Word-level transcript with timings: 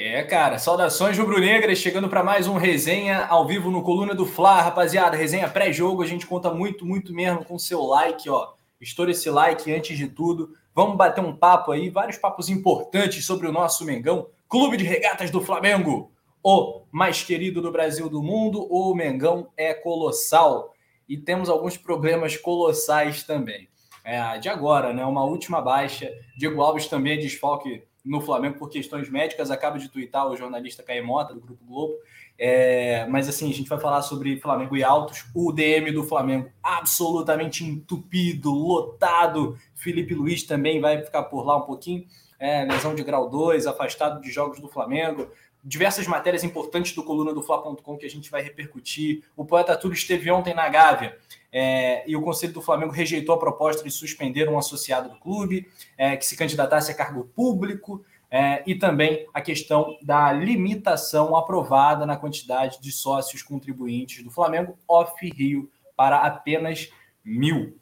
É, 0.00 0.22
cara, 0.22 0.60
saudações 0.60 1.18
rubro-negras, 1.18 1.78
chegando 1.78 2.08
para 2.08 2.22
mais 2.22 2.46
um 2.46 2.54
resenha 2.54 3.26
ao 3.26 3.44
vivo 3.48 3.68
no 3.68 3.82
Coluna 3.82 4.14
do 4.14 4.24
Fla, 4.24 4.62
rapaziada. 4.62 5.16
Resenha 5.16 5.48
pré-jogo, 5.48 6.04
a 6.04 6.06
gente 6.06 6.24
conta 6.24 6.54
muito, 6.54 6.86
muito 6.86 7.12
mesmo 7.12 7.44
com 7.44 7.58
seu 7.58 7.82
like, 7.82 8.30
ó. 8.30 8.52
Estoura 8.80 9.10
esse 9.10 9.28
like 9.28 9.74
antes 9.74 9.98
de 9.98 10.06
tudo. 10.06 10.54
Vamos 10.72 10.96
bater 10.96 11.20
um 11.20 11.34
papo 11.34 11.72
aí, 11.72 11.90
vários 11.90 12.16
papos 12.16 12.48
importantes 12.48 13.26
sobre 13.26 13.48
o 13.48 13.52
nosso 13.52 13.84
Mengão, 13.84 14.28
Clube 14.48 14.76
de 14.76 14.84
Regatas 14.84 15.32
do 15.32 15.40
Flamengo, 15.40 16.12
o 16.44 16.82
mais 16.92 17.24
querido 17.24 17.60
do 17.60 17.72
Brasil 17.72 18.08
do 18.08 18.22
mundo. 18.22 18.68
O 18.70 18.94
Mengão 18.94 19.48
é 19.56 19.74
colossal 19.74 20.72
e 21.08 21.16
temos 21.18 21.48
alguns 21.48 21.76
problemas 21.76 22.36
colossais 22.36 23.24
também. 23.24 23.68
É, 24.04 24.38
de 24.38 24.48
agora, 24.48 24.92
né? 24.92 25.04
Uma 25.04 25.24
última 25.24 25.60
baixa. 25.60 26.08
Diego 26.36 26.62
Alves 26.62 26.86
também 26.86 27.14
é 27.14 27.16
desfalque 27.16 27.82
no 28.08 28.20
Flamengo 28.20 28.58
por 28.58 28.70
questões 28.70 29.08
médicas. 29.10 29.50
Acaba 29.50 29.78
de 29.78 29.88
twittar 29.88 30.26
o 30.26 30.36
jornalista 30.36 30.82
Caemota, 30.82 31.34
do 31.34 31.40
Grupo 31.40 31.64
Globo. 31.64 31.94
É, 32.38 33.06
mas 33.06 33.28
assim, 33.28 33.50
a 33.50 33.54
gente 33.54 33.68
vai 33.68 33.78
falar 33.78 34.02
sobre 34.02 34.40
Flamengo 34.40 34.76
e 34.76 34.82
Altos. 34.82 35.26
O 35.34 35.52
DM 35.52 35.92
do 35.92 36.04
Flamengo 36.04 36.50
absolutamente 36.62 37.64
entupido, 37.64 38.50
lotado. 38.50 39.58
Felipe 39.74 40.14
Luiz 40.14 40.42
também 40.42 40.80
vai 40.80 41.02
ficar 41.02 41.24
por 41.24 41.44
lá 41.44 41.56
um 41.58 41.62
pouquinho. 41.62 42.06
É, 42.38 42.64
lesão 42.64 42.94
de 42.94 43.02
grau 43.02 43.28
2, 43.28 43.66
afastado 43.66 44.20
de 44.20 44.30
jogos 44.30 44.60
do 44.60 44.68
Flamengo. 44.68 45.28
Diversas 45.62 46.06
matérias 46.06 46.44
importantes 46.44 46.94
do 46.94 47.02
coluna 47.02 47.34
do 47.34 47.42
Fla.com 47.42 47.96
que 47.98 48.06
a 48.06 48.10
gente 48.10 48.30
vai 48.30 48.40
repercutir. 48.40 49.24
O 49.36 49.44
poeta 49.44 49.76
Túlio 49.76 49.94
esteve 49.96 50.30
ontem 50.30 50.54
na 50.54 50.68
Gávea 50.68 51.18
é, 51.52 52.08
e 52.08 52.14
o 52.14 52.22
Conselho 52.22 52.52
do 52.52 52.62
Flamengo 52.62 52.92
rejeitou 52.92 53.34
a 53.34 53.38
proposta 53.38 53.82
de 53.82 53.90
suspender 53.90 54.48
um 54.48 54.58
associado 54.58 55.08
do 55.08 55.18
clube 55.18 55.66
é, 55.96 56.16
que 56.16 56.26
se 56.26 56.36
candidatasse 56.36 56.90
a 56.90 56.94
cargo 56.94 57.24
público 57.34 58.04
é, 58.30 58.62
e 58.66 58.74
também 58.74 59.26
a 59.32 59.40
questão 59.40 59.96
da 60.02 60.30
limitação 60.32 61.34
aprovada 61.34 62.04
na 62.04 62.16
quantidade 62.16 62.80
de 62.80 62.92
sócios 62.92 63.42
contribuintes 63.42 64.22
do 64.22 64.30
Flamengo 64.30 64.78
off-Rio 64.86 65.70
para 65.96 66.18
apenas 66.18 66.90
mil. 67.24 67.76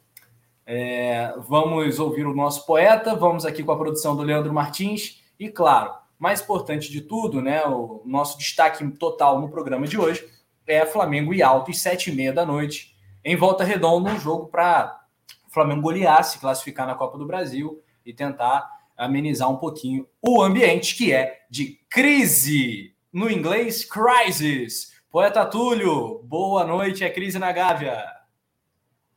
É, 0.65 1.35
vamos 1.47 1.99
ouvir 1.99 2.27
o 2.27 2.35
nosso 2.35 2.67
poeta, 2.67 3.15
vamos 3.15 3.45
aqui 3.45 3.63
com 3.63 3.73
a 3.73 3.79
produção 3.79 4.17
do 4.17 4.23
Leandro 4.23 4.53
Martins 4.53 5.23
e, 5.39 5.49
claro, 5.49 5.95
mais 6.19 6.41
importante 6.41 6.91
de 6.91 7.03
tudo, 7.03 7.43
né, 7.43 7.65
o 7.67 8.03
nosso 8.05 8.39
destaque 8.39 8.87
total 8.93 9.41
no 9.41 9.51
programa 9.51 9.87
de 9.87 9.99
hoje 9.99 10.27
é 10.67 10.85
Flamengo 10.85 11.33
e 11.33 11.43
Altos, 11.43 11.81
sete 11.81 12.11
e 12.11 12.15
meia 12.15 12.33
da 12.33 12.45
noite, 12.45 12.96
em 13.27 13.35
Volta 13.35 13.65
Redonda, 13.65 14.09
um 14.09 14.21
jogo 14.21 14.47
para 14.47 15.05
o 15.49 15.51
Flamengo 15.51 15.83
golear, 15.83 16.23
se 16.23 16.39
classificar 16.39 16.87
na 16.87 16.95
Copa 16.95 17.19
do 17.19 17.27
Brasil 17.27 17.83
e 18.05 18.15
tentar 18.15 18.71
amenizar 18.97 19.51
um 19.51 19.57
pouquinho 19.57 20.07
o 20.23 20.41
ambiente 20.41 20.95
que 20.95 21.13
é 21.13 21.45
de 21.51 21.81
crise. 21.91 22.95
No 23.13 23.29
inglês, 23.29 23.85
crisis. 23.85 24.93
Poeta 25.11 25.45
Túlio, 25.45 26.23
boa 26.23 26.65
noite, 26.65 27.03
é 27.03 27.11
crise 27.11 27.37
na 27.37 27.51
Gávea. 27.51 28.01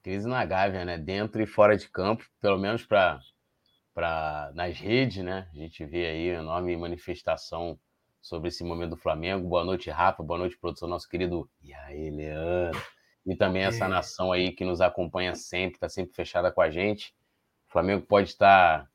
Crise 0.01 0.27
na 0.27 0.43
Gávea, 0.43 0.83
né? 0.83 0.97
Dentro 0.97 1.39
e 1.39 1.45
fora 1.45 1.77
de 1.77 1.87
campo, 1.87 2.25
pelo 2.41 2.57
menos 2.57 2.83
para 2.83 3.19
para 3.93 4.51
nas 4.55 4.79
redes, 4.79 5.23
né? 5.23 5.47
A 5.53 5.55
gente 5.55 5.85
vê 5.85 6.07
aí 6.07 6.29
enorme 6.29 6.75
manifestação 6.75 7.77
sobre 8.19 8.47
esse 8.47 8.63
momento 8.63 8.91
do 8.91 8.97
Flamengo. 8.97 9.47
Boa 9.47 9.63
noite, 9.63 9.91
Rafa. 9.91 10.23
Boa 10.23 10.39
noite, 10.39 10.57
produção, 10.57 10.89
nosso 10.89 11.07
querido. 11.07 11.47
E 11.61 11.71
aí, 11.75 12.09
Leandro? 12.09 12.81
E 13.25 13.35
também 13.35 13.63
essa 13.63 13.85
é. 13.85 13.87
nação 13.87 14.31
aí 14.31 14.51
que 14.51 14.65
nos 14.65 14.81
acompanha 14.81 15.35
sempre, 15.35 15.75
está 15.75 15.89
sempre 15.89 16.13
fechada 16.13 16.51
com 16.51 16.61
a 16.61 16.69
gente. 16.69 17.13
O 17.67 17.71
Flamengo 17.71 18.05
pode 18.05 18.29
estar 18.29 18.89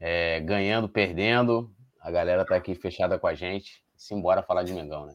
é, 0.00 0.40
ganhando, 0.40 0.88
perdendo, 0.88 1.72
a 2.00 2.10
galera 2.10 2.42
está 2.42 2.56
aqui 2.56 2.74
fechada 2.74 3.18
com 3.18 3.26
a 3.26 3.34
gente. 3.34 3.82
Simbora 3.96 4.42
falar 4.42 4.62
de 4.62 4.72
Mengão, 4.72 5.06
né? 5.06 5.14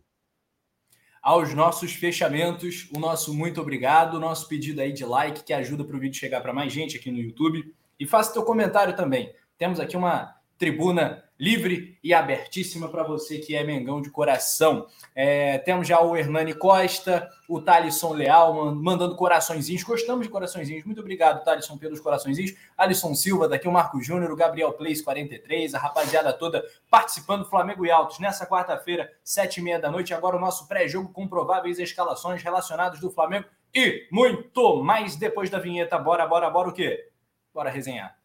Aos 1.21 1.53
nossos 1.53 1.93
fechamentos, 1.93 2.89
o 2.95 2.99
nosso 2.99 3.31
muito 3.33 3.61
obrigado, 3.61 4.15
o 4.15 4.19
nosso 4.19 4.47
pedido 4.47 4.81
aí 4.81 4.91
de 4.91 5.05
like 5.05 5.43
que 5.43 5.53
ajuda 5.53 5.83
para 5.83 5.95
o 5.95 5.99
vídeo 5.99 6.19
chegar 6.19 6.41
para 6.41 6.51
mais 6.51 6.73
gente 6.73 6.97
aqui 6.97 7.11
no 7.11 7.19
YouTube. 7.19 7.75
E 7.99 8.07
faça 8.07 8.33
teu 8.33 8.43
comentário 8.43 8.95
também. 8.95 9.31
Temos 9.55 9.79
aqui 9.79 9.95
uma 9.95 10.35
tribuna 10.61 11.23
livre 11.39 11.97
e 12.03 12.13
abertíssima 12.13 12.87
para 12.87 13.01
você 13.01 13.39
que 13.39 13.55
é 13.55 13.63
Mengão 13.63 13.99
de 13.99 14.11
coração. 14.11 14.85
É, 15.15 15.57
temos 15.57 15.87
já 15.87 15.99
o 15.99 16.15
Hernani 16.15 16.53
Costa, 16.53 17.27
o 17.49 17.59
Thalisson 17.59 18.13
Leal 18.13 18.75
mandando 18.75 19.15
coraçõezinhos. 19.15 19.81
Gostamos 19.81 20.27
de 20.27 20.31
coraçõezinhos. 20.31 20.85
Muito 20.85 21.01
obrigado, 21.01 21.43
Thalisson, 21.43 21.79
pelos 21.79 21.99
coraçõezinhos. 21.99 22.53
Alisson 22.77 23.15
Silva, 23.15 23.49
daqui 23.49 23.67
o 23.67 23.71
Marco 23.71 23.99
Júnior, 23.99 24.29
o 24.31 24.35
Gabriel 24.35 24.71
Place 24.73 25.03
43, 25.03 25.73
a 25.73 25.79
rapaziada 25.79 26.31
toda 26.31 26.63
participando 26.91 27.41
do 27.41 27.49
Flamengo 27.49 27.83
e 27.83 27.89
Altos 27.89 28.19
nessa 28.19 28.45
quarta-feira, 28.45 29.11
sete 29.23 29.61
e 29.61 29.63
meia 29.63 29.79
da 29.79 29.89
noite. 29.89 30.13
Agora 30.13 30.37
o 30.37 30.39
nosso 30.39 30.67
pré-jogo 30.67 31.11
com 31.11 31.27
prováveis 31.27 31.79
escalações 31.79 32.43
relacionadas 32.43 32.99
do 32.99 33.09
Flamengo 33.09 33.47
e 33.73 34.07
muito 34.11 34.83
mais 34.83 35.15
depois 35.15 35.49
da 35.49 35.57
vinheta. 35.57 35.97
Bora, 35.97 36.27
bora, 36.27 36.51
bora 36.51 36.69
o 36.69 36.73
quê? 36.73 37.09
Bora 37.51 37.71
resenhar. 37.71 38.20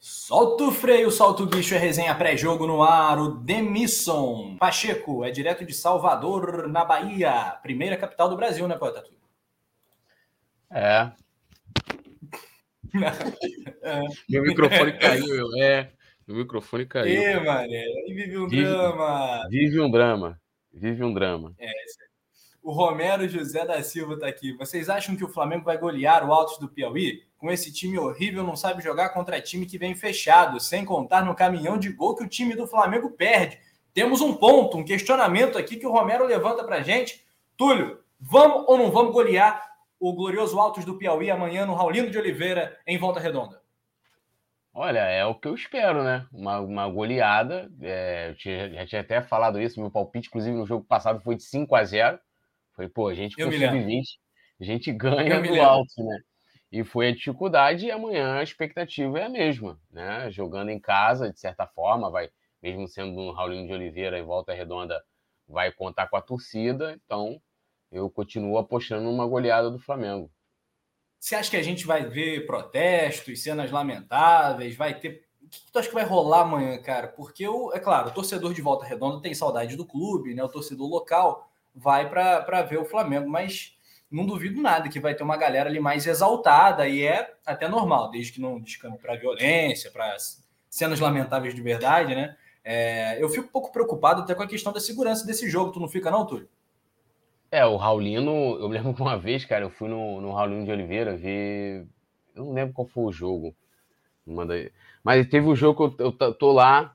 Solta 0.00 0.64
o 0.64 0.70
freio, 0.70 1.10
solta 1.10 1.42
o 1.42 1.46
bicho, 1.46 1.74
é 1.74 1.78
resenha 1.78 2.14
pré-jogo 2.14 2.66
no 2.66 2.82
ar. 2.82 3.18
O 3.18 3.30
Demisson 3.30 4.56
Pacheco 4.58 5.24
é 5.24 5.30
direto 5.30 5.64
de 5.64 5.74
Salvador, 5.74 6.68
na 6.68 6.84
Bahia, 6.84 7.58
primeira 7.62 7.96
capital 7.96 8.28
do 8.28 8.36
Brasil, 8.36 8.68
né, 8.68 8.76
Poeta? 8.76 9.04
É. 10.70 11.10
é. 13.82 14.02
Meu 14.28 14.42
microfone 14.42 14.92
caiu, 14.98 15.46
é. 15.60 15.90
Meu 16.26 16.36
microfone 16.36 16.86
caiu. 16.86 17.44
Mané, 17.44 17.84
vive 18.06 18.38
um 18.38 18.48
vive, 18.48 18.64
drama. 18.64 19.48
Vive 19.48 19.80
um 19.80 19.90
drama. 19.90 20.40
Vive 20.72 21.02
um 21.02 21.12
drama. 21.12 21.54
É, 21.58 21.72
o 22.62 22.72
Romero 22.72 23.28
José 23.28 23.64
da 23.64 23.82
Silva 23.82 24.14
está 24.14 24.26
aqui. 24.26 24.52
Vocês 24.52 24.88
acham 24.88 25.16
que 25.16 25.24
o 25.24 25.32
Flamengo 25.32 25.64
vai 25.64 25.78
golear 25.78 26.28
o 26.28 26.32
Altos 26.32 26.58
do 26.58 26.68
Piauí? 26.68 27.28
com 27.38 27.50
esse 27.50 27.72
time 27.72 27.98
horrível, 27.98 28.42
não 28.42 28.56
sabe 28.56 28.82
jogar 28.82 29.10
contra 29.10 29.40
time 29.40 29.64
que 29.64 29.78
vem 29.78 29.94
fechado, 29.94 30.58
sem 30.58 30.84
contar 30.84 31.24
no 31.24 31.36
caminhão 31.36 31.78
de 31.78 31.90
gol 31.90 32.16
que 32.16 32.24
o 32.24 32.28
time 32.28 32.54
do 32.54 32.66
Flamengo 32.66 33.12
perde. 33.12 33.58
Temos 33.94 34.20
um 34.20 34.34
ponto, 34.34 34.76
um 34.76 34.84
questionamento 34.84 35.56
aqui 35.56 35.76
que 35.76 35.86
o 35.86 35.92
Romero 35.92 36.26
levanta 36.26 36.64
para 36.64 36.82
gente. 36.82 37.24
Túlio, 37.56 38.00
vamos 38.20 38.64
ou 38.66 38.76
não 38.76 38.90
vamos 38.90 39.12
golear 39.12 39.66
o 40.00 40.12
glorioso 40.12 40.58
Altos 40.58 40.84
do 40.84 40.98
Piauí 40.98 41.30
amanhã 41.30 41.64
no 41.64 41.74
Raulino 41.74 42.10
de 42.10 42.18
Oliveira 42.18 42.76
em 42.86 42.98
Volta 42.98 43.20
Redonda? 43.20 43.60
Olha, 44.74 45.00
é 45.00 45.24
o 45.24 45.34
que 45.34 45.48
eu 45.48 45.54
espero, 45.54 46.04
né? 46.04 46.26
Uma, 46.32 46.60
uma 46.60 46.88
goleada. 46.88 47.70
É, 47.80 48.30
eu 48.30 48.36
tinha, 48.36 48.72
já 48.74 48.86
tinha 48.86 49.00
até 49.00 49.22
falado 49.22 49.60
isso, 49.60 49.80
meu 49.80 49.90
palpite, 49.90 50.28
inclusive, 50.28 50.56
no 50.56 50.66
jogo 50.66 50.84
passado 50.84 51.20
foi 51.20 51.36
de 51.36 51.42
5 51.44 51.74
a 51.74 51.84
0 51.84 52.18
Foi, 52.78 52.88
pô, 52.88 53.08
a 53.08 53.14
gente 53.14 53.34
com 53.34 53.42
sub-20, 53.42 54.04
a 54.60 54.64
gente 54.64 54.92
ganha 54.92 55.42
do 55.42 55.60
Altos, 55.60 55.96
né? 55.96 56.20
E 56.70 56.84
foi 56.84 57.08
a 57.08 57.12
dificuldade, 57.12 57.86
e 57.86 57.90
amanhã 57.90 58.34
a 58.34 58.42
expectativa 58.44 59.18
é 59.18 59.24
a 59.24 59.28
mesma, 59.28 59.80
né? 59.90 60.30
Jogando 60.30 60.70
em 60.70 60.78
casa, 60.78 61.32
de 61.32 61.40
certa 61.40 61.66
forma, 61.66 62.08
vai, 62.08 62.30
mesmo 62.62 62.86
sendo 62.86 63.20
um 63.20 63.32
Raulinho 63.32 63.66
de 63.66 63.72
Oliveira 63.72 64.16
em 64.16 64.22
volta 64.22 64.54
redonda, 64.54 65.02
vai 65.48 65.72
contar 65.72 66.06
com 66.06 66.16
a 66.16 66.22
torcida, 66.22 66.96
então 67.04 67.42
eu 67.90 68.08
continuo 68.08 68.58
apostando 68.58 69.02
numa 69.02 69.26
goleada 69.26 69.68
do 69.72 69.80
Flamengo. 69.80 70.30
Você 71.18 71.34
acha 71.34 71.50
que 71.50 71.56
a 71.56 71.62
gente 71.64 71.84
vai 71.84 72.08
ver 72.08 72.46
protestos, 72.46 73.42
cenas 73.42 73.72
lamentáveis? 73.72 74.76
Vai 74.76 75.00
ter. 75.00 75.26
O 75.42 75.48
que 75.48 75.72
tu 75.72 75.78
acha 75.80 75.88
que 75.88 75.94
vai 75.94 76.04
rolar 76.04 76.42
amanhã, 76.42 76.80
cara? 76.80 77.08
Porque, 77.08 77.48
o, 77.48 77.72
é 77.72 77.80
claro, 77.80 78.10
o 78.10 78.14
torcedor 78.14 78.54
de 78.54 78.62
volta 78.62 78.86
redonda 78.86 79.20
tem 79.20 79.34
saudade 79.34 79.74
do 79.74 79.84
clube, 79.84 80.32
né? 80.32 80.44
O 80.44 80.48
torcedor 80.48 80.88
local 80.88 81.47
vai 81.74 82.08
para 82.08 82.62
ver 82.62 82.78
o 82.78 82.84
Flamengo, 82.84 83.28
mas 83.28 83.76
não 84.10 84.24
duvido 84.24 84.60
nada 84.60 84.88
que 84.88 85.00
vai 85.00 85.14
ter 85.14 85.22
uma 85.22 85.36
galera 85.36 85.68
ali 85.68 85.80
mais 85.80 86.06
exaltada 86.06 86.88
e 86.88 87.02
é 87.02 87.34
até 87.44 87.68
normal, 87.68 88.10
desde 88.10 88.32
que 88.32 88.40
não 88.40 88.58
descampe 88.58 88.98
para 88.98 89.16
violência, 89.16 89.90
para 89.90 90.16
cenas 90.68 91.00
lamentáveis 91.00 91.54
de 91.54 91.60
verdade, 91.60 92.14
né? 92.14 92.36
É, 92.64 93.22
eu 93.22 93.28
fico 93.28 93.46
um 93.46 93.50
pouco 93.50 93.72
preocupado 93.72 94.22
até 94.22 94.34
com 94.34 94.42
a 94.42 94.46
questão 94.46 94.72
da 94.72 94.80
segurança 94.80 95.26
desse 95.26 95.48
jogo. 95.48 95.72
Tu 95.72 95.80
não 95.80 95.88
fica, 95.88 96.10
não, 96.10 96.26
Túlio? 96.26 96.48
É, 97.50 97.64
o 97.64 97.76
Raulino, 97.76 98.58
eu 98.60 98.68
lembro 98.68 98.92
que 98.92 99.00
uma 99.00 99.16
vez, 99.16 99.44
cara, 99.44 99.64
eu 99.64 99.70
fui 99.70 99.88
no, 99.88 100.20
no 100.20 100.32
Raulino 100.32 100.66
de 100.66 100.70
Oliveira 100.70 101.16
ver. 101.16 101.86
Eu 102.36 102.44
não 102.44 102.52
lembro 102.52 102.74
qual 102.74 102.86
foi 102.86 103.04
o 103.04 103.12
jogo. 103.12 103.54
Mas 105.02 105.26
teve 105.28 105.46
um 105.46 105.56
jogo 105.56 105.94
que 105.94 106.02
eu, 106.02 106.14
eu 106.18 106.34
tô 106.34 106.52
lá. 106.52 106.94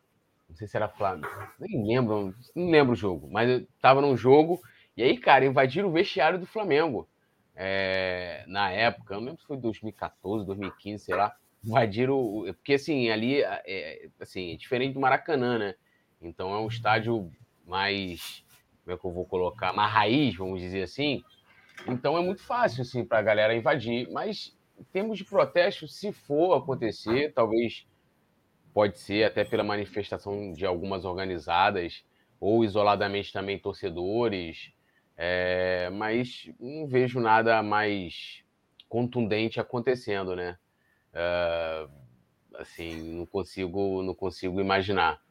Não 0.53 0.57
sei 0.57 0.67
se 0.67 0.77
era 0.77 0.87
Flamengo. 0.87 1.27
Nem 1.59 1.83
lembro, 1.83 2.35
não 2.55 2.69
lembro 2.69 2.93
o 2.93 2.95
jogo. 2.95 3.27
Mas 3.31 3.49
eu 3.49 3.67
tava 3.81 4.01
num 4.01 4.15
jogo. 4.15 4.61
E 4.95 5.01
aí, 5.01 5.17
cara, 5.17 5.43
invadiram 5.43 5.89
o 5.89 5.91
vestiário 5.91 6.37
do 6.37 6.45
Flamengo. 6.45 7.09
É, 7.55 8.43
na 8.47 8.69
época, 8.69 9.15
eu 9.15 9.19
não 9.19 9.25
lembro 9.25 9.41
se 9.41 9.47
foi 9.47 9.57
2014, 9.57 10.45
2015, 10.45 11.05
sei 11.05 11.15
lá. 11.15 11.35
Invadiram. 11.65 12.43
Porque 12.53 12.75
assim, 12.75 13.09
ali 13.09 13.41
é, 13.41 14.07
assim, 14.21 14.53
é 14.53 14.55
diferente 14.55 14.93
do 14.93 14.99
Maracanã, 14.99 15.57
né? 15.57 15.75
Então 16.21 16.53
é 16.53 16.59
um 16.59 16.67
estádio 16.67 17.31
mais 17.65 18.45
como 18.83 18.95
é 18.95 18.99
que 18.99 19.05
eu 19.05 19.11
vou 19.11 19.25
colocar, 19.25 19.71
uma 19.73 19.87
raiz, 19.87 20.35
vamos 20.35 20.61
dizer 20.61 20.83
assim. 20.83 21.23
Então 21.87 22.15
é 22.15 22.21
muito 22.21 22.43
fácil 22.43 22.83
assim 22.83 23.03
para 23.03 23.17
a 23.17 23.23
galera 23.23 23.55
invadir, 23.55 24.07
mas 24.11 24.55
em 24.77 24.83
termos 24.83 25.17
de 25.17 25.25
protesto, 25.25 25.87
se 25.87 26.11
for 26.11 26.55
acontecer, 26.55 27.33
talvez 27.33 27.87
pode 28.73 28.97
ser 28.99 29.23
até 29.23 29.43
pela 29.43 29.63
manifestação 29.63 30.51
de 30.51 30.65
algumas 30.65 31.05
organizadas 31.05 32.03
ou 32.39 32.63
isoladamente 32.63 33.31
também 33.31 33.57
torcedores, 33.57 34.73
é, 35.15 35.89
mas 35.91 36.49
não 36.59 36.87
vejo 36.87 37.19
nada 37.19 37.61
mais 37.61 38.43
contundente 38.89 39.59
acontecendo, 39.59 40.35
né? 40.35 40.57
É, 41.13 41.87
assim, 42.55 43.15
não 43.15 43.25
consigo, 43.25 44.01
não 44.01 44.13
consigo 44.13 44.59
imaginar. 44.59 45.21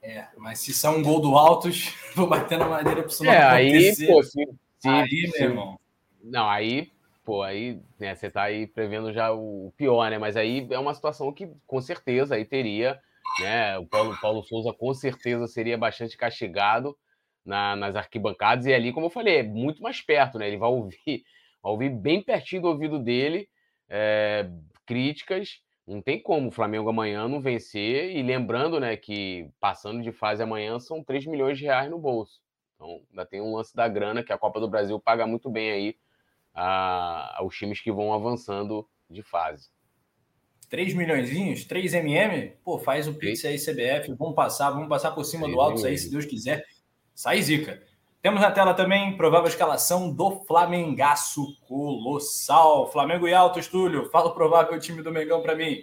É, 0.00 0.28
mas 0.36 0.60
se 0.60 0.72
são 0.72 0.98
um 0.98 1.02
gol 1.02 1.20
do 1.20 1.36
Altos, 1.36 1.94
vou 2.14 2.26
bater 2.26 2.58
na 2.58 2.68
madeira 2.68 3.02
para 3.02 3.10
isso 3.10 3.24
não 3.24 3.32
é, 3.32 3.42
acontecer. 3.42 4.04
Aí, 4.04 4.12
pô, 4.12 4.22
se, 4.22 4.48
se, 4.78 4.88
aí, 4.88 5.08
se, 5.08 5.40
meu 5.40 5.50
irmão. 5.50 5.80
Não, 6.22 6.48
aí, 6.48 6.90
pô, 7.24 7.42
aí 7.42 7.80
né, 7.98 8.14
você 8.14 8.30
tá 8.30 8.42
aí 8.42 8.66
prevendo 8.66 9.12
já 9.12 9.32
o 9.32 9.72
pior, 9.76 10.10
né? 10.10 10.18
Mas 10.18 10.36
aí 10.36 10.66
é 10.70 10.78
uma 10.78 10.94
situação 10.94 11.32
que 11.32 11.48
com 11.66 11.80
certeza 11.80 12.34
aí 12.34 12.44
teria, 12.44 13.00
né? 13.40 13.78
O 13.78 13.86
Paulo, 13.86 14.16
Paulo 14.20 14.42
Souza 14.44 14.72
com 14.72 14.92
certeza 14.94 15.46
seria 15.46 15.78
bastante 15.78 16.16
castigado 16.16 16.96
na, 17.44 17.76
nas 17.76 17.96
arquibancadas, 17.96 18.66
e 18.66 18.72
ali, 18.72 18.92
como 18.92 19.06
eu 19.06 19.10
falei, 19.10 19.38
é 19.38 19.42
muito 19.42 19.82
mais 19.82 20.00
perto, 20.00 20.38
né? 20.38 20.48
Ele 20.48 20.56
vai 20.58 20.68
ouvir, 20.68 21.24
vai 21.62 21.72
ouvir 21.72 21.90
bem 21.90 22.22
pertinho 22.22 22.62
do 22.62 22.68
ouvido 22.68 22.98
dele 22.98 23.48
é, 23.88 24.48
críticas 24.86 25.60
não 25.86 26.00
tem 26.00 26.20
como 26.20 26.48
o 26.48 26.52
Flamengo 26.52 26.88
amanhã 26.88 27.28
não 27.28 27.40
vencer. 27.40 28.16
E 28.16 28.22
lembrando, 28.22 28.80
né, 28.80 28.96
que 28.96 29.50
passando 29.60 30.02
de 30.02 30.12
fase 30.12 30.42
amanhã 30.42 30.78
são 30.78 31.04
3 31.04 31.26
milhões 31.26 31.58
de 31.58 31.64
reais 31.64 31.90
no 31.90 31.98
bolso. 31.98 32.40
Então, 32.74 33.02
ainda 33.10 33.26
tem 33.26 33.40
um 33.40 33.54
lance 33.54 33.74
da 33.74 33.86
grana 33.86 34.22
que 34.22 34.32
a 34.32 34.38
Copa 34.38 34.60
do 34.60 34.68
Brasil 34.68 34.98
paga 34.98 35.26
muito 35.26 35.50
bem 35.50 35.70
aí 35.70 35.96
a, 36.54 37.38
aos 37.38 37.56
times 37.56 37.80
que 37.80 37.90
vão 37.90 38.12
avançando 38.12 38.88
de 39.10 39.22
fase. 39.22 39.68
3 40.70 40.94
milhões, 40.94 41.64
3 41.66 41.94
MM? 41.94 42.52
Pô, 42.64 42.78
faz 42.78 43.06
o 43.06 43.14
Pix 43.14 43.44
aí, 43.44 43.58
CBF. 43.58 44.14
Vamos 44.18 44.34
passar, 44.34 44.70
vamos 44.70 44.88
passar 44.88 45.12
por 45.12 45.24
cima 45.24 45.48
do 45.48 45.60
alto 45.60 45.86
aí, 45.86 45.96
se 45.96 46.10
Deus 46.10 46.24
quiser. 46.24 46.64
Sai 47.14 47.42
zica. 47.42 47.82
Temos 48.20 48.40
na 48.40 48.50
tela 48.50 48.72
também 48.72 49.16
provável 49.16 49.48
escalação 49.48 50.10
do 50.10 50.42
Flamengaço 50.46 51.44
Colossal. 51.68 52.90
Flamengo 52.90 53.28
e 53.28 53.34
Alto, 53.34 53.60
Túlio. 53.70 54.08
Fala 54.10 54.28
o 54.28 54.34
provável 54.34 54.80
time 54.80 55.02
do 55.02 55.12
Mengão 55.12 55.42
para 55.42 55.54
mim. 55.54 55.82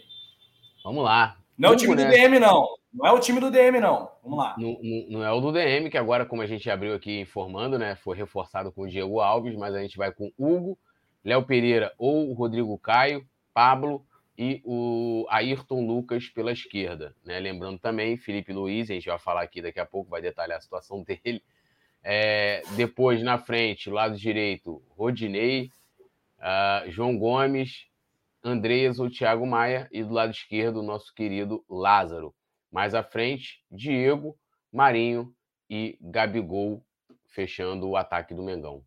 Vamos 0.84 1.04
lá. 1.04 1.38
Não 1.56 1.74
o 1.74 1.76
time 1.76 1.96
né? 1.96 2.06
do 2.06 2.10
DM, 2.10 2.40
não. 2.40 2.68
Não 2.94 3.06
é 3.06 3.12
o 3.12 3.20
time 3.20 3.40
do 3.40 3.50
DM, 3.50 3.80
não. 3.80 4.12
Vamos 4.22 4.38
lá. 4.38 4.56
Não, 4.58 4.78
não, 5.10 5.24
é 5.24 5.32
o 5.32 5.40
do 5.40 5.52
DM, 5.52 5.90
que 5.90 5.98
agora, 5.98 6.26
como 6.26 6.42
a 6.42 6.46
gente 6.46 6.70
abriu 6.70 6.94
aqui 6.94 7.20
informando, 7.20 7.80
né? 7.80 7.96
Foi 7.96 8.18
reforçado 8.18 8.72
com 8.72 8.84
o 8.84 8.88
Diego 8.88 9.20
Alves, 9.20 9.56
mas 9.56 9.74
a 9.74 9.82
gente 9.82 9.98
vai 9.98 10.12
com 10.12 10.32
Hugo, 10.38 10.78
Léo 11.24 11.46
Pereira 11.46 11.94
ou 11.98 12.30
o 12.30 12.34
Rodrigo 12.34 12.78
Caio, 12.78 13.26
Pablo 13.54 14.06
e 14.38 14.62
o 14.66 15.26
Ayrton 15.30 15.86
Lucas 15.86 16.28
pela 16.28 16.52
esquerda. 16.52 17.16
Né? 17.24 17.40
Lembrando 17.40 17.80
também, 17.80 18.18
Felipe 18.18 18.52
Luiz, 18.52 18.90
a 18.90 18.94
gente 18.94 19.08
vai 19.08 19.20
falar 19.20 19.42
aqui 19.42 19.62
daqui 19.62 19.80
a 19.80 19.86
pouco, 19.86 20.10
vai 20.10 20.22
detalhar 20.22 20.58
a 20.58 20.62
situação 20.62 21.04
dele 21.06 21.42
é, 22.04 22.64
depois, 22.76 23.22
na 23.22 23.38
frente, 23.38 23.90
lado 23.90 24.18
direito, 24.18 24.82
Rodinei, 24.90 25.72
uh, 26.40 26.90
João 26.90 27.18
Gomes, 27.18 27.86
Andreas 28.44 29.00
ou 29.00 29.10
Thiago 29.10 29.46
Maia. 29.46 29.88
E 29.92 30.04
do 30.04 30.14
lado 30.14 30.32
esquerdo, 30.32 30.82
nosso 30.82 31.14
querido 31.14 31.64
Lázaro. 31.70 32.34
Mais 32.72 32.96
à 32.96 33.04
frente, 33.04 33.64
Diego, 33.70 34.38
Marinho 34.72 35.36
e 35.70 35.98
Gabigol, 36.02 36.84
fechando 37.26 37.90
o 37.90 37.98
ataque 37.98 38.34
do 38.34 38.44
Mengão. 38.44 38.84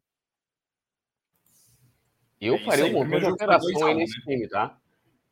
Eu 2.40 2.56
é 2.56 2.58
faria 2.58 2.86
um 2.86 2.92
monte 2.92 3.20
de 3.20 3.26
alteração 3.26 3.86
aí 3.86 3.94
nesse 3.94 4.19
né? 4.19 4.25
time, 4.25 4.48
tá? 4.48 4.78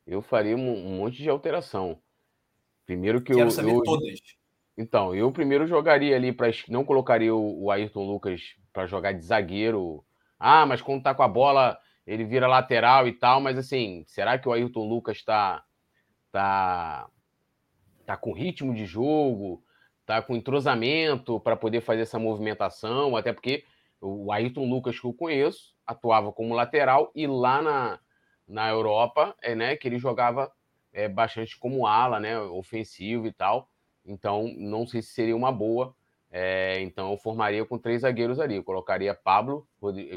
Eu 0.05 0.21
faria 0.21 0.55
um, 0.55 0.97
monte 0.97 1.17
de 1.17 1.29
alteração. 1.29 1.99
Primeiro 2.85 3.21
que 3.21 3.33
Quero 3.33 3.47
eu. 3.47 3.51
Saber 3.51 3.73
eu, 3.73 3.83
todas. 3.83 4.19
Então, 4.77 5.15
eu 5.15 5.31
primeiro 5.31 5.67
jogaria 5.67 6.15
ali 6.15 6.33
para 6.33 6.49
não 6.67 6.83
colocaria 6.83 7.33
o, 7.33 7.69
Ayrton 7.71 8.05
Lucas 8.05 8.41
para 8.71 8.87
jogar 8.87 9.13
de 9.13 9.23
zagueiro. 9.23 10.03
Ah, 10.39 10.65
mas 10.65 10.81
quando 10.81 11.03
tá 11.03 11.13
com 11.13 11.23
a 11.23 11.27
bola, 11.27 11.77
ele 12.05 12.25
vira 12.25 12.47
lateral 12.47 13.07
e 13.07 13.13
tal, 13.13 13.39
mas 13.39 13.57
assim, 13.57 14.03
será 14.07 14.37
que 14.37 14.49
o 14.49 14.51
Ayrton 14.51 14.87
Lucas 14.87 15.17
está 15.17 15.63
tá 16.31 17.07
tá 18.05 18.17
com 18.17 18.33
ritmo 18.33 18.73
de 18.73 18.85
jogo, 18.85 19.63
tá 20.05 20.21
com 20.21 20.35
entrosamento 20.35 21.39
para 21.39 21.55
poder 21.55 21.81
fazer 21.81 22.01
essa 22.01 22.19
movimentação, 22.19 23.15
até 23.15 23.31
porque 23.31 23.63
o 24.01 24.31
Ayrton 24.31 24.69
Lucas 24.69 24.99
que 24.99 25.07
eu 25.07 25.13
conheço 25.13 25.73
atuava 25.85 26.31
como 26.31 26.53
lateral 26.53 27.11
e 27.15 27.25
lá 27.27 27.61
na, 27.61 27.99
na 28.47 28.69
Europa, 28.69 29.35
é, 29.41 29.55
né, 29.55 29.75
que 29.75 29.87
ele 29.87 29.97
jogava 29.97 30.51
é, 30.91 31.07
bastante 31.07 31.57
como 31.57 31.87
ala, 31.87 32.19
né, 32.19 32.39
ofensivo 32.39 33.27
e 33.27 33.31
tal. 33.31 33.69
Então, 34.05 34.53
não 34.57 34.85
sei 34.85 35.01
se 35.01 35.09
seria 35.09 35.35
uma 35.35 35.51
boa. 35.51 35.95
É, 36.29 36.81
então, 36.81 37.11
eu 37.11 37.17
formaria 37.17 37.63
com 37.63 37.77
três 37.77 38.01
zagueiros 38.01 38.39
ali. 38.39 38.55
Eu 38.55 38.63
colocaria 38.63 39.13
Pablo, 39.13 39.67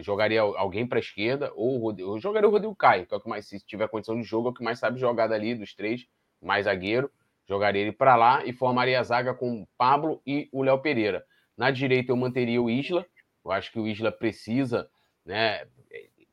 jogaria 0.00 0.40
alguém 0.40 0.86
para 0.86 0.98
a 0.98 1.00
esquerda, 1.00 1.52
ou 1.54 1.94
eu 1.98 2.18
jogaria 2.18 2.48
o 2.48 2.52
Rodrigo 2.52 2.74
Caio, 2.74 3.06
que 3.06 3.14
é 3.14 3.16
o 3.16 3.20
que 3.20 3.28
mais, 3.28 3.46
se 3.46 3.60
tiver 3.60 3.88
condição 3.88 4.16
de 4.16 4.22
jogo, 4.22 4.48
é 4.48 4.50
o 4.50 4.54
que 4.54 4.64
mais 4.64 4.78
sabe 4.78 4.98
jogar 4.98 5.26
dali 5.26 5.54
dos 5.54 5.74
três, 5.74 6.06
mais 6.42 6.64
zagueiro. 6.64 7.10
Jogaria 7.48 7.82
ele 7.82 7.92
para 7.92 8.16
lá 8.16 8.44
e 8.44 8.52
formaria 8.52 8.98
a 8.98 9.02
zaga 9.02 9.32
com 9.32 9.66
Pablo 9.78 10.20
e 10.26 10.48
o 10.52 10.62
Léo 10.62 10.80
Pereira. 10.80 11.24
Na 11.56 11.70
direita, 11.70 12.12
eu 12.12 12.16
manteria 12.16 12.60
o 12.60 12.68
Isla. 12.68 13.06
Eu 13.44 13.52
acho 13.52 13.70
que 13.70 13.78
o 13.78 13.86
Isla 13.86 14.10
precisa, 14.10 14.88
né? 15.24 15.66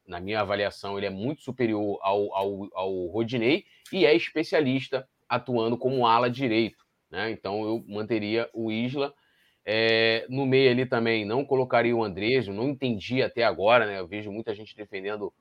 Na 0.07 0.19
minha 0.19 0.41
avaliação, 0.41 0.97
ele 0.97 1.05
é 1.05 1.09
muito 1.09 1.41
superior 1.41 1.99
ao, 2.01 2.35
ao, 2.35 2.69
ao 2.73 3.05
Rodinei 3.07 3.65
e 3.91 4.05
é 4.05 4.13
especialista 4.13 5.07
atuando 5.29 5.77
como 5.77 6.05
ala 6.05 6.29
direito. 6.29 6.83
Né? 7.09 7.31
Então 7.31 7.63
eu 7.63 7.85
manteria 7.87 8.49
o 8.53 8.71
Isla. 8.71 9.13
É, 9.65 10.25
no 10.29 10.45
meio 10.45 10.71
ali 10.71 10.85
também 10.85 11.23
não 11.23 11.45
colocaria 11.45 11.95
o 11.95 12.03
Andrés, 12.03 12.47
não 12.47 12.69
entendi 12.69 13.21
até 13.21 13.45
agora, 13.45 13.85
né? 13.85 13.99
Eu 13.99 14.07
vejo 14.07 14.29
muita 14.29 14.53
gente 14.53 14.75
defendendo 14.75 15.31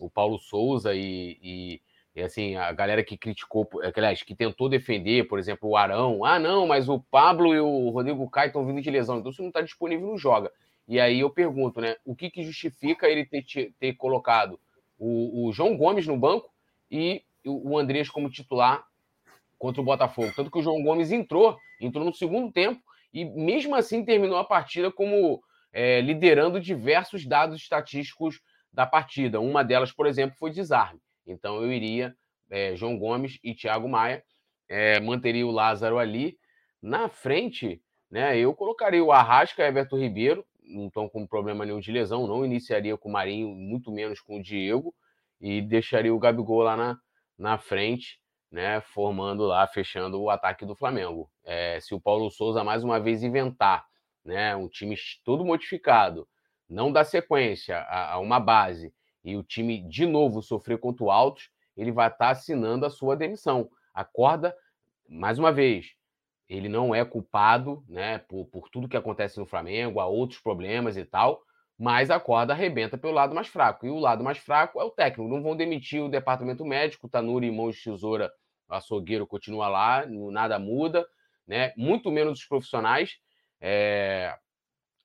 o 0.00 0.10
Paulo 0.10 0.36
Souza 0.38 0.94
e, 0.94 1.38
e, 1.40 1.80
e, 2.14 2.20
assim, 2.20 2.56
a 2.56 2.70
galera 2.72 3.02
que 3.02 3.16
criticou, 3.16 3.68
aliás, 3.96 4.22
que 4.22 4.34
tentou 4.34 4.68
defender, 4.68 5.26
por 5.26 5.38
exemplo, 5.38 5.70
o 5.70 5.76
Arão. 5.76 6.24
Ah, 6.24 6.38
não, 6.38 6.66
mas 6.66 6.88
o 6.88 7.00
Pablo 7.00 7.54
e 7.54 7.60
o 7.60 7.88
Rodrigo 7.88 8.28
Caio 8.28 8.48
estão 8.48 8.66
vindo 8.66 8.82
de 8.82 8.90
lesão, 8.90 9.18
então 9.18 9.32
se 9.32 9.40
não 9.40 9.48
está 9.48 9.62
disponível, 9.62 10.06
não 10.06 10.18
joga. 10.18 10.52
E 10.86 11.00
aí 11.00 11.20
eu 11.20 11.30
pergunto, 11.30 11.80
né? 11.80 11.96
O 12.04 12.14
que, 12.14 12.28
que 12.28 12.42
justifica 12.42 13.08
ele 13.08 13.24
ter, 13.24 13.44
ter 13.78 13.94
colocado 13.94 14.60
o, 14.98 15.48
o 15.48 15.52
João 15.52 15.76
Gomes 15.76 16.06
no 16.06 16.16
banco 16.16 16.52
e 16.90 17.22
o 17.44 17.78
Andrés 17.78 18.10
como 18.10 18.30
titular 18.30 18.84
contra 19.58 19.80
o 19.80 19.84
Botafogo. 19.84 20.32
Tanto 20.36 20.50
que 20.50 20.58
o 20.58 20.62
João 20.62 20.82
Gomes 20.82 21.10
entrou, 21.10 21.56
entrou 21.80 22.04
no 22.04 22.12
segundo 22.12 22.52
tempo 22.52 22.82
e 23.12 23.24
mesmo 23.24 23.74
assim 23.74 24.04
terminou 24.04 24.36
a 24.36 24.44
partida 24.44 24.90
como 24.90 25.42
é, 25.72 26.00
liderando 26.00 26.60
diversos 26.60 27.24
dados 27.24 27.60
estatísticos 27.60 28.40
da 28.72 28.86
partida. 28.86 29.40
Uma 29.40 29.62
delas, 29.62 29.92
por 29.92 30.06
exemplo, 30.06 30.36
foi 30.38 30.50
desarme. 30.50 31.00
Então 31.26 31.62
eu 31.62 31.72
iria 31.72 32.14
é, 32.50 32.74
João 32.76 32.98
Gomes 32.98 33.38
e 33.42 33.54
Thiago 33.54 33.88
Maia, 33.88 34.22
é, 34.68 35.00
manteria 35.00 35.46
o 35.46 35.50
Lázaro 35.50 35.98
ali. 35.98 36.38
Na 36.80 37.08
frente, 37.08 37.82
né, 38.10 38.36
eu 38.38 38.54
colocaria 38.54 39.02
o 39.02 39.12
Arrasca 39.12 39.62
e 39.62 39.66
Everton 39.66 39.98
Ribeiro, 39.98 40.44
não 40.62 40.86
estão 40.86 41.08
com 41.08 41.26
problema 41.26 41.64
nenhum 41.64 41.80
de 41.80 41.92
lesão, 41.92 42.26
não 42.26 42.44
iniciaria 42.44 42.96
com 42.96 43.08
o 43.08 43.12
Marinho, 43.12 43.48
muito 43.48 43.90
menos 43.90 44.20
com 44.20 44.38
o 44.38 44.42
Diego, 44.42 44.94
e 45.40 45.60
deixaria 45.60 46.14
o 46.14 46.18
Gabigol 46.18 46.62
lá 46.62 46.76
na, 46.76 46.98
na 47.38 47.58
frente 47.58 48.22
né, 48.52 48.82
formando 48.82 49.44
lá, 49.44 49.66
fechando 49.66 50.20
o 50.20 50.28
ataque 50.28 50.66
do 50.66 50.76
Flamengo. 50.76 51.30
É, 51.42 51.80
se 51.80 51.94
o 51.94 52.00
Paulo 52.00 52.30
Souza 52.30 52.62
mais 52.62 52.84
uma 52.84 53.00
vez 53.00 53.22
inventar 53.22 53.84
né, 54.22 54.54
um 54.54 54.68
time 54.68 54.94
todo 55.24 55.44
modificado, 55.44 56.28
não 56.68 56.92
dá 56.92 57.02
sequência 57.02 57.78
a, 57.78 58.12
a, 58.12 58.18
uma 58.18 58.38
base 58.38 58.92
e 59.24 59.36
o 59.36 59.42
time 59.42 59.80
de 59.88 60.06
novo 60.06 60.42
sofrer 60.42 60.78
contra 60.78 61.04
o 61.04 61.10
Altos, 61.10 61.50
ele 61.76 61.92
vai 61.92 62.08
estar 62.08 62.18
tá 62.18 62.30
assinando 62.30 62.84
a 62.84 62.90
sua 62.90 63.16
demissão. 63.16 63.70
Acorda, 63.94 64.54
mais 65.08 65.38
uma 65.38 65.52
vez, 65.52 65.94
ele 66.48 66.68
não 66.68 66.94
é 66.94 67.04
culpado 67.04 67.84
né, 67.88 68.18
por, 68.18 68.46
por 68.46 68.68
tudo 68.68 68.88
que 68.88 68.96
acontece 68.96 69.38
no 69.38 69.46
Flamengo, 69.46 70.00
há 70.00 70.06
outros 70.06 70.40
problemas 70.40 70.96
e 70.96 71.04
tal, 71.04 71.42
mas 71.78 72.10
a 72.10 72.20
corda 72.20 72.52
arrebenta 72.52 72.98
pelo 72.98 73.14
lado 73.14 73.34
mais 73.34 73.48
fraco. 73.48 73.86
E 73.86 73.90
o 73.90 73.98
lado 73.98 74.22
mais 74.22 74.38
fraco 74.38 74.80
é 74.80 74.84
o 74.84 74.90
técnico. 74.90 75.30
Não 75.30 75.42
vão 75.42 75.56
demitir 75.56 76.02
o 76.02 76.08
departamento 76.08 76.64
médico, 76.64 77.08
Tanuri 77.08 77.50
Mão 77.50 77.70
de 77.70 77.82
Tesoura, 77.82 78.30
açougueiro 78.68 79.26
continua 79.26 79.68
lá, 79.68 80.06
nada 80.06 80.58
muda, 80.58 81.06
né? 81.46 81.72
Muito 81.76 82.10
menos 82.10 82.38
os 82.38 82.46
profissionais 82.46 83.16
é, 83.60 84.34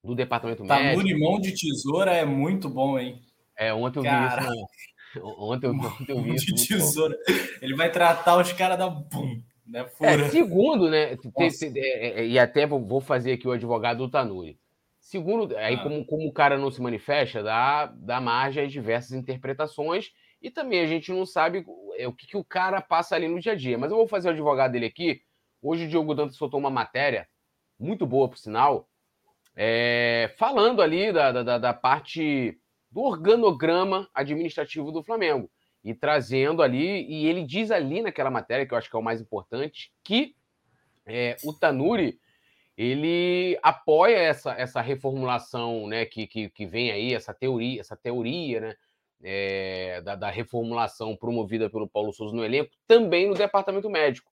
do 0.03 0.15
departamento 0.15 0.63
Tanuri 0.65 0.83
médico. 0.83 1.01
Tanuri 1.01 1.19
Mão 1.19 1.39
de 1.39 1.55
Tesoura 1.55 2.11
é 2.11 2.25
muito 2.25 2.69
bom, 2.69 2.99
hein? 2.99 3.21
É, 3.57 3.73
ontem 3.73 3.99
eu 3.99 4.03
Cara... 4.03 4.41
vi 4.41 4.47
isso. 4.47 4.87
Ontem, 5.23 5.67
ontem 5.67 6.11
eu 6.11 6.21
vi 6.21 6.35
isso. 6.35 6.45
De 6.53 6.67
tesoura. 6.67 7.17
Ele 7.61 7.75
vai 7.75 7.91
tratar 7.91 8.37
os 8.37 8.51
caras 8.53 8.77
da. 8.77 8.87
Bum, 8.89 9.41
né? 9.65 9.85
É, 10.01 10.29
segundo, 10.29 10.89
né? 10.89 11.17
É, 11.75 12.21
é, 12.21 12.27
e 12.27 12.39
até 12.39 12.65
vou 12.65 13.01
fazer 13.01 13.33
aqui 13.33 13.47
o 13.47 13.51
advogado 13.51 13.97
do 13.97 14.09
Tanuri. 14.09 14.59
Segundo, 14.99 15.55
aí 15.55 15.75
ah. 15.75 15.83
como, 15.83 16.05
como 16.05 16.27
o 16.27 16.33
cara 16.33 16.57
não 16.57 16.69
se 16.69 16.81
manifesta, 16.81 17.41
dá, 17.41 17.85
dá 17.85 18.19
margem 18.19 18.65
a 18.65 18.67
diversas 18.67 19.13
interpretações 19.13 20.11
e 20.41 20.51
também 20.51 20.81
a 20.81 20.85
gente 20.85 21.11
não 21.11 21.25
sabe 21.25 21.65
o 22.05 22.13
que, 22.13 22.27
que 22.27 22.37
o 22.37 22.43
cara 22.43 22.81
passa 22.81 23.15
ali 23.15 23.27
no 23.27 23.39
dia 23.39 23.53
a 23.53 23.55
dia. 23.55 23.77
Mas 23.77 23.89
eu 23.89 23.97
vou 23.97 24.07
fazer 24.07 24.27
o 24.27 24.31
advogado 24.31 24.73
dele 24.73 24.85
aqui. 24.85 25.21
Hoje 25.61 25.85
o 25.85 25.87
Diogo 25.87 26.13
Dantas 26.13 26.35
soltou 26.35 26.59
uma 26.59 26.69
matéria, 26.69 27.27
muito 27.79 28.05
boa 28.05 28.27
por 28.29 28.37
sinal, 28.37 28.87
é, 29.55 30.33
falando 30.37 30.81
ali 30.81 31.11
da, 31.11 31.31
da, 31.31 31.57
da 31.57 31.73
parte 31.73 32.59
do 32.97 33.03
organograma 33.03 34.09
administrativo 34.11 34.91
do 34.91 35.03
Flamengo 35.03 35.51
e 35.83 35.93
trazendo 35.93 36.63
ali, 36.63 37.05
e 37.07 37.27
ele 37.27 37.43
diz 37.43 37.69
ali 37.69 38.01
naquela 38.01 38.31
matéria, 38.31 38.65
que 38.65 38.73
eu 38.73 38.77
acho 38.77 38.89
que 38.89 38.95
é 38.95 38.99
o 38.99 39.03
mais 39.03 39.21
importante, 39.21 39.93
que 40.03 40.35
é, 41.05 41.35
o 41.43 41.53
Tanuri 41.53 42.19
ele 42.75 43.55
apoia 43.61 44.17
essa, 44.17 44.51
essa 44.53 44.81
reformulação 44.81 45.85
né, 45.85 46.05
que, 46.05 46.25
que, 46.25 46.49
que 46.49 46.65
vem 46.65 46.89
aí, 46.89 47.13
essa 47.13 47.35
teoria, 47.35 47.79
essa 47.79 47.95
teoria 47.95 48.61
né, 48.61 48.75
é, 49.21 50.01
da, 50.01 50.15
da, 50.15 50.31
reformulação 50.31 51.15
promovida 51.15 51.69
pelo 51.69 51.87
Paulo 51.87 52.11
Souza 52.11 52.35
no 52.35 52.43
elenco, 52.43 52.71
também 52.87 53.27
no 53.27 53.35
departamento 53.35 53.91
médico. 53.91 54.31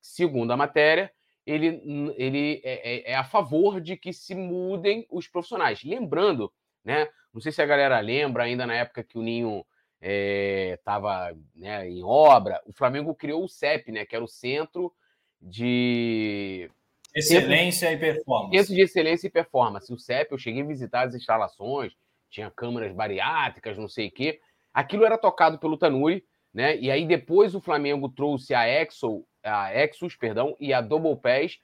Segundo 0.00 0.50
a 0.52 0.56
matéria, 0.56 1.12
ele, 1.44 2.14
ele 2.16 2.62
é, 2.64 3.10
é, 3.10 3.12
é 3.12 3.14
a 3.14 3.24
favor 3.24 3.78
de 3.78 3.94
que 3.94 4.10
se 4.10 4.34
mudem 4.34 5.06
os 5.10 5.28
profissionais. 5.28 5.84
Lembrando, 5.84 6.50
né, 6.82 7.06
não 7.32 7.40
sei 7.40 7.52
se 7.52 7.62
a 7.62 7.66
galera 7.66 7.98
lembra, 8.00 8.44
ainda 8.44 8.66
na 8.66 8.74
época 8.74 9.04
que 9.04 9.18
o 9.18 9.22
Ninho 9.22 9.64
estava 10.00 11.36
né, 11.54 11.88
em 11.88 12.02
obra, 12.02 12.60
o 12.64 12.72
Flamengo 12.72 13.14
criou 13.14 13.44
o 13.44 13.48
CEP, 13.48 13.92
né, 13.92 14.06
que 14.06 14.14
era 14.14 14.24
o 14.24 14.28
Centro 14.28 14.92
de 15.40 16.70
Excelência 17.14 17.88
Centro, 17.88 18.06
e 18.06 18.12
performance. 18.12 18.56
Centro 18.56 18.74
de 18.74 18.82
excelência 18.82 19.26
e 19.26 19.30
performance. 19.30 19.92
O 19.92 19.98
CEP, 19.98 20.32
eu 20.32 20.38
cheguei 20.38 20.62
a 20.62 20.66
visitar 20.66 21.06
as 21.06 21.14
instalações, 21.14 21.92
tinha 22.28 22.50
câmeras 22.50 22.92
bariátricas, 22.92 23.76
não 23.76 23.88
sei 23.88 24.08
o 24.08 24.10
quê. 24.12 24.40
Aquilo 24.72 25.04
era 25.04 25.18
tocado 25.18 25.58
pelo 25.58 25.76
Tanuri, 25.76 26.24
né? 26.54 26.76
E 26.78 26.90
aí 26.90 27.06
depois 27.06 27.54
o 27.54 27.60
Flamengo 27.60 28.08
trouxe 28.08 28.54
a 28.54 28.66
Exo, 28.68 29.24
a 29.42 29.74
Exus, 29.74 30.14
perdão, 30.16 30.56
e 30.60 30.72
a 30.72 30.80
Double 30.80 31.16
Pass, 31.16 31.58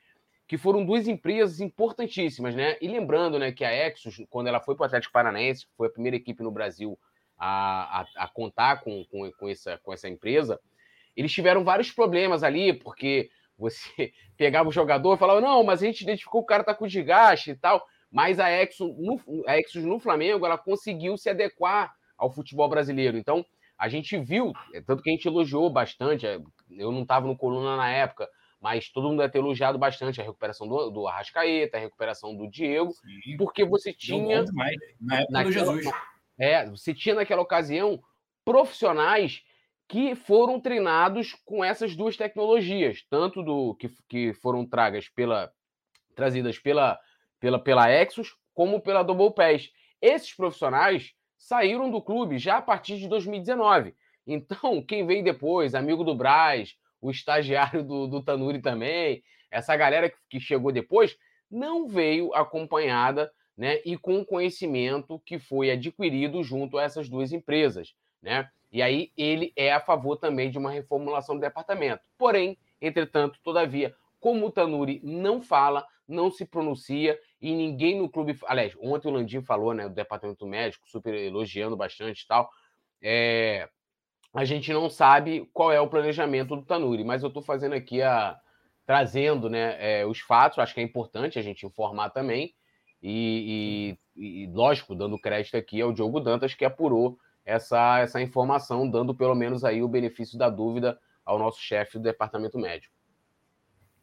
que 0.47 0.57
foram 0.57 0.85
duas 0.85 1.09
empresas 1.09 1.61
importantíssimas, 1.61 2.55
né? 2.55 2.77
E 2.81 2.87
lembrando, 2.87 3.39
né, 3.39 3.51
que 3.51 3.65
a 3.65 3.89
Exus, 3.89 4.23
quando 4.31 4.47
ela 4.47 4.61
foi 4.61 4.77
para 4.77 4.85
o 4.85 4.87
Atlético 4.87 5.13
Paranaense, 5.13 5.67
foi 5.77 5.89
a 5.89 5.91
primeira 5.91 6.17
equipe 6.17 6.43
no 6.43 6.51
Brasil 6.51 6.99
a, 7.39 8.01
a, 8.01 8.07
a 8.25 8.29
contar 8.29 8.81
com, 8.83 9.05
com, 9.11 9.31
com, 9.33 9.49
essa, 9.49 9.79
com 9.79 9.93
essa 9.93 10.09
empresa, 10.09 10.61
eles 11.17 11.33
tiveram 11.33 11.65
vários 11.65 11.91
problemas 11.91 12.43
ali, 12.43 12.73
porque 12.73 13.29
você 13.59 14.13
pegava 14.37 14.69
o 14.69 14.73
jogador 14.73 15.15
e 15.15 15.19
falava, 15.19 15.41
não, 15.41 15.65
mas 15.65 15.83
a 15.83 15.87
gente 15.87 16.03
identificou 16.03 16.43
que 16.43 16.45
o 16.45 16.49
cara 16.49 16.65
tá 16.65 16.75
com 16.75 16.87
desgaste 16.87 17.51
e 17.51 17.57
tal. 17.57 17.85
Mas 18.11 18.39
a 18.39 18.51
Exxon 18.51 18.95
no, 18.99 19.45
a 19.47 19.59
Exxon 19.59 19.81
no 19.81 19.99
Flamengo, 19.99 20.47
ela 20.47 20.57
conseguiu 20.57 21.17
se 21.17 21.29
adequar 21.29 21.93
ao 22.17 22.31
futebol 22.31 22.69
brasileiro. 22.69 23.17
Então, 23.19 23.45
a 23.79 23.89
gente 23.89 24.17
viu, 24.19 24.53
é, 24.73 24.81
tanto 24.81 25.03
que 25.03 25.11
a 25.11 25.13
gente 25.13 25.27
elogiou 25.27 25.69
bastante, 25.69 26.27
é, 26.27 26.39
eu 26.71 26.93
não 26.93 27.03
estava 27.03 27.27
no 27.27 27.37
Coluna 27.37 27.77
na 27.77 27.91
época, 27.91 28.29
mas 28.61 28.89
todo 28.91 29.09
mundo 29.09 29.19
deve 29.19 29.33
ter 29.33 29.39
elogiado 29.39 29.79
bastante 29.79 30.21
a 30.21 30.25
recuperação 30.25 30.67
do, 30.67 30.91
do 30.91 31.07
Arrascaeta, 31.07 31.77
a 31.77 31.81
recuperação 31.81 32.37
do 32.37 32.49
Diego, 32.49 32.93
Sim, 32.93 33.37
porque 33.37 33.65
você 33.65 33.93
tinha. 33.93 34.45
Na 35.01 35.21
época 35.21 35.33
naquela, 35.33 35.45
do 35.45 35.53
Jesus. 35.53 35.87
É, 36.39 36.69
você 36.69 36.95
tinha 36.95 37.15
naquela 37.15 37.43
ocasião 37.43 38.03
profissionais 38.45 39.43
que 39.89 40.15
foram 40.15 40.61
treinados 40.61 41.35
com 41.45 41.65
essas 41.65 41.95
duas 41.95 42.17
tecnologias, 42.17 43.05
tanto 43.09 43.43
do 43.43 43.75
que, 43.77 43.89
que 44.09 44.35
foram 44.35 44.67
tragas 44.67 45.09
pela, 45.09 45.53
trazidas 46.15 46.59
pela, 46.59 46.99
pela, 47.39 47.59
pela 47.59 47.89
Exos, 47.89 48.37
como 48.53 48.81
pela 48.81 49.03
Double 49.03 49.33
Pass. 49.33 49.71
Esses 50.01 50.35
profissionais 50.35 51.15
saíram 51.37 51.91
do 51.91 52.03
clube 52.03 52.39
já 52.39 52.57
a 52.57 52.63
partir 52.63 52.99
de 52.99 53.09
2019. 53.09 53.95
Então, 54.27 54.83
quem 54.83 55.07
veio 55.07 55.23
depois, 55.23 55.75
amigo 55.75 56.03
do 56.03 56.15
Braz, 56.15 56.77
o 57.01 57.11
estagiário 57.11 57.83
do, 57.83 58.07
do 58.07 58.23
Tanuri 58.23 58.61
também, 58.61 59.23
essa 59.51 59.77
galera 59.77 60.13
que, 60.29 60.41
chegou 60.41 60.73
depois, 60.73 61.17
não 61.51 61.87
veio 61.89 62.35
acompanhada 62.35 63.31
né, 63.57 63.81
e 63.85 63.97
com 63.97 64.25
conhecimento 64.25 65.21
que 65.25 65.39
foi 65.39 65.71
adquirido 65.71 66.43
junto 66.43 66.79
a 66.79 66.83
essas 66.83 67.09
duas 67.09 67.33
empresas. 67.33 67.95
Né? 68.23 68.49
E 68.71 68.83
aí 68.83 69.13
ele 69.17 69.53
é 69.57 69.73
a 69.73 69.81
favor 69.81 70.17
também 70.17 70.51
de 70.51 70.59
uma 70.59 70.71
reformulação 70.71 71.37
do 71.37 71.41
departamento. 71.41 72.03
Porém, 72.19 72.59
entretanto, 72.81 73.39
todavia, 73.43 73.95
como 74.21 74.47
o 74.47 74.51
Tanuri 74.51 75.01
não 75.03 75.41
fala, 75.41 75.87
não 76.07 76.31
se 76.31 76.45
pronuncia 76.45 77.19
e 77.41 77.55
ninguém 77.55 77.99
no 77.99 78.09
clube. 78.09 78.39
Aliás, 78.47 78.75
ontem 78.81 79.09
o 79.09 79.13
Landim 79.13 79.43
falou, 79.43 79.73
né, 79.73 79.89
do 79.89 79.95
departamento 79.95 80.47
médico, 80.47 80.89
super 80.89 81.15
elogiando 81.15 81.77
bastante 81.77 82.23
e 82.23 82.27
tal. 82.27 82.51
É... 83.03 83.69
A 84.37 84.45
gente 84.45 84.71
não 84.71 84.91
sabe 84.91 85.49
qual 85.53 85.73
é 85.73 85.81
o 85.81 85.89
planejamento 85.89 86.55
do 86.55 86.63
Tanuri, 86.63 87.03
mas 87.03 87.23
eu 87.23 87.29
estou 87.29 87.43
fazendo 87.43 87.75
aqui 87.75 88.03
a. 88.03 88.39
trazendo 88.85 89.49
né, 89.49 89.77
é, 89.79 90.05
os 90.05 90.21
fatos, 90.21 90.59
acho 90.59 90.75
que 90.75 90.81
é 90.81 90.85
importante 90.85 91.39
a 91.39 91.43
gente 91.43 91.65
informar 91.65 92.11
também. 92.11 92.55
E, 93.03 93.97
e, 94.15 94.43
e, 94.43 94.47
lógico, 94.49 94.95
dando 94.95 95.19
crédito 95.19 95.57
aqui 95.57 95.81
ao 95.81 95.93
Diogo 95.93 96.21
Dantas, 96.21 96.55
que 96.55 96.67
apurou 96.67 97.19
essa, 97.47 98.01
essa 98.01 98.21
informação, 98.21 98.89
dando 98.91 99.15
pelo 99.15 99.35
menos 99.35 99.65
aí 99.65 99.83
o 99.83 99.89
benefício 99.89 100.37
da 100.37 100.51
dúvida 100.51 100.99
ao 101.25 101.39
nosso 101.39 101.61
chefe 101.63 101.99
do 101.99 102.05
departamento 102.05 102.59
médico. 102.59 102.95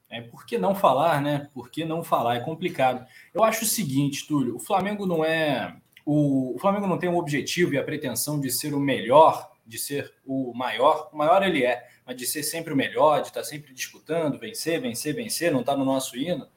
É, 0.09 0.21
por 0.21 0.45
que 0.45 0.57
não 0.57 0.73
falar, 0.73 1.21
né? 1.21 1.49
Por 1.53 1.69
que 1.69 1.85
não 1.85 2.03
falar? 2.03 2.37
É 2.37 2.39
complicado. 2.39 3.05
Eu 3.33 3.43
acho 3.43 3.65
o 3.65 3.67
seguinte, 3.67 4.27
Túlio, 4.27 4.55
o 4.55 4.59
Flamengo 4.59 5.05
não 5.05 5.23
é. 5.23 5.75
O, 6.05 6.55
o 6.55 6.59
Flamengo 6.59 6.87
não 6.87 6.97
tem 6.97 7.09
o 7.09 7.17
objetivo 7.17 7.73
e 7.73 7.77
a 7.77 7.83
pretensão 7.83 8.39
de 8.39 8.51
ser 8.51 8.73
o 8.73 8.79
melhor, 8.79 9.52
de 9.65 9.77
ser 9.77 10.13
o 10.25 10.53
maior. 10.53 11.09
O 11.11 11.17
maior 11.17 11.43
ele 11.43 11.65
é, 11.65 11.87
mas 12.05 12.15
de 12.15 12.25
ser 12.25 12.43
sempre 12.43 12.73
o 12.73 12.75
melhor, 12.75 13.21
de 13.21 13.27
estar 13.27 13.43
sempre 13.43 13.73
disputando, 13.73 14.39
vencer, 14.39 14.81
vencer, 14.81 15.15
vencer, 15.15 15.51
não 15.51 15.61
está 15.61 15.75
no 15.75 15.85
nosso 15.85 16.17
hino. 16.17 16.47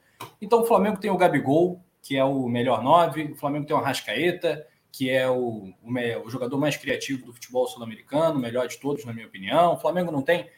Então 0.41 0.61
o 0.61 0.65
Flamengo 0.65 0.99
tem 0.99 1.11
o 1.11 1.17
Gabigol, 1.17 1.81
que 2.01 2.17
é 2.17 2.23
o 2.23 2.47
melhor 2.47 2.83
nove, 2.83 3.31
o 3.31 3.35
Flamengo 3.35 3.65
tem 3.65 3.75
o 3.75 3.79
Arrascaeta, 3.79 4.65
que 4.91 5.09
é 5.09 5.29
o, 5.29 5.73
o, 5.83 6.25
o 6.25 6.29
jogador 6.29 6.57
mais 6.57 6.75
criativo 6.75 7.25
do 7.25 7.33
futebol 7.33 7.67
sul-americano, 7.67 8.37
o 8.37 8.41
melhor 8.41 8.67
de 8.67 8.79
todos, 8.79 9.05
na 9.05 9.13
minha 9.13 9.27
opinião. 9.27 9.73
O 9.73 9.77
Flamengo 9.77 10.11
não 10.11 10.21
tem. 10.21 10.49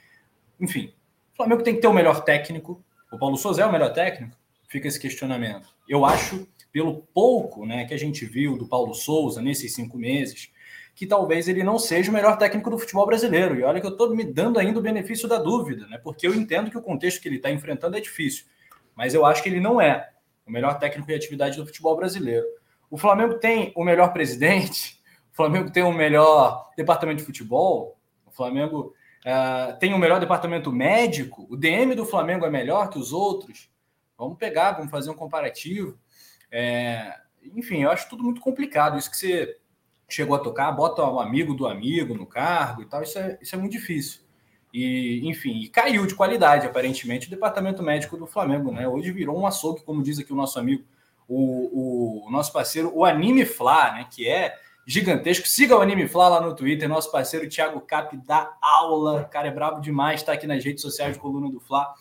Enfim, 0.59 0.93
o 1.33 1.35
Flamengo 1.35 1.63
tem 1.63 1.75
que 1.75 1.81
ter 1.81 1.87
o 1.87 1.93
melhor 1.93 2.23
técnico. 2.23 2.83
O 3.11 3.17
Paulo 3.17 3.37
Souza 3.37 3.61
é 3.61 3.65
o 3.65 3.71
melhor 3.71 3.91
técnico? 3.91 4.37
Fica 4.67 4.87
esse 4.87 4.99
questionamento. 4.99 5.67
Eu 5.87 6.05
acho, 6.05 6.47
pelo 6.71 7.01
pouco 7.13 7.65
né, 7.65 7.85
que 7.85 7.93
a 7.93 7.97
gente 7.97 8.25
viu 8.25 8.57
do 8.57 8.67
Paulo 8.67 8.93
Souza 8.93 9.41
nesses 9.41 9.73
cinco 9.73 9.97
meses, 9.97 10.51
que 10.99 11.07
talvez 11.07 11.47
ele 11.47 11.63
não 11.63 11.79
seja 11.79 12.11
o 12.11 12.13
melhor 12.13 12.37
técnico 12.37 12.69
do 12.69 12.77
futebol 12.77 13.05
brasileiro. 13.05 13.57
E 13.57 13.63
olha 13.63 13.79
que 13.79 13.87
eu 13.87 13.91
estou 13.91 14.13
me 14.13 14.25
dando 14.25 14.59
ainda 14.59 14.79
o 14.79 14.81
benefício 14.81 15.29
da 15.29 15.37
dúvida, 15.37 15.87
né? 15.87 15.97
Porque 15.97 16.27
eu 16.27 16.35
entendo 16.35 16.69
que 16.69 16.77
o 16.77 16.81
contexto 16.81 17.21
que 17.21 17.29
ele 17.29 17.37
está 17.37 17.49
enfrentando 17.49 17.95
é 17.95 18.01
difícil. 18.01 18.47
Mas 18.93 19.13
eu 19.13 19.25
acho 19.25 19.41
que 19.41 19.47
ele 19.47 19.61
não 19.61 19.79
é 19.79 20.09
o 20.45 20.51
melhor 20.51 20.77
técnico 20.77 21.07
de 21.07 21.13
atividade 21.13 21.55
do 21.55 21.65
futebol 21.65 21.95
brasileiro. 21.95 22.45
O 22.91 22.97
Flamengo 22.97 23.35
tem 23.35 23.71
o 23.77 23.83
melhor 23.85 24.11
presidente, 24.11 24.99
o 25.31 25.37
Flamengo 25.37 25.71
tem 25.71 25.83
o 25.83 25.93
melhor 25.93 26.69
departamento 26.75 27.19
de 27.19 27.25
futebol, 27.25 27.97
o 28.25 28.31
Flamengo 28.31 28.93
uh, 29.25 29.79
tem 29.79 29.93
o 29.93 29.97
melhor 29.97 30.19
departamento 30.19 30.69
médico, 30.69 31.47
o 31.49 31.55
DM 31.55 31.95
do 31.95 32.05
Flamengo 32.05 32.45
é 32.45 32.49
melhor 32.49 32.89
que 32.89 32.99
os 32.99 33.13
outros. 33.13 33.71
Vamos 34.17 34.37
pegar, 34.37 34.73
vamos 34.73 34.91
fazer 34.91 35.09
um 35.09 35.15
comparativo. 35.15 35.97
É, 36.51 37.15
enfim, 37.55 37.83
eu 37.83 37.89
acho 37.89 38.09
tudo 38.09 38.21
muito 38.21 38.41
complicado. 38.41 38.97
Isso 38.97 39.09
que 39.09 39.15
você 39.15 39.59
chegou 40.09 40.35
a 40.35 40.39
tocar, 40.39 40.71
bota 40.71 41.03
o 41.03 41.15
um 41.15 41.19
amigo 41.19 41.53
do 41.53 41.67
amigo 41.67 42.13
no 42.13 42.25
cargo 42.25 42.81
e 42.81 42.85
tal, 42.85 43.03
isso 43.03 43.17
é, 43.17 43.37
isso 43.41 43.55
é 43.55 43.57
muito 43.57 43.71
difícil. 43.71 44.21
E, 44.73 45.21
enfim, 45.23 45.61
e 45.61 45.67
caiu 45.67 46.05
de 46.05 46.15
qualidade, 46.15 46.67
aparentemente, 46.67 47.27
o 47.27 47.29
departamento 47.29 47.81
médico 47.81 48.17
do 48.17 48.27
Flamengo, 48.27 48.71
né? 48.71 48.87
Hoje 48.87 49.11
virou 49.11 49.39
um 49.39 49.47
açougue, 49.47 49.81
como 49.83 50.03
diz 50.03 50.19
aqui 50.19 50.31
o 50.31 50.35
nosso 50.35 50.59
amigo 50.59 50.83
o, 51.29 52.25
o 52.25 52.31
nosso 52.31 52.51
parceiro, 52.51 52.91
o 52.93 53.05
Anime 53.05 53.45
Fla, 53.45 53.93
né, 53.93 54.07
que 54.11 54.27
é 54.27 54.55
gigantesco. 54.85 55.47
Siga 55.47 55.77
o 55.77 55.81
Anime 55.81 56.07
Fla 56.07 56.27
lá 56.27 56.41
no 56.41 56.55
Twitter, 56.55 56.89
nosso 56.89 57.11
parceiro 57.11 57.47
Thiago 57.47 57.79
Cap 57.81 58.17
dá 58.25 58.51
aula, 58.59 59.25
cara 59.25 59.47
é 59.47 59.51
brabo 59.51 59.79
demais, 59.79 60.21
está 60.21 60.33
aqui 60.33 60.47
nas 60.47 60.65
redes 60.65 60.81
sociais 60.81 61.13
de 61.13 61.19
Coluna 61.19 61.51
do 61.51 61.59
Fla. 61.59 61.93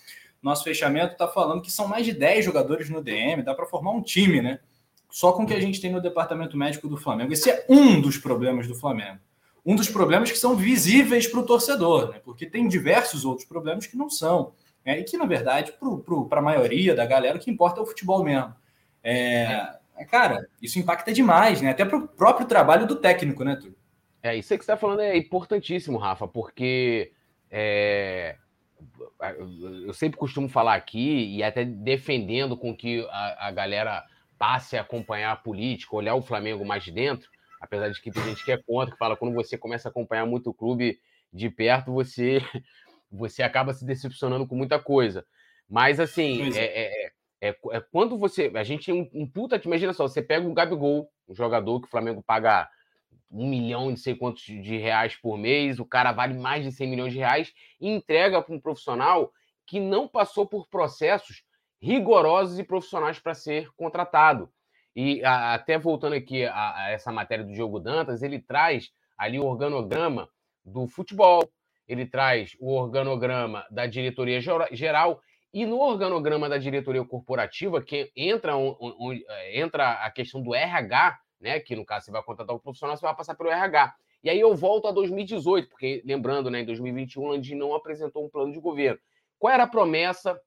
nosso 0.43 0.65
fechamento 0.65 1.13
está 1.13 1.29
falando 1.29 1.61
que 1.61 1.71
são 1.71 1.87
mais 1.87 2.07
de 2.07 2.15
10 2.15 2.45
jogadores 2.45 2.89
no 2.89 3.03
DM, 3.03 3.43
dá 3.43 3.55
para 3.55 3.67
formar 3.67 3.91
um 3.91 4.01
time, 4.01 4.41
né? 4.41 4.61
Só 5.11 5.33
com 5.33 5.45
o 5.45 5.47
que 5.47 5.55
a 5.55 5.61
gente 5.61 5.81
tem 5.81 5.91
no 5.91 6.01
departamento 6.01 6.57
médico 6.57 6.89
do 6.89 6.97
Flamengo. 6.97 7.33
Esse 7.33 7.51
é 7.51 7.65
um 7.69 8.01
dos 8.01 8.19
problemas 8.19 8.67
do 8.67 8.75
Flamengo. 8.75 9.19
Um 9.65 9.75
dos 9.75 9.89
problemas 9.89 10.31
que 10.31 10.39
são 10.39 10.55
visíveis 10.55 11.27
para 11.27 11.41
o 11.41 11.47
torcedor, 11.47 12.11
né? 12.11 12.21
Porque 12.25 12.47
tem 12.47 12.69
diversos 12.69 13.25
outros 13.25 13.47
problemas 13.47 13.87
que 13.87 13.97
não 13.97 14.09
são. 14.09 14.53
Né? 14.85 15.01
E 15.01 15.05
que, 15.05 15.17
na 15.17 15.27
verdade, 15.27 15.73
para 16.29 16.39
a 16.39 16.43
maioria 16.43 16.95
da 16.95 17.05
galera, 17.05 17.37
o 17.37 17.41
que 17.41 17.51
importa 17.51 17.81
é 17.81 17.83
o 17.83 17.87
futebol 17.87 18.23
mesmo. 18.23 18.55
É, 19.03 19.79
cara, 20.11 20.47
isso 20.61 20.79
impacta 20.79 21.13
demais, 21.13 21.61
né? 21.61 21.71
Até 21.71 21.85
para 21.85 21.99
o 21.99 22.09
próprio 22.09 22.47
trabalho 22.47 22.87
do 22.87 22.97
técnico, 22.97 23.45
né, 23.45 23.57
Túlio? 23.57 23.77
É, 24.23 24.37
isso 24.37 24.49
que 24.49 24.57
você 24.57 24.73
está 24.73 24.77
falando 24.77 25.01
é 25.01 25.17
importantíssimo, 25.17 25.99
Rafa, 25.99 26.27
porque 26.27 27.13
é, 27.51 28.37
eu 29.85 29.93
sempre 29.95 30.19
costumo 30.19 30.49
falar 30.49 30.75
aqui, 30.75 31.37
e 31.37 31.43
até 31.43 31.65
defendendo 31.65 32.57
com 32.57 32.77
que 32.77 33.07
a, 33.11 33.49
a 33.49 33.51
galera 33.51 34.05
passe 34.39 34.77
a 34.77 34.83
acompanhar 34.83 35.33
a 35.33 35.37
política, 35.37 35.97
olhar 35.97 36.15
o 36.15 36.23
Flamengo 36.23 36.65
mais 36.65 36.85
de 36.85 36.93
dentro, 36.93 37.29
apesar 37.61 37.89
de 37.89 38.01
que 38.01 38.11
tem 38.11 38.23
gente 38.25 38.45
que 38.45 38.53
é 38.53 38.57
contra, 38.57 38.93
que 38.93 38.99
fala 38.99 39.17
quando 39.17 39.35
você 39.35 39.59
começa 39.59 39.89
a 39.89 39.91
acompanhar 39.91 40.27
muito 40.27 40.51
o 40.51 40.55
clube 40.55 41.01
de 41.33 41.51
perto, 41.51 41.93
você, 41.93 42.41
você 43.11 43.43
acaba 43.43 43.75
se 43.75 43.85
decepcionando 43.85 44.47
com 44.47 44.55
muita 44.55 44.79
coisa. 44.79 45.27
Mas, 45.69 46.01
assim, 46.01 46.53
é. 46.57 46.59
É, 46.59 47.09
é, 47.41 47.49
é, 47.51 47.57
é, 47.73 47.81
quando 47.93 48.17
você. 48.17 48.51
A 48.55 48.65
gente 48.65 48.87
tem 48.87 48.95
um, 48.95 49.23
um 49.23 49.27
puta. 49.27 49.61
Imagina 49.63 49.93
só, 49.93 50.09
você 50.09 50.23
pega 50.23 50.47
o 50.47 50.55
Gabigol, 50.55 51.11
um 51.29 51.35
jogador 51.35 51.81
que 51.81 51.87
o 51.87 51.91
Flamengo 51.91 52.23
paga 52.23 52.69
um 53.31 53.49
milhão, 53.49 53.91
não 53.91 53.97
sei 53.97 54.15
quantos 54.15 54.43
de 54.43 54.79
reais 54.79 55.15
por 55.15 55.37
mês, 55.37 55.79
o 55.79 55.85
cara 55.85 56.13
vale 56.13 56.33
mais 56.33 56.65
de 56.65 56.73
100 56.73 56.89
milhões 56.89 57.13
de 57.13 57.19
reais, 57.19 57.53
e 57.79 57.89
entrega 57.89 58.41
para 58.41 58.55
um 58.55 58.61
profissional 58.61 59.31
que 59.67 59.79
não 59.79 60.09
passou 60.09 60.47
por 60.47 60.67
processos 60.69 61.43
rigorosos 61.81 62.59
e 62.59 62.65
profissionais 62.65 63.19
para 63.19 63.35
ser 63.35 63.71
contratado. 63.77 64.51
E 64.95 65.25
a, 65.25 65.55
até 65.55 65.79
voltando 65.79 66.15
aqui 66.15 66.45
a, 66.45 66.75
a, 66.77 66.91
essa 66.91 67.13
matéria 67.13 67.45
do 67.45 67.53
Diogo 67.53 67.79
Dantas, 67.79 68.23
ele 68.23 68.41
traz 68.41 68.91
ali 69.17 69.39
o 69.39 69.47
organograma 69.47 70.29
do 70.65 70.87
futebol, 70.87 71.49
ele 71.87 72.05
traz 72.05 72.57
o 72.61 72.75
organograma 72.75 73.65
da 73.71 73.87
diretoria 73.87 74.41
geral, 74.73 75.21
e 75.53 75.65
no 75.65 75.81
organograma 75.81 76.49
da 76.49 76.59
diretoria 76.59 77.05
corporativa, 77.05 77.83
que 77.83 78.13
entra, 78.15 78.57
um, 78.57 78.77
um, 78.81 79.13
é, 79.13 79.61
entra 79.61 79.93
a 79.93 80.11
questão 80.11 80.43
do 80.43 80.55
RH, 80.55 81.19
né? 81.41 81.59
Que 81.59 81.75
no 81.75 81.87
caso 81.87 82.07
você 82.07 82.13
vai 82.13 82.23
contratar 82.23 82.55
o 82.55 82.61
profissional, 82.61 82.97
você 82.97 83.07
vai 83.07 83.17
passar 83.17 83.35
pelo 83.35 83.51
RH. 83.51 83.95
E 84.23 84.29
aí 84.29 84.41
eu 84.41 84.55
volto 84.55 84.89
a 84.89 84.93
2018, 84.93 85.69
porque 85.69 86.03
lembrando, 86.05 86.51
né, 86.51 86.61
em 86.61 86.67
2021 86.67 87.23
o 87.23 87.29
Landim 87.29 87.55
não 87.55 87.75
apresentou 87.75 88.25
um 88.25 88.29
plano 88.29 88.53
de 88.53 88.61
governo. 88.61 88.99
Qual 89.39 89.53
era 89.53 89.63
a 89.63 89.69
promessa 89.69 90.39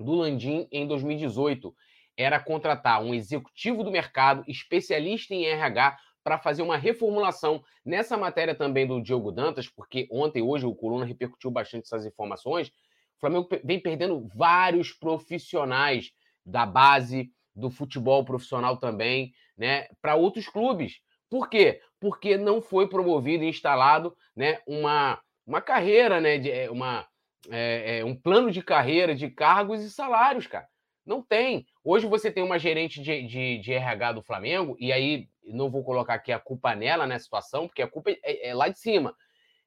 do 0.00 0.14
Landim 0.14 0.66
em 0.72 0.86
2018? 0.86 1.74
Era 2.16 2.40
contratar 2.40 3.02
um 3.02 3.14
executivo 3.14 3.84
do 3.84 3.90
mercado, 3.90 4.42
especialista 4.48 5.34
em 5.34 5.44
RH, 5.44 5.96
para 6.22 6.38
fazer 6.38 6.62
uma 6.62 6.76
reformulação 6.76 7.62
nessa 7.84 8.16
matéria 8.16 8.54
também 8.54 8.86
do 8.86 9.00
Diogo 9.00 9.32
Dantas, 9.32 9.68
porque 9.68 10.06
ontem, 10.10 10.42
hoje, 10.42 10.66
o 10.66 10.74
Coluna 10.74 11.04
repercutiu 11.04 11.50
bastante 11.50 11.84
essas 11.84 12.04
informações. 12.04 12.68
O 12.68 13.20
Flamengo 13.20 13.48
vem 13.64 13.80
perdendo 13.80 14.28
vários 14.34 14.92
profissionais 14.92 16.10
da 16.44 16.66
base, 16.66 17.30
do 17.54 17.70
futebol 17.70 18.24
profissional 18.24 18.76
também, 18.76 19.32
né, 19.56 19.86
para 20.00 20.14
outros 20.14 20.48
clubes. 20.48 21.00
Por 21.28 21.48
quê? 21.48 21.80
Porque 21.98 22.36
não 22.36 22.60
foi 22.60 22.88
promovido 22.88 23.44
e 23.44 23.48
instalado 23.48 24.16
né, 24.34 24.58
uma, 24.66 25.20
uma 25.46 25.60
carreira, 25.60 26.20
né, 26.20 26.38
de, 26.38 26.50
é, 26.50 26.70
uma, 26.70 27.06
é, 27.48 27.98
é, 27.98 28.04
um 28.04 28.14
plano 28.14 28.50
de 28.50 28.62
carreira 28.62 29.14
de 29.14 29.30
cargos 29.30 29.82
e 29.82 29.90
salários, 29.90 30.46
cara. 30.46 30.68
Não 31.06 31.22
tem. 31.22 31.66
Hoje 31.82 32.06
você 32.06 32.30
tem 32.30 32.42
uma 32.42 32.58
gerente 32.58 33.00
de, 33.02 33.22
de, 33.22 33.58
de 33.58 33.72
RH 33.72 34.12
do 34.12 34.22
Flamengo, 34.22 34.76
e 34.78 34.92
aí 34.92 35.28
não 35.44 35.70
vou 35.70 35.82
colocar 35.82 36.14
aqui 36.14 36.30
a 36.30 36.38
culpa 36.38 36.74
nela 36.74 37.06
nessa 37.06 37.24
situação, 37.24 37.66
porque 37.66 37.82
a 37.82 37.88
culpa 37.88 38.10
é, 38.10 38.48
é 38.48 38.54
lá 38.54 38.68
de 38.68 38.78
cima. 38.78 39.14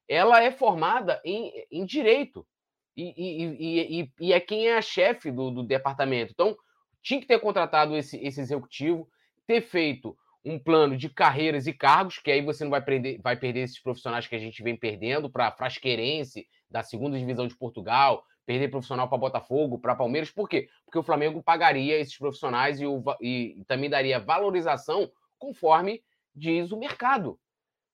Ela 0.08 0.42
é 0.42 0.50
formada 0.50 1.20
em, 1.24 1.52
em 1.70 1.84
direito. 1.84 2.46
E, 2.96 3.12
e, 3.16 4.00
e, 4.00 4.12
e, 4.20 4.32
é 4.32 4.38
quem 4.38 4.68
é 4.68 4.76
a 4.76 4.82
chefe 4.82 5.32
do, 5.32 5.50
do 5.50 5.62
departamento. 5.64 6.32
Então, 6.32 6.56
tinha 7.02 7.20
que 7.20 7.26
ter 7.26 7.40
contratado 7.40 7.96
esse, 7.96 8.16
esse 8.24 8.40
executivo, 8.40 9.08
ter 9.46 9.60
feito 9.60 10.16
um 10.44 10.58
plano 10.58 10.96
de 10.96 11.08
carreiras 11.08 11.66
e 11.66 11.72
cargos, 11.72 12.18
que 12.18 12.30
aí 12.30 12.42
você 12.42 12.64
não 12.64 12.70
vai, 12.70 12.82
perder, 12.82 13.20
vai 13.20 13.36
perder 13.36 13.60
esses 13.60 13.80
profissionais 13.80 14.26
que 14.26 14.34
a 14.36 14.38
gente 14.38 14.62
vem 14.62 14.76
perdendo 14.76 15.30
para 15.30 15.50
Frasqueirense, 15.50 16.46
da 16.74 16.82
segunda 16.82 17.16
divisão 17.16 17.46
de 17.46 17.56
Portugal, 17.56 18.24
perder 18.44 18.68
profissional 18.68 19.08
para 19.08 19.16
Botafogo, 19.16 19.78
para 19.78 19.94
Palmeiras. 19.94 20.32
Por 20.32 20.48
quê? 20.48 20.68
Porque 20.84 20.98
o 20.98 21.04
Flamengo 21.04 21.40
pagaria 21.40 21.96
esses 22.00 22.18
profissionais 22.18 22.80
e, 22.80 22.84
o, 22.84 23.00
e 23.20 23.62
também 23.68 23.88
daria 23.88 24.18
valorização 24.18 25.08
conforme 25.38 26.02
diz 26.34 26.72
o 26.72 26.76
mercado. 26.76 27.38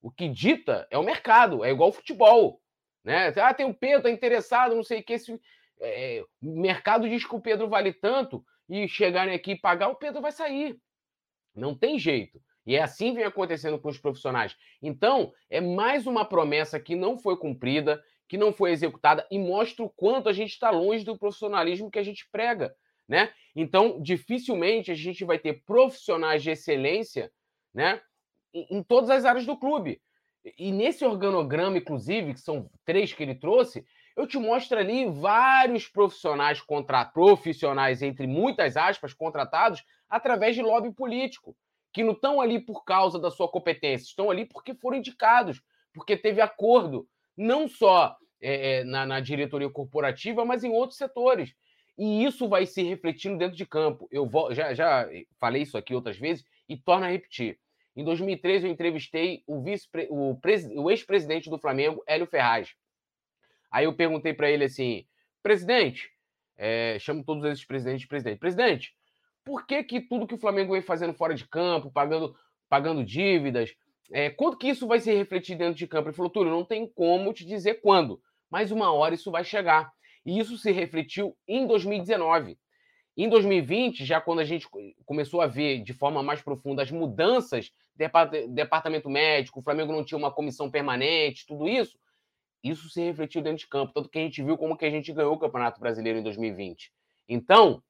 O 0.00 0.10
que 0.10 0.26
dita 0.30 0.88
é 0.90 0.96
o 0.96 1.02
mercado, 1.02 1.62
é 1.62 1.70
igual 1.70 1.92
futebol. 1.92 2.62
Né? 3.04 3.28
Ah, 3.36 3.52
tem 3.52 3.66
o 3.66 3.74
Pedro, 3.74 4.04
tá 4.04 4.10
interessado, 4.10 4.74
não 4.74 4.82
sei 4.82 5.00
o 5.00 5.04
que. 5.04 5.12
Esse, 5.12 5.38
é, 5.78 6.24
o 6.42 6.58
mercado 6.58 7.06
diz 7.06 7.22
que 7.22 7.34
o 7.34 7.40
Pedro 7.40 7.68
vale 7.68 7.92
tanto, 7.92 8.42
e 8.66 8.88
chegarem 8.88 9.34
aqui 9.34 9.52
e 9.52 9.60
pagar, 9.60 9.88
o 9.88 9.96
Pedro 9.96 10.22
vai 10.22 10.32
sair. 10.32 10.80
Não 11.54 11.76
tem 11.76 11.98
jeito. 11.98 12.40
E 12.64 12.76
é 12.76 12.82
assim 12.82 13.12
vem 13.12 13.24
acontecendo 13.24 13.78
com 13.78 13.88
os 13.88 13.98
profissionais. 13.98 14.56
Então, 14.80 15.32
é 15.50 15.60
mais 15.60 16.06
uma 16.06 16.24
promessa 16.24 16.80
que 16.80 16.94
não 16.94 17.18
foi 17.18 17.36
cumprida, 17.36 18.02
que 18.30 18.38
não 18.38 18.52
foi 18.52 18.70
executada 18.70 19.26
e 19.28 19.40
mostra 19.40 19.84
o 19.84 19.90
quanto 19.90 20.28
a 20.28 20.32
gente 20.32 20.50
está 20.50 20.70
longe 20.70 21.04
do 21.04 21.18
profissionalismo 21.18 21.90
que 21.90 21.98
a 21.98 22.02
gente 22.04 22.28
prega, 22.30 22.72
né? 23.08 23.32
Então, 23.56 24.00
dificilmente 24.00 24.92
a 24.92 24.94
gente 24.94 25.24
vai 25.24 25.36
ter 25.36 25.64
profissionais 25.64 26.40
de 26.40 26.50
excelência, 26.50 27.32
né, 27.74 28.00
em, 28.54 28.84
todas 28.84 29.10
as 29.10 29.24
áreas 29.24 29.44
do 29.44 29.58
clube. 29.58 30.00
E 30.56 30.70
nesse 30.70 31.04
organograma, 31.04 31.78
inclusive, 31.78 32.34
que 32.34 32.40
são 32.40 32.70
três 32.84 33.12
que 33.12 33.20
ele 33.20 33.34
trouxe, 33.34 33.84
eu 34.16 34.28
te 34.28 34.38
mostro 34.38 34.78
ali 34.78 35.06
vários 35.06 35.88
profissionais 35.88 36.60
contra 36.60 37.04
profissionais 37.04 38.00
entre 38.00 38.28
muitas 38.28 38.76
aspas 38.76 39.12
contratados 39.12 39.82
através 40.08 40.54
de 40.54 40.62
lobby 40.62 40.92
político, 40.92 41.56
que 41.92 42.04
não 42.04 42.12
estão 42.12 42.40
ali 42.40 42.60
por 42.60 42.84
causa 42.84 43.18
da 43.18 43.28
sua 43.28 43.50
competência, 43.50 44.06
estão 44.06 44.30
ali 44.30 44.46
porque 44.46 44.72
foram 44.72 44.98
indicados, 44.98 45.60
porque 45.92 46.16
teve 46.16 46.40
acordo, 46.40 47.08
não 47.40 47.66
só 47.66 48.16
é, 48.40 48.84
na, 48.84 49.06
na 49.06 49.20
diretoria 49.20 49.70
corporativa, 49.70 50.44
mas 50.44 50.62
em 50.62 50.70
outros 50.70 50.98
setores. 50.98 51.54
E 51.98 52.24
isso 52.24 52.48
vai 52.48 52.66
se 52.66 52.82
refletindo 52.82 53.38
dentro 53.38 53.56
de 53.56 53.66
campo. 53.66 54.08
Eu 54.10 54.26
vou, 54.26 54.54
já, 54.54 54.74
já 54.74 55.08
falei 55.38 55.62
isso 55.62 55.76
aqui 55.76 55.94
outras 55.94 56.18
vezes 56.18 56.44
e 56.68 56.76
torno 56.76 57.04
a 57.04 57.08
repetir. 57.08 57.58
Em 57.96 58.04
2013, 58.04 58.66
eu 58.66 58.72
entrevistei 58.72 59.42
o, 59.46 59.62
vice, 59.62 59.88
o, 60.08 60.38
o 60.76 60.90
ex-presidente 60.90 61.50
do 61.50 61.58
Flamengo, 61.58 62.02
Hélio 62.06 62.26
Ferraz. 62.26 62.74
Aí 63.70 63.84
eu 63.84 63.94
perguntei 63.94 64.32
para 64.32 64.50
ele 64.50 64.64
assim, 64.64 65.06
presidente, 65.42 66.10
é, 66.56 66.98
chamo 66.98 67.24
todos 67.24 67.44
esses 67.44 67.64
presidentes 67.64 68.02
de 68.02 68.08
presidente, 68.08 68.38
presidente, 68.38 68.94
por 69.44 69.66
que 69.66 69.82
que 69.82 70.00
tudo 70.00 70.26
que 70.26 70.34
o 70.34 70.40
Flamengo 70.40 70.72
vem 70.72 70.82
fazendo 70.82 71.14
fora 71.14 71.34
de 71.34 71.46
campo, 71.48 71.90
pagando, 71.90 72.36
pagando 72.68 73.04
dívidas, 73.04 73.74
é, 74.12 74.30
quando 74.30 74.56
que 74.56 74.68
isso 74.68 74.86
vai 74.86 75.00
se 75.00 75.12
refletir 75.12 75.56
dentro 75.56 75.74
de 75.74 75.86
campo? 75.86 76.08
Ele 76.08 76.16
falou, 76.16 76.30
Túlio, 76.30 76.50
não 76.50 76.64
tem 76.64 76.86
como 76.86 77.32
te 77.32 77.44
dizer 77.44 77.80
quando, 77.80 78.20
mas 78.50 78.70
uma 78.70 78.92
hora 78.92 79.14
isso 79.14 79.30
vai 79.30 79.44
chegar. 79.44 79.92
E 80.24 80.38
isso 80.38 80.58
se 80.58 80.70
refletiu 80.70 81.36
em 81.46 81.66
2019. 81.66 82.58
Em 83.16 83.28
2020, 83.28 84.04
já 84.04 84.20
quando 84.20 84.40
a 84.40 84.44
gente 84.44 84.66
começou 85.04 85.40
a 85.40 85.46
ver 85.46 85.82
de 85.82 85.92
forma 85.92 86.22
mais 86.22 86.40
profunda 86.40 86.82
as 86.82 86.90
mudanças, 86.90 87.72
departamento 88.48 89.10
médico, 89.10 89.60
o 89.60 89.62
Flamengo 89.62 89.92
não 89.92 90.04
tinha 90.04 90.18
uma 90.18 90.32
comissão 90.32 90.70
permanente, 90.70 91.46
tudo 91.46 91.68
isso, 91.68 91.98
isso 92.62 92.88
se 92.88 93.02
refletiu 93.02 93.42
dentro 93.42 93.58
de 93.58 93.68
campo, 93.68 93.92
tanto 93.92 94.08
que 94.08 94.18
a 94.18 94.22
gente 94.22 94.42
viu 94.42 94.56
como 94.56 94.76
que 94.76 94.84
a 94.84 94.90
gente 94.90 95.12
ganhou 95.12 95.34
o 95.34 95.38
Campeonato 95.38 95.80
Brasileiro 95.80 96.18
em 96.18 96.22
2020. 96.22 96.92
Então, 97.28 97.82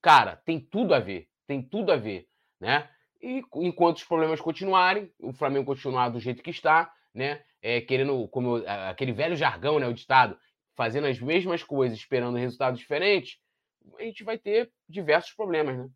cara, 0.00 0.36
tem 0.36 0.60
tudo 0.60 0.94
a 0.94 0.98
ver, 0.98 1.28
tem 1.46 1.62
tudo 1.62 1.90
a 1.92 1.96
ver, 1.96 2.28
né? 2.60 2.88
E 3.22 3.42
enquanto 3.54 3.98
os 3.98 4.04
problemas 4.04 4.40
continuarem, 4.40 5.10
o 5.20 5.32
Flamengo 5.32 5.66
continuar 5.66 6.08
do 6.08 6.18
jeito 6.18 6.42
que 6.42 6.50
está, 6.50 6.92
né? 7.14 7.42
É, 7.62 7.80
querendo, 7.80 8.26
como 8.28 8.56
aquele 8.88 9.12
velho 9.12 9.36
jargão, 9.36 9.78
né? 9.78 9.86
O 9.86 9.94
ditado, 9.94 10.36
fazendo 10.74 11.06
as 11.06 11.20
mesmas 11.20 11.62
coisas, 11.62 11.96
esperando 11.96 12.36
resultados 12.36 12.80
diferentes, 12.80 13.38
a 13.98 14.02
gente 14.02 14.24
vai 14.24 14.36
ter 14.36 14.70
diversos 14.88 15.32
problemas, 15.32 15.78
né? 15.78 15.88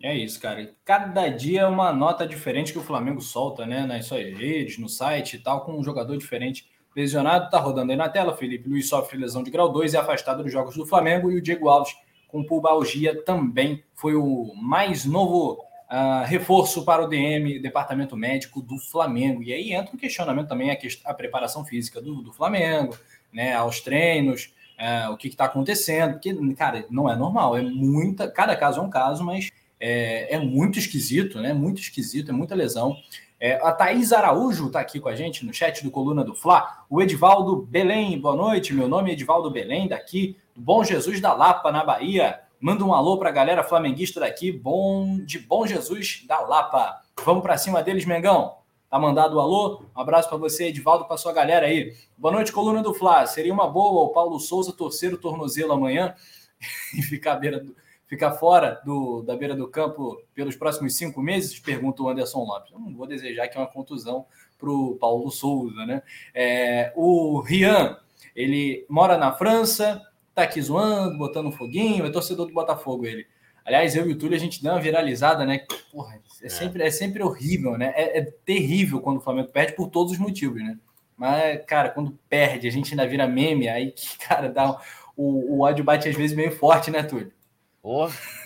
É 0.00 0.14
isso, 0.14 0.40
cara. 0.40 0.76
Cada 0.84 1.28
dia 1.28 1.62
é 1.62 1.66
uma 1.66 1.92
nota 1.92 2.24
diferente 2.24 2.72
que 2.72 2.78
o 2.78 2.84
Flamengo 2.84 3.20
solta, 3.20 3.66
né? 3.66 3.84
Nas 3.84 4.06
suas 4.06 4.22
redes, 4.32 4.78
no 4.78 4.88
site 4.88 5.34
e 5.34 5.38
tal, 5.40 5.64
com 5.64 5.76
um 5.76 5.82
jogador 5.82 6.16
diferente. 6.16 6.70
Lesionado, 6.94 7.50
tá 7.50 7.58
rodando 7.58 7.90
aí 7.90 7.98
na 7.98 8.08
tela. 8.08 8.36
Felipe 8.36 8.68
Luiz 8.68 8.88
sofre 8.88 9.18
lesão 9.18 9.42
de 9.42 9.50
grau 9.50 9.72
2 9.72 9.94
e 9.94 9.96
é 9.96 10.00
afastado 10.00 10.44
dos 10.44 10.52
jogos 10.52 10.76
do 10.76 10.86
Flamengo. 10.86 11.32
E 11.32 11.36
o 11.36 11.42
Diego 11.42 11.68
Alves, 11.68 11.96
com 12.28 12.44
pubalgia, 12.44 13.22
também 13.24 13.82
foi 13.94 14.14
o 14.14 14.52
mais 14.54 15.04
novo 15.04 15.54
uh, 15.90 16.24
reforço 16.26 16.84
para 16.84 17.02
o 17.02 17.08
DM, 17.08 17.58
Departamento 17.58 18.16
Médico 18.16 18.62
do 18.62 18.78
Flamengo. 18.78 19.42
E 19.42 19.52
aí 19.52 19.72
entra 19.72 19.94
um 19.94 19.98
questionamento 19.98 20.48
também 20.48 20.70
a, 20.70 20.78
a 21.04 21.14
preparação 21.14 21.64
física 21.64 22.00
do, 22.00 22.22
do 22.22 22.32
Flamengo, 22.32 22.96
né? 23.32 23.54
Aos 23.54 23.80
treinos 23.80 24.52
é, 24.78 25.08
o 25.08 25.16
que 25.16 25.26
está 25.26 25.46
acontecendo, 25.46 26.12
porque, 26.12 26.32
cara, 26.54 26.86
não 26.88 27.10
é 27.10 27.16
normal, 27.16 27.56
é 27.56 27.62
muita, 27.62 28.30
cada 28.30 28.54
caso 28.54 28.78
é 28.78 28.82
um 28.82 28.88
caso, 28.88 29.24
mas 29.24 29.50
é, 29.80 30.36
é 30.36 30.38
muito 30.38 30.78
esquisito, 30.78 31.40
né? 31.40 31.52
Muito 31.52 31.80
esquisito, 31.80 32.30
é 32.30 32.32
muita 32.32 32.54
lesão. 32.54 32.96
É, 33.40 33.54
a 33.62 33.70
Thaís 33.70 34.12
Araújo 34.12 34.66
está 34.66 34.80
aqui 34.80 34.98
com 34.98 35.08
a 35.08 35.14
gente 35.14 35.46
no 35.46 35.54
chat 35.54 35.84
do 35.84 35.92
Coluna 35.92 36.24
do 36.24 36.34
Fla. 36.34 36.84
O 36.90 37.00
Edivaldo 37.00 37.62
Belém, 37.62 38.18
boa 38.18 38.34
noite. 38.34 38.74
Meu 38.74 38.88
nome 38.88 39.10
é 39.10 39.12
Edivaldo 39.12 39.48
Belém, 39.48 39.86
daqui 39.86 40.36
do 40.56 40.60
Bom 40.60 40.82
Jesus 40.82 41.20
da 41.20 41.32
Lapa, 41.32 41.70
na 41.70 41.84
Bahia. 41.84 42.40
Manda 42.60 42.84
um 42.84 42.92
alô 42.92 43.16
para 43.16 43.28
a 43.28 43.32
galera 43.32 43.62
flamenguista 43.62 44.18
daqui, 44.18 44.50
bom 44.50 45.18
de 45.24 45.38
Bom 45.38 45.64
Jesus 45.64 46.24
da 46.26 46.40
Lapa. 46.40 47.00
Vamos 47.24 47.44
para 47.44 47.56
cima 47.56 47.80
deles, 47.80 48.04
Mengão. 48.04 48.56
Tá 48.90 48.98
mandado 48.98 49.36
o 49.36 49.40
alô? 49.40 49.84
Um 49.96 50.00
abraço 50.00 50.28
para 50.28 50.38
você, 50.38 50.64
Edivaldo, 50.64 51.04
para 51.04 51.16
sua 51.16 51.32
galera 51.32 51.66
aí. 51.66 51.94
Boa 52.16 52.34
noite, 52.34 52.50
coluna 52.50 52.82
do 52.82 52.92
Fla. 52.92 53.24
Seria 53.26 53.54
uma 53.54 53.68
boa 53.68 54.02
o 54.02 54.08
Paulo 54.08 54.40
Souza 54.40 54.72
torcer 54.72 55.14
o 55.14 55.18
tornozelo 55.18 55.72
amanhã 55.72 56.12
e 56.92 57.02
ficar, 57.02 57.36
beira 57.36 57.60
do, 57.60 57.76
ficar 58.08 58.32
fora 58.32 58.80
do, 58.84 59.22
da 59.22 59.36
beira 59.36 59.54
do 59.54 59.68
campo 59.68 60.20
pelos 60.34 60.56
próximos 60.56 60.96
cinco 60.96 61.22
meses? 61.22 61.58
Pergunta 61.60 62.02
o 62.02 62.08
Anderson 62.08 62.42
Lopes. 62.42 62.72
Eu 62.72 62.80
não 62.80 62.96
vou 62.96 63.06
desejar 63.06 63.46
que 63.46 63.56
é 63.56 63.60
uma 63.60 63.66
contusão 63.66 64.26
para 64.58 64.70
o 64.70 64.96
Paulo 64.96 65.30
Souza, 65.30 65.86
né? 65.86 66.02
É, 66.34 66.92
o 66.96 67.40
Rian, 67.40 67.96
ele 68.34 68.84
mora 68.88 69.16
na 69.16 69.32
França, 69.32 70.02
tá 70.34 70.42
aqui 70.42 70.60
zoando, 70.60 71.18
botando 71.18 71.46
um 71.46 71.52
foguinho, 71.52 72.04
é 72.06 72.10
torcedor 72.10 72.46
do 72.46 72.52
Botafogo 72.52 73.06
ele. 73.06 73.26
Aliás, 73.64 73.94
eu 73.94 74.08
e 74.08 74.12
o 74.14 74.18
Túlio, 74.18 74.34
a 74.34 74.40
gente 74.40 74.62
deu 74.62 74.72
uma 74.72 74.80
viralizada, 74.80 75.44
né? 75.44 75.60
Porra, 75.92 76.14
é, 76.14 76.46
é, 76.46 76.48
sempre, 76.48 76.82
é 76.82 76.90
sempre 76.90 77.22
horrível, 77.22 77.76
né? 77.76 77.92
É, 77.94 78.18
é, 78.18 78.22
terrível 78.22 78.98
quando 78.98 79.18
o 79.18 79.20
Flamengo 79.20 79.52
perde 79.52 79.74
por 79.74 79.90
todos 79.90 80.14
os 80.14 80.18
motivos, 80.18 80.62
né? 80.62 80.78
Mas, 81.14 81.62
cara, 81.66 81.90
quando 81.90 82.18
perde, 82.30 82.66
a 82.66 82.70
gente 82.70 82.92
ainda 82.92 83.06
vira 83.06 83.28
meme, 83.28 83.68
aí 83.68 83.90
que, 83.90 84.16
cara, 84.26 84.48
dá 84.48 84.80
o, 85.14 85.56
o 85.56 85.60
ódio 85.60 85.84
bate 85.84 86.08
às 86.08 86.16
vezes 86.16 86.34
meio 86.34 86.50
forte, 86.50 86.90
né, 86.90 87.02
Túlio? 87.02 87.30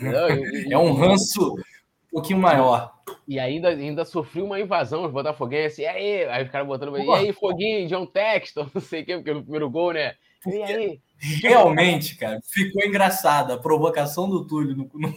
Não, 0.01 0.29
é 0.71 0.79
um 0.79 0.93
ranço 0.93 1.55
um 1.55 2.11
pouquinho 2.13 2.39
maior. 2.39 2.93
E 3.27 3.39
ainda, 3.39 3.69
ainda 3.69 4.05
sofreu 4.05 4.45
uma 4.45 4.61
invasão, 4.61 5.05
os 5.05 5.13
Botafoguenses, 5.13 5.79
e 5.79 5.87
aí? 5.87 6.25
Aí 6.25 6.45
os 6.45 6.51
caras 6.51 6.67
botando, 6.67 6.97
e 6.97 7.11
aí, 7.11 7.33
Foguinho, 7.33 7.89
John 7.89 8.07
Texton, 8.07 8.69
não 8.75 8.81
sei 8.81 9.03
o 9.03 9.07
quê, 9.07 9.17
porque 9.17 9.33
no 9.33 9.43
primeiro 9.43 9.71
gol, 9.71 9.93
né? 9.93 10.15
E 10.47 10.63
aí? 10.63 11.01
Realmente, 11.41 12.17
cara, 12.17 12.41
ficou 12.43 12.85
engraçada 12.85 13.55
a 13.55 13.59
provocação 13.59 14.29
do 14.29 14.47
Túlio 14.47 14.77
no, 14.77 14.91
no, 14.93 15.15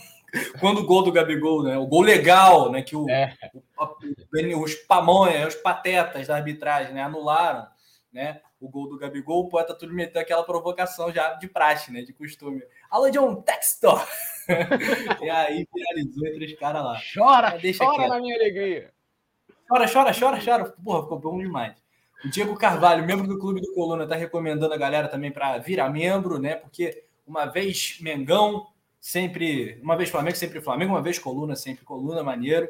quando 0.59 0.79
o 0.79 0.85
gol 0.85 1.03
do 1.03 1.11
Gabigol, 1.11 1.63
né? 1.63 1.77
O 1.77 1.87
gol 1.87 2.01
legal, 2.01 2.71
né? 2.71 2.81
Que 2.81 2.95
o, 2.95 3.09
é. 3.09 3.35
o, 3.77 4.63
os 4.63 4.75
pamonhas, 4.75 5.55
os 5.55 5.61
patetas 5.61 6.27
da 6.27 6.35
arbitragem, 6.35 6.93
né? 6.93 7.01
Anularam, 7.01 7.67
né? 8.13 8.41
O 8.59 8.69
gol 8.69 8.87
do 8.87 8.97
Gabigol, 8.97 9.45
o 9.45 9.49
poeta 9.49 9.73
Túlio 9.73 9.95
meteu 9.95 10.21
aquela 10.21 10.43
provocação 10.43 11.11
já 11.11 11.33
de 11.33 11.47
praxe, 11.47 11.91
né? 11.91 12.01
De 12.01 12.13
costume. 12.13 12.61
Alô, 12.95 13.09
John 13.09 13.41
Textor! 13.41 14.07
e 15.21 15.29
aí 15.29 15.67
finalizou 15.69 16.27
entre 16.27 16.45
os 16.45 16.53
caras 16.53 16.81
lá. 16.81 16.97
Chora, 17.13 17.57
deixa 17.57 17.83
chora 17.83 17.97
quieto. 17.97 18.09
na 18.09 18.21
minha 18.21 18.35
alegria. 18.37 18.93
Chora, 19.67 19.85
chora, 19.91 20.13
chora, 20.17 20.39
chora. 20.41 20.73
Porra, 20.81 21.01
ficou 21.01 21.19
bom 21.19 21.37
demais. 21.37 21.75
O 22.23 22.29
Diego 22.29 22.55
Carvalho, 22.55 23.05
membro 23.05 23.27
do 23.27 23.37
Clube 23.37 23.59
do 23.59 23.73
Coluna, 23.73 24.05
está 24.05 24.15
recomendando 24.15 24.73
a 24.73 24.77
galera 24.77 25.09
também 25.09 25.29
para 25.29 25.57
virar 25.57 25.89
membro, 25.89 26.39
né? 26.39 26.55
Porque 26.55 27.03
uma 27.27 27.45
vez 27.45 27.97
Mengão, 27.99 28.65
sempre. 28.97 29.77
Uma 29.83 29.97
vez 29.97 30.09
Flamengo, 30.09 30.37
sempre 30.37 30.61
Flamengo, 30.61 30.93
uma 30.93 31.01
vez 31.01 31.19
Coluna, 31.19 31.57
sempre 31.57 31.83
Coluna, 31.83 32.23
maneiro. 32.23 32.69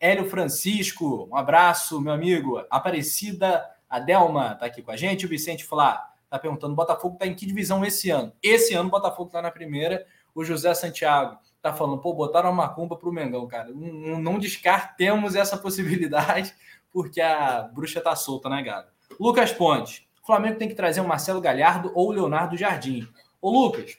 Hélio 0.00 0.26
Francisco, 0.30 1.28
um 1.30 1.36
abraço, 1.36 2.00
meu 2.00 2.14
amigo. 2.14 2.64
Aparecida 2.70 3.62
Adelma 3.90 4.52
está 4.54 4.64
aqui 4.64 4.80
com 4.80 4.90
a 4.90 4.96
gente. 4.96 5.26
O 5.26 5.28
Vicente 5.28 5.66
Flá 5.66 6.15
está 6.36 6.38
perguntando: 6.38 6.72
o 6.72 6.76
Botafogo 6.76 7.14
está 7.14 7.26
em 7.26 7.34
que 7.34 7.46
divisão 7.46 7.84
esse 7.84 8.10
ano? 8.10 8.32
Esse 8.42 8.74
ano 8.74 8.88
o 8.88 8.92
Botafogo 8.92 9.28
está 9.28 9.42
na 9.42 9.50
primeira. 9.50 10.06
O 10.34 10.44
José 10.44 10.72
Santiago 10.74 11.38
está 11.56 11.72
falando: 11.72 12.00
pô, 12.00 12.14
botaram 12.14 12.50
uma 12.50 12.66
macumba 12.66 12.96
para 12.96 13.08
o 13.08 13.12
Mengão, 13.12 13.46
cara. 13.46 13.70
Não, 13.72 14.20
não 14.20 14.38
descartemos 14.38 15.34
essa 15.34 15.56
possibilidade, 15.56 16.54
porque 16.92 17.20
a 17.20 17.62
bruxa 17.62 17.98
está 17.98 18.14
solta, 18.14 18.48
né, 18.48 18.62
gado? 18.62 18.88
Lucas 19.18 19.52
Ponte. 19.52 20.06
Flamengo 20.24 20.58
tem 20.58 20.68
que 20.68 20.74
trazer 20.74 21.00
o 21.00 21.06
Marcelo 21.06 21.40
Galhardo 21.40 21.92
ou 21.94 22.08
o 22.08 22.12
Leonardo 22.12 22.56
Jardim. 22.56 23.08
Ô, 23.40 23.48
Lucas, 23.48 23.96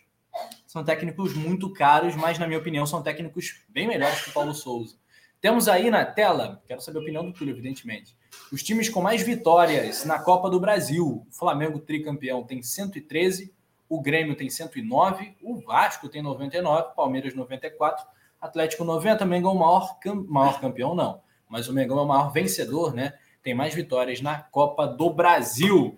são 0.66 0.84
técnicos 0.84 1.34
muito 1.34 1.72
caros, 1.72 2.16
mas, 2.18 2.38
na 2.38 2.46
minha 2.46 2.60
opinião, 2.60 2.86
são 2.86 3.02
técnicos 3.02 3.64
bem 3.70 3.88
melhores 3.88 4.22
que 4.22 4.30
o 4.30 4.34
Paulo 4.34 4.54
Souza. 4.54 4.98
Temos 5.40 5.70
aí 5.70 5.90
na 5.90 6.04
tela, 6.04 6.62
quero 6.68 6.82
saber 6.82 7.00
a 7.00 7.02
opinião 7.02 7.26
do 7.26 7.32
Túlio, 7.32 7.54
evidentemente, 7.54 8.17
os 8.52 8.64
times 8.64 8.90
com 8.90 9.02
mais 9.02 9.22
vitórias 9.22 10.06
na 10.06 10.20
Copa 10.20 10.50
do 10.50 10.60
Brasil. 10.60 11.26
O 11.30 11.34
Flamengo 11.34 11.80
tricampeão 11.80 12.44
tem 12.44 12.62
113, 12.62 13.54
o 13.90 14.02
Grêmio 14.02 14.36
tem 14.36 14.50
109, 14.50 15.36
o 15.42 15.60
Vasco 15.60 16.10
tem 16.10 16.22
99, 16.22 16.96
Palmeiras 16.96 17.34
94, 17.34 18.06
Atlético 18.40 18.84
90, 18.84 19.26
Mengão 19.26 19.56
maior, 19.56 19.98
maior 20.28 20.60
campeão 20.60 20.94
não, 20.94 21.22
mas 21.50 21.68
o 21.68 21.74
Mengão 21.74 22.00
é 22.00 22.02
o 22.02 22.08
maior 22.08 22.32
vencedor, 22.32 22.94
né? 22.94 23.14
tem 23.48 23.54
mais 23.54 23.74
vitórias 23.74 24.20
na 24.20 24.42
Copa 24.42 24.86
do 24.86 25.10
Brasil. 25.10 25.98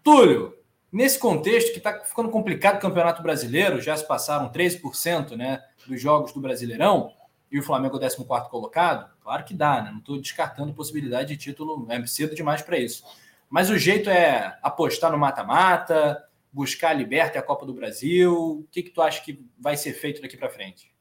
Túlio, 0.00 0.54
nesse 0.92 1.18
contexto 1.18 1.72
que 1.72 1.78
está 1.78 2.04
ficando 2.04 2.30
complicado 2.30 2.76
o 2.76 2.80
Campeonato 2.80 3.20
Brasileiro, 3.20 3.80
já 3.80 3.96
se 3.96 4.06
passaram 4.06 4.48
13% 4.52 5.36
né, 5.36 5.60
dos 5.88 6.00
jogos 6.00 6.32
do 6.32 6.40
Brasileirão, 6.40 7.12
e 7.50 7.58
o 7.58 7.62
Flamengo 7.62 7.98
14 7.98 8.16
colocado, 8.50 9.10
claro 9.22 9.44
que 9.44 9.54
dá, 9.54 9.82
né? 9.82 9.90
Não 9.90 9.98
estou 9.98 10.20
descartando 10.20 10.74
possibilidade 10.74 11.28
de 11.28 11.36
título, 11.36 11.86
é 11.88 12.06
cedo 12.06 12.34
demais 12.34 12.62
para 12.62 12.78
isso. 12.78 13.04
Mas 13.48 13.70
o 13.70 13.78
jeito 13.78 14.10
é 14.10 14.58
apostar 14.62 15.10
no 15.10 15.18
mata-mata, 15.18 16.22
buscar 16.52 16.90
a 16.90 16.94
Liberta 16.94 17.38
e 17.38 17.40
a 17.40 17.42
Copa 17.42 17.64
do 17.64 17.72
Brasil. 17.72 18.60
O 18.60 18.68
que, 18.70 18.82
que 18.82 18.90
tu 18.90 19.00
acha 19.00 19.22
que 19.22 19.42
vai 19.58 19.76
ser 19.76 19.94
feito 19.94 20.20
daqui 20.20 20.36
para 20.36 20.50
frente? 20.50 20.92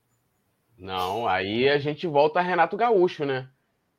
Não, 0.78 1.28
aí 1.28 1.68
a 1.68 1.78
gente 1.78 2.08
volta 2.08 2.40
a 2.40 2.44
Renato 2.44 2.78
Gaúcho, 2.78 3.26
né? 3.26 3.50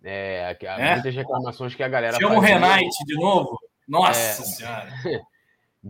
É, 0.02 0.56
é? 0.60 0.94
Muitas 0.94 1.14
reclamações 1.14 1.74
que 1.74 1.82
a 1.82 1.88
galera. 1.88 2.18
Chama 2.18 2.36
o 2.36 2.40
Renate 2.40 3.04
de 3.04 3.14
novo? 3.16 3.58
Nossa 3.86 4.42
é, 4.42 4.46
Senhora! 4.46 4.92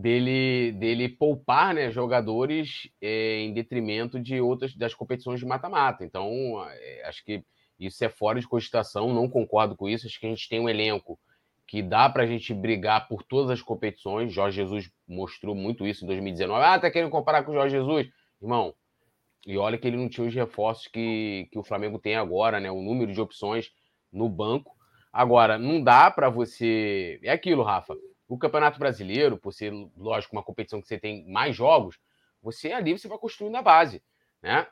Dele, 0.01 0.71
dele 0.73 1.09
poupar 1.09 1.73
né, 1.73 1.91
jogadores 1.91 2.89
é, 3.01 3.39
em 3.39 3.53
detrimento 3.53 4.19
de 4.19 4.39
outras 4.39 4.73
das 4.75 4.93
competições 4.93 5.39
de 5.39 5.45
mata-mata. 5.45 6.05
Então, 6.05 6.31
é, 6.69 7.03
acho 7.05 7.23
que 7.25 7.43
isso 7.77 8.03
é 8.05 8.09
fora 8.09 8.39
de 8.39 8.47
cogitação, 8.47 9.13
não 9.13 9.29
concordo 9.29 9.75
com 9.75 9.89
isso. 9.89 10.07
Acho 10.07 10.19
que 10.19 10.25
a 10.25 10.29
gente 10.29 10.47
tem 10.47 10.59
um 10.59 10.69
elenco 10.69 11.19
que 11.67 11.81
dá 11.81 12.09
para 12.09 12.23
a 12.23 12.25
gente 12.25 12.53
brigar 12.53 13.07
por 13.07 13.23
todas 13.23 13.51
as 13.51 13.61
competições. 13.61 14.33
Jorge 14.33 14.55
Jesus 14.55 14.91
mostrou 15.07 15.53
muito 15.53 15.85
isso 15.85 16.03
em 16.03 16.07
2019. 16.07 16.63
Ah, 16.63 16.79
tá 16.79 16.89
querendo 16.89 17.11
comparar 17.11 17.43
com 17.43 17.51
o 17.51 17.53
Jorge 17.53 17.75
Jesus? 17.75 18.07
Irmão, 18.41 18.73
e 19.45 19.57
olha 19.57 19.77
que 19.77 19.87
ele 19.87 19.97
não 19.97 20.09
tinha 20.09 20.27
os 20.27 20.33
reforços 20.33 20.87
que, 20.87 21.47
que 21.51 21.59
o 21.59 21.63
Flamengo 21.63 21.99
tem 21.99 22.15
agora, 22.15 22.59
né? 22.59 22.71
O 22.71 22.81
número 22.81 23.13
de 23.13 23.21
opções 23.21 23.71
no 24.11 24.27
banco. 24.27 24.75
Agora, 25.11 25.57
não 25.57 25.81
dá 25.81 26.11
para 26.11 26.29
você. 26.29 27.19
É 27.23 27.31
aquilo, 27.31 27.63
Rafa. 27.63 27.95
O 28.29 28.37
Campeonato 28.37 28.79
Brasileiro, 28.79 29.37
por 29.37 29.51
ser, 29.51 29.73
lógico, 29.97 30.33
uma 30.35 30.43
competição 30.43 30.81
que 30.81 30.87
você 30.87 30.97
tem 30.97 31.27
mais 31.29 31.53
jogos, 31.53 31.99
você 32.41 32.71
ali 32.71 32.97
você 32.97 33.09
vai 33.09 33.17
construindo 33.17 33.57
a 33.57 33.61
base, 33.61 34.01
né? 34.41 34.65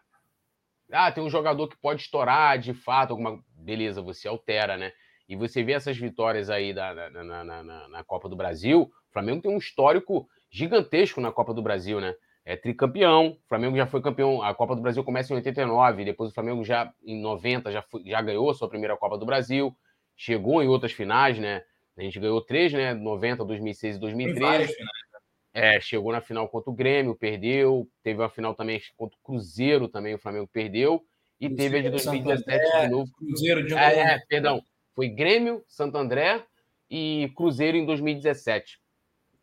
Ah, 0.90 1.12
tem 1.12 1.22
um 1.22 1.30
jogador 1.30 1.68
que 1.68 1.76
pode 1.76 2.04
estourar 2.04 2.58
de 2.58 2.74
fato, 2.74 3.12
alguma. 3.12 3.44
Beleza, 3.54 4.02
você 4.02 4.28
altera, 4.28 4.78
né? 4.78 4.94
E 5.28 5.36
você 5.36 5.62
vê 5.62 5.74
essas 5.74 5.98
vitórias 5.98 6.50
aí 6.50 6.74
da, 6.74 7.10
na, 7.10 7.44
na, 7.44 7.64
na, 7.64 7.88
na 7.90 8.04
Copa 8.06 8.30
do 8.30 8.36
Brasil. 8.38 8.84
O 8.84 9.12
Flamengo 9.12 9.42
tem 9.42 9.52
um 9.52 9.58
histórico 9.58 10.30
gigantesco 10.50 11.20
na 11.20 11.34
Copa 11.34 11.54
do 11.54 11.62
Brasil, 11.62 12.00
né? 12.00 12.16
é 12.48 12.56
tricampeão. 12.56 13.32
O 13.32 13.48
Flamengo 13.50 13.76
já 13.76 13.86
foi 13.86 14.02
campeão. 14.02 14.42
A 14.42 14.56
Copa 14.56 14.74
do 14.74 14.82
Brasil 14.82 15.04
começa 15.04 15.34
em 15.34 15.36
89, 15.36 16.06
depois 16.06 16.32
o 16.32 16.34
Flamengo 16.34 16.64
já 16.64 16.94
em 17.06 17.22
90 17.22 17.70
já, 17.74 17.82
foi, 17.82 18.04
já 18.06 18.22
ganhou 18.22 18.54
sua 18.54 18.70
primeira 18.70 18.96
Copa 18.96 19.18
do 19.18 19.26
Brasil. 19.26 19.76
Chegou 20.16 20.64
em 20.64 20.68
outras 20.70 20.94
finais, 20.94 21.38
né? 21.38 21.62
A 21.98 22.02
gente 22.04 22.20
ganhou 22.20 22.42
três, 22.42 22.72
né? 22.72 22.94
90, 22.94 23.44
2006 23.44 23.96
e 23.96 24.00
2013. 24.00 24.76
É, 25.54 25.80
chegou 25.82 26.12
na 26.12 26.22
final 26.22 26.48
contra 26.48 26.70
o 26.70 26.74
Grêmio, 26.74 27.16
perdeu. 27.16 27.90
Teve 28.04 28.20
uma 28.20 28.30
final 28.30 28.54
também 28.54 28.80
contra 28.96 29.18
o 29.18 29.24
Cruzeiro, 29.24 29.88
também 29.88 30.14
o 30.14 30.20
Flamengo 30.20 30.48
perdeu. 30.48 31.04
E 31.40 31.48
Cruzeiro, 31.48 31.74
teve 31.74 31.78
a 31.80 31.82
de 31.82 31.90
2017 31.90 32.66
André, 32.66 32.86
de 32.86 32.92
novo. 32.92 33.12
Cruzeiro 33.14 33.64
de 33.64 33.70
novo. 33.72 33.84
É, 33.84 34.00
é, 34.00 34.20
perdão. 34.28 34.62
Foi 34.94 35.10
Grêmio, 35.10 35.64
Santo 35.68 35.98
André 35.98 36.44
e 36.90 37.32
Cruzeiro 37.36 37.76
em 37.76 37.86
2017. 37.86 38.80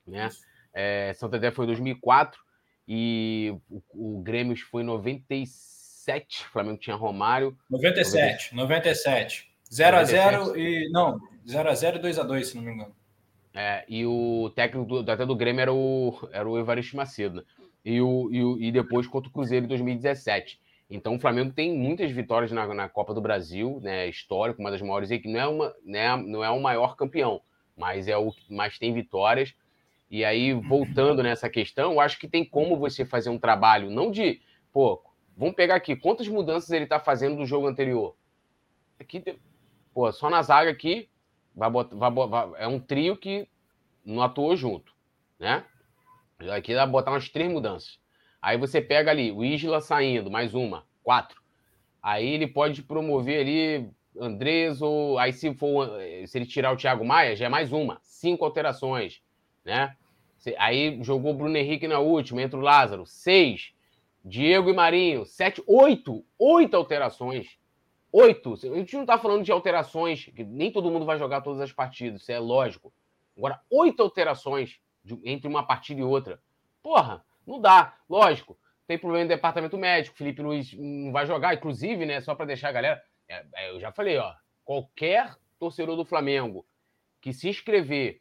Né? 0.07 0.29
É, 0.73 1.13
Santo 1.15 1.35
André 1.35 1.51
foi 1.51 1.65
em 1.65 1.69
2004 1.69 2.41
e 2.87 3.53
o, 3.69 3.83
o 4.19 4.23
Grêmio 4.23 4.57
foi 4.57 4.83
em 4.83 4.87
97, 4.87 6.43
o 6.43 6.49
Flamengo 6.51 6.79
tinha 6.79 6.95
Romário. 6.95 7.57
97, 7.69 8.55
97. 8.55 9.54
0 9.75 9.97
x 9.97 10.09
0 10.11 10.59
e 10.59 10.89
não, 10.91 11.19
0 11.49 11.69
x 11.71 11.79
0 11.81 11.97
e 11.97 12.01
2 12.01 12.19
x 12.19 12.27
2, 12.27 12.47
se 12.47 12.57
não 12.57 12.63
me 12.63 12.73
engano. 12.73 12.95
É, 13.53 13.85
e 13.89 14.07
o 14.07 14.51
técnico 14.55 15.03
do, 15.03 15.11
até 15.11 15.25
do 15.27 15.37
Grêmio 15.37 15.61
era 15.63 15.73
o, 15.73 16.29
era 16.33 16.49
o 16.49 16.59
Evaristo 16.59 16.97
Macedo. 16.97 17.37
Né? 17.37 17.43
E, 17.85 18.01
o, 18.01 18.29
e, 18.33 18.43
o, 18.43 18.61
e 18.61 18.73
depois 18.73 19.07
contra 19.07 19.29
o 19.29 19.33
Cruzeiro 19.33 19.65
em 19.65 19.69
2017. 19.69 20.61
Então 20.91 21.17
o 21.17 21.21
Flamengo 21.21 21.53
tem 21.53 21.77
muitas 21.77 22.11
vitórias 22.11 22.53
na, 22.53 22.73
na 22.73 22.89
Copa 22.89 23.15
do 23.15 23.21
Brasil, 23.21 23.81
né? 23.83 24.09
Histórico, 24.09 24.61
uma 24.61 24.71
das 24.71 24.83
maiores 24.83 25.11
equipes. 25.11 25.33
Não 25.33 25.41
é, 25.41 25.47
uma, 25.47 25.75
né, 25.85 26.17
não 26.17 26.45
é 26.45 26.51
o 26.51 26.61
maior 26.61 26.97
campeão, 26.97 27.41
mas 27.77 28.07
é 28.07 28.17
o 28.17 28.31
que 28.31 28.53
mais 28.53 28.79
tem 28.79 28.93
vitórias. 28.93 29.55
E 30.11 30.25
aí, 30.25 30.53
voltando 30.53 31.23
nessa 31.23 31.49
questão, 31.49 31.93
eu 31.93 32.01
acho 32.01 32.19
que 32.19 32.29
tem 32.29 32.45
como 32.45 32.77
você 32.77 33.05
fazer 33.05 33.31
um 33.31 33.39
trabalho, 33.39 33.91
não 33.91 34.11
de, 34.11 34.41
pô, 34.73 35.03
vamos 35.37 35.57
pegar 35.57 35.75
aqui, 35.75 35.97
quantas 35.97 36.29
mudanças 36.29 36.71
ele 36.71 36.87
tá 36.87 37.01
fazendo 37.01 37.37
do 37.37 37.47
jogo 37.47 37.67
anterior? 37.67 38.15
Aqui, 39.01 39.25
pô, 39.95 40.11
só 40.13 40.29
na 40.29 40.43
zaga 40.43 40.71
aqui, 40.71 41.09
vai 41.55 41.71
botar, 41.71 41.97
vai, 41.97 42.11
vai, 42.11 42.51
é 42.57 42.67
um 42.67 42.81
trio 42.81 43.17
que 43.17 43.49
não 44.05 44.23
atuou 44.23 44.57
junto, 44.57 44.93
né? 45.39 45.65
Aqui 46.51 46.75
dá 46.75 46.85
botar 46.85 47.13
umas 47.13 47.29
três 47.29 47.51
mudanças. 47.51 47.99
Aí 48.43 48.59
você 48.59 48.83
pega 48.83 49.11
ali 49.11 49.31
o 49.31 49.45
Isla 49.45 49.81
saindo, 49.81 50.31
mais 50.31 50.53
uma, 50.53 50.85
quatro. 51.03 51.41
Aí 52.03 52.29
ele 52.29 52.47
pode 52.47 52.83
promover 52.83 53.41
ali 53.41 53.91
Andrés 54.21 54.83
ou 54.83 55.19
aí 55.19 55.33
se 55.33 55.55
for 55.55 55.89
se 56.27 56.37
ele 56.37 56.45
tirar 56.45 56.73
o 56.73 56.77
Thiago 56.77 57.05
Maia, 57.05 57.35
já 57.35 57.47
é 57.47 57.49
mais 57.49 57.73
uma, 57.73 57.99
cinco 58.03 58.45
alterações, 58.45 59.23
né? 59.65 59.97
Aí 60.59 61.03
jogou 61.03 61.33
o 61.33 61.37
Bruno 61.37 61.57
Henrique 61.57 61.89
na 61.89 62.01
última, 62.01 62.43
entra 62.43 62.59
o 62.59 62.63
Lázaro, 62.63 63.07
seis. 63.07 63.73
Diego 64.27 64.71
e 64.71 64.73
Marinho, 64.73 65.27
sete, 65.27 65.63
oito, 65.67 66.25
oito 66.39 66.75
alterações. 66.75 67.59
Oito. 68.17 68.53
A 68.53 68.77
gente 68.77 68.95
não 68.95 69.03
está 69.03 69.19
falando 69.19 69.43
de 69.43 69.51
alterações, 69.51 70.27
que 70.27 70.45
nem 70.45 70.71
todo 70.71 70.89
mundo 70.89 71.05
vai 71.05 71.19
jogar 71.19 71.41
todas 71.41 71.61
as 71.61 71.73
partidas, 71.73 72.23
isso 72.23 72.31
é 72.31 72.39
lógico. 72.39 72.95
Agora, 73.37 73.61
oito 73.69 74.01
alterações 74.05 74.79
de, 75.03 75.19
entre 75.25 75.49
uma 75.49 75.67
partida 75.67 76.01
e 76.01 76.05
outra. 76.05 76.41
Porra, 76.81 77.25
não 77.45 77.61
dá. 77.61 77.97
Lógico, 78.09 78.57
tem 78.87 78.97
problema 78.97 79.25
no 79.25 79.31
departamento 79.31 79.77
médico, 79.77 80.17
Felipe 80.17 80.41
Luiz 80.41 80.73
não 80.75 81.11
vai 81.11 81.27
jogar, 81.27 81.55
inclusive, 81.55 82.07
né? 82.07 82.21
Só 82.21 82.37
para 82.37 82.47
deixar 82.47 82.69
a 82.69 82.73
galera. 82.73 83.03
É, 83.29 83.45
é, 83.57 83.71
eu 83.71 83.81
já 83.81 83.91
falei, 83.91 84.17
ó. 84.17 84.33
Qualquer 84.65 85.35
torcedor 85.59 85.97
do 85.97 86.05
Flamengo 86.05 86.65
que 87.21 87.33
se 87.33 87.49
inscrever 87.49 88.21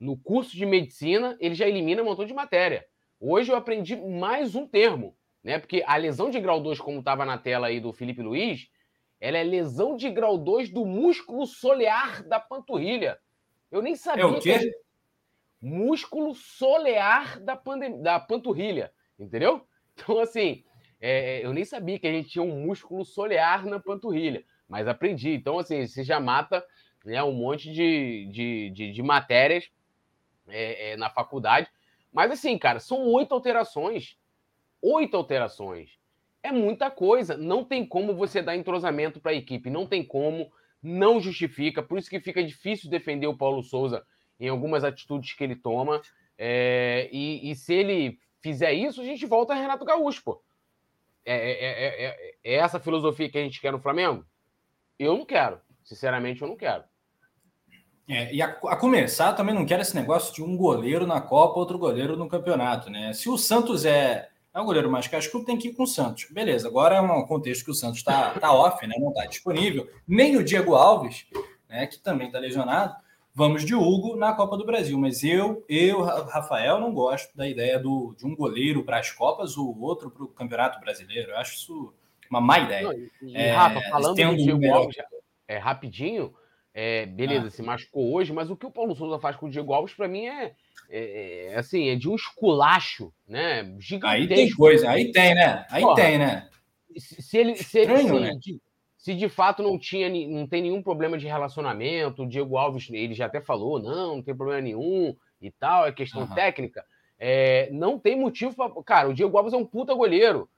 no 0.00 0.16
curso 0.16 0.56
de 0.56 0.64
medicina, 0.64 1.36
ele 1.38 1.54
já 1.54 1.68
elimina 1.68 2.00
um 2.00 2.06
montão 2.06 2.24
de 2.24 2.32
matéria. 2.32 2.86
Hoje 3.20 3.52
eu 3.52 3.56
aprendi 3.56 3.94
mais 3.94 4.54
um 4.54 4.66
termo, 4.66 5.14
né? 5.42 5.58
Porque 5.58 5.84
a 5.86 5.96
lesão 5.96 6.30
de 6.30 6.40
grau 6.40 6.62
2, 6.62 6.80
como 6.80 7.00
estava 7.00 7.26
na 7.26 7.36
tela 7.36 7.66
aí 7.66 7.78
do 7.78 7.92
Felipe 7.92 8.22
Luiz, 8.22 8.72
ela 9.24 9.38
é 9.38 9.42
lesão 9.42 9.96
de 9.96 10.10
grau 10.10 10.36
2 10.36 10.68
do 10.68 10.84
músculo 10.84 11.46
solear 11.46 12.22
da 12.28 12.38
panturrilha. 12.38 13.18
Eu 13.72 13.80
nem 13.80 13.96
sabia. 13.96 14.22
É 14.22 14.26
o 14.26 14.38
quê? 14.38 14.58
Que... 14.58 14.72
Músculo 15.62 16.34
solear 16.34 17.40
da, 17.40 17.56
pandem... 17.56 18.02
da 18.02 18.20
panturrilha, 18.20 18.92
entendeu? 19.18 19.66
Então, 19.96 20.18
assim, 20.18 20.62
é, 21.00 21.42
eu 21.42 21.54
nem 21.54 21.64
sabia 21.64 21.98
que 21.98 22.06
a 22.06 22.12
gente 22.12 22.28
tinha 22.28 22.42
um 22.42 22.66
músculo 22.66 23.02
solear 23.02 23.64
na 23.64 23.80
panturrilha, 23.80 24.44
mas 24.68 24.86
aprendi. 24.86 25.30
Então, 25.30 25.58
assim, 25.58 25.86
você 25.86 26.04
já 26.04 26.20
mata 26.20 26.62
né, 27.02 27.22
um 27.22 27.32
monte 27.32 27.72
de, 27.72 28.28
de, 28.30 28.70
de, 28.70 28.92
de 28.92 29.02
matérias 29.02 29.70
é, 30.48 30.90
é, 30.90 30.96
na 30.98 31.08
faculdade. 31.08 31.70
Mas, 32.12 32.30
assim, 32.30 32.58
cara, 32.58 32.78
são 32.78 33.06
oito 33.06 33.32
alterações. 33.32 34.18
Oito 34.82 35.16
alterações 35.16 35.96
é 36.44 36.52
muita 36.52 36.90
coisa. 36.90 37.36
Não 37.36 37.64
tem 37.64 37.84
como 37.86 38.14
você 38.14 38.42
dar 38.42 38.54
entrosamento 38.54 39.18
para 39.18 39.32
a 39.32 39.34
equipe, 39.34 39.70
não 39.70 39.86
tem 39.86 40.04
como, 40.04 40.52
não 40.82 41.18
justifica. 41.18 41.82
Por 41.82 41.98
isso 41.98 42.10
que 42.10 42.20
fica 42.20 42.44
difícil 42.44 42.90
defender 42.90 43.26
o 43.26 43.36
Paulo 43.36 43.62
Souza 43.62 44.04
em 44.38 44.48
algumas 44.48 44.84
atitudes 44.84 45.32
que 45.32 45.42
ele 45.42 45.56
toma. 45.56 46.02
É, 46.36 47.08
e, 47.10 47.50
e, 47.50 47.56
se 47.56 47.72
ele 47.72 48.18
fizer 48.42 48.74
isso, 48.74 49.00
a 49.00 49.04
gente 49.04 49.24
volta 49.24 49.54
a 49.54 49.56
Renato 49.56 49.86
Gaúcho, 49.86 50.22
pô. 50.22 50.42
É, 51.24 51.34
é, 51.34 52.06
é, 52.06 52.34
é, 52.44 52.54
essa 52.56 52.78
filosofia 52.78 53.30
que 53.30 53.38
a 53.38 53.42
gente 53.42 53.58
quer 53.58 53.72
no 53.72 53.80
Flamengo? 53.80 54.26
Eu 54.98 55.16
não 55.16 55.24
quero. 55.24 55.58
Sinceramente, 55.82 56.42
eu 56.42 56.48
não 56.48 56.56
quero. 56.56 56.84
É, 58.06 58.34
e 58.34 58.42
a, 58.42 58.48
a, 58.48 58.76
começar, 58.76 59.32
também 59.32 59.54
não 59.54 59.64
quero 59.64 59.80
esse 59.80 59.94
negócio 59.94 60.34
de 60.34 60.42
um 60.42 60.58
goleiro 60.58 61.06
na 61.06 61.22
Copa, 61.22 61.58
outro 61.58 61.78
goleiro 61.78 62.18
no 62.18 62.28
campeonato, 62.28 62.90
né? 62.90 63.14
Se 63.14 63.30
o 63.30 63.38
Santos 63.38 63.86
é 63.86 64.28
é 64.54 64.60
o 64.60 64.64
goleiro 64.64 64.90
mais 64.90 65.08
cascudo, 65.08 65.44
tem 65.44 65.58
que 65.58 65.68
ir 65.68 65.74
com 65.74 65.82
o 65.82 65.86
Santos. 65.86 66.26
Beleza, 66.30 66.68
agora 66.68 66.96
é 66.96 67.00
um 67.00 67.26
contexto 67.26 67.64
que 67.64 67.70
o 67.70 67.74
Santos 67.74 67.98
está 67.98 68.30
tá 68.38 68.52
off, 68.52 68.86
né? 68.86 68.94
não 68.98 69.08
está 69.08 69.26
disponível. 69.26 69.88
Nem 70.06 70.36
o 70.36 70.44
Diego 70.44 70.74
Alves, 70.74 71.26
né, 71.68 71.86
que 71.86 71.98
também 71.98 72.28
está 72.28 72.38
lesionado. 72.38 72.94
Vamos 73.34 73.64
de 73.64 73.74
Hugo 73.74 74.14
na 74.14 74.32
Copa 74.32 74.56
do 74.56 74.64
Brasil. 74.64 74.96
Mas 74.96 75.24
eu, 75.24 75.64
eu, 75.68 76.02
Rafael, 76.02 76.78
não 76.78 76.94
gosto 76.94 77.36
da 77.36 77.48
ideia 77.48 77.80
do, 77.80 78.14
de 78.16 78.24
um 78.24 78.36
goleiro 78.36 78.84
para 78.84 79.00
as 79.00 79.10
Copas, 79.10 79.56
o 79.56 79.76
outro 79.80 80.08
para 80.08 80.22
o 80.22 80.28
Campeonato 80.28 80.78
Brasileiro. 80.78 81.32
Eu 81.32 81.38
acho 81.38 81.54
isso 81.54 81.92
uma 82.30 82.40
má 82.40 82.60
ideia. 82.60 82.82
Não, 82.82 83.28
e, 83.28 83.36
é, 83.36 83.50
Rafa, 83.52 83.80
falando 83.90 84.16
do 84.16 84.36
Diego 84.36 84.72
Alves, 84.72 84.96
é, 85.48 85.58
rapidinho, 85.58 86.32
é, 86.74 87.06
beleza, 87.06 87.46
ah. 87.46 87.50
se 87.50 87.62
machucou 87.62 88.12
hoje, 88.12 88.32
mas 88.32 88.50
o 88.50 88.56
que 88.56 88.66
o 88.66 88.70
Paulo 88.70 88.96
Souza 88.96 89.20
faz 89.20 89.36
com 89.36 89.46
o 89.46 89.50
Diego 89.50 89.72
Alves, 89.72 89.94
para 89.94 90.08
mim, 90.08 90.26
é, 90.26 90.52
é, 90.90 91.46
é, 91.52 91.56
assim, 91.56 91.88
é 91.88 91.94
de 91.94 92.08
um 92.08 92.16
esculacho, 92.16 93.12
né? 93.28 93.74
Gigantesco. 93.78 94.06
Aí 94.06 94.28
tem 94.28 94.50
coisa, 94.50 94.90
aí 94.90 95.12
tem, 95.12 95.34
né? 95.34 95.64
Aí 95.70 95.82
Porra, 95.82 95.94
tem, 95.94 96.18
né? 96.18 96.48
Se, 96.98 97.22
se 97.22 97.38
ele 97.38 97.56
se, 97.56 97.80
Estranho, 97.80 98.08
se, 98.08 98.20
né? 98.20 98.30
de, 98.40 98.60
se 98.98 99.14
de 99.14 99.28
fato 99.28 99.62
não 99.62 99.78
tinha, 99.78 100.08
não 100.28 100.46
tem 100.48 100.62
nenhum 100.62 100.82
problema 100.82 101.16
de 101.16 101.26
relacionamento, 101.26 102.24
o 102.24 102.28
Diego 102.28 102.56
Alves, 102.56 102.88
ele 102.90 103.14
já 103.14 103.26
até 103.26 103.40
falou, 103.40 103.80
não, 103.80 104.16
não 104.16 104.22
tem 104.22 104.34
problema 104.34 104.60
nenhum 104.60 105.14
e 105.40 105.52
tal, 105.52 105.86
é 105.86 105.92
questão 105.92 106.22
uhum. 106.22 106.34
técnica. 106.34 106.84
É, 107.18 107.68
não 107.70 107.98
tem 107.98 108.16
motivo 108.16 108.54
para. 108.54 108.70
Cara, 108.82 109.08
o 109.08 109.14
Diego 109.14 109.36
Alves 109.36 109.52
é 109.52 109.56
um 109.56 109.64
puta 109.64 109.94
goleiro. 109.94 110.48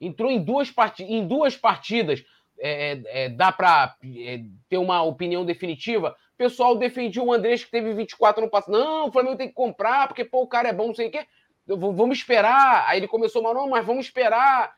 Entrou 0.00 0.30
em 0.30 0.42
duas, 0.42 0.70
part... 0.70 1.02
em 1.02 1.26
duas 1.26 1.56
partidas. 1.56 2.24
É, 2.62 2.92
é, 2.92 3.24
é 3.24 3.28
dá 3.28 3.50
para 3.50 3.96
é, 4.04 4.40
ter 4.68 4.78
uma 4.78 5.02
opinião 5.02 5.44
definitiva 5.44 6.14
pessoal 6.40 6.74
defendia 6.74 7.22
o 7.22 7.30
Andrés, 7.30 7.62
que 7.62 7.70
teve 7.70 7.92
24 7.92 8.42
no 8.42 8.50
passado. 8.50 8.72
Não, 8.72 9.08
o 9.08 9.12
Flamengo 9.12 9.36
tem 9.36 9.48
que 9.48 9.52
comprar, 9.52 10.08
porque 10.08 10.24
pô, 10.24 10.40
o 10.40 10.46
cara 10.46 10.70
é 10.70 10.72
bom, 10.72 10.86
não 10.86 10.94
sei 10.94 11.08
o 11.08 11.10
quê. 11.10 11.26
Vamos 11.66 12.16
esperar. 12.16 12.88
Aí 12.88 12.98
ele 12.98 13.06
começou, 13.06 13.42
mas 13.42 13.54
não, 13.54 13.68
mas 13.68 13.84
vamos 13.84 14.06
esperar. 14.06 14.72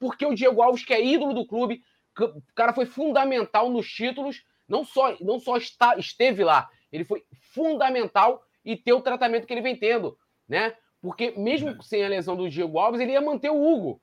Porque 0.00 0.26
o 0.26 0.34
Diego 0.34 0.60
Alves, 0.60 0.84
que 0.84 0.92
é 0.92 1.04
ídolo 1.04 1.32
do 1.32 1.46
clube, 1.46 1.82
o 2.18 2.42
cara 2.56 2.72
foi 2.72 2.84
fundamental 2.84 3.70
nos 3.70 3.86
títulos, 3.86 4.42
não 4.68 4.84
só, 4.84 5.16
não 5.20 5.38
só 5.38 5.56
está, 5.56 5.96
esteve 5.96 6.42
lá, 6.42 6.68
ele 6.90 7.04
foi 7.04 7.22
fundamental 7.52 8.42
e 8.64 8.76
ter 8.76 8.92
o 8.92 9.00
tratamento 9.00 9.46
que 9.46 9.54
ele 9.54 9.60
vem 9.60 9.76
tendo, 9.76 10.18
né? 10.48 10.74
Porque 11.00 11.32
mesmo 11.36 11.70
é. 11.70 11.76
sem 11.82 12.04
a 12.04 12.08
lesão 12.08 12.34
do 12.34 12.50
Diego 12.50 12.76
Alves, 12.76 13.00
ele 13.00 13.12
ia 13.12 13.20
manter 13.20 13.50
o 13.50 13.62
Hugo. 13.62 14.00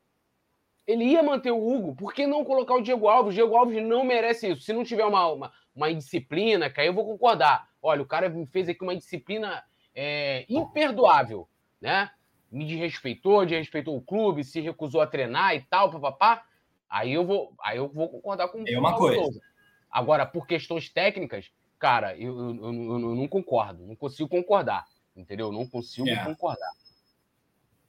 Ele 0.91 1.05
ia 1.05 1.23
manter 1.23 1.51
o 1.51 1.65
Hugo. 1.65 1.95
Por 1.95 2.13
que 2.13 2.27
não 2.27 2.43
colocar 2.43 2.75
o 2.75 2.81
Diego 2.81 3.07
Alves? 3.07 3.31
O 3.31 3.35
Diego 3.35 3.55
Alves 3.55 3.83
não 3.83 4.03
merece 4.03 4.51
isso. 4.51 4.61
Se 4.61 4.73
não 4.73 4.83
tiver 4.83 5.05
uma, 5.05 5.27
uma, 5.27 5.53
uma 5.75 5.89
indisciplina, 5.89 6.69
que 6.69 6.81
aí 6.81 6.87
eu 6.87 6.93
vou 6.93 7.05
concordar. 7.05 7.69
Olha, 7.81 8.01
o 8.01 8.05
cara 8.05 8.31
fez 8.51 8.67
aqui 8.69 8.83
uma 8.83 8.95
disciplina 8.95 9.63
é, 9.95 10.45
imperdoável, 10.49 11.47
né? 11.79 12.11
Me 12.51 12.65
desrespeitou, 12.65 13.45
desrespeitou 13.45 13.95
o 13.95 14.01
clube, 14.01 14.43
se 14.43 14.59
recusou 14.59 15.01
a 15.01 15.07
treinar 15.07 15.55
e 15.55 15.61
tal, 15.61 15.89
papapá. 15.89 16.43
Aí 16.89 17.13
eu 17.13 17.25
vou, 17.25 17.53
aí 17.63 17.77
eu 17.77 17.87
vou 17.87 18.09
concordar 18.09 18.49
com 18.49 18.63
é 18.67 18.77
uma 18.77 18.97
coisa. 18.97 19.23
Souza. 19.23 19.41
Agora, 19.89 20.25
por 20.25 20.45
questões 20.45 20.89
técnicas, 20.89 21.49
cara, 21.79 22.15
eu, 22.17 22.37
eu, 22.37 22.55
eu, 22.55 22.73
eu, 22.73 23.15
não 23.15 23.27
concordo, 23.27 23.85
não 23.85 23.95
consigo 23.95 24.27
concordar, 24.27 24.85
entendeu? 25.15 25.51
Não 25.51 25.65
consigo 25.65 26.09
é. 26.09 26.25
concordar. 26.25 26.71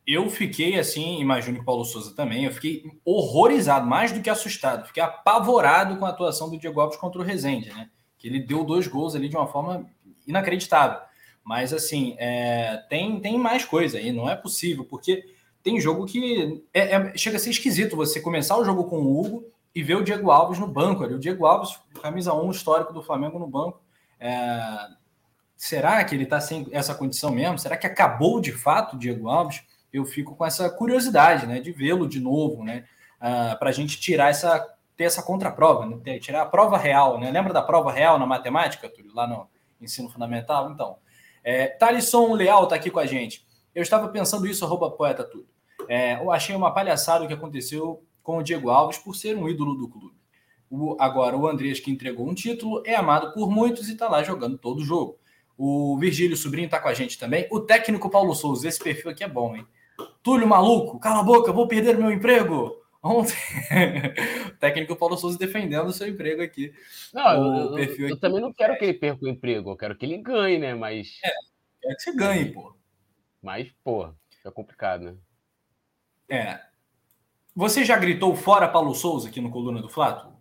Eu 0.06 0.28
fiquei 0.28 0.78
assim, 0.78 1.20
imagino 1.20 1.56
que 1.56 1.62
o 1.62 1.64
Paulo 1.64 1.84
Souza 1.84 2.14
também, 2.14 2.44
eu 2.44 2.52
fiquei 2.52 2.84
horrorizado, 3.04 3.86
mais 3.86 4.10
do 4.10 4.20
que 4.20 4.28
assustado, 4.28 4.86
fiquei 4.86 5.02
apavorado 5.02 5.96
com 5.96 6.04
a 6.04 6.08
atuação 6.08 6.50
do 6.50 6.58
Diego 6.58 6.80
Alves 6.80 6.96
contra 6.96 7.20
o 7.20 7.24
Rezende, 7.24 7.72
né? 7.72 7.88
Que 8.18 8.26
ele 8.26 8.40
deu 8.40 8.64
dois 8.64 8.88
gols 8.88 9.14
ali 9.14 9.28
de 9.28 9.36
uma 9.36 9.46
forma 9.46 9.88
inacreditável. 10.26 11.00
Mas 11.44 11.72
assim, 11.72 12.16
é, 12.18 12.84
tem, 12.88 13.20
tem 13.20 13.38
mais 13.38 13.64
coisa 13.64 13.98
aí, 13.98 14.12
não 14.12 14.28
é 14.28 14.34
possível, 14.34 14.84
porque 14.84 15.24
tem 15.62 15.80
jogo 15.80 16.04
que 16.06 16.64
é, 16.74 16.94
é, 16.94 17.16
chega 17.16 17.36
a 17.36 17.40
ser 17.40 17.50
esquisito 17.50 17.96
você 17.96 18.20
começar 18.20 18.56
o 18.56 18.64
jogo 18.64 18.84
com 18.84 18.98
o 18.98 19.20
Hugo 19.20 19.44
e 19.74 19.82
ver 19.82 19.96
o 19.96 20.04
Diego 20.04 20.30
Alves 20.30 20.58
no 20.58 20.66
banco 20.66 21.04
ali. 21.04 21.14
O 21.14 21.18
Diego 21.18 21.46
Alves, 21.46 21.78
camisa 22.00 22.34
1 22.34 22.50
histórico 22.50 22.92
do 22.92 23.02
Flamengo 23.02 23.38
no 23.38 23.46
banco. 23.46 23.80
É, 24.18 24.88
será 25.56 26.02
que 26.04 26.14
ele 26.14 26.24
está 26.24 26.40
sem 26.40 26.66
essa 26.72 26.94
condição 26.94 27.30
mesmo? 27.30 27.58
Será 27.58 27.76
que 27.76 27.86
acabou 27.86 28.40
de 28.40 28.52
fato 28.52 28.96
o 28.96 28.98
Diego 28.98 29.28
Alves? 29.28 29.62
Eu 29.92 30.04
fico 30.04 30.34
com 30.34 30.44
essa 30.44 30.70
curiosidade, 30.70 31.46
né, 31.46 31.60
de 31.60 31.72
vê-lo 31.72 32.08
de 32.08 32.20
novo, 32.20 32.64
né, 32.64 32.84
uh, 33.18 33.58
para 33.58 33.70
a 33.70 33.72
gente 33.72 34.00
tirar 34.00 34.30
essa 34.30 34.66
ter 34.96 35.04
essa 35.04 35.22
contraprova, 35.22 35.86
né, 35.86 36.18
tirar 36.18 36.42
a 36.42 36.46
prova 36.46 36.76
real, 36.76 37.18
né? 37.18 37.30
Lembra 37.30 37.52
da 37.52 37.62
prova 37.62 37.90
real 37.90 38.18
na 38.18 38.26
matemática, 38.26 38.88
Túlio, 38.88 39.14
lá 39.14 39.26
no 39.26 39.48
ensino 39.80 40.08
fundamental? 40.10 40.70
Então, 40.70 40.98
é, 41.42 41.66
Thalisson 41.66 42.34
Leal 42.34 42.64
está 42.64 42.76
aqui 42.76 42.90
com 42.90 43.00
a 43.00 43.06
gente. 43.06 43.44
Eu 43.74 43.82
estava 43.82 44.08
pensando 44.08 44.46
isso, 44.46 44.64
arroba 44.64 44.90
poeta 44.90 45.24
Túlio. 45.24 45.48
É, 45.88 46.14
eu 46.14 46.30
achei 46.30 46.54
uma 46.54 46.72
palhaçada 46.72 47.24
o 47.24 47.26
que 47.28 47.34
aconteceu 47.34 48.04
com 48.22 48.38
o 48.38 48.42
Diego 48.42 48.70
Alves 48.70 48.98
por 48.98 49.16
ser 49.16 49.36
um 49.36 49.48
ídolo 49.48 49.74
do 49.74 49.88
clube. 49.88 50.14
O, 50.70 50.96
agora, 51.00 51.36
o 51.36 51.46
Andrés, 51.46 51.80
que 51.80 51.90
entregou 51.90 52.28
um 52.28 52.34
título, 52.34 52.82
é 52.86 52.94
amado 52.94 53.32
por 53.32 53.50
muitos 53.50 53.88
e 53.88 53.92
está 53.92 54.08
lá 54.08 54.22
jogando 54.22 54.56
todo 54.56 54.78
o 54.78 54.84
jogo. 54.84 55.18
O 55.58 55.98
Virgílio 55.98 56.36
Sobrinho 56.36 56.66
está 56.66 56.78
com 56.78 56.88
a 56.88 56.94
gente 56.94 57.18
também. 57.18 57.46
O 57.50 57.60
técnico 57.60 58.08
Paulo 58.08 58.34
Souza, 58.34 58.68
esse 58.68 58.82
perfil 58.82 59.10
aqui 59.10 59.24
é 59.24 59.28
bom, 59.28 59.54
hein? 59.56 59.66
Túlio 60.22 60.46
maluco, 60.46 60.98
cala 61.00 61.20
a 61.20 61.24
boca, 61.24 61.52
vou 61.52 61.66
perder 61.66 61.98
meu 61.98 62.10
emprego. 62.10 62.80
Ontem, 63.02 63.34
o 64.46 64.56
técnico 64.60 64.94
Paulo 64.94 65.16
Souza 65.16 65.36
defendendo 65.36 65.88
o 65.88 65.92
seu 65.92 66.06
emprego 66.06 66.40
aqui. 66.40 66.72
Não, 67.12 67.76
eu, 67.76 67.78
eu, 67.78 68.08
eu 68.10 68.20
também 68.20 68.40
não 68.40 68.52
quero 68.52 68.78
que 68.78 68.84
ele 68.84 68.94
perca 68.94 69.24
o 69.24 69.28
emprego, 69.28 69.70
eu 69.70 69.76
quero 69.76 69.96
que 69.96 70.06
ele 70.06 70.18
ganhe, 70.18 70.58
né? 70.58 70.72
Mas. 70.74 71.18
É, 71.24 71.30
quero 71.82 71.96
que 71.96 72.02
você 72.02 72.14
ganhe, 72.14 72.52
pô. 72.52 72.76
Mas, 73.42 73.72
pô, 73.82 74.08
é 74.44 74.50
complicado, 74.52 75.02
né? 75.02 75.16
É. 76.28 76.60
Você 77.56 77.84
já 77.84 77.98
gritou 77.98 78.36
fora 78.36 78.68
Paulo 78.68 78.94
Souza 78.94 79.28
aqui 79.28 79.40
no 79.40 79.50
Coluna 79.50 79.82
do 79.82 79.88
Flato? 79.88 80.32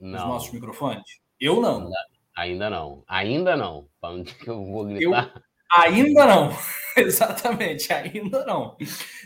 Não. 0.00 0.10
Nos 0.10 0.22
nossos 0.22 0.52
microfones? 0.52 1.20
Eu 1.40 1.60
não. 1.60 1.88
Ainda 2.36 2.68
não. 2.68 3.04
Ainda 3.06 3.56
não. 3.56 3.88
Onde 4.02 4.34
que 4.34 4.50
eu 4.50 4.64
vou 4.64 4.84
gritar? 4.86 5.32
Eu... 5.34 5.42
Ainda 5.76 6.26
não. 6.26 6.56
Exatamente, 6.96 7.92
ainda 7.92 8.44
não. 8.44 8.76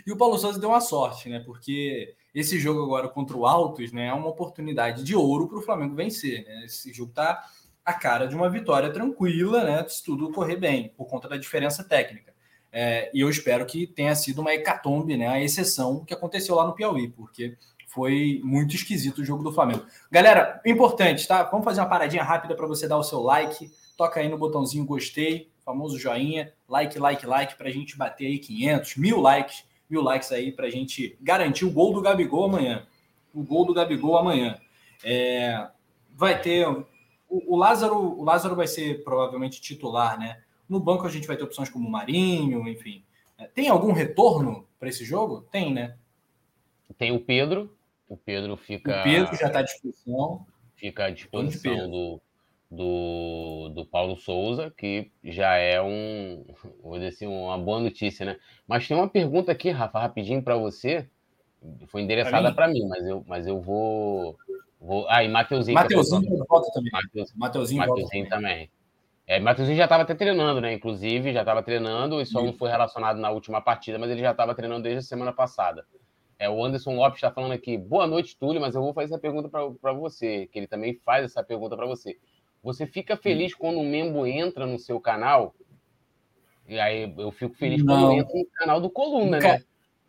E 0.06 0.12
o 0.12 0.16
Paulo 0.16 0.38
Souza 0.38 0.60
deu 0.60 0.68
uma 0.68 0.80
sorte, 0.80 1.28
né? 1.28 1.40
Porque 1.40 2.14
esse 2.34 2.58
jogo 2.58 2.82
agora 2.82 3.08
contra 3.08 3.36
o 3.36 3.46
Altos 3.46 3.92
né, 3.92 4.08
é 4.08 4.12
uma 4.12 4.28
oportunidade 4.28 5.02
de 5.02 5.16
ouro 5.16 5.48
para 5.48 5.58
o 5.58 5.62
Flamengo 5.62 5.94
vencer. 5.94 6.44
Né? 6.44 6.64
Esse 6.66 6.92
jogo 6.92 7.12
tá 7.12 7.44
a 7.84 7.92
cara 7.92 8.26
de 8.26 8.34
uma 8.34 8.48
vitória 8.48 8.92
tranquila, 8.92 9.64
né? 9.64 9.84
Se 9.88 10.02
tudo 10.04 10.30
correr 10.32 10.56
bem, 10.56 10.92
por 10.96 11.06
conta 11.06 11.28
da 11.28 11.36
diferença 11.36 11.82
técnica. 11.82 12.32
É, 12.70 13.10
e 13.12 13.20
eu 13.20 13.28
espero 13.28 13.66
que 13.66 13.86
tenha 13.86 14.14
sido 14.14 14.40
uma 14.40 14.54
hecatombe, 14.54 15.16
né? 15.16 15.28
A 15.28 15.42
exceção 15.42 16.04
que 16.04 16.14
aconteceu 16.14 16.54
lá 16.54 16.66
no 16.66 16.74
Piauí, 16.74 17.08
porque 17.08 17.56
foi 17.86 18.40
muito 18.42 18.74
esquisito 18.74 19.18
o 19.18 19.24
jogo 19.24 19.42
do 19.42 19.52
Flamengo. 19.52 19.84
Galera, 20.10 20.60
importante, 20.64 21.28
tá? 21.28 21.42
Vamos 21.42 21.64
fazer 21.64 21.80
uma 21.80 21.88
paradinha 21.88 22.22
rápida 22.22 22.54
para 22.54 22.66
você 22.66 22.88
dar 22.88 22.96
o 22.96 23.02
seu 23.02 23.20
like. 23.20 23.70
Toca 23.96 24.20
aí 24.20 24.28
no 24.28 24.38
botãozinho 24.38 24.86
gostei, 24.86 25.51
famoso 25.64 25.98
joinha, 25.98 26.52
like, 26.68 26.98
like, 26.98 27.26
like, 27.26 27.56
para 27.56 27.68
a 27.68 27.72
gente 27.72 27.96
bater 27.96 28.26
aí 28.26 28.38
500, 28.38 28.96
mil 28.96 29.20
likes, 29.20 29.64
mil 29.88 30.02
likes 30.02 30.32
aí 30.32 30.52
para 30.52 30.66
a 30.66 30.70
gente 30.70 31.16
garantir 31.20 31.64
o 31.64 31.70
gol 31.70 31.92
do 31.92 32.02
Gabigol 32.02 32.44
amanhã. 32.44 32.86
O 33.32 33.42
gol 33.42 33.64
do 33.64 33.74
Gabigol 33.74 34.16
amanhã. 34.16 34.58
É, 35.04 35.68
vai 36.14 36.40
ter 36.40 36.66
o, 37.32 37.54
o, 37.54 37.56
Lázaro, 37.56 37.96
o 37.96 38.22
Lázaro 38.22 38.54
vai 38.54 38.66
ser 38.66 39.02
provavelmente 39.02 39.60
titular, 39.60 40.18
né? 40.18 40.42
No 40.68 40.78
banco 40.78 41.06
a 41.06 41.10
gente 41.10 41.26
vai 41.26 41.36
ter 41.36 41.44
opções 41.44 41.70
como 41.70 41.88
Marinho, 41.90 42.68
enfim. 42.68 43.02
É, 43.38 43.46
tem 43.46 43.68
algum 43.68 43.92
retorno 43.92 44.68
para 44.78 44.90
esse 44.90 45.04
jogo? 45.04 45.42
Tem, 45.50 45.72
né? 45.72 45.96
Tem 46.98 47.10
o 47.10 47.20
Pedro. 47.20 47.74
O 48.06 48.16
Pedro 48.16 48.56
fica. 48.56 49.00
O 49.00 49.02
Pedro 49.02 49.36
já 49.36 49.46
está 49.46 49.60
à 49.60 49.62
disposição. 49.62 50.46
Fica 50.76 51.06
à 51.06 51.10
disposição 51.10 51.90
do, 51.90 52.20
do 52.70 53.61
Paulo 53.92 54.16
Souza, 54.16 54.72
que 54.74 55.12
já 55.22 55.54
é 55.56 55.80
um, 55.82 56.46
vou 56.82 56.94
dizer 56.94 57.08
assim, 57.08 57.26
uma 57.26 57.58
boa 57.58 57.78
notícia, 57.78 58.24
né? 58.24 58.38
Mas 58.66 58.88
tem 58.88 58.96
uma 58.96 59.08
pergunta 59.08 59.52
aqui, 59.52 59.70
Rafa, 59.70 60.00
rapidinho 60.00 60.42
para 60.42 60.56
você. 60.56 61.06
Foi 61.86 62.00
endereçada 62.00 62.52
para 62.52 62.66
mim, 62.66 62.88
mas 62.88 63.06
eu, 63.06 63.22
mas 63.28 63.46
eu 63.46 63.60
vou. 63.60 64.36
vou... 64.80 65.06
Ah, 65.08 65.22
e 65.22 65.28
Mateuzinho. 65.28 65.74
Mateuzinho 65.74 66.44
volta 66.48 66.72
também. 66.72 66.90
Mateus, 66.90 67.32
Mateuzinho, 67.36 67.86
Mateuzinho 67.86 68.28
também. 68.28 68.70
É, 69.26 69.38
Mateuzinho 69.38 69.76
já 69.76 69.84
estava 69.84 70.02
até 70.02 70.14
treinando, 70.14 70.60
né? 70.60 70.72
Inclusive, 70.72 71.32
já 71.32 71.40
estava 71.40 71.62
treinando 71.62 72.20
e 72.20 72.26
só 72.26 72.40
Sim. 72.40 72.46
não 72.46 72.52
foi 72.54 72.70
relacionado 72.70 73.18
na 73.18 73.30
última 73.30 73.60
partida, 73.60 73.98
mas 73.98 74.10
ele 74.10 74.22
já 74.22 74.32
estava 74.32 74.54
treinando 74.54 74.82
desde 74.82 74.98
a 74.98 75.02
semana 75.02 75.32
passada. 75.32 75.86
É, 76.38 76.50
o 76.50 76.64
Anderson 76.64 76.96
Lopes 76.96 77.18
está 77.18 77.30
falando 77.30 77.52
aqui, 77.52 77.78
boa 77.78 78.06
noite, 78.06 78.36
Túlio, 78.36 78.60
mas 78.60 78.74
eu 78.74 78.82
vou 78.82 78.92
fazer 78.92 79.12
essa 79.12 79.20
pergunta 79.20 79.48
para 79.48 79.92
você, 79.92 80.48
que 80.50 80.58
ele 80.58 80.66
também 80.66 80.98
faz 81.04 81.24
essa 81.26 81.44
pergunta 81.44 81.76
para 81.76 81.86
você. 81.86 82.18
Você 82.62 82.86
fica 82.86 83.16
feliz 83.16 83.54
quando 83.54 83.78
um 83.78 83.88
membro 83.88 84.26
entra 84.26 84.66
no 84.66 84.78
seu 84.78 85.00
canal? 85.00 85.54
E 86.68 86.78
aí 86.78 87.12
eu 87.18 87.32
fico 87.32 87.54
feliz 87.54 87.82
não. 87.82 87.94
quando 87.94 88.12
entra 88.20 88.38
no 88.38 88.46
canal 88.54 88.80
do 88.80 88.88
Coluna, 88.88 89.36
Nunca, 89.36 89.48
né? 89.54 89.62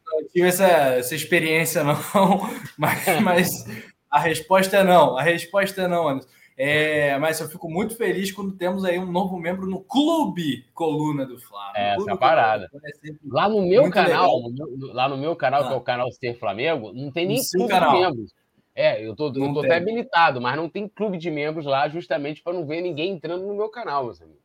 Não 0.05 0.27
tive 0.27 0.47
essa, 0.47 0.67
essa 0.67 1.15
experiência, 1.15 1.83
não, 1.83 1.95
mas, 2.77 3.05
mas 3.21 3.65
a 4.09 4.19
resposta 4.19 4.77
é 4.77 4.83
não. 4.83 5.17
A 5.17 5.23
resposta 5.23 5.81
é 5.81 5.87
não, 5.87 6.07
Anderson. 6.07 6.29
É, 6.55 7.17
mas 7.17 7.39
eu 7.39 7.49
fico 7.49 7.67
muito 7.67 7.95
feliz 7.97 8.31
quando 8.31 8.55
temos 8.55 8.85
aí 8.85 8.99
um 8.99 9.11
novo 9.11 9.39
membro 9.39 9.65
no 9.65 9.81
Clube 9.81 10.63
Coluna 10.73 11.25
do 11.25 11.39
Flamengo. 11.39 11.77
É, 11.77 11.95
essa 11.95 12.15
parada. 12.15 12.69
É 12.71 13.11
lá 13.25 13.49
no 13.49 13.63
meu 13.63 13.89
canal, 13.89 14.39
no, 14.51 14.93
lá 14.93 15.09
no 15.09 15.17
meu 15.17 15.35
canal, 15.35 15.63
ah. 15.63 15.67
que 15.67 15.73
é 15.73 15.77
o 15.77 15.81
canal 15.81 16.11
Ser 16.11 16.37
Flamengo, 16.37 16.93
não 16.93 17.11
tem 17.11 17.27
nem 17.27 17.41
clube 17.43 17.69
canal. 17.69 17.99
membros. 17.99 18.31
É, 18.75 19.05
eu 19.05 19.15
tô, 19.15 19.27
eu 19.27 19.53
tô 19.53 19.59
até 19.59 19.75
habilitado, 19.75 20.41
mas 20.41 20.55
não 20.55 20.67
tem 20.67 20.87
clube 20.87 21.17
de 21.17 21.29
membros 21.29 21.65
lá 21.65 21.87
justamente 21.87 22.41
para 22.41 22.53
não 22.53 22.65
ver 22.65 22.81
ninguém 22.81 23.11
entrando 23.11 23.45
no 23.45 23.55
meu 23.55 23.69
canal, 23.69 24.05
meus 24.05 24.21
amigos. 24.21 24.41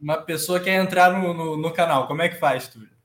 Uma 0.00 0.16
pessoa 0.18 0.60
quer 0.60 0.82
entrar 0.82 1.12
no, 1.12 1.34
no, 1.34 1.56
no 1.56 1.72
canal, 1.72 2.06
como 2.06 2.22
é 2.22 2.28
que 2.28 2.36
faz, 2.36 2.68
Túlio? 2.68 2.96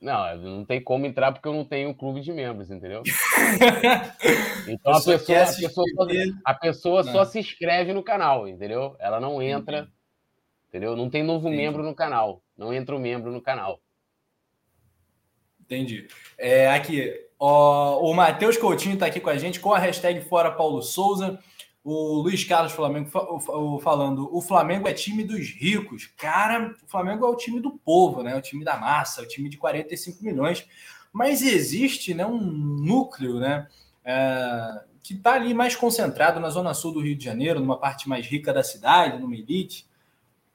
Não, 0.00 0.36
não 0.38 0.64
tem 0.64 0.82
como 0.82 1.04
entrar 1.04 1.30
porque 1.30 1.46
eu 1.46 1.52
não 1.52 1.64
tenho 1.64 1.94
clube 1.94 2.22
de 2.22 2.32
membros, 2.32 2.70
entendeu? 2.70 3.02
então 4.66 4.94
a 4.94 5.02
pessoa, 5.02 5.42
a 5.42 5.46
pessoa, 5.46 5.86
só, 5.94 6.06
a 6.42 6.54
pessoa 6.54 7.04
só 7.04 7.24
se 7.26 7.38
inscreve 7.38 7.92
no 7.92 8.02
canal, 8.02 8.48
entendeu? 8.48 8.96
Ela 8.98 9.20
não 9.20 9.42
entra, 9.42 9.80
Entendi. 9.80 9.92
entendeu? 10.70 10.96
Não 10.96 11.10
tem 11.10 11.22
novo 11.22 11.48
Entendi. 11.48 11.62
membro 11.62 11.82
no 11.82 11.94
canal. 11.94 12.42
Não 12.56 12.72
entra 12.72 12.94
o 12.94 12.98
um 12.98 13.02
membro 13.02 13.30
no 13.30 13.42
canal. 13.42 13.78
Entendi. 15.60 16.08
É, 16.38 16.70
aqui, 16.70 17.14
ó, 17.40 17.98
o 18.00 18.14
Matheus 18.14 18.56
Coutinho 18.56 18.94
está 18.94 19.06
aqui 19.06 19.18
com 19.18 19.30
a 19.30 19.38
gente 19.38 19.58
com 19.58 19.72
a 19.72 19.78
hashtag 19.78 20.20
Fora 20.20 20.52
Paulo 20.52 20.82
Souza. 20.82 21.40
O 21.82 22.20
Luiz 22.20 22.44
Carlos 22.44 22.72
Flamengo 22.72 23.10
falando: 23.82 24.28
o 24.30 24.42
Flamengo 24.42 24.86
é 24.86 24.92
time 24.92 25.24
dos 25.24 25.48
ricos. 25.48 26.06
Cara, 26.06 26.76
o 26.84 26.86
Flamengo 26.86 27.24
é 27.24 27.28
o 27.28 27.36
time 27.36 27.58
do 27.58 27.70
povo, 27.70 28.22
né? 28.22 28.36
O 28.36 28.42
time 28.42 28.62
da 28.62 28.76
massa, 28.76 29.22
o 29.22 29.26
time 29.26 29.48
de 29.48 29.56
45 29.56 30.22
milhões. 30.22 30.66
Mas 31.10 31.42
existe 31.42 32.12
né, 32.14 32.24
um 32.26 32.38
núcleo, 32.38 33.40
né? 33.40 33.66
É, 34.04 34.84
que 35.02 35.14
está 35.14 35.32
ali 35.32 35.54
mais 35.54 35.74
concentrado 35.74 36.38
na 36.38 36.50
zona 36.50 36.74
sul 36.74 36.92
do 36.92 37.00
Rio 37.00 37.16
de 37.16 37.24
Janeiro, 37.24 37.60
numa 37.60 37.78
parte 37.78 38.08
mais 38.08 38.26
rica 38.26 38.52
da 38.52 38.62
cidade, 38.62 39.18
numa 39.18 39.34
elite 39.34 39.86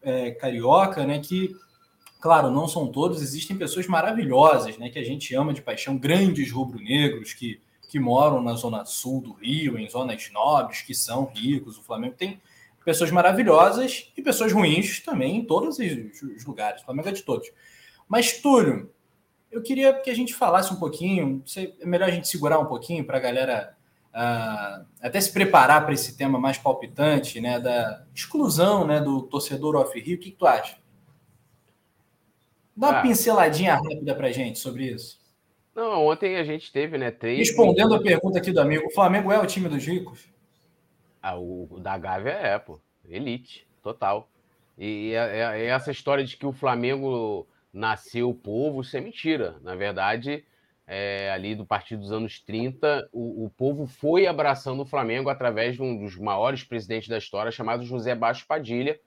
é, 0.02 0.32
carioca, 0.32 1.06
né? 1.06 1.20
Que, 1.20 1.56
claro, 2.26 2.50
não 2.50 2.68
são 2.68 2.88
todos, 2.88 3.22
existem 3.22 3.56
pessoas 3.56 3.86
maravilhosas, 3.86 4.80
né? 4.80 4.90
Que 4.90 4.98
a 4.98 5.06
gente 5.06 5.36
ama 5.36 5.54
de 5.54 5.62
paixão, 5.62 5.96
grandes 5.96 6.52
rubro-negros 6.52 7.36
que 7.36 7.62
que 7.88 8.00
moram 8.00 8.42
na 8.42 8.56
zona 8.56 8.84
sul 8.84 9.22
do 9.22 9.34
Rio, 9.34 9.78
em 9.78 9.88
zonas 9.88 10.28
nobres, 10.34 10.82
que 10.82 10.96
são 10.96 11.32
ricos. 11.34 11.78
O 11.78 11.84
Flamengo 11.84 12.16
tem 12.16 12.42
pessoas 12.84 13.12
maravilhosas 13.12 14.12
e 14.18 14.24
pessoas 14.24 14.52
ruins 14.52 15.02
também 15.02 15.38
em 15.38 15.46
todos 15.46 15.78
os 15.78 16.46
lugares. 16.46 16.82
O 16.82 16.86
Flamengo 16.86 17.10
é 17.10 17.12
de 17.12 17.22
todos. 17.22 17.48
Mas, 18.10 18.42
Túlio, 18.42 18.92
eu 19.52 19.62
queria 19.62 19.94
que 19.94 20.10
a 20.10 20.16
gente 20.16 20.34
falasse 20.34 20.74
um 20.74 20.78
pouquinho, 20.78 21.44
é 21.56 21.86
melhor 21.86 22.10
a 22.10 22.12
gente 22.12 22.28
segurar 22.28 22.58
um 22.58 22.66
pouquinho 22.66 23.06
para 23.06 23.18
a 23.18 23.22
galera 23.22 23.78
uh, 24.10 24.86
até 25.00 25.22
se 25.22 25.32
preparar 25.32 25.86
para 25.86 25.94
esse 25.94 26.18
tema 26.18 26.40
mais 26.40 26.58
palpitante, 26.58 27.40
né, 27.40 27.60
da 27.60 28.04
exclusão 28.14 28.86
né, 28.86 29.00
do 29.00 29.22
torcedor 29.22 29.76
off-Rio. 29.76 30.18
O 30.18 30.20
que, 30.20 30.32
que 30.32 30.38
tu 30.38 30.48
acha? 30.48 30.76
Dá 32.76 32.90
uma 32.90 33.00
ah. 33.00 33.02
pinceladinha 33.02 33.76
rápida 33.76 34.16
para 34.16 34.32
gente 34.32 34.60
sobre 34.60 34.86
isso. 34.86 35.20
Não, 35.74 36.06
ontem 36.06 36.38
a 36.38 36.44
gente 36.44 36.72
teve, 36.72 36.98
né? 36.98 37.12
Três. 37.12 37.38
Respondendo 37.38 37.96
a 37.96 38.02
pergunta 38.02 38.38
aqui 38.38 38.52
do 38.52 38.62
amigo, 38.62 38.88
o 38.88 38.94
Flamengo 38.94 39.32
é 39.32 39.40
o 39.40 39.46
time 39.46 39.68
dos 39.68 39.86
ricos? 39.86 40.28
Ah, 41.22 41.38
o, 41.38 41.68
o 41.70 41.80
da 41.80 41.98
Gávea 41.98 42.32
é, 42.32 42.60
pô. 42.60 42.80
Elite, 43.08 43.68
total. 43.84 44.30
E 44.78 45.14
é, 45.14 45.66
essa 45.66 45.92
história 45.92 46.24
de 46.24 46.38
que 46.38 46.46
o 46.46 46.52
Flamengo 46.52 47.48
nasceu 47.74 48.34
povo, 48.34 48.82
isso 48.82 48.96
é 48.96 49.02
mentira. 49.02 49.58
Na 49.62 49.76
verdade, 49.76 50.46
é, 50.88 51.32
ali 51.32 51.56
do 51.56 51.66
partido 51.66 52.02
dos 52.02 52.12
anos 52.12 52.40
30, 52.40 53.10
o, 53.12 53.46
o, 53.46 53.50
povo 53.50 53.86
foi 53.86 54.28
abraçando 54.28 54.82
o 54.82 54.86
Flamengo 54.86 55.30
através 55.30 55.76
de 55.76 55.82
um 55.82 55.98
dos 55.98 56.16
maiores 56.18 56.64
presidentes 56.64 57.10
da 57.10 57.18
história, 57.18 57.52
chamado 57.52 57.84
José 57.84 58.16
Baixo 58.16 58.46
Padilha, 58.48 59.00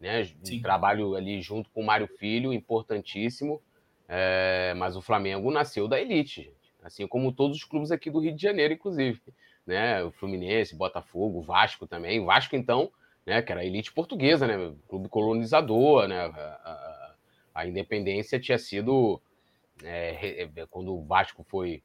né? 0.00 0.22
Um 0.50 0.62
trabalho 0.62 1.14
ali 1.14 1.40
junto 1.42 1.68
com 1.70 1.82
o 1.82 1.86
Mário 1.86 2.08
Filho, 2.08 2.52
importantíssimo. 2.52 3.60
É, 4.08 4.74
mas 4.76 4.96
o 4.96 5.02
Flamengo 5.02 5.50
nasceu 5.50 5.86
da 5.86 6.00
elite, 6.00 6.42
gente. 6.42 6.74
assim 6.82 7.06
como 7.06 7.30
todos 7.30 7.58
os 7.58 7.64
clubes 7.64 7.92
aqui 7.92 8.10
do 8.10 8.18
Rio 8.18 8.34
de 8.34 8.42
Janeiro, 8.42 8.74
inclusive. 8.74 9.20
Né? 9.64 10.02
O 10.02 10.10
Fluminense, 10.10 10.74
Botafogo, 10.74 11.38
o 11.38 11.42
Vasco 11.42 11.86
também. 11.86 12.18
O 12.18 12.24
Vasco, 12.24 12.56
então, 12.56 12.90
né, 13.24 13.42
que 13.42 13.52
era 13.52 13.60
a 13.60 13.64
elite 13.64 13.92
portuguesa, 13.92 14.46
né? 14.46 14.74
clube 14.88 15.08
colonizador, 15.08 16.08
né? 16.08 16.22
A, 16.22 16.28
a, 16.28 17.14
a 17.54 17.66
independência 17.66 18.40
tinha 18.40 18.58
sido. 18.58 19.20
É, 19.84 20.48
é, 20.56 20.66
quando 20.68 20.92
o 20.94 21.04
Vasco 21.04 21.44
foi. 21.48 21.82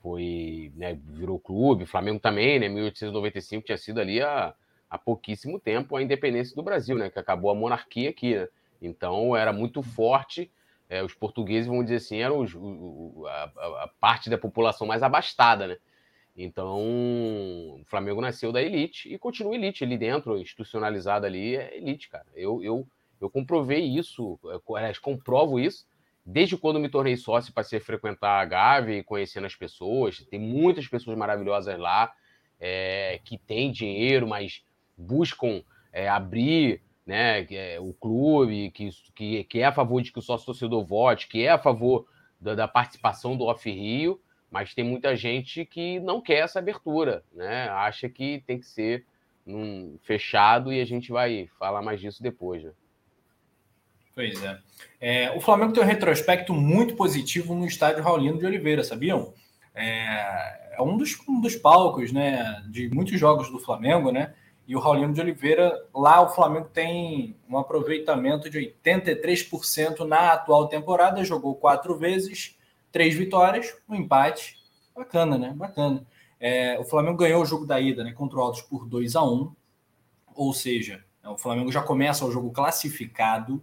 foi 0.00 0.72
né, 0.76 0.98
virou 1.04 1.38
clube, 1.38 1.84
o 1.84 1.86
Flamengo 1.86 2.20
também, 2.20 2.58
né? 2.58 2.68
1895 2.68 3.66
tinha 3.66 3.76
sido 3.76 4.00
ali 4.00 4.22
há, 4.22 4.54
há 4.90 4.98
pouquíssimo 4.98 5.58
tempo 5.58 5.96
a 5.96 6.02
independência 6.02 6.54
do 6.54 6.62
Brasil, 6.62 6.96
né? 6.96 7.10
Que 7.10 7.18
acabou 7.18 7.50
a 7.50 7.54
monarquia 7.54 8.10
aqui, 8.10 8.34
né? 8.34 8.48
Então 8.80 9.36
era 9.36 9.52
muito 9.52 9.82
forte 9.82 10.50
é, 10.88 11.02
os 11.02 11.14
portugueses, 11.14 11.66
vamos 11.66 11.84
dizer 11.84 11.96
assim, 11.96 12.18
eram 12.18 12.40
os, 12.40 12.54
o, 12.54 13.24
a, 13.26 13.42
a, 13.84 13.90
parte 14.00 14.30
da 14.30 14.38
população 14.38 14.86
mais 14.86 15.02
abastada, 15.02 15.66
né? 15.66 15.76
Então, 16.36 16.78
o 16.78 17.82
Flamengo 17.86 18.20
nasceu 18.20 18.52
da 18.52 18.62
elite 18.62 19.12
e 19.12 19.18
continua 19.18 19.56
elite 19.56 19.82
ali 19.82 19.98
dentro, 19.98 20.38
institucionalizado 20.38 21.26
ali, 21.26 21.56
é 21.56 21.76
elite, 21.76 22.08
cara. 22.08 22.26
Eu, 22.32 22.62
eu, 22.62 22.86
eu 23.20 23.28
comprovei 23.28 23.84
isso, 23.84 24.38
aliás, 24.76 24.98
comprovo 24.98 25.58
isso, 25.58 25.84
desde 26.24 26.56
quando 26.56 26.78
me 26.78 26.88
tornei 26.88 27.16
sócio, 27.16 27.52
passei 27.52 27.80
a 27.80 27.82
frequentar 27.82 28.40
a 28.40 28.44
Gave, 28.44 29.02
conhecendo 29.02 29.46
as 29.46 29.56
pessoas. 29.56 30.24
Tem 30.30 30.38
muitas 30.38 30.86
pessoas 30.86 31.18
maravilhosas 31.18 31.76
lá 31.76 32.12
é, 32.60 33.20
que 33.24 33.36
têm 33.36 33.72
dinheiro, 33.72 34.26
mas 34.26 34.62
buscam 34.98 35.62
é, 35.92 36.08
abrir 36.08 36.82
né, 37.06 37.46
é 37.50 37.80
o 37.80 37.94
clube, 37.94 38.70
que, 38.70 38.90
que, 39.14 39.44
que 39.44 39.60
é 39.60 39.64
a 39.64 39.72
favor 39.72 40.02
de 40.02 40.12
que 40.12 40.18
o 40.18 40.22
sócio 40.22 40.44
torcedor 40.44 40.84
vote, 40.84 41.26
que 41.26 41.42
é 41.42 41.48
a 41.48 41.58
favor 41.58 42.06
da, 42.38 42.54
da 42.54 42.68
participação 42.68 43.34
do 43.34 43.44
Off 43.44 43.70
Rio, 43.70 44.20
mas 44.50 44.74
tem 44.74 44.84
muita 44.84 45.16
gente 45.16 45.64
que 45.64 45.98
não 46.00 46.20
quer 46.20 46.40
essa 46.40 46.58
abertura, 46.58 47.24
né? 47.32 47.68
Acha 47.70 48.08
que 48.08 48.42
tem 48.46 48.58
que 48.58 48.66
ser 48.66 49.06
num 49.44 49.98
fechado 50.02 50.70
e 50.70 50.80
a 50.80 50.84
gente 50.84 51.10
vai 51.10 51.48
falar 51.58 51.80
mais 51.80 52.00
disso 52.00 52.22
depois. 52.22 52.62
Né? 52.62 52.72
Pois 54.14 54.42
é. 54.42 54.58
é. 55.00 55.30
O 55.36 55.40
Flamengo 55.40 55.72
tem 55.72 55.82
um 55.82 55.86
retrospecto 55.86 56.52
muito 56.52 56.94
positivo 56.94 57.54
no 57.54 57.66
estádio 57.66 58.02
Raulino 58.02 58.38
de 58.38 58.44
Oliveira, 58.44 58.84
sabiam? 58.84 59.32
É, 59.74 60.76
é 60.76 60.82
um, 60.82 60.98
dos, 60.98 61.16
um 61.26 61.40
dos 61.40 61.56
palcos 61.56 62.12
né, 62.12 62.62
de 62.68 62.88
muitos 62.90 63.18
jogos 63.18 63.50
do 63.50 63.58
Flamengo, 63.58 64.10
né? 64.10 64.34
E 64.68 64.76
o 64.76 64.78
Raulino 64.78 65.14
de 65.14 65.20
Oliveira, 65.22 65.82
lá 65.94 66.20
o 66.20 66.28
Flamengo 66.28 66.68
tem 66.68 67.34
um 67.48 67.56
aproveitamento 67.56 68.50
de 68.50 68.58
83% 68.84 70.00
na 70.00 70.34
atual 70.34 70.68
temporada, 70.68 71.24
jogou 71.24 71.54
quatro 71.54 71.96
vezes, 71.96 72.54
três 72.92 73.14
vitórias, 73.14 73.74
um 73.88 73.94
empate. 73.94 74.58
Bacana, 74.94 75.38
né? 75.38 75.54
Bacana. 75.56 76.06
É, 76.38 76.78
o 76.78 76.84
Flamengo 76.84 77.16
ganhou 77.16 77.40
o 77.40 77.46
jogo 77.46 77.64
da 77.64 77.80
ida 77.80 78.04
né, 78.04 78.12
contra 78.12 78.38
o 78.38 78.42
Altos 78.42 78.60
por 78.60 78.86
2 78.86 79.16
a 79.16 79.22
1 79.22 79.56
ou 80.34 80.52
seja, 80.52 81.02
o 81.24 81.38
Flamengo 81.38 81.72
já 81.72 81.82
começa 81.82 82.24
o 82.24 82.30
jogo 82.30 82.52
classificado 82.52 83.60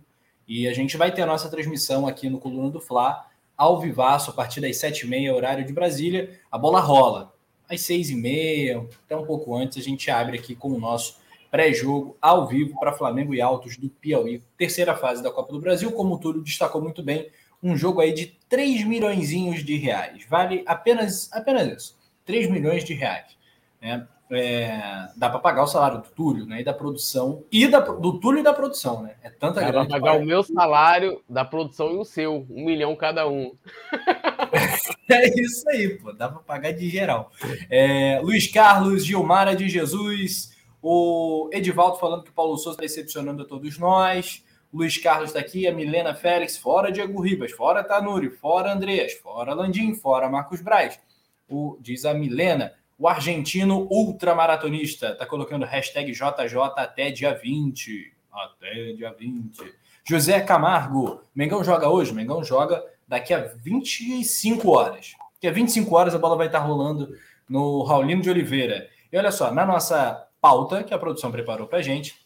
e 0.47 0.67
a 0.67 0.73
gente 0.73 0.97
vai 0.97 1.13
ter 1.13 1.21
a 1.21 1.25
nossa 1.27 1.49
transmissão 1.49 2.07
aqui 2.07 2.29
no 2.29 2.39
Coluna 2.39 2.69
do 2.69 2.81
Fla, 2.81 3.27
ao 3.55 3.79
vivaço, 3.79 4.31
a 4.31 4.33
partir 4.33 4.59
das 4.59 4.75
7h30, 4.77 5.33
horário 5.33 5.63
de 5.63 5.71
Brasília. 5.71 6.37
A 6.51 6.57
bola 6.57 6.81
rola 6.81 7.34
às 7.69 7.81
6h30, 7.81 8.87
até 9.05 9.15
um 9.15 9.25
pouco 9.25 9.55
antes, 9.55 9.77
a 9.77 9.81
gente 9.81 10.09
abre 10.09 10.37
aqui 10.37 10.55
com 10.55 10.69
o 10.69 10.79
nosso 10.79 11.17
pré-jogo 11.49 12.17
ao 12.21 12.47
vivo 12.47 12.77
para 12.79 12.93
Flamengo 12.93 13.33
e 13.33 13.41
Altos 13.41 13.77
do 13.77 13.89
Piauí. 13.89 14.41
Terceira 14.57 14.95
fase 14.95 15.23
da 15.23 15.31
Copa 15.31 15.53
do 15.53 15.59
Brasil, 15.59 15.91
como 15.91 16.15
o 16.15 16.17
Túlio 16.19 16.41
destacou 16.41 16.81
muito 16.81 17.01
bem, 17.01 17.29
um 17.63 17.75
jogo 17.77 18.01
aí 18.01 18.13
de 18.13 18.27
3 18.49 18.85
milhões 18.85 19.29
de 19.29 19.77
reais. 19.77 20.25
Vale 20.29 20.63
apenas, 20.65 21.31
apenas 21.31 21.67
isso, 21.67 21.97
3 22.25 22.49
milhões 22.49 22.83
de 22.83 22.93
reais. 22.93 23.37
Né? 23.81 24.07
É, 24.31 25.07
dá 25.15 25.29
para 25.29 25.39
pagar 25.39 25.63
o 25.63 25.67
salário 25.67 26.01
do 26.01 26.09
Túlio, 26.09 26.45
né? 26.45 26.61
E 26.61 26.63
da 26.63 26.73
produção. 26.73 27.43
E 27.51 27.67
da, 27.67 27.79
do 27.79 28.19
Túlio 28.19 28.39
e 28.39 28.43
da 28.43 28.53
produção, 28.53 29.03
né? 29.03 29.15
É 29.21 29.29
tanta 29.29 29.61
dá 29.61 29.67
grana. 29.67 29.87
Dá 29.87 29.99
pagar 29.99 30.17
o 30.17 30.25
meu 30.25 30.41
salário, 30.41 31.21
da 31.29 31.45
produção 31.45 31.93
e 31.93 31.97
o 31.97 32.05
seu. 32.05 32.45
Um 32.49 32.65
milhão 32.65 32.95
cada 32.95 33.27
um. 33.27 33.55
é 35.09 35.39
isso 35.39 35.69
aí, 35.69 35.89
pô. 35.97 36.11
Dá 36.11 36.27
para 36.27 36.39
pagar 36.39 36.71
de 36.71 36.89
geral. 36.89 37.31
É, 37.69 38.19
Luiz 38.23 38.47
Carlos, 38.47 39.05
Gilmara 39.05 39.55
de 39.55 39.69
Jesus, 39.69 40.55
o 40.81 41.49
Edivaldo 41.53 41.97
falando 41.97 42.23
que 42.23 42.31
o 42.31 42.33
Paulo 42.33 42.57
Souza 42.57 42.71
está 42.71 42.81
decepcionando 42.81 43.43
a 43.43 43.45
todos 43.45 43.77
nós. 43.77 44.43
Luiz 44.73 44.97
Carlos 44.97 45.29
está 45.29 45.39
aqui, 45.39 45.67
a 45.67 45.73
Milena 45.73 46.13
Félix, 46.13 46.57
fora 46.57 46.91
Diego 46.91 47.21
Ribas, 47.21 47.51
fora 47.51 47.83
Tanuri, 47.83 48.29
fora 48.29 48.73
Andreas, 48.73 49.13
fora 49.13 49.53
Landim, 49.53 49.93
fora 49.93 50.27
Marcos 50.29 50.61
Braz. 50.61 50.99
O, 51.47 51.77
diz 51.79 52.05
a 52.05 52.13
Milena. 52.13 52.73
O 52.97 53.07
argentino 53.07 53.87
ultramaratonista 53.91 55.09
está 55.09 55.25
colocando 55.25 55.65
hashtag 55.65 56.11
JJ 56.13 56.57
até 56.77 57.11
dia 57.11 57.33
20. 57.33 58.13
Até 58.31 58.93
dia 58.93 59.13
20. 59.13 59.73
José 60.07 60.39
Camargo, 60.39 61.21
Mengão 61.33 61.63
joga 61.63 61.89
hoje? 61.89 62.13
Mengão 62.13 62.43
joga 62.43 62.83
daqui 63.07 63.33
a 63.33 63.39
25 63.39 64.69
horas. 64.69 65.15
Daqui 65.33 65.47
a 65.47 65.51
25 65.51 65.95
horas 65.95 66.15
a 66.15 66.19
bola 66.19 66.37
vai 66.37 66.47
estar 66.47 66.59
rolando 66.59 67.13
no 67.49 67.83
Raulino 67.83 68.21
de 68.21 68.29
Oliveira. 68.29 68.89
E 69.11 69.17
olha 69.17 69.31
só, 69.31 69.51
na 69.51 69.65
nossa 69.65 70.27
pauta 70.39 70.83
que 70.83 70.93
a 70.93 70.99
produção 70.99 71.31
preparou 71.31 71.67
para 71.67 71.81
gente, 71.81 72.25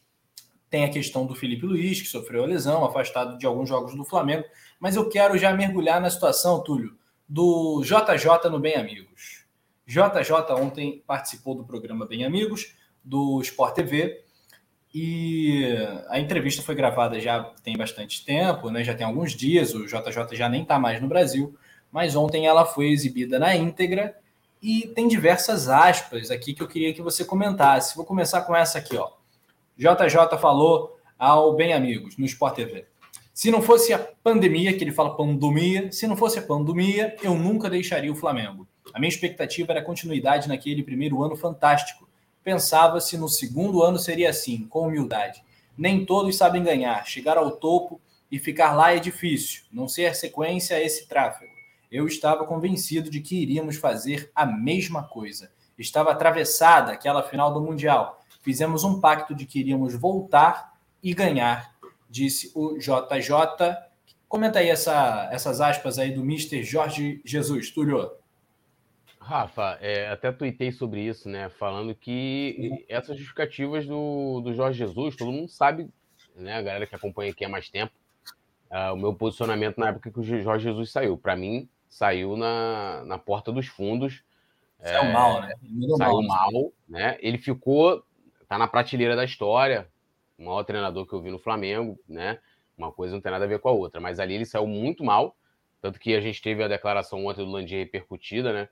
tem 0.70 0.84
a 0.84 0.90
questão 0.90 1.26
do 1.26 1.34
Felipe 1.34 1.66
Luiz, 1.66 2.02
que 2.02 2.08
sofreu 2.08 2.44
a 2.44 2.48
lesão, 2.48 2.86
afastado 2.86 3.38
de 3.38 3.46
alguns 3.46 3.68
jogos 3.68 3.96
do 3.96 4.06
Flamengo. 4.06 4.44
Mas 4.80 4.96
eu 4.96 5.10
quero 5.10 5.38
já 5.38 5.52
mergulhar 5.52 6.00
na 6.00 6.10
situação, 6.10 6.62
Túlio, 6.64 6.96
do 7.28 7.82
JJ 7.84 8.50
no 8.52 8.60
Bem 8.60 8.76
Amigos. 8.76 9.39
JJ 9.90 10.54
ontem 10.56 11.04
participou 11.08 11.56
do 11.56 11.64
programa 11.64 12.06
Bem 12.06 12.24
Amigos, 12.24 12.76
do 13.04 13.42
Sport 13.42 13.74
TV, 13.74 14.24
e 14.94 15.66
a 16.10 16.20
entrevista 16.20 16.62
foi 16.62 16.76
gravada 16.76 17.20
já 17.20 17.44
tem 17.64 17.76
bastante 17.76 18.24
tempo, 18.24 18.70
né? 18.70 18.84
já 18.84 18.94
tem 18.94 19.04
alguns 19.04 19.32
dias, 19.32 19.74
o 19.74 19.88
JJ 19.88 20.28
já 20.34 20.48
nem 20.48 20.62
está 20.62 20.78
mais 20.78 21.02
no 21.02 21.08
Brasil, 21.08 21.58
mas 21.92 22.16
ontem 22.16 22.46
ela 22.46 22.66
foi 22.66 22.90
exibida 22.90 23.40
na 23.40 23.56
íntegra 23.56 24.16
e 24.62 24.86
tem 24.90 25.08
diversas 25.08 25.68
aspas 25.68 26.30
aqui 26.30 26.54
que 26.54 26.62
eu 26.62 26.68
queria 26.68 26.94
que 26.94 27.02
você 27.02 27.26
comentasse. 27.26 27.96
Vou 27.96 28.06
começar 28.06 28.42
com 28.42 28.56
essa 28.56 28.78
aqui, 28.78 28.96
ó. 28.96 29.10
JJ 29.76 30.38
falou 30.40 31.00
ao 31.18 31.56
Bem 31.56 31.74
Amigos, 31.74 32.16
no 32.16 32.26
Sport 32.26 32.54
TV. 32.54 32.86
Se 33.34 33.50
não 33.50 33.64
fosse 33.64 33.92
a 33.92 33.98
pandemia, 33.98 34.78
que 34.78 34.84
ele 34.84 34.92
fala 34.92 35.18
pandemia, 35.18 35.92
se 35.92 36.06
não 36.06 36.16
fosse 36.16 36.38
a 36.38 36.44
pandemia, 36.44 37.16
eu 37.24 37.34
nunca 37.34 37.72
deixaria 37.72 38.12
o 38.12 38.16
Flamengo. 38.16 38.68
A 38.94 39.00
minha 39.00 39.10
expectativa 39.10 39.72
era 39.72 39.82
continuidade 39.82 40.48
naquele 40.48 40.84
primeiro 40.84 41.24
ano 41.24 41.36
fantástico. 41.36 42.08
Pensava 42.44 43.00
se 43.00 43.18
no 43.18 43.30
segundo 43.30 43.84
ano 43.84 44.00
seria 44.00 44.30
assim, 44.30 44.66
com 44.68 44.88
humildade. 44.88 45.44
Nem 45.78 46.06
todos 46.06 46.36
sabem 46.38 46.64
ganhar. 46.64 47.06
Chegar 47.06 47.38
ao 47.38 47.52
topo 47.52 48.02
e 48.32 48.40
ficar 48.40 48.74
lá 48.74 48.94
é 48.94 49.00
difícil. 49.00 49.64
Não 49.72 49.88
ser 49.88 50.08
a 50.08 50.14
sequência 50.14 50.76
é 50.76 50.86
esse 50.86 51.08
tráfego. 51.08 51.52
Eu 51.92 52.06
estava 52.06 52.46
convencido 52.46 53.10
de 53.10 53.20
que 53.20 53.42
iríamos 53.42 53.76
fazer 53.76 54.32
a 54.36 54.46
mesma 54.46 55.04
coisa. 55.04 55.52
Estava 55.78 56.12
atravessada 56.12 56.92
aquela 56.92 57.24
final 57.24 57.54
do 57.54 57.62
Mundial. 57.62 58.22
Fizemos 58.42 58.84
um 58.84 59.00
pacto 59.00 59.34
de 59.34 59.46
que 59.46 59.60
iríamos 59.60 59.96
voltar 59.96 60.74
e 61.02 61.14
ganhar, 61.14 61.74
disse 62.10 62.52
o 62.54 62.78
JJ. 62.78 63.76
Comenta 64.28 64.60
aí 64.60 64.70
essa, 64.70 65.30
essas 65.32 65.60
aspas 65.62 65.98
aí 65.98 66.12
do 66.12 66.22
Mr. 66.22 66.64
Jorge 66.64 67.22
Jesus. 67.26 67.72
Túlio. 67.72 68.12
Rafa, 69.20 69.78
é, 69.82 70.10
até 70.10 70.32
tuitei 70.32 70.72
sobre 70.72 71.02
isso, 71.02 71.28
né? 71.28 71.50
Falando 71.50 71.94
que 71.94 72.86
essas 72.88 73.18
justificativas 73.18 73.86
do, 73.86 74.42
do 74.42 74.54
Jorge 74.54 74.80
Jesus, 74.80 75.16
todo 75.16 75.32
mundo 75.32 75.50
sabe, 75.50 75.90
né? 76.36 76.56
A 76.56 76.62
galera 76.62 76.88
que 76.88 76.96
acompanha 76.96 77.32
aqui 77.32 77.44
há 77.44 77.50
mais 77.50 77.70
tempo, 77.70 77.94
uh, 78.72 78.94
o 78.94 78.98
meu 78.98 79.14
posicionamento 79.14 79.78
na 79.78 79.90
época 79.90 80.10
que 80.10 80.20
o 80.20 80.24
Jorge 80.24 80.64
Jesus 80.64 80.92
saiu. 80.92 81.18
Para 81.18 81.36
mim, 81.36 81.68
saiu 81.90 82.38
na, 82.38 83.04
na 83.06 83.18
porta 83.18 83.52
dos 83.52 83.68
fundos. 83.68 84.24
Saiu 84.82 85.10
é, 85.10 85.12
mal, 85.12 85.42
né? 85.42 85.54
Saiu 85.98 86.22
mal, 86.22 86.52
mal, 86.52 86.74
né? 86.88 87.18
Ele 87.20 87.38
ficou, 87.38 88.04
tá 88.48 88.58
na 88.58 88.68
prateleira 88.68 89.16
da 89.16 89.26
história, 89.26 89.88
o 90.38 90.46
maior 90.46 90.64
treinador 90.64 91.06
que 91.06 91.14
eu 91.14 91.22
vi 91.22 91.30
no 91.30 91.40
Flamengo, 91.40 92.00
né? 92.08 92.40
Uma 92.78 92.92
coisa 92.92 93.14
não 93.14 93.22
tem 93.22 93.32
nada 93.32 93.44
a 93.44 93.48
ver 93.48 93.60
com 93.60 93.68
a 93.68 93.74
outra, 93.74 94.00
mas 94.00 94.20
ali 94.20 94.36
ele 94.36 94.46
saiu 94.46 94.66
muito 94.66 95.04
mal, 95.04 95.36
tanto 95.82 96.00
que 96.00 96.16
a 96.16 96.22
gente 96.22 96.42
teve 96.42 96.64
a 96.64 96.68
declaração 96.68 97.26
ontem 97.26 97.44
do 97.44 97.52
Landier 97.52 97.84
repercutida, 97.84 98.54
né? 98.54 98.70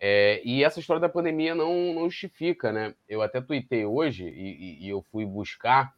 É, 0.00 0.40
e 0.44 0.62
essa 0.62 0.78
história 0.78 1.00
da 1.00 1.08
pandemia 1.08 1.54
não, 1.54 1.92
não, 1.92 2.08
justifica, 2.08 2.72
né? 2.72 2.94
Eu 3.08 3.20
até 3.20 3.40
tuitei 3.40 3.84
hoje 3.84 4.24
e, 4.24 4.86
e 4.86 4.88
eu 4.88 5.02
fui 5.02 5.26
buscar. 5.26 5.92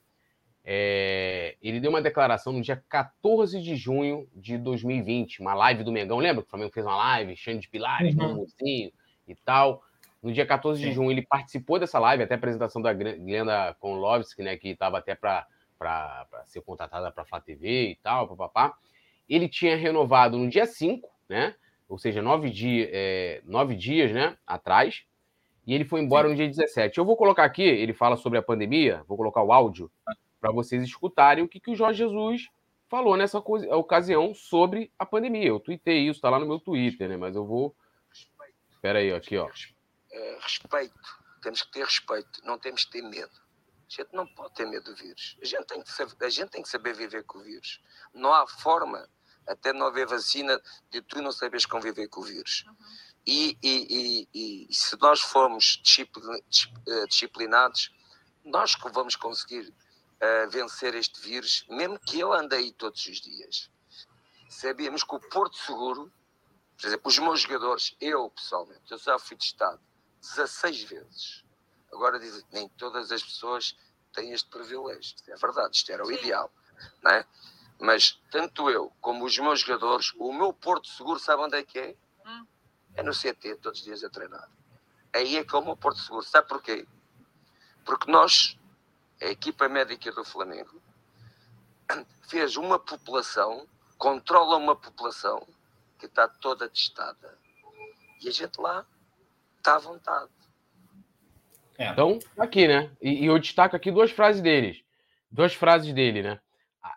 É, 0.64 1.56
ele 1.62 1.80
deu 1.80 1.90
uma 1.90 2.00
declaração 2.00 2.52
no 2.52 2.62
dia 2.62 2.82
14 2.88 3.60
de 3.60 3.76
junho 3.76 4.28
de 4.34 4.56
2020, 4.56 5.40
uma 5.40 5.54
live 5.54 5.84
do 5.84 5.92
Mengão. 5.92 6.18
Lembra 6.18 6.42
que 6.42 6.48
o 6.48 6.50
Flamengo 6.50 6.72
fez 6.72 6.86
uma 6.86 6.96
live, 6.96 7.36
cheio 7.36 7.58
de 7.58 7.68
pilares, 7.68 8.14
uhum. 8.16 8.36
mocinho 8.36 8.90
e 9.28 9.34
tal. 9.34 9.82
No 10.22 10.32
dia 10.32 10.46
14 10.46 10.80
Sim. 10.80 10.88
de 10.88 10.94
junho, 10.94 11.10
ele 11.10 11.22
participou 11.22 11.78
dessa 11.78 11.98
live, 11.98 12.22
até 12.22 12.34
a 12.34 12.36
apresentação 12.36 12.80
da 12.80 12.92
Glenda 12.92 13.74
Konlovski, 13.80 14.42
né, 14.42 14.56
que 14.56 14.68
estava 14.68 14.98
até 14.98 15.14
para 15.14 15.46
ser 16.44 16.60
contratada 16.60 17.10
para 17.10 17.22
a 17.22 17.26
Flá 17.26 17.40
TV 17.40 17.90
e 17.90 17.96
tal, 17.96 18.28
papapá. 18.28 18.74
Ele 19.28 19.48
tinha 19.48 19.76
renovado 19.76 20.36
no 20.36 20.48
dia 20.48 20.66
5, 20.66 21.08
né? 21.28 21.54
Ou 21.90 21.98
seja, 21.98 22.22
nove, 22.22 22.48
dia, 22.50 22.88
é, 22.92 23.42
nove 23.44 23.74
dias 23.74 24.12
né, 24.12 24.38
atrás, 24.46 25.02
e 25.66 25.74
ele 25.74 25.84
foi 25.84 26.00
embora 26.00 26.28
Sim. 26.28 26.30
no 26.30 26.36
dia 26.36 26.48
17. 26.48 26.96
Eu 26.96 27.04
vou 27.04 27.16
colocar 27.16 27.44
aqui, 27.44 27.64
ele 27.64 27.92
fala 27.92 28.16
sobre 28.16 28.38
a 28.38 28.42
pandemia, 28.42 29.04
vou 29.08 29.16
colocar 29.16 29.42
o 29.42 29.52
áudio 29.52 29.90
para 30.40 30.52
vocês 30.52 30.82
escutarem 30.84 31.42
o 31.42 31.48
que, 31.48 31.58
que 31.58 31.72
o 31.72 31.74
Jorge 31.74 31.98
Jesus 31.98 32.48
falou 32.88 33.16
nessa 33.16 33.38
ocasião 33.38 34.32
sobre 34.32 34.92
a 34.96 35.04
pandemia. 35.04 35.48
Eu 35.48 35.58
tuitei 35.58 35.98
isso, 35.98 36.18
está 36.18 36.30
lá 36.30 36.38
no 36.38 36.46
meu 36.46 36.60
Twitter, 36.60 37.08
né? 37.08 37.16
Mas 37.16 37.34
eu 37.34 37.44
vou. 37.44 37.74
Espera 38.70 39.00
aí, 39.00 39.12
aqui, 39.12 39.36
ó. 39.36 39.48
É, 40.12 40.38
respeito. 40.40 41.20
Temos 41.42 41.62
que 41.62 41.72
ter 41.72 41.84
respeito, 41.84 42.40
não 42.44 42.58
temos 42.58 42.84
que 42.84 42.92
ter 42.92 43.02
medo. 43.02 43.32
A 43.32 44.02
gente 44.02 44.12
não 44.12 44.26
pode 44.26 44.54
ter 44.54 44.66
medo 44.66 44.84
do 44.84 44.94
vírus. 44.94 45.36
A 45.42 45.44
gente 45.44 45.64
tem 45.66 45.82
que 45.82 45.90
saber, 45.90 46.24
a 46.24 46.28
gente 46.28 46.50
tem 46.50 46.62
que 46.62 46.68
saber 46.68 46.94
viver 46.94 47.24
com 47.24 47.38
o 47.38 47.42
vírus. 47.42 47.80
Não 48.14 48.32
há 48.32 48.46
forma 48.46 49.08
até 49.46 49.72
não 49.72 49.86
haver 49.86 50.06
vacina, 50.06 50.60
de 50.90 51.00
tu 51.02 51.20
não 51.20 51.32
sabes 51.32 51.66
conviver 51.66 52.08
com 52.08 52.20
o 52.20 52.24
vírus. 52.24 52.64
Uhum. 52.66 52.76
E, 53.26 53.58
e, 53.62 54.28
e, 54.32 54.66
e, 54.68 54.74
se 54.74 54.96
nós 54.98 55.20
formos 55.20 55.82
eh, 55.98 57.06
disciplinados, 57.06 57.90
nós 58.44 58.74
vamos 58.92 59.14
conseguir 59.14 59.68
uh, 59.68 60.50
vencer 60.50 60.94
este 60.94 61.20
vírus, 61.20 61.64
mesmo 61.68 61.98
que 61.98 62.20
ele 62.20 62.34
ande 62.34 62.56
aí 62.56 62.72
todos 62.72 63.04
os 63.06 63.20
dias. 63.20 63.70
Sabíamos 64.48 65.04
que 65.04 65.14
o 65.14 65.20
Porto 65.20 65.56
Seguro, 65.58 66.12
por 66.78 66.86
exemplo, 66.86 67.08
os 67.08 67.18
meus 67.18 67.40
jogadores, 67.42 67.94
eu 68.00 68.30
pessoalmente, 68.30 68.90
eu 68.90 68.98
já 68.98 69.18
fui 69.18 69.36
testado 69.36 69.80
16 70.22 70.82
vezes. 70.84 71.44
Agora 71.92 72.18
dizem 72.18 72.42
nem 72.52 72.68
todas 72.70 73.12
as 73.12 73.22
pessoas 73.22 73.76
tem 74.12 74.32
este 74.32 74.48
privilégio. 74.48 75.16
É 75.28 75.36
verdade, 75.36 75.76
isto 75.76 75.92
era 75.92 76.04
o 76.04 76.10
ideal. 76.10 76.52
Não 77.02 77.10
é? 77.10 77.26
Mas 77.80 78.20
tanto 78.30 78.68
eu 78.68 78.92
como 79.00 79.24
os 79.24 79.36
meus 79.38 79.60
jogadores, 79.60 80.12
o 80.18 80.32
meu 80.34 80.52
Porto 80.52 80.86
Seguro, 80.86 81.18
sabe 81.18 81.42
onde 81.42 81.56
é 81.56 81.62
que 81.62 81.78
é? 81.78 81.96
Hum. 82.26 82.46
É 82.94 83.02
no 83.02 83.12
CT, 83.12 83.56
todos 83.56 83.78
os 83.78 83.84
dias 83.84 84.04
a 84.04 84.10
treinar. 84.10 84.50
Aí 85.14 85.36
é 85.36 85.44
que 85.44 85.54
é 85.54 85.58
o 85.58 85.64
meu 85.64 85.76
Porto 85.76 85.98
Seguro. 85.98 86.22
Sabe 86.22 86.46
porquê? 86.46 86.86
Porque 87.84 88.10
nós, 88.10 88.58
a 89.20 89.26
equipa 89.26 89.66
médica 89.66 90.12
do 90.12 90.22
Flamengo, 90.24 90.80
fez 92.28 92.56
uma 92.56 92.78
população, 92.78 93.66
controla 93.96 94.58
uma 94.58 94.76
população 94.76 95.46
que 95.98 96.04
está 96.04 96.28
toda 96.28 96.68
testada. 96.68 97.38
E 98.22 98.28
a 98.28 98.32
gente 98.32 98.60
lá 98.60 98.84
está 99.56 99.76
à 99.76 99.78
vontade. 99.78 100.30
É. 101.78 101.88
Então, 101.88 102.18
aqui, 102.38 102.68
né? 102.68 102.90
E, 103.00 103.24
e, 103.24 103.26
eu 103.26 103.38
destaco 103.38 103.74
aqui 103.74 103.90
duas 103.90 104.10
frases 104.10 104.42
deles. 104.42 104.82
Duas 105.30 105.54
frases 105.54 105.94
dele, 105.94 106.22
né? 106.22 106.40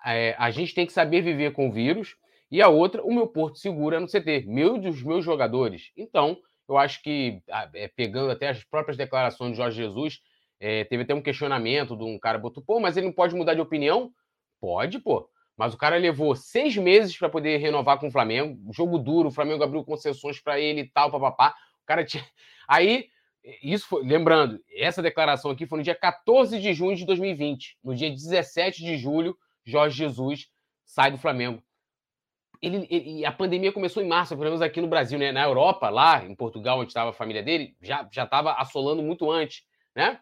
É, 0.05 0.35
a 0.37 0.51
gente 0.51 0.73
tem 0.73 0.85
que 0.85 0.93
saber 0.93 1.21
viver 1.21 1.53
com 1.53 1.69
o 1.69 1.71
vírus. 1.71 2.15
E 2.51 2.61
a 2.61 2.69
outra, 2.69 3.03
o 3.03 3.13
meu 3.13 3.27
porto 3.27 3.57
seguro 3.57 3.95
é 3.95 3.99
no 3.99 4.07
CT, 4.07 4.45
meu 4.47 4.77
dos 4.77 5.01
meus 5.01 5.25
jogadores. 5.25 5.91
Então, 5.97 6.37
eu 6.69 6.77
acho 6.77 7.01
que, 7.01 7.41
é, 7.73 7.87
pegando 7.87 8.31
até 8.31 8.49
as 8.49 8.63
próprias 8.63 8.95
declarações 8.95 9.51
de 9.51 9.57
Jorge 9.57 9.77
Jesus, 9.77 10.19
é, 10.59 10.83
teve 10.83 11.03
até 11.03 11.13
um 11.13 11.21
questionamento 11.21 11.97
de 11.97 12.03
um 12.03 12.17
cara, 12.19 12.37
botou, 12.37 12.63
pô, 12.63 12.79
mas 12.79 12.95
ele 12.95 13.07
não 13.07 13.13
pode 13.13 13.35
mudar 13.35 13.53
de 13.53 13.61
opinião? 13.61 14.11
Pode, 14.61 14.99
pô. 14.99 15.27
Mas 15.57 15.73
o 15.73 15.77
cara 15.77 15.97
levou 15.97 16.35
seis 16.35 16.77
meses 16.77 17.17
para 17.17 17.29
poder 17.29 17.57
renovar 17.57 17.99
com 17.99 18.07
o 18.07 18.11
Flamengo. 18.11 18.71
Jogo 18.71 18.97
duro, 18.97 19.29
o 19.29 19.31
Flamengo 19.31 19.63
abriu 19.63 19.83
concessões 19.83 20.39
para 20.39 20.59
ele 20.59 20.81
e 20.81 20.89
tal, 20.89 21.11
papapá. 21.11 21.55
O 21.83 21.85
cara 21.85 22.03
tinha. 22.05 22.23
Aí 22.67 23.07
isso 23.61 23.87
foi, 23.87 24.03
lembrando, 24.03 24.59
essa 24.75 25.01
declaração 25.01 25.51
aqui 25.51 25.67
foi 25.67 25.79
no 25.79 25.83
dia 25.83 25.95
14 25.95 26.59
de 26.59 26.73
junho 26.73 26.95
de 26.95 27.05
2020. 27.05 27.77
No 27.83 27.93
dia 27.93 28.09
17 28.09 28.81
de 28.81 28.97
julho, 28.97 29.37
Jorge 29.65 29.97
Jesus 29.97 30.49
sai 30.85 31.11
do 31.11 31.17
Flamengo. 31.17 31.61
Ele, 32.61 32.87
ele, 32.89 33.25
a 33.25 33.31
pandemia 33.31 33.73
começou 33.73 34.01
em 34.01 34.07
março, 34.07 34.35
pelo 34.35 34.45
menos 34.45 34.61
aqui 34.61 34.79
no 34.79 34.87
Brasil, 34.87 35.19
né? 35.19 35.31
Na 35.31 35.43
Europa, 35.43 35.89
lá 35.89 36.23
em 36.23 36.33
Portugal, 36.33 36.79
onde 36.79 36.89
estava 36.89 37.09
a 37.09 37.13
família 37.13 37.43
dele, 37.43 37.75
já 37.81 38.07
estava 38.09 38.53
assolando 38.53 39.03
muito 39.03 39.29
antes, 39.29 39.63
né? 39.95 40.19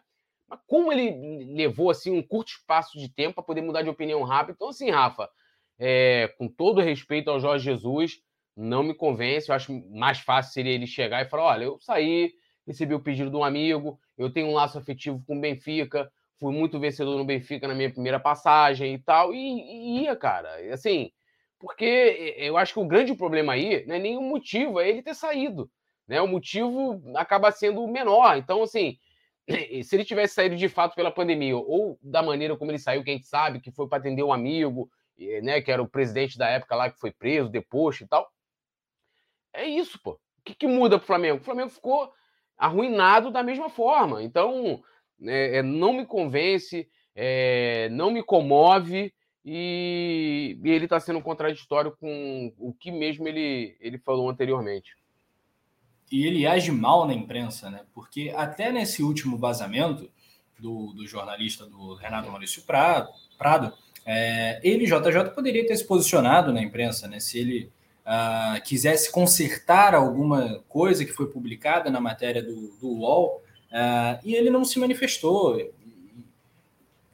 Mas 0.48 0.60
como 0.66 0.92
ele 0.92 1.54
levou 1.54 1.90
assim 1.90 2.10
um 2.10 2.22
curto 2.22 2.48
espaço 2.48 2.98
de 2.98 3.08
tempo 3.08 3.36
para 3.36 3.44
poder 3.44 3.62
mudar 3.62 3.82
de 3.82 3.88
opinião 3.88 4.22
rápido? 4.22 4.56
Então, 4.56 4.68
assim, 4.68 4.90
Rafa, 4.90 5.28
é, 5.78 6.28
com 6.36 6.48
todo 6.48 6.80
respeito 6.80 7.30
ao 7.30 7.40
Jorge 7.40 7.64
Jesus, 7.64 8.18
não 8.56 8.82
me 8.82 8.94
convence. 8.94 9.48
Eu 9.48 9.54
acho 9.54 9.72
mais 9.90 10.18
fácil 10.18 10.52
seria 10.52 10.72
ele 10.72 10.86
chegar 10.86 11.22
e 11.22 11.28
falar: 11.28 11.44
olha, 11.44 11.64
eu 11.64 11.78
saí, 11.80 12.32
recebi 12.66 12.94
o 12.94 13.00
pedido 13.00 13.30
de 13.30 13.36
um 13.36 13.44
amigo, 13.44 13.98
eu 14.16 14.30
tenho 14.30 14.48
um 14.48 14.52
laço 14.52 14.78
afetivo 14.78 15.22
com 15.26 15.36
o 15.36 15.40
Benfica, 15.40 16.10
fui 16.42 16.52
muito 16.52 16.80
vencedor 16.80 17.16
no 17.16 17.24
Benfica 17.24 17.68
na 17.68 17.74
minha 17.74 17.88
primeira 17.88 18.18
passagem 18.18 18.94
e 18.94 18.98
tal, 18.98 19.32
e, 19.32 19.38
e 19.38 20.02
ia, 20.02 20.16
cara. 20.16 20.50
Assim, 20.74 21.12
porque 21.56 22.34
eu 22.36 22.56
acho 22.56 22.72
que 22.72 22.80
o 22.80 22.84
grande 22.84 23.14
problema 23.14 23.52
aí 23.52 23.86
não 23.86 23.94
é 23.94 24.18
o 24.18 24.20
motivo, 24.20 24.80
é 24.80 24.88
ele 24.88 25.02
ter 25.02 25.14
saído. 25.14 25.70
Né? 26.08 26.20
O 26.20 26.26
motivo 26.26 27.00
acaba 27.14 27.52
sendo 27.52 27.86
menor. 27.86 28.36
Então, 28.36 28.60
assim, 28.60 28.98
se 29.84 29.94
ele 29.94 30.04
tivesse 30.04 30.34
saído 30.34 30.56
de 30.56 30.68
fato 30.68 30.96
pela 30.96 31.12
pandemia, 31.12 31.56
ou 31.56 31.96
da 32.02 32.24
maneira 32.24 32.56
como 32.56 32.72
ele 32.72 32.78
saiu, 32.80 33.04
que 33.04 33.10
a 33.10 33.14
gente 33.14 33.28
sabe, 33.28 33.60
que 33.60 33.70
foi 33.70 33.86
para 33.86 33.98
atender 33.98 34.24
um 34.24 34.32
amigo, 34.32 34.90
né, 35.44 35.60
que 35.60 35.70
era 35.70 35.80
o 35.80 35.88
presidente 35.88 36.36
da 36.36 36.48
época 36.48 36.74
lá 36.74 36.90
que 36.90 36.98
foi 36.98 37.12
preso, 37.12 37.48
deposto 37.48 38.02
e 38.02 38.08
tal. 38.08 38.28
É 39.52 39.64
isso, 39.64 39.96
pô. 40.02 40.12
O 40.12 40.42
que, 40.44 40.56
que 40.56 40.66
muda 40.66 40.98
pro 40.98 41.06
Flamengo? 41.06 41.38
O 41.38 41.44
Flamengo 41.44 41.70
ficou 41.70 42.12
arruinado 42.58 43.30
da 43.30 43.44
mesma 43.44 43.70
forma. 43.70 44.24
Então, 44.24 44.82
é, 45.26 45.62
não 45.62 45.92
me 45.92 46.06
convence, 46.06 46.88
é, 47.14 47.88
não 47.90 48.10
me 48.10 48.22
comove 48.22 49.12
e, 49.44 50.58
e 50.62 50.70
ele 50.70 50.84
está 50.84 51.00
sendo 51.00 51.20
contraditório 51.20 51.96
com 51.98 52.52
o 52.58 52.72
que 52.72 52.90
mesmo 52.90 53.26
ele, 53.26 53.76
ele 53.80 53.98
falou 53.98 54.30
anteriormente. 54.30 54.96
E 56.10 56.26
ele 56.26 56.46
age 56.46 56.70
mal 56.70 57.06
na 57.06 57.14
imprensa, 57.14 57.70
né? 57.70 57.84
Porque 57.94 58.32
até 58.36 58.70
nesse 58.70 59.02
último 59.02 59.38
vazamento 59.38 60.10
do, 60.58 60.92
do 60.92 61.06
jornalista 61.06 61.64
do 61.66 61.94
Renato 61.94 62.30
Maurício 62.30 62.62
Prado, 62.62 63.10
Prado 63.38 63.72
é, 64.04 64.60
ele, 64.62 64.84
JJ, 64.84 65.30
poderia 65.34 65.66
ter 65.66 65.76
se 65.76 65.86
posicionado 65.86 66.52
na 66.52 66.62
imprensa, 66.62 67.08
né? 67.08 67.20
Se 67.20 67.38
ele 67.38 67.72
uh, 68.06 68.62
quisesse 68.62 69.10
consertar 69.10 69.94
alguma 69.94 70.62
coisa 70.68 71.04
que 71.04 71.12
foi 71.12 71.30
publicada 71.30 71.90
na 71.90 72.00
matéria 72.00 72.42
do, 72.42 72.76
do 72.78 72.88
UOL, 72.88 73.41
uh, 73.72 74.20
e 74.24 74.34
ele 74.34 74.50
não 74.50 74.64
se 74.64 74.78
manifestou. 74.78 75.58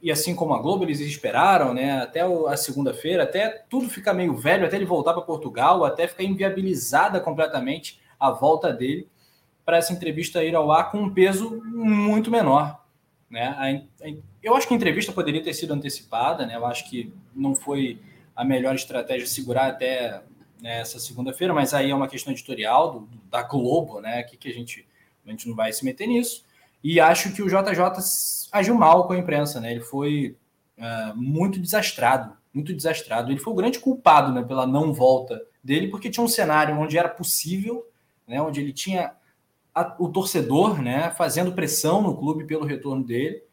E, 0.01 0.11
assim 0.11 0.35
como 0.35 0.53
a 0.53 0.61
Globo, 0.61 0.83
eles 0.83 0.99
esperaram 0.99 1.73
né, 1.73 2.01
até 2.01 2.21
a 2.21 2.55
segunda-feira, 2.55 3.23
até 3.23 3.49
tudo 3.69 3.89
ficar 3.89 4.13
meio 4.13 4.35
velho, 4.35 4.65
até 4.65 4.75
ele 4.75 4.85
voltar 4.85 5.13
para 5.13 5.21
Portugal, 5.21 5.83
até 5.83 6.07
ficar 6.07 6.23
inviabilizada 6.23 7.19
completamente 7.19 7.99
a 8.17 8.31
volta 8.31 8.71
dele 8.71 9.07
para 9.65 9.77
essa 9.77 9.91
entrevista 9.91 10.43
ir 10.43 10.55
ao 10.55 10.71
ar 10.71 10.89
com 10.89 10.99
um 10.99 11.13
peso 11.13 11.61
muito 11.65 12.31
menor. 12.31 12.81
Né? 13.29 13.85
Eu 14.41 14.55
acho 14.55 14.67
que 14.67 14.73
a 14.73 14.77
entrevista 14.77 15.11
poderia 15.11 15.43
ter 15.43 15.53
sido 15.53 15.73
antecipada, 15.73 16.45
né? 16.45 16.55
eu 16.55 16.65
acho 16.65 16.89
que 16.89 17.13
não 17.35 17.53
foi 17.53 17.99
a 18.35 18.43
melhor 18.45 18.73
estratégia 18.73 19.27
segurar 19.27 19.67
até 19.67 20.21
nessa 20.61 20.97
segunda-feira, 20.97 21.53
mas 21.53 21.73
aí 21.73 21.91
é 21.91 21.95
uma 21.95 22.07
questão 22.07 22.31
editorial 22.31 22.91
do, 22.91 23.09
da 23.29 23.43
Globo, 23.43 23.99
né? 23.99 24.23
Que, 24.23 24.37
que 24.37 24.49
a 24.49 24.53
gente 24.53 24.87
a 25.25 25.31
gente 25.31 25.47
não 25.47 25.55
vai 25.55 25.71
se 25.71 25.85
meter 25.85 26.07
nisso. 26.07 26.45
E 26.83 26.99
acho 26.99 27.33
que 27.33 27.41
o 27.41 27.47
JJ 27.47 28.49
agiu 28.51 28.75
mal 28.75 29.05
com 29.05 29.13
a 29.13 29.17
imprensa, 29.17 29.59
né? 29.59 29.71
Ele 29.71 29.81
foi 29.81 30.37
uh, 30.77 31.15
muito 31.15 31.59
desastrado, 31.59 32.33
muito 32.53 32.73
desastrado. 32.73 33.31
Ele 33.31 33.39
foi 33.39 33.53
o 33.53 33.55
grande 33.55 33.79
culpado, 33.79 34.31
né, 34.31 34.43
pela 34.43 34.65
não 34.65 34.93
volta 34.93 35.41
dele, 35.63 35.89
porque 35.89 36.09
tinha 36.09 36.23
um 36.23 36.27
cenário 36.27 36.77
onde 36.77 36.97
era 36.97 37.09
possível, 37.09 37.85
né, 38.27 38.41
onde 38.41 38.61
ele 38.61 38.71
tinha 38.71 39.13
a, 39.75 39.95
o 39.99 40.09
torcedor, 40.09 40.81
né, 40.81 41.11
fazendo 41.11 41.51
pressão 41.51 42.01
no 42.01 42.15
clube 42.15 42.45
pelo 42.45 42.65
retorno 42.65 43.03
dele 43.03 43.43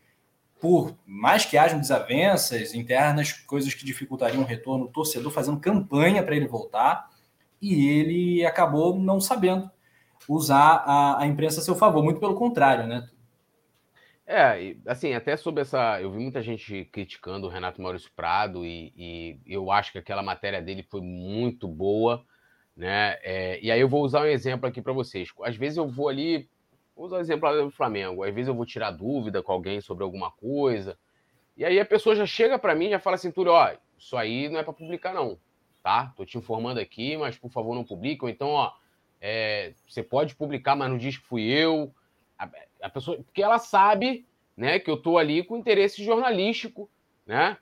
por 0.61 0.97
mais 1.07 1.45
que 1.45 1.59
hajam 1.59 1.81
desavenças 1.81 2.75
internas, 2.75 3.33
coisas 3.33 3.75
que 3.75 3.85
dificultariam 3.85 4.43
o 4.43 4.47
retorno, 4.47 4.87
o 4.87 4.89
torcedor 4.89 5.31
fazendo 5.31 5.61
campanha 5.61 6.23
para 6.23 6.35
ele 6.35 6.49
voltar, 6.49 7.11
e 7.61 7.89
ele 7.89 8.45
acabou 8.45 8.99
não 8.99 9.21
sabendo 9.21 9.71
usar 10.29 10.83
a, 10.87 11.21
a 11.23 11.27
imprensa 11.27 11.61
a 11.61 11.63
seu 11.63 11.75
favor, 11.75 12.03
muito 12.03 12.21
pelo 12.21 12.35
contrário, 12.35 12.87
né? 12.87 13.09
É, 14.27 14.75
assim, 14.87 15.15
até 15.15 15.37
sobre 15.37 15.63
essa. 15.63 16.01
Eu 16.01 16.11
vi 16.11 16.19
muita 16.19 16.43
gente 16.43 16.85
criticando 16.87 17.47
o 17.47 17.51
Renato 17.51 17.81
Maurício 17.81 18.11
Prado, 18.15 18.65
e, 18.65 18.93
e 18.97 19.41
eu 19.47 19.71
acho 19.71 19.93
que 19.93 19.99
aquela 19.99 20.23
matéria 20.23 20.61
dele 20.61 20.83
foi 20.83 21.01
muito 21.01 21.69
boa, 21.69 22.25
né? 22.77 23.19
É, 23.23 23.61
e 23.63 23.71
aí 23.71 23.81
eu 23.81 23.89
vou 23.89 24.03
usar 24.03 24.23
um 24.23 24.27
exemplo 24.27 24.69
aqui 24.69 24.83
para 24.83 24.93
vocês. 24.93 25.29
Às 25.43 25.57
vezes 25.57 25.79
eu 25.79 25.87
vou 25.87 26.09
ali 26.09 26.49
Vou 26.97 27.05
usar 27.05 27.19
o 27.19 27.21
exemplo 27.21 27.65
do 27.65 27.71
Flamengo. 27.71 28.25
Às 28.25 28.35
vezes 28.35 28.49
eu 28.49 28.55
vou 28.55 28.65
tirar 28.65 28.91
dúvida 28.91 29.43
com 29.43 29.53
alguém 29.53 29.83
sobre 29.83 30.03
alguma 30.03 30.31
coisa. 30.31 30.99
E 31.55 31.65
aí 31.65 31.79
a 31.79 31.85
pessoa 31.85 32.17
já 32.17 32.25
chega 32.25 32.59
para 32.59 32.75
mim 32.75 32.87
e 32.87 32.91
já 32.91 32.99
fala 32.99 33.17
assim, 33.17 33.31
Túlio, 33.31 33.53
ó, 33.53 33.71
isso 33.99 34.17
aí 34.17 34.49
não 34.49 34.59
é 34.59 34.63
para 34.63 34.73
publicar 34.73 35.13
não, 35.13 35.39
tá? 35.83 36.13
Tô 36.17 36.25
te 36.25 36.39
informando 36.39 36.81
aqui, 36.81 37.17
mas 37.19 37.37
por 37.37 37.51
favor 37.51 37.75
não 37.75 37.85
publique. 37.85 38.25
Ou 38.25 38.31
então, 38.31 38.49
ó, 38.49 38.73
é, 39.21 39.75
você 39.87 40.03
pode 40.03 40.35
publicar, 40.35 40.75
mas 40.75 40.89
não 40.89 40.97
diz 40.97 41.19
que 41.19 41.27
fui 41.27 41.43
eu. 41.45 41.95
A, 42.39 42.49
a, 42.83 42.91
pessoa, 42.91 43.17
porque 43.23 43.43
ela 43.43 43.59
sabe, 43.59 44.27
né, 44.57 44.79
que 44.79 44.91
eu 44.91 44.97
tô 44.97 45.19
ali 45.19 45.43
com 45.43 45.57
interesse 45.57 46.05
jornalístico, 46.05 46.91
né? 47.27 47.57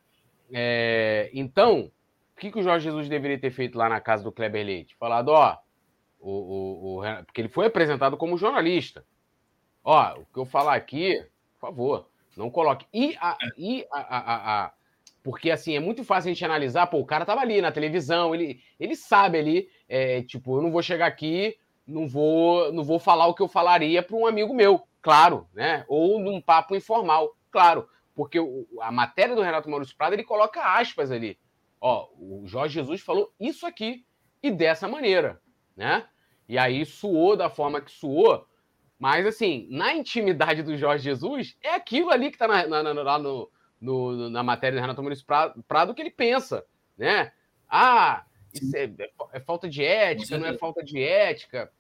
É, 0.52 1.30
então, 1.32 1.90
o 2.36 2.40
que, 2.40 2.50
que 2.50 2.58
o 2.58 2.62
Jorge 2.62 2.84
Jesus 2.84 3.08
deveria 3.08 3.38
ter 3.38 3.50
feito 3.50 3.78
lá 3.78 3.88
na 3.88 4.00
casa 4.00 4.24
do 4.24 4.32
Kleber 4.32 4.64
Leite? 4.64 4.96
Falado, 4.96 5.28
ó, 5.28 5.58
o, 6.20 6.30
o, 6.30 6.98
o, 6.98 7.24
porque 7.24 7.40
ele 7.40 7.48
foi 7.48 7.66
apresentado 7.66 8.16
como 8.16 8.36
jornalista. 8.36 9.04
Ó, 9.82 10.18
o 10.18 10.26
que 10.26 10.38
eu 10.38 10.44
falar 10.44 10.74
aqui, 10.74 11.24
por 11.54 11.68
favor, 11.68 12.08
não 12.36 12.50
coloque. 12.50 12.86
E 12.92 13.16
a, 13.20 13.36
e 13.56 13.86
a, 13.92 14.00
a, 14.00 14.64
a, 14.64 14.72
porque 15.22 15.50
assim, 15.50 15.76
é 15.76 15.80
muito 15.80 16.04
fácil 16.04 16.30
a 16.30 16.34
gente 16.34 16.44
analisar, 16.44 16.86
pô, 16.86 16.98
o 16.98 17.06
cara 17.06 17.24
tava 17.24 17.40
ali 17.40 17.60
na 17.60 17.72
televisão, 17.72 18.34
ele, 18.34 18.60
ele 18.78 18.94
sabe 18.96 19.38
ali, 19.38 19.68
é, 19.88 20.22
tipo, 20.22 20.58
eu 20.58 20.62
não 20.62 20.70
vou 20.70 20.82
chegar 20.82 21.06
aqui, 21.06 21.56
não 21.86 22.08
vou, 22.08 22.72
não 22.72 22.82
vou 22.82 22.98
falar 22.98 23.26
o 23.26 23.34
que 23.34 23.42
eu 23.42 23.48
falaria 23.48 24.02
para 24.02 24.16
um 24.16 24.26
amigo 24.26 24.54
meu, 24.54 24.82
claro, 25.02 25.46
né? 25.52 25.84
Ou 25.88 26.18
num 26.18 26.40
papo 26.40 26.74
informal, 26.74 27.36
claro, 27.50 27.88
porque 28.14 28.38
a 28.80 28.90
matéria 28.90 29.34
do 29.34 29.42
Renato 29.42 29.68
Maurício 29.68 29.96
Prado, 29.96 30.14
ele 30.14 30.24
coloca 30.24 30.62
aspas 30.78 31.10
ali. 31.10 31.38
Ó, 31.80 32.08
o 32.18 32.42
Jorge 32.46 32.74
Jesus 32.74 33.00
falou 33.02 33.32
isso 33.38 33.66
aqui 33.66 34.04
e 34.42 34.50
dessa 34.50 34.88
maneira, 34.88 35.40
né? 35.76 36.06
E 36.48 36.58
aí 36.58 36.84
suou 36.84 37.36
da 37.36 37.50
forma 37.50 37.80
que 37.80 37.90
suou, 37.90 38.46
mas, 38.98 39.26
assim, 39.26 39.66
na 39.70 39.94
intimidade 39.94 40.62
do 40.62 40.76
Jorge 40.76 41.04
Jesus, 41.04 41.56
é 41.62 41.74
aquilo 41.74 42.10
ali 42.10 42.30
que 42.30 42.36
está 42.36 42.46
na, 42.46 42.66
na, 42.66 42.94
na, 42.94 43.18
no, 43.18 43.50
no, 43.80 44.30
na 44.30 44.42
matéria 44.42 44.78
do 44.78 44.80
Renato 44.80 45.02
Muniz 45.02 45.22
Prado 45.22 45.94
que 45.94 46.00
ele 46.00 46.10
pensa, 46.10 46.64
né? 46.96 47.32
Ah, 47.68 48.24
é, 48.74 48.84
é, 48.84 49.10
é 49.32 49.40
falta 49.40 49.68
de 49.68 49.84
ética, 49.84 50.38
não 50.38 50.46
é 50.46 50.56
falta 50.56 50.82
de 50.82 51.02
ética. 51.02 51.72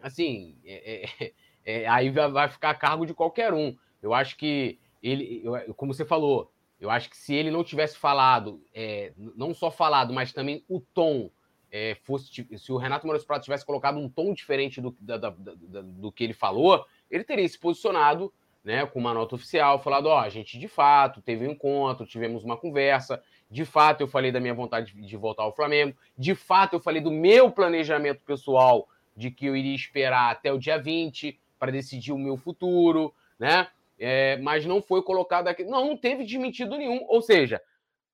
Assim, 0.00 0.56
é, 0.64 1.04
é, 1.20 1.32
é 1.64 1.88
aí 1.88 2.10
vai 2.10 2.48
ficar 2.48 2.70
a 2.70 2.74
cargo 2.74 3.06
de 3.06 3.14
qualquer 3.14 3.52
um. 3.52 3.76
Eu 4.02 4.14
acho 4.14 4.36
que 4.36 4.78
ele, 5.02 5.42
eu, 5.44 5.74
como 5.74 5.92
você 5.92 6.04
falou, 6.04 6.52
eu 6.80 6.90
acho 6.90 7.10
que 7.10 7.16
se 7.16 7.34
ele 7.34 7.50
não 7.50 7.62
tivesse 7.62 7.96
falado, 7.96 8.62
é, 8.74 9.12
não 9.16 9.52
só 9.52 9.70
falado, 9.70 10.12
mas 10.12 10.32
também 10.32 10.64
o 10.68 10.80
tom 10.80 11.30
é, 11.70 11.94
fosse 12.02 12.46
se 12.58 12.72
o 12.72 12.76
Renato 12.76 13.06
Maurício 13.06 13.26
Prado 13.26 13.44
tivesse 13.44 13.64
colocado 13.64 13.98
um 13.98 14.08
tom 14.08 14.32
diferente 14.32 14.80
do, 14.80 14.96
da, 15.00 15.16
da, 15.16 15.30
da, 15.30 15.82
do 15.82 16.10
que 16.10 16.24
ele 16.24 16.32
falou, 16.32 16.84
ele 17.10 17.22
teria 17.22 17.48
se 17.48 17.58
posicionado 17.58 18.32
né, 18.64 18.84
com 18.86 18.98
uma 18.98 19.14
nota 19.14 19.34
oficial, 19.34 19.78
falado, 19.78 20.06
ó, 20.06 20.16
oh, 20.16 20.18
a 20.18 20.28
gente 20.28 20.58
de 20.58 20.68
fato 20.68 21.22
teve 21.22 21.46
um 21.46 21.52
encontro, 21.52 22.06
tivemos 22.06 22.44
uma 22.44 22.56
conversa, 22.56 23.22
de 23.50 23.64
fato 23.64 24.02
eu 24.02 24.08
falei 24.08 24.30
da 24.30 24.40
minha 24.40 24.54
vontade 24.54 24.92
de 24.94 25.16
voltar 25.16 25.42
ao 25.42 25.54
Flamengo, 25.54 25.96
de 26.16 26.34
fato 26.34 26.74
eu 26.74 26.80
falei 26.80 27.02
do 27.02 27.10
meu 27.10 27.50
planejamento 27.50 28.20
pessoal 28.24 28.88
de 29.16 29.30
que 29.30 29.46
eu 29.46 29.56
iria 29.56 29.74
esperar 29.74 30.30
até 30.30 30.52
o 30.52 30.58
dia 30.58 30.78
20 30.78 31.38
para 31.58 31.72
decidir 31.72 32.12
o 32.12 32.18
meu 32.18 32.36
futuro, 32.36 33.12
né? 33.38 33.68
É, 33.98 34.38
mas 34.38 34.64
não 34.64 34.80
foi 34.80 35.02
colocado 35.02 35.48
aqui. 35.48 35.62
Não, 35.62 35.86
não 35.88 35.96
teve 35.96 36.24
desmentido 36.24 36.78
nenhum. 36.78 37.04
Ou 37.06 37.20
seja, 37.20 37.60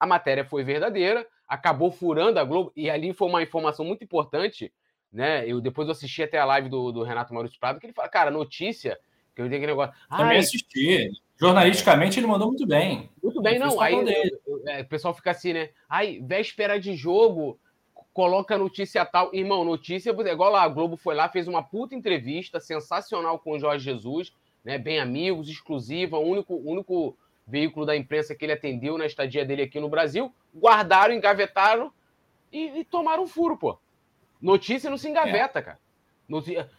a 0.00 0.06
matéria 0.06 0.44
foi 0.44 0.64
verdadeira, 0.64 1.24
acabou 1.46 1.92
furando 1.92 2.40
a 2.40 2.44
Globo, 2.44 2.72
e 2.74 2.90
ali 2.90 3.12
foi 3.12 3.28
uma 3.28 3.42
informação 3.42 3.84
muito 3.84 4.02
importante, 4.02 4.72
né? 5.12 5.48
Eu 5.48 5.60
depois 5.60 5.86
eu 5.86 5.92
assisti 5.92 6.22
até 6.24 6.38
a 6.38 6.44
live 6.44 6.68
do, 6.68 6.90
do 6.90 7.04
Renato 7.04 7.32
Maurício 7.32 7.60
Prado, 7.60 7.78
que 7.78 7.86
ele 7.86 7.92
fala, 7.92 8.08
cara, 8.08 8.30
notícia, 8.30 8.98
que 9.34 9.42
eu 9.42 9.46
tenho 9.46 9.58
aquele 9.58 9.72
negócio. 9.72 9.94
Também 10.10 10.38
assisti. 10.38 11.10
Jornalisticamente 11.38 12.18
ele 12.18 12.26
mandou 12.26 12.48
muito 12.48 12.66
bem. 12.66 13.10
Muito 13.22 13.42
bem, 13.42 13.58
não. 13.58 13.80
Aí 13.80 13.94
é, 14.66 14.80
o 14.80 14.86
pessoal 14.86 15.12
fica 15.12 15.30
assim, 15.30 15.52
né? 15.52 15.70
Aí, 15.88 16.18
véspera 16.20 16.80
de 16.80 16.96
jogo, 16.96 17.58
coloca 18.12 18.56
notícia 18.56 19.04
tal. 19.04 19.34
Irmão, 19.34 19.62
notícia 19.64 20.10
é 20.10 20.32
igual 20.32 20.50
lá, 20.50 20.62
a 20.62 20.68
Globo 20.68 20.96
foi 20.96 21.14
lá, 21.14 21.28
fez 21.28 21.46
uma 21.46 21.62
puta 21.62 21.94
entrevista 21.94 22.58
sensacional 22.58 23.38
com 23.38 23.52
o 23.52 23.58
Jorge 23.58 23.84
Jesus, 23.84 24.32
né? 24.64 24.78
Bem 24.78 24.98
amigos, 24.98 25.50
exclusiva, 25.50 26.18
único, 26.18 26.54
único 26.54 27.16
veículo 27.46 27.84
da 27.84 27.94
imprensa 27.94 28.34
que 28.34 28.44
ele 28.44 28.52
atendeu 28.52 28.96
na 28.96 29.04
estadia 29.04 29.44
dele 29.44 29.62
aqui 29.62 29.78
no 29.78 29.88
Brasil, 29.88 30.32
guardaram, 30.54 31.14
engavetaram 31.14 31.92
e, 32.50 32.80
e 32.80 32.84
tomaram 32.84 33.26
furo, 33.26 33.56
pô. 33.58 33.78
Notícia 34.40 34.88
não 34.88 34.96
se 34.96 35.08
engaveta, 35.08 35.58
é. 35.58 35.62
cara. 35.62 35.78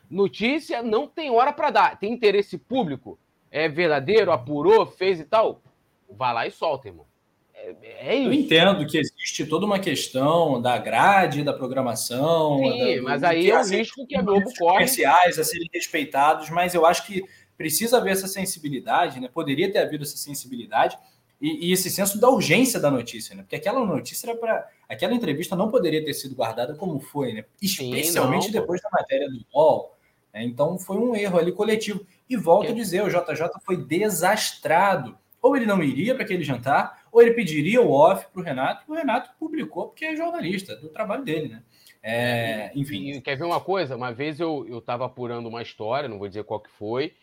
Notícia 0.09 0.81
não 0.81 1.07
tem 1.07 1.29
hora 1.29 1.53
para 1.53 1.69
dar. 1.69 1.99
Tem 1.99 2.11
interesse 2.11 2.57
público? 2.57 3.17
É 3.51 3.67
verdadeiro? 3.67 4.31
Apurou? 4.31 4.85
Fez 4.85 5.19
e 5.19 5.25
tal? 5.25 5.61
Vai 6.09 6.33
lá 6.33 6.47
e 6.47 6.51
solta, 6.51 6.87
irmão. 6.87 7.05
É, 7.53 7.75
é 7.81 8.15
isso. 8.15 8.29
Eu 8.29 8.33
entendo 8.33 8.87
que 8.87 8.97
existe 8.97 9.45
toda 9.45 9.65
uma 9.65 9.79
questão 9.79 10.61
da 10.61 10.77
grade, 10.77 11.43
da 11.43 11.53
programação. 11.53 12.59
Sim, 12.59 12.97
da, 12.97 13.01
mas 13.01 13.23
aí 13.23 13.49
é 13.49 13.59
o 13.59 13.65
risco 13.65 14.05
que 14.05 14.15
a 14.15 14.21
Globo 14.21 14.45
corre. 14.57 14.73
Comerciais 14.73 15.39
a 15.39 15.43
serem 15.43 15.69
respeitados, 15.73 16.49
mas 16.49 16.73
eu 16.73 16.85
acho 16.85 17.05
que 17.05 17.23
precisa 17.57 17.97
haver 17.97 18.13
essa 18.13 18.27
sensibilidade, 18.27 19.19
né? 19.19 19.29
Poderia 19.33 19.71
ter 19.71 19.79
havido 19.79 20.03
essa 20.03 20.17
sensibilidade 20.17 20.97
e, 21.41 21.67
e 21.67 21.71
esse 21.71 21.89
senso 21.89 22.19
da 22.19 22.29
urgência 22.29 22.79
da 22.79 22.91
notícia, 22.91 23.35
né? 23.35 23.41
Porque 23.41 23.55
aquela 23.55 23.83
notícia 23.85 24.29
era 24.29 24.37
para. 24.37 24.69
Aquela 24.87 25.13
entrevista 25.13 25.55
não 25.55 25.69
poderia 25.69 26.03
ter 26.03 26.13
sido 26.13 26.35
guardada 26.35 26.75
como 26.75 26.99
foi, 26.99 27.33
né? 27.33 27.45
Especialmente 27.61 28.45
Sim, 28.45 28.51
depois 28.51 28.81
da 28.81 28.89
matéria 28.91 29.29
do 29.29 29.43
UOL. 29.53 29.97
Né? 30.33 30.43
Então 30.43 30.77
foi 30.77 30.97
um 30.97 31.15
erro 31.15 31.37
ali 31.37 31.51
coletivo. 31.51 32.05
E 32.29 32.35
volto 32.35 32.71
a 32.71 32.75
dizer, 32.75 33.03
o 33.03 33.09
JJ 33.09 33.49
foi 33.65 33.77
desastrado. 33.77 35.17
Ou 35.41 35.55
ele 35.55 35.65
não 35.65 35.81
iria 35.81 36.13
para 36.13 36.23
aquele 36.23 36.43
jantar, 36.43 37.05
ou 37.11 37.21
ele 37.21 37.33
pediria 37.33 37.81
o 37.81 37.91
off 37.91 38.27
para 38.33 38.41
o 38.41 38.43
Renato, 38.43 38.83
e 38.87 38.91
o 38.91 38.95
Renato 38.95 39.31
publicou 39.39 39.87
porque 39.87 40.05
é 40.05 40.15
jornalista, 40.15 40.75
do 40.75 40.89
trabalho 40.89 41.23
dele, 41.23 41.49
né? 41.49 41.63
É, 42.01 42.71
enfim. 42.75 43.11
E, 43.11 43.21
quer 43.21 43.37
ver 43.37 43.45
uma 43.45 43.61
coisa? 43.61 43.95
Uma 43.95 44.11
vez 44.11 44.39
eu 44.39 44.77
estava 44.77 45.05
apurando 45.05 45.47
uma 45.47 45.61
história, 45.61 46.09
não 46.09 46.19
vou 46.19 46.27
dizer 46.27 46.43
qual 46.43 46.59
que 46.59 46.69
foi, 46.71 47.13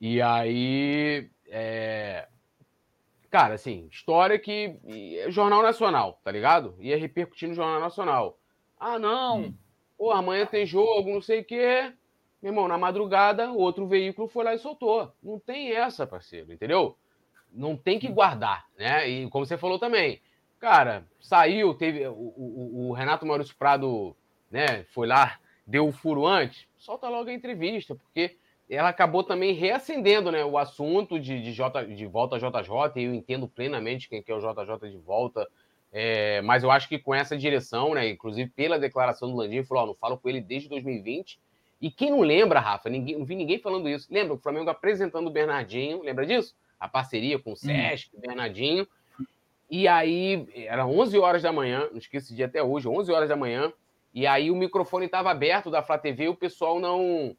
e 0.00 0.22
aí, 0.22 1.28
é... 1.48 2.28
cara, 3.30 3.54
assim, 3.54 3.88
história 3.90 4.38
que. 4.38 4.78
Jornal 5.28 5.62
Nacional, 5.62 6.20
tá 6.22 6.30
ligado? 6.30 6.76
Ia 6.78 6.96
repercutir 6.96 7.48
no 7.48 7.54
Jornal 7.54 7.80
Nacional. 7.80 8.38
Ah, 8.78 8.98
não, 8.98 9.40
hum. 9.40 9.54
pô, 9.96 10.12
amanhã 10.12 10.46
tem 10.46 10.64
jogo, 10.64 11.12
não 11.12 11.20
sei 11.20 11.40
o 11.40 11.44
quê. 11.44 11.92
Meu 12.40 12.52
irmão, 12.52 12.68
na 12.68 12.78
madrugada, 12.78 13.50
outro 13.50 13.86
veículo 13.86 14.28
foi 14.28 14.44
lá 14.44 14.54
e 14.54 14.58
soltou. 14.58 15.12
Não 15.22 15.38
tem 15.38 15.72
essa, 15.72 16.06
parceiro, 16.06 16.52
entendeu? 16.52 16.96
Não 17.52 17.76
tem 17.76 17.98
que 17.98 18.08
guardar, 18.08 18.66
né? 18.78 19.08
E 19.08 19.28
como 19.30 19.44
você 19.44 19.56
falou 19.56 19.78
também, 19.78 20.20
cara, 20.60 21.04
saiu, 21.20 21.74
teve. 21.74 22.06
O, 22.06 22.12
o, 22.12 22.88
o 22.88 22.92
Renato 22.92 23.26
Maurício 23.26 23.56
Prado, 23.56 24.14
né, 24.50 24.84
foi 24.84 25.06
lá, 25.06 25.38
deu 25.66 25.88
o 25.88 25.92
furo 25.92 26.26
antes, 26.26 26.66
solta 26.76 27.08
logo 27.08 27.28
a 27.28 27.32
entrevista, 27.32 27.94
porque 27.94 28.36
ela 28.70 28.90
acabou 28.90 29.24
também 29.24 29.54
reacendendo 29.54 30.30
né, 30.30 30.44
o 30.44 30.58
assunto 30.58 31.18
de, 31.18 31.42
de, 31.42 31.52
J, 31.52 31.86
de 31.86 32.06
volta 32.06 32.36
a 32.36 32.38
JJ, 32.38 33.00
e 33.00 33.04
eu 33.04 33.14
entendo 33.14 33.48
plenamente 33.48 34.08
quem 34.08 34.22
que 34.22 34.30
é 34.30 34.34
o 34.34 34.40
JJ 34.40 34.90
de 34.90 34.98
volta, 34.98 35.48
é, 35.90 36.42
mas 36.42 36.62
eu 36.62 36.70
acho 36.70 36.88
que 36.88 36.98
com 36.98 37.14
essa 37.14 37.36
direção, 37.36 37.94
né, 37.94 38.08
inclusive 38.08 38.50
pela 38.50 38.78
declaração 38.78 39.30
do 39.30 39.36
Landim, 39.36 39.64
falou: 39.64 39.86
não 39.86 39.94
falo 39.94 40.18
com 40.18 40.28
ele 40.28 40.40
desde 40.40 40.68
2020. 40.68 41.40
E 41.80 41.90
quem 41.90 42.10
não 42.10 42.20
lembra, 42.20 42.60
Rafa, 42.60 42.88
ninguém, 42.88 43.16
não 43.16 43.24
vi 43.24 43.34
ninguém 43.34 43.58
falando 43.58 43.88
isso. 43.88 44.08
Lembra 44.10 44.34
o 44.34 44.38
Flamengo 44.38 44.68
apresentando 44.70 45.28
o 45.28 45.30
Bernardinho, 45.30 46.02
lembra 46.02 46.26
disso? 46.26 46.54
A 46.78 46.88
parceria 46.88 47.38
com 47.38 47.52
o. 47.52 47.56
Sesc, 47.56 48.10
hum. 48.14 48.20
Bernardinho. 48.20 48.86
E 49.70 49.86
aí, 49.86 50.48
era 50.54 50.86
11 50.86 51.18
horas 51.18 51.42
da 51.42 51.52
manhã, 51.52 51.88
não 51.90 51.98
esqueço 51.98 52.34
de 52.34 52.42
até 52.42 52.62
hoje, 52.62 52.88
11 52.88 53.12
horas 53.12 53.28
da 53.28 53.36
manhã, 53.36 53.70
e 54.14 54.26
aí 54.26 54.50
o 54.50 54.56
microfone 54.56 55.06
estava 55.06 55.30
aberto 55.30 55.70
da 55.70 55.82
Flá 55.82 55.98
TV 55.98 56.24
e 56.24 56.28
o 56.28 56.34
pessoal 56.34 56.80
não 56.80 57.36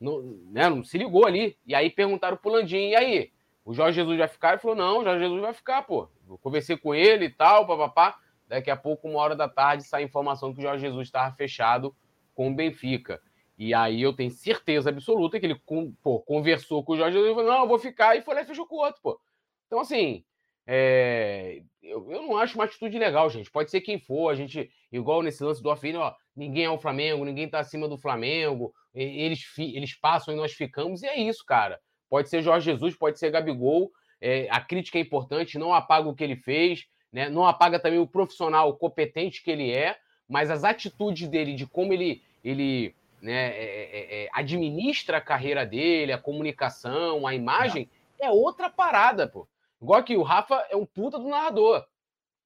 não, 0.00 0.22
né, 0.50 0.68
não 0.68 0.84
se 0.84 0.96
ligou 0.96 1.26
ali. 1.26 1.56
E 1.66 1.74
aí 1.74 1.90
perguntaram 1.90 2.36
pro 2.36 2.52
Landim, 2.52 2.90
e 2.90 2.96
aí? 2.96 3.32
O 3.64 3.74
Jorge 3.74 3.96
Jesus 3.96 4.16
vai 4.16 4.28
ficar? 4.28 4.50
Ele 4.50 4.58
falou, 4.58 4.76
não, 4.76 5.00
o 5.00 5.04
Jorge 5.04 5.24
Jesus 5.24 5.40
vai 5.42 5.52
ficar, 5.52 5.82
pô. 5.82 6.08
Eu 6.28 6.38
conversei 6.38 6.76
com 6.76 6.94
ele 6.94 7.26
e 7.26 7.30
tal, 7.30 7.66
papapá. 7.66 8.18
Daqui 8.46 8.70
a 8.70 8.76
pouco, 8.76 9.08
uma 9.08 9.18
hora 9.18 9.36
da 9.36 9.48
tarde, 9.48 9.84
sai 9.84 10.02
a 10.02 10.06
informação 10.06 10.54
que 10.54 10.60
o 10.60 10.62
Jorge 10.62 10.86
Jesus 10.86 11.08
estava 11.08 11.34
fechado 11.34 11.94
com 12.34 12.50
o 12.50 12.54
Benfica. 12.54 13.20
E 13.58 13.74
aí 13.74 14.00
eu 14.00 14.12
tenho 14.12 14.30
certeza 14.30 14.88
absoluta 14.90 15.40
que 15.40 15.46
ele 15.46 15.60
pô, 16.00 16.20
conversou 16.20 16.84
com 16.84 16.92
o 16.92 16.96
Jorge 16.96 17.16
Jesus 17.16 17.32
e 17.32 17.34
falou, 17.34 17.50
não, 17.50 17.62
eu 17.62 17.68
vou 17.68 17.78
ficar, 17.78 18.16
e 18.16 18.22
foi 18.22 18.34
lá 18.34 18.42
e 18.42 18.46
fechou 18.46 18.66
com 18.66 18.76
o 18.76 18.84
outro, 18.84 19.02
pô. 19.02 19.20
Então, 19.66 19.80
assim, 19.80 20.24
é... 20.64 21.60
eu, 21.82 22.08
eu 22.08 22.22
não 22.22 22.38
acho 22.38 22.54
uma 22.54 22.64
atitude 22.64 22.96
legal, 22.96 23.28
gente. 23.28 23.50
Pode 23.50 23.70
ser 23.70 23.80
quem 23.80 23.98
for, 23.98 24.30
a 24.30 24.34
gente, 24.36 24.70
igual 24.92 25.22
nesse 25.22 25.42
lance 25.42 25.60
do 25.60 25.70
Afino, 25.70 25.98
ó, 25.98 26.14
ninguém 26.36 26.66
é 26.66 26.70
o 26.70 26.78
Flamengo, 26.78 27.24
ninguém 27.24 27.48
tá 27.48 27.58
acima 27.58 27.88
do 27.88 27.98
Flamengo, 27.98 28.72
eles, 28.94 29.44
eles 29.58 29.94
passam 29.94 30.32
e 30.32 30.36
nós 30.36 30.52
ficamos, 30.52 31.02
e 31.02 31.06
é 31.06 31.18
isso, 31.18 31.44
cara. 31.44 31.80
Pode 32.08 32.28
ser 32.28 32.42
Jorge 32.42 32.70
Jesus, 32.70 32.96
pode 32.96 33.18
ser 33.18 33.30
Gabigol. 33.30 33.90
É, 34.20 34.48
a 34.50 34.60
crítica 34.60 34.98
é 34.98 35.00
importante, 35.00 35.58
não 35.58 35.74
apaga 35.74 36.08
o 36.08 36.14
que 36.14 36.24
ele 36.24 36.36
fez, 36.36 36.86
né? 37.12 37.28
não 37.28 37.46
apaga 37.46 37.78
também 37.78 37.98
o 37.98 38.06
profissional 38.06 38.76
competente 38.76 39.42
que 39.42 39.50
ele 39.50 39.70
é, 39.70 39.96
mas 40.28 40.50
as 40.50 40.64
atitudes 40.64 41.28
dele, 41.28 41.54
de 41.54 41.66
como 41.66 41.92
ele, 41.92 42.22
ele 42.44 42.94
né, 43.20 43.48
é, 43.50 43.64
é, 43.64 44.24
é 44.24 44.28
administra 44.32 45.18
a 45.18 45.22
carreira 45.22 45.66
dele, 45.66 46.12
a 46.12 46.18
comunicação, 46.18 47.26
a 47.26 47.34
imagem, 47.34 47.88
é 48.20 48.30
outra 48.30 48.68
parada, 48.68 49.26
pô. 49.26 49.48
Igual 49.80 50.02
que 50.02 50.16
o 50.16 50.22
Rafa 50.22 50.66
é 50.70 50.76
um 50.76 50.84
puta 50.86 51.18
do 51.18 51.28
narrador, 51.28 51.86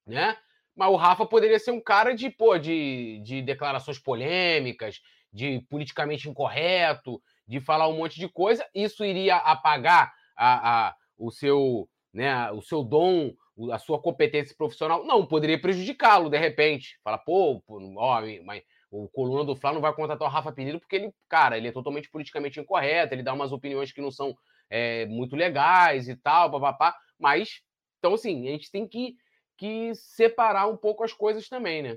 né? 0.06 0.36
Mas 0.74 0.90
o 0.90 0.96
Rafa 0.96 1.26
poderia 1.26 1.58
ser 1.58 1.70
um 1.70 1.80
cara 1.80 2.14
de, 2.14 2.30
pô, 2.30 2.58
de, 2.58 3.20
de 3.24 3.42
declarações 3.42 3.98
polêmicas, 3.98 5.00
de 5.32 5.60
politicamente 5.68 6.28
incorreto, 6.28 7.22
de 7.46 7.60
falar 7.60 7.88
um 7.88 7.96
monte 7.96 8.18
de 8.18 8.28
coisa, 8.28 8.66
isso 8.74 9.04
iria 9.04 9.36
apagar 9.36 10.12
a, 10.36 10.88
a, 10.88 10.96
o, 11.18 11.30
seu, 11.30 11.88
né, 12.12 12.50
o 12.52 12.62
seu 12.62 12.82
dom, 12.82 13.32
a 13.70 13.78
sua 13.78 14.00
competência 14.00 14.54
profissional? 14.56 15.04
Não, 15.04 15.26
poderia 15.26 15.60
prejudicá-lo, 15.60 16.30
de 16.30 16.38
repente. 16.38 16.98
Fala, 17.02 17.18
pô, 17.18 17.62
ó, 17.96 18.22
mas 18.44 18.62
o 18.92 19.08
coluna 19.08 19.42
do 19.42 19.56
Flá 19.56 19.72
não 19.72 19.80
vai 19.80 19.92
contratar 19.94 20.28
o 20.28 20.30
Rafa 20.30 20.52
Penido 20.52 20.78
porque 20.78 20.96
ele, 20.96 21.14
cara, 21.26 21.56
ele 21.56 21.68
é 21.68 21.72
totalmente 21.72 22.10
politicamente 22.10 22.60
incorreto, 22.60 23.14
ele 23.14 23.22
dá 23.22 23.32
umas 23.32 23.50
opiniões 23.50 23.90
que 23.90 24.02
não 24.02 24.10
são 24.10 24.36
é, 24.68 25.06
muito 25.06 25.34
legais 25.34 26.10
e 26.10 26.14
tal, 26.14 26.50
papapá. 26.50 26.94
Mas, 27.18 27.62
então, 27.98 28.12
assim, 28.12 28.46
a 28.46 28.50
gente 28.50 28.70
tem 28.70 28.86
que, 28.86 29.16
que 29.56 29.94
separar 29.94 30.68
um 30.68 30.76
pouco 30.76 31.02
as 31.02 31.12
coisas 31.12 31.48
também, 31.48 31.82
né? 31.82 31.96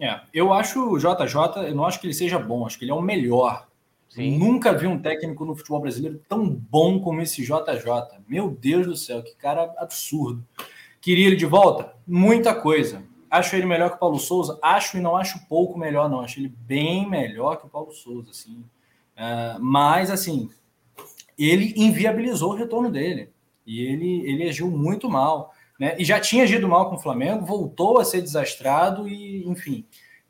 É, 0.00 0.22
eu 0.32 0.54
acho 0.54 0.92
o 0.92 0.98
JJ, 0.98 1.68
eu 1.68 1.74
não 1.74 1.84
acho 1.84 2.00
que 2.00 2.06
ele 2.06 2.14
seja 2.14 2.38
bom, 2.38 2.66
acho 2.66 2.78
que 2.78 2.84
ele 2.86 2.90
é 2.90 2.94
o 2.94 3.02
melhor. 3.02 3.68
Sim. 4.08 4.38
Nunca 4.38 4.72
vi 4.72 4.86
um 4.86 5.00
técnico 5.00 5.44
no 5.44 5.54
futebol 5.54 5.80
brasileiro 5.80 6.20
tão 6.28 6.48
bom 6.48 6.98
como 7.00 7.20
esse 7.20 7.42
JJ. 7.42 8.20
Meu 8.26 8.50
Deus 8.50 8.86
do 8.86 8.96
céu, 8.96 9.22
que 9.22 9.34
cara 9.36 9.74
absurdo. 9.76 10.42
Queria 11.00 11.26
ele 11.26 11.36
de 11.36 11.46
volta? 11.46 11.94
Muita 12.06 12.54
coisa. 12.54 13.04
Acho 13.36 13.56
ele 13.56 13.66
melhor 13.66 13.90
que 13.90 13.96
o 13.96 14.00
Paulo 14.00 14.18
Souza? 14.18 14.58
Acho 14.62 14.96
e 14.96 15.00
não 15.00 15.16
acho 15.16 15.46
pouco 15.48 15.78
melhor, 15.78 16.08
não. 16.08 16.20
Acho 16.20 16.40
ele 16.40 16.48
bem 16.48 17.08
melhor 17.08 17.56
que 17.56 17.66
o 17.66 17.70
Paulo 17.70 17.92
Souza, 17.92 18.30
assim. 18.30 18.64
Uh, 19.16 19.60
mas, 19.60 20.10
assim, 20.10 20.50
ele 21.38 21.72
inviabilizou 21.76 22.52
o 22.52 22.56
retorno 22.56 22.90
dele. 22.90 23.32
E 23.66 23.80
ele, 23.80 24.28
ele 24.28 24.48
agiu 24.48 24.70
muito 24.70 25.08
mal 25.08 25.54
né? 25.78 25.96
E 25.98 26.04
já 26.04 26.20
tinha 26.20 26.44
agido 26.44 26.68
mal 26.68 26.88
com 26.88 26.96
o 26.96 27.00
Flamengo, 27.00 27.44
voltou 27.44 27.98
a 27.98 28.04
ser 28.04 28.20
desastrado 28.20 29.08
e, 29.08 29.46
enfim, 29.48 29.84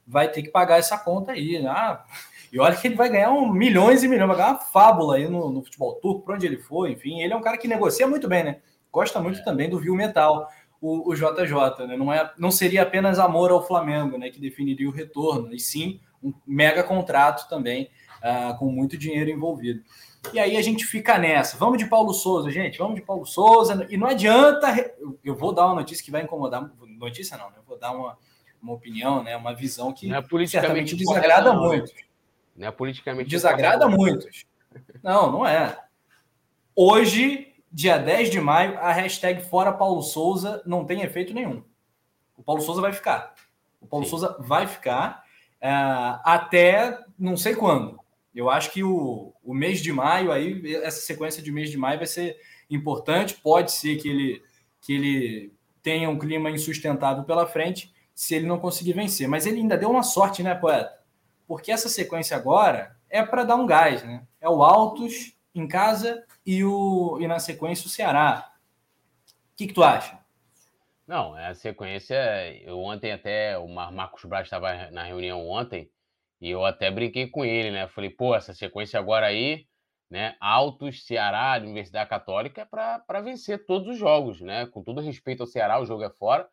vai 0.07 0.29
ter 0.29 0.43
que 0.43 0.51
pagar 0.51 0.79
essa 0.79 0.97
conta 0.99 1.33
aí. 1.33 1.61
Né? 1.63 1.69
Ah, 1.69 2.05
E 2.53 2.59
olha 2.59 2.77
que 2.77 2.87
ele 2.87 2.95
vai 2.95 3.09
ganhar 3.09 3.31
um, 3.33 3.51
milhões 3.53 4.03
e 4.03 4.09
milhões, 4.09 4.29
vai 4.29 4.37
ganhar 4.37 4.53
uma 4.53 4.61
fábula 4.61 5.17
aí 5.17 5.29
no, 5.29 5.51
no 5.51 5.63
futebol 5.63 5.95
turco, 5.97 6.23
para 6.23 6.35
onde 6.35 6.47
ele 6.47 6.59
for, 6.59 6.89
enfim. 6.89 7.21
Ele 7.21 7.33
é 7.33 7.37
um 7.37 7.43
cara 7.43 7.59
que 7.59 7.69
negocia 7.69 8.07
muito 8.07 8.29
bem, 8.29 8.45
né? 8.45 8.59
Gosta 8.91 9.21
muito 9.21 9.41
é. 9.41 9.43
também 9.43 9.69
do 9.69 9.79
Viu 9.79 9.95
Metal, 9.95 10.49
o, 10.85 11.11
o, 11.11 11.14
JJ, 11.14 11.87
né? 11.87 11.97
Não, 11.97 12.12
é, 12.12 12.30
não 12.37 12.51
seria 12.51 12.82
apenas 12.82 13.18
amor 13.18 13.51
ao 13.51 13.66
Flamengo, 13.66 14.18
né? 14.18 14.28
Que 14.28 14.39
definiria 14.39 14.87
o 14.87 14.93
retorno, 14.93 15.55
e 15.55 15.59
sim 15.59 15.99
um 16.22 16.32
mega 16.47 16.85
contrato 16.85 17.49
também, 17.49 17.91
uh, 18.18 18.57
com 18.59 18.66
muito 18.66 18.99
dinheiro 18.99 19.30
envolvido. 19.30 19.82
E 20.30 20.39
aí 20.39 20.59
a 20.59 20.62
gente 20.62 20.85
fica 20.85 21.16
nessa. 21.16 21.57
Vamos 21.57 21.78
de 21.78 21.87
Paulo 21.87 22.12
Souza, 22.12 22.51
gente. 22.51 22.78
Vamos 22.78 22.97
de 22.97 23.03
Paulo 23.03 23.24
Souza. 23.24 23.87
E 23.89 23.97
não 23.97 24.07
adianta. 24.07 24.95
Eu 25.24 25.35
vou 25.35 25.55
dar 25.55 25.66
uma 25.66 25.76
notícia 25.76 26.05
que 26.05 26.11
vai 26.11 26.22
incomodar. 26.22 26.70
Notícia 26.99 27.39
não, 27.39 27.49
né? 27.49 27.57
Eu 27.57 27.62
vou 27.66 27.78
dar 27.78 27.93
uma, 27.93 28.18
uma 28.62 28.72
opinião, 28.74 29.22
né? 29.22 29.37
Uma 29.37 29.55
visão 29.55 29.93
que 29.93 30.07
não 30.07 30.16
é 30.16 30.22
politicamente 30.22 30.95
desagrada 30.97 31.53
não. 31.53 31.62
muitos. 31.62 31.95
Não 32.55 32.68
é 32.68 32.70
politicamente 32.70 33.30
Desagrada 33.30 33.89
muitos. 33.89 34.45
Não, 35.03 35.32
não 35.32 35.47
é. 35.47 35.78
Hoje, 36.76 37.54
dia 37.75 37.99
10 37.99 38.31
de 38.31 38.41
maio, 38.41 38.79
a 38.79 38.93
hashtag 38.93 39.43
Fora 39.43 39.72
Paulo 39.72 40.01
Souza 40.01 40.62
não 40.64 40.85
tem 40.85 41.03
efeito 41.03 41.35
nenhum. 41.35 41.64
O 42.37 42.43
Paulo 42.43 42.61
Souza 42.61 42.81
vai 42.81 42.93
ficar. 42.93 43.35
O 43.81 43.87
Paulo 43.87 44.05
Sim. 44.05 44.11
Souza 44.11 44.37
vai 44.39 44.68
ficar 44.68 45.25
uh, 45.57 46.20
até 46.25 47.01
não 47.18 47.37
sei 47.37 47.57
quando. 47.57 47.99
Eu 48.33 48.49
acho 48.49 48.70
que 48.70 48.85
o, 48.85 49.33
o 49.43 49.53
mês 49.53 49.81
de 49.81 49.93
maio, 49.93 50.31
aí, 50.31 50.75
essa 50.77 51.01
sequência 51.01 51.43
de 51.43 51.51
mês 51.51 51.68
de 51.68 51.77
maio 51.77 51.99
vai 51.99 52.07
ser 52.07 52.37
importante. 52.70 53.35
Pode 53.35 53.72
ser 53.72 53.97
que 53.97 54.09
ele, 54.09 54.43
que 54.81 54.93
ele 54.93 55.53
tenha 55.83 56.09
um 56.09 56.18
clima 56.18 56.51
insustentável 56.51 57.25
pela 57.25 57.45
frente 57.47 57.93
se 58.14 58.37
ele 58.37 58.47
não 58.47 58.61
conseguir 58.61 58.93
vencer. 58.93 59.27
Mas 59.27 59.47
ele 59.47 59.59
ainda 59.59 59.77
deu 59.77 59.91
uma 59.91 60.05
sorte, 60.05 60.45
né, 60.45 60.55
poeta? 60.55 60.93
Porque 61.47 61.72
essa 61.72 61.89
sequência 61.89 62.37
agora 62.37 62.97
é 63.11 63.22
para 63.22 63.43
dar 63.43 63.57
um 63.57 63.66
gás, 63.66 64.05
né? 64.05 64.25
É 64.41 64.49
o 64.49 64.62
Altos 64.62 65.34
em 65.55 65.69
casa 65.69 66.25
e, 66.45 66.65
o, 66.65 67.19
e 67.21 67.29
na 67.29 67.39
sequência 67.39 67.87
o 67.87 67.91
Ceará. 67.91 68.53
O 69.53 69.57
que, 69.57 69.69
que 69.69 69.73
tu 69.73 69.85
acha? 69.85 70.19
Não, 71.07 71.39
é 71.39 71.49
a 71.49 71.55
sequência. 71.55 72.17
Eu 72.63 72.79
ontem 72.81 73.13
até, 73.13 73.57
o 73.59 73.69
Marcos 73.69 74.25
Braz 74.25 74.47
estava 74.47 74.91
na 74.91 75.05
reunião 75.05 75.47
ontem, 75.49 75.91
e 76.41 76.51
eu 76.51 76.65
até 76.65 76.91
brinquei 76.91 77.29
com 77.29 77.45
ele, 77.45 77.71
né? 77.71 77.87
Falei, 77.89 78.11
pô, 78.11 78.35
essa 78.35 78.53
sequência 78.53 78.99
agora 78.99 79.27
aí, 79.27 79.67
né? 80.11 80.37
Altos, 80.41 81.07
Ceará, 81.07 81.59
Universidade 81.61 82.11
Católica, 82.11 82.63
é 82.63 82.65
para 82.65 83.21
vencer 83.21 83.65
todos 83.67 83.89
os 83.89 83.99
jogos, 83.99 84.41
né? 84.41 84.67
Com 84.67 84.83
todo 84.83 85.01
respeito 85.01 85.43
ao 85.43 85.47
Ceará, 85.47 85.81
o 85.81 85.87
jogo 85.87 86.03
é 86.03 86.11
fora, 86.11 86.49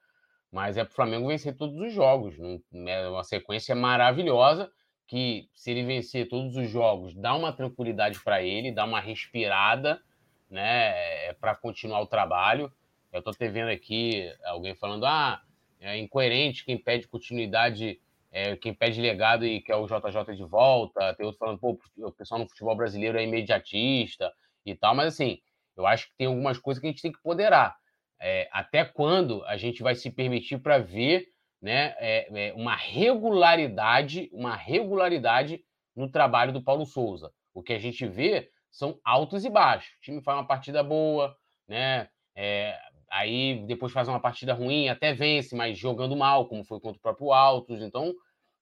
mas 0.51 0.77
é 0.77 0.83
para 0.83 0.91
o 0.91 0.95
Flamengo 0.95 1.27
vencer 1.27 1.55
todos 1.55 1.75
os 1.77 1.93
jogos. 1.93 2.35
É 2.73 3.07
uma 3.07 3.23
sequência 3.23 3.73
maravilhosa 3.73 4.71
que, 5.11 5.49
se 5.53 5.69
ele 5.69 5.83
vencer 5.83 6.29
todos 6.29 6.55
os 6.55 6.69
jogos, 6.69 7.13
dá 7.13 7.35
uma 7.35 7.51
tranquilidade 7.51 8.17
para 8.23 8.41
ele, 8.41 8.71
dá 8.71 8.85
uma 8.85 9.01
respirada, 9.01 10.01
né? 10.49 11.27
É 11.27 11.33
para 11.33 11.53
continuar 11.53 11.99
o 11.99 12.07
trabalho. 12.07 12.71
Eu 13.11 13.19
estou 13.19 13.33
te 13.33 13.45
vendo 13.49 13.67
aqui 13.67 14.33
alguém 14.45 14.73
falando, 14.73 15.05
ah, 15.05 15.41
é 15.81 15.97
incoerente 15.97 16.63
quem 16.63 16.77
pede 16.77 17.09
continuidade 17.09 17.99
é, 18.31 18.55
quem 18.55 18.73
pede 18.73 19.01
legado 19.01 19.45
e 19.45 19.59
quer 19.59 19.75
o 19.75 19.85
JJ 19.85 20.33
de 20.33 20.45
volta, 20.45 21.13
tem 21.15 21.25
outro 21.25 21.39
falando, 21.39 21.59
pô, 21.59 21.77
o 21.97 22.11
pessoal 22.13 22.39
no 22.39 22.47
futebol 22.47 22.73
brasileiro 22.73 23.17
é 23.17 23.23
imediatista 23.25 24.31
e 24.65 24.73
tal, 24.73 24.95
mas 24.95 25.13
assim, 25.13 25.41
eu 25.75 25.85
acho 25.85 26.07
que 26.07 26.15
tem 26.15 26.27
algumas 26.27 26.57
coisas 26.57 26.79
que 26.79 26.87
a 26.87 26.89
gente 26.89 27.01
tem 27.01 27.11
que 27.11 27.21
poderar. 27.21 27.75
É, 28.17 28.47
até 28.53 28.85
quando 28.85 29.43
a 29.43 29.57
gente 29.57 29.83
vai 29.83 29.93
se 29.93 30.09
permitir 30.09 30.59
para 30.59 30.77
ver 30.77 31.27
né, 31.61 31.95
é, 31.99 32.49
é, 32.49 32.53
uma 32.53 32.75
regularidade, 32.75 34.29
uma 34.33 34.55
regularidade 34.55 35.63
no 35.95 36.09
trabalho 36.09 36.51
do 36.51 36.63
Paulo 36.63 36.85
Souza. 36.85 37.31
O 37.53 37.61
que 37.61 37.73
a 37.73 37.79
gente 37.79 38.07
vê 38.07 38.49
são 38.71 38.99
altos 39.03 39.45
e 39.45 39.49
baixos. 39.49 39.93
O 39.97 40.01
time 40.01 40.21
faz 40.21 40.37
uma 40.37 40.47
partida 40.47 40.81
boa, 40.81 41.35
né? 41.67 42.09
É, 42.35 42.77
aí 43.09 43.63
depois 43.67 43.91
faz 43.91 44.07
uma 44.07 44.19
partida 44.19 44.53
ruim, 44.53 44.87
até 44.87 45.13
vence, 45.13 45.55
mas 45.55 45.77
jogando 45.77 46.15
mal, 46.15 46.47
como 46.47 46.63
foi 46.63 46.79
contra 46.79 46.97
o 46.97 47.01
próprio 47.01 47.33
Altos. 47.33 47.81
Então, 47.81 48.13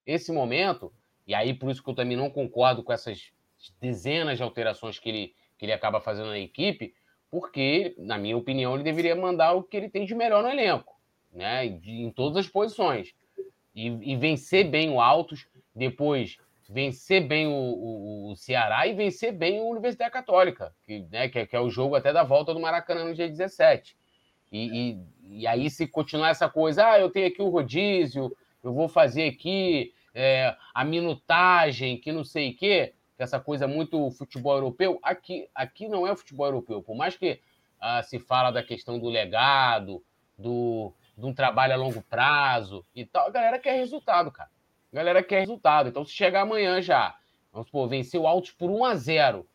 esse 0.06 0.32
momento, 0.32 0.91
e 1.28 1.36
aí 1.36 1.54
por 1.54 1.70
isso 1.70 1.84
que 1.84 1.89
eu 1.89 1.95
também 1.95 2.18
não 2.18 2.30
concordo 2.30 2.84
com 2.84 2.91
essas 2.91 3.32
dezenas 3.80 4.38
de 4.38 4.43
alterações 4.43 4.97
que 4.97 5.08
ele, 5.08 5.34
que 5.58 5.66
ele 5.66 5.74
acaba 5.74 6.02
fazendo 6.02 6.30
na 6.30 6.39
equipe, 6.39 6.93
porque, 7.30 7.95
na 8.00 8.18
minha 8.18 8.36
opinião, 8.36 8.74
ele 8.74 8.84
deveria 8.84 9.16
mandar 9.16 9.54
o 9.54 9.64
que 9.64 9.78
ele 9.78 9.89
tem 9.89 10.06
de 10.06 10.16
melhor 10.16 10.41
no 10.41 10.50
elenco, 10.50 10.99
né? 11.34 11.66
em 11.66 12.12
todas 12.12 12.38
as 12.38 12.48
posições. 12.48 13.14
E, 13.76 13.88
e 13.88 14.16
vencer 14.18 14.70
bem 14.70 14.90
o 14.90 15.00
Altos, 15.00 15.48
depois 15.76 16.38
vencer 16.70 17.28
bem 17.28 17.48
o, 17.48 17.52
o, 17.52 18.32
o, 18.32 18.36
Ceará 18.36 18.86
e 18.86 18.94
vencer 18.94 19.34
bem 19.34 19.60
o 19.60 19.70
Universidade 19.70 20.12
Católica, 20.12 20.72
que, 20.86 21.00
né, 21.12 21.28
que, 21.28 21.40
é, 21.40 21.46
que 21.46 21.56
é 21.56 21.60
o 21.60 21.70
jogo 21.70 21.96
até 21.96 22.14
da 22.14 22.24
volta 22.24 22.54
do 22.54 22.60
Maracanã 22.60 23.06
no 23.06 23.16
dia 23.16 23.28
17. 23.28 23.98
E, 24.52 24.92
e, 24.92 25.40
e, 25.42 25.48
aí, 25.48 25.70
se 25.70 25.88
continuar 25.88 26.30
essa 26.30 26.48
coisa, 26.48 26.86
ah, 26.86 27.00
eu 27.00 27.10
tenho 27.10 27.28
aqui 27.28 27.42
o 27.42 27.50
rodízio, 27.50 28.36
eu 28.64 28.72
vou 28.72 28.88
fazer 28.88 29.30
aqui 29.30 29.94
é, 30.14 30.56
a 30.74 30.84
minutagem, 30.84 31.98
que 31.98 32.12
não 32.12 32.24
sei 32.24 32.52
o 32.52 32.56
quê, 32.56 32.94
que 33.18 33.24
essa 33.24 33.40
coisa 33.40 33.68
muito 33.68 34.12
futebol 34.12 34.56
europeu, 34.56 35.00
aqui, 35.02 35.48
aqui 35.56 35.88
não 35.88 36.06
é 36.06 36.16
futebol 36.16 36.48
europeu. 36.48 36.84
Por 36.84 36.96
mais 36.96 37.18
que 37.18 37.40
ah, 37.80 38.04
se 38.04 38.20
fala 38.20 38.52
da 38.52 38.62
questão 38.62 39.00
do 39.00 39.10
legado, 39.10 40.04
do, 40.38 40.94
de 41.20 41.26
um 41.26 41.34
trabalho 41.34 41.74
a 41.74 41.78
longo 41.78 42.01
prazo 42.01 42.86
e 42.95 43.05
tal, 43.05 43.28
a 43.28 43.30
galera 43.30 43.59
quer 43.59 43.74
resultado, 43.74 44.32
cara. 44.32 44.49
A 44.91 44.95
galera 44.95 45.22
quer 45.22 45.41
resultado. 45.41 45.89
Então, 45.89 46.03
se 46.03 46.11
chegar 46.11 46.41
amanhã 46.41 46.82
já, 46.82 47.15
vamos 47.51 47.67
supor, 47.67 47.88
vencer 47.88 48.20
o 48.20 48.26
Altos 48.26 48.51
por 48.51 48.72
1 48.72 48.86
a 48.86 48.95
0 48.95 49.47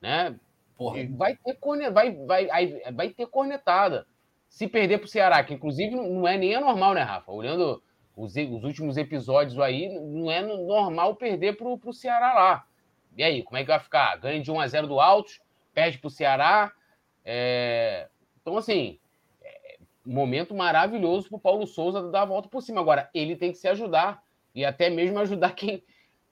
né? 0.00 0.34
Porra. 0.76 1.06
Vai 1.10 1.36
ter, 1.36 1.54
corne... 1.56 1.90
vai, 1.90 2.12
vai, 2.24 2.46
vai 2.92 3.10
ter 3.10 3.26
cornetada. 3.26 4.06
Se 4.48 4.66
perder 4.66 4.98
para 4.98 5.04
o 5.04 5.08
Ceará, 5.08 5.44
que 5.44 5.54
inclusive 5.54 5.94
não 5.94 6.26
é 6.26 6.38
nem 6.38 6.54
anormal, 6.54 6.94
né, 6.94 7.02
Rafa? 7.02 7.30
Olhando 7.30 7.82
os, 8.16 8.34
os 8.34 8.64
últimos 8.64 8.96
episódios 8.96 9.58
aí, 9.60 9.88
não 10.00 10.30
é 10.30 10.40
normal 10.40 11.14
perder 11.14 11.56
para 11.56 11.68
o 11.68 11.92
Ceará 11.92 12.32
lá. 12.32 12.66
E 13.16 13.22
aí, 13.22 13.42
como 13.42 13.58
é 13.58 13.60
que 13.60 13.68
vai 13.68 13.78
ficar? 13.78 14.16
Ganha 14.16 14.40
de 14.40 14.50
1 14.50 14.60
a 14.60 14.66
0 14.66 14.86
do 14.86 14.98
Altos, 14.98 15.40
perde 15.74 15.98
para 15.98 16.08
o 16.08 16.10
Ceará. 16.10 16.72
É... 17.24 18.08
Então, 18.40 18.56
assim. 18.56 18.98
Momento 20.12 20.54
maravilhoso 20.54 21.28
para 21.28 21.36
o 21.36 21.40
Paulo 21.40 21.66
Souza 21.66 22.10
dar 22.10 22.22
a 22.22 22.26
volta 22.26 22.48
por 22.48 22.62
cima. 22.62 22.80
Agora, 22.80 23.08
ele 23.14 23.36
tem 23.36 23.52
que 23.52 23.58
se 23.58 23.68
ajudar 23.68 24.22
e 24.54 24.64
até 24.64 24.90
mesmo 24.90 25.18
ajudar 25.18 25.54
quem 25.54 25.82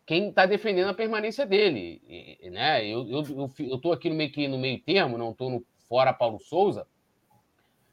quem 0.09 0.31
está 0.31 0.47
defendendo 0.47 0.89
a 0.89 0.95
permanência 0.95 1.45
dele, 1.45 2.01
e, 2.09 2.49
né? 2.49 2.83
Eu, 2.83 3.07
eu, 3.11 3.23
eu, 3.59 3.81
eu 3.85 3.93
aqui 3.93 4.09
no 4.09 4.15
meio, 4.15 4.49
no 4.49 4.59
meio 4.59 4.81
termo, 4.81 5.19
não 5.19 5.33
estou 5.33 5.63
fora 5.87 6.15
Paulo 6.15 6.41
Souza, 6.41 6.87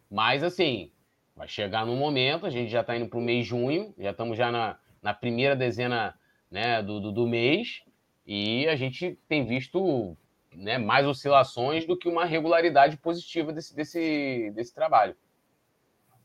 mas, 0.10 0.42
assim, 0.42 0.94
vai 1.36 1.46
chegar 1.46 1.86
no 1.86 1.94
momento, 1.94 2.46
a 2.46 2.50
gente 2.50 2.72
já 2.72 2.80
está 2.80 2.96
indo 2.96 3.10
para 3.10 3.20
o 3.20 3.22
mês 3.22 3.44
de 3.44 3.50
junho, 3.50 3.94
já 3.98 4.12
estamos 4.12 4.38
já 4.38 4.50
na, 4.50 4.80
na 5.02 5.14
primeira 5.14 5.58
dezena 5.58 6.18
né, 6.50 6.82
do, 6.82 7.02
do, 7.02 7.12
do, 7.12 7.28
mês, 7.28 7.84
e 8.26 8.66
a 8.70 8.78
gente 8.78 9.20
tem 9.28 9.46
visto 9.46 10.16
né, 10.54 10.78
mais 10.78 11.06
oscilações 11.06 11.86
do 11.86 11.98
que 11.98 12.08
uma 12.08 12.24
regularidade 12.24 12.96
positiva 12.96 13.52
desse, 13.52 13.76
desse, 13.76 14.52
desse 14.56 14.74
trabalho. 14.74 15.18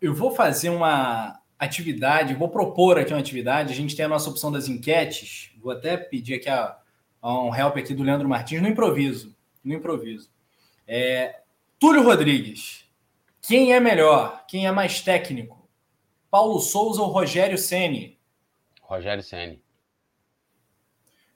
Eu 0.00 0.14
vou 0.14 0.30
fazer 0.30 0.70
uma 0.70 1.40
atividade, 1.58 2.34
vou 2.34 2.48
propor 2.48 2.98
aqui 2.98 3.12
uma 3.12 3.20
atividade, 3.20 3.72
a 3.72 3.76
gente 3.76 3.94
tem 3.94 4.04
a 4.04 4.08
nossa 4.08 4.30
opção 4.30 4.50
das 4.50 4.66
enquetes, 4.66 5.52
vou 5.60 5.72
até 5.72 5.96
pedir 5.96 6.34
aqui 6.34 6.48
a, 6.48 6.78
a 7.20 7.42
um 7.42 7.54
help 7.54 7.76
aqui 7.76 7.92
do 7.92 8.02
Leandro 8.02 8.28
Martins, 8.28 8.62
no 8.62 8.68
improviso, 8.68 9.36
no 9.62 9.74
improviso. 9.74 10.30
É, 10.86 11.40
Túlio 11.78 12.02
Rodrigues, 12.02 12.86
quem 13.42 13.74
é 13.74 13.80
melhor? 13.80 14.44
Quem 14.46 14.66
é 14.66 14.72
mais 14.72 15.00
técnico? 15.00 15.68
Paulo 16.30 16.60
Souza 16.60 17.02
ou 17.02 17.08
Rogério 17.08 17.58
Ceni? 17.58 18.18
Rogério 18.80 19.22
Ceni. 19.22 19.62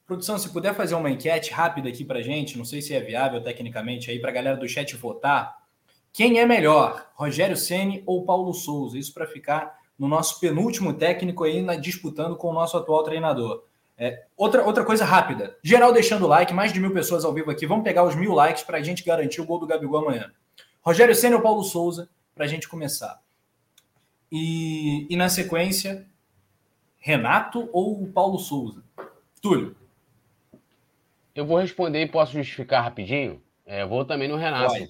Produção, 0.06 0.38
se 0.38 0.52
puder 0.52 0.74
fazer 0.74 0.94
uma 0.94 1.10
enquete 1.10 1.50
rápida 1.50 1.88
aqui 1.88 2.04
para 2.04 2.20
gente, 2.22 2.58
não 2.58 2.64
sei 2.64 2.82
se 2.82 2.94
é 2.94 3.00
viável 3.00 3.42
tecnicamente 3.42 4.10
aí 4.10 4.18
para 4.18 4.30
a 4.30 4.34
galera 4.34 4.56
do 4.56 4.68
chat 4.68 4.94
votar. 4.96 5.63
Quem 6.14 6.38
é 6.38 6.46
melhor, 6.46 7.10
Rogério 7.16 7.56
Ceni 7.56 8.04
ou 8.06 8.24
Paulo 8.24 8.54
Souza? 8.54 8.96
Isso 8.96 9.12
para 9.12 9.26
ficar 9.26 9.80
no 9.98 10.06
nosso 10.06 10.38
penúltimo 10.38 10.94
técnico 10.94 11.42
aí 11.42 11.60
na, 11.60 11.74
disputando 11.74 12.36
com 12.36 12.50
o 12.50 12.52
nosso 12.52 12.76
atual 12.76 13.02
treinador. 13.02 13.64
É, 13.98 14.24
outra, 14.36 14.64
outra 14.64 14.84
coisa 14.84 15.04
rápida. 15.04 15.58
Geral 15.60 15.92
deixando 15.92 16.28
like, 16.28 16.54
mais 16.54 16.72
de 16.72 16.78
mil 16.78 16.92
pessoas 16.92 17.24
ao 17.24 17.34
vivo 17.34 17.50
aqui. 17.50 17.66
Vamos 17.66 17.82
pegar 17.82 18.04
os 18.04 18.14
mil 18.14 18.32
likes 18.32 18.62
para 18.62 18.78
a 18.78 18.82
gente 18.82 19.04
garantir 19.04 19.40
o 19.40 19.44
gol 19.44 19.58
do 19.58 19.66
Gabigol 19.66 20.02
amanhã. 20.02 20.30
Rogério 20.82 21.16
Senna 21.16 21.34
ou 21.34 21.42
Paulo 21.42 21.64
Souza, 21.64 22.08
para 22.32 22.44
a 22.44 22.48
gente 22.48 22.68
começar. 22.68 23.20
E, 24.30 25.08
e 25.12 25.16
na 25.16 25.28
sequência, 25.28 26.06
Renato 26.96 27.68
ou 27.72 28.06
Paulo 28.06 28.38
Souza? 28.38 28.84
Túlio. 29.42 29.74
Eu 31.34 31.44
vou 31.44 31.58
responder 31.58 32.02
e 32.02 32.08
posso 32.08 32.34
justificar 32.34 32.84
rapidinho. 32.84 33.42
É, 33.66 33.84
vou 33.84 34.04
também 34.04 34.28
no 34.28 34.36
Renato. 34.36 34.72
Vai. 34.72 34.88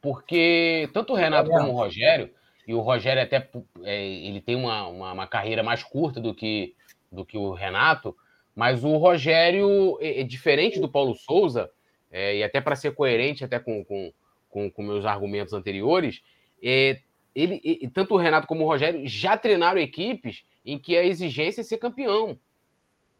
Porque 0.00 0.88
tanto 0.92 1.12
o 1.12 1.16
Renato 1.16 1.50
como 1.50 1.70
o 1.70 1.76
Rogério, 1.76 2.30
e 2.66 2.74
o 2.74 2.80
Rogério 2.80 3.22
até 3.22 3.48
é, 3.82 4.04
ele 4.04 4.40
tem 4.40 4.54
uma, 4.54 4.86
uma, 4.86 5.12
uma, 5.12 5.26
carreira 5.26 5.62
mais 5.62 5.82
curta 5.82 6.20
do 6.20 6.34
que, 6.34 6.74
do 7.10 7.24
que 7.24 7.36
o 7.36 7.52
Renato, 7.52 8.16
Mas 8.54 8.84
o 8.84 8.96
Rogério 8.96 9.98
é, 10.00 10.20
é 10.20 10.22
diferente 10.22 10.80
do 10.80 10.88
Paulo 10.88 11.14
Souza, 11.14 11.70
é, 12.10 12.36
e 12.36 12.44
até 12.44 12.60
para 12.60 12.76
ser 12.76 12.94
coerente 12.94 13.44
até 13.44 13.58
com, 13.58 13.84
com, 13.84 14.12
com, 14.48 14.70
com, 14.70 14.82
meus 14.82 15.04
argumentos 15.04 15.52
anteriores, 15.52 16.22
é, 16.62 17.00
ele, 17.34 17.60
e, 17.64 17.88
tanto 17.88 18.14
o 18.14 18.18
Renato 18.18 18.46
como 18.46 18.64
o 18.64 18.68
Rogério 18.68 19.06
já 19.08 19.36
treinaram 19.36 19.80
equipes 19.80 20.44
em 20.64 20.78
que 20.78 20.96
a 20.96 21.04
exigência 21.04 21.62
é 21.62 21.64
ser 21.64 21.78
campeão. 21.78 22.38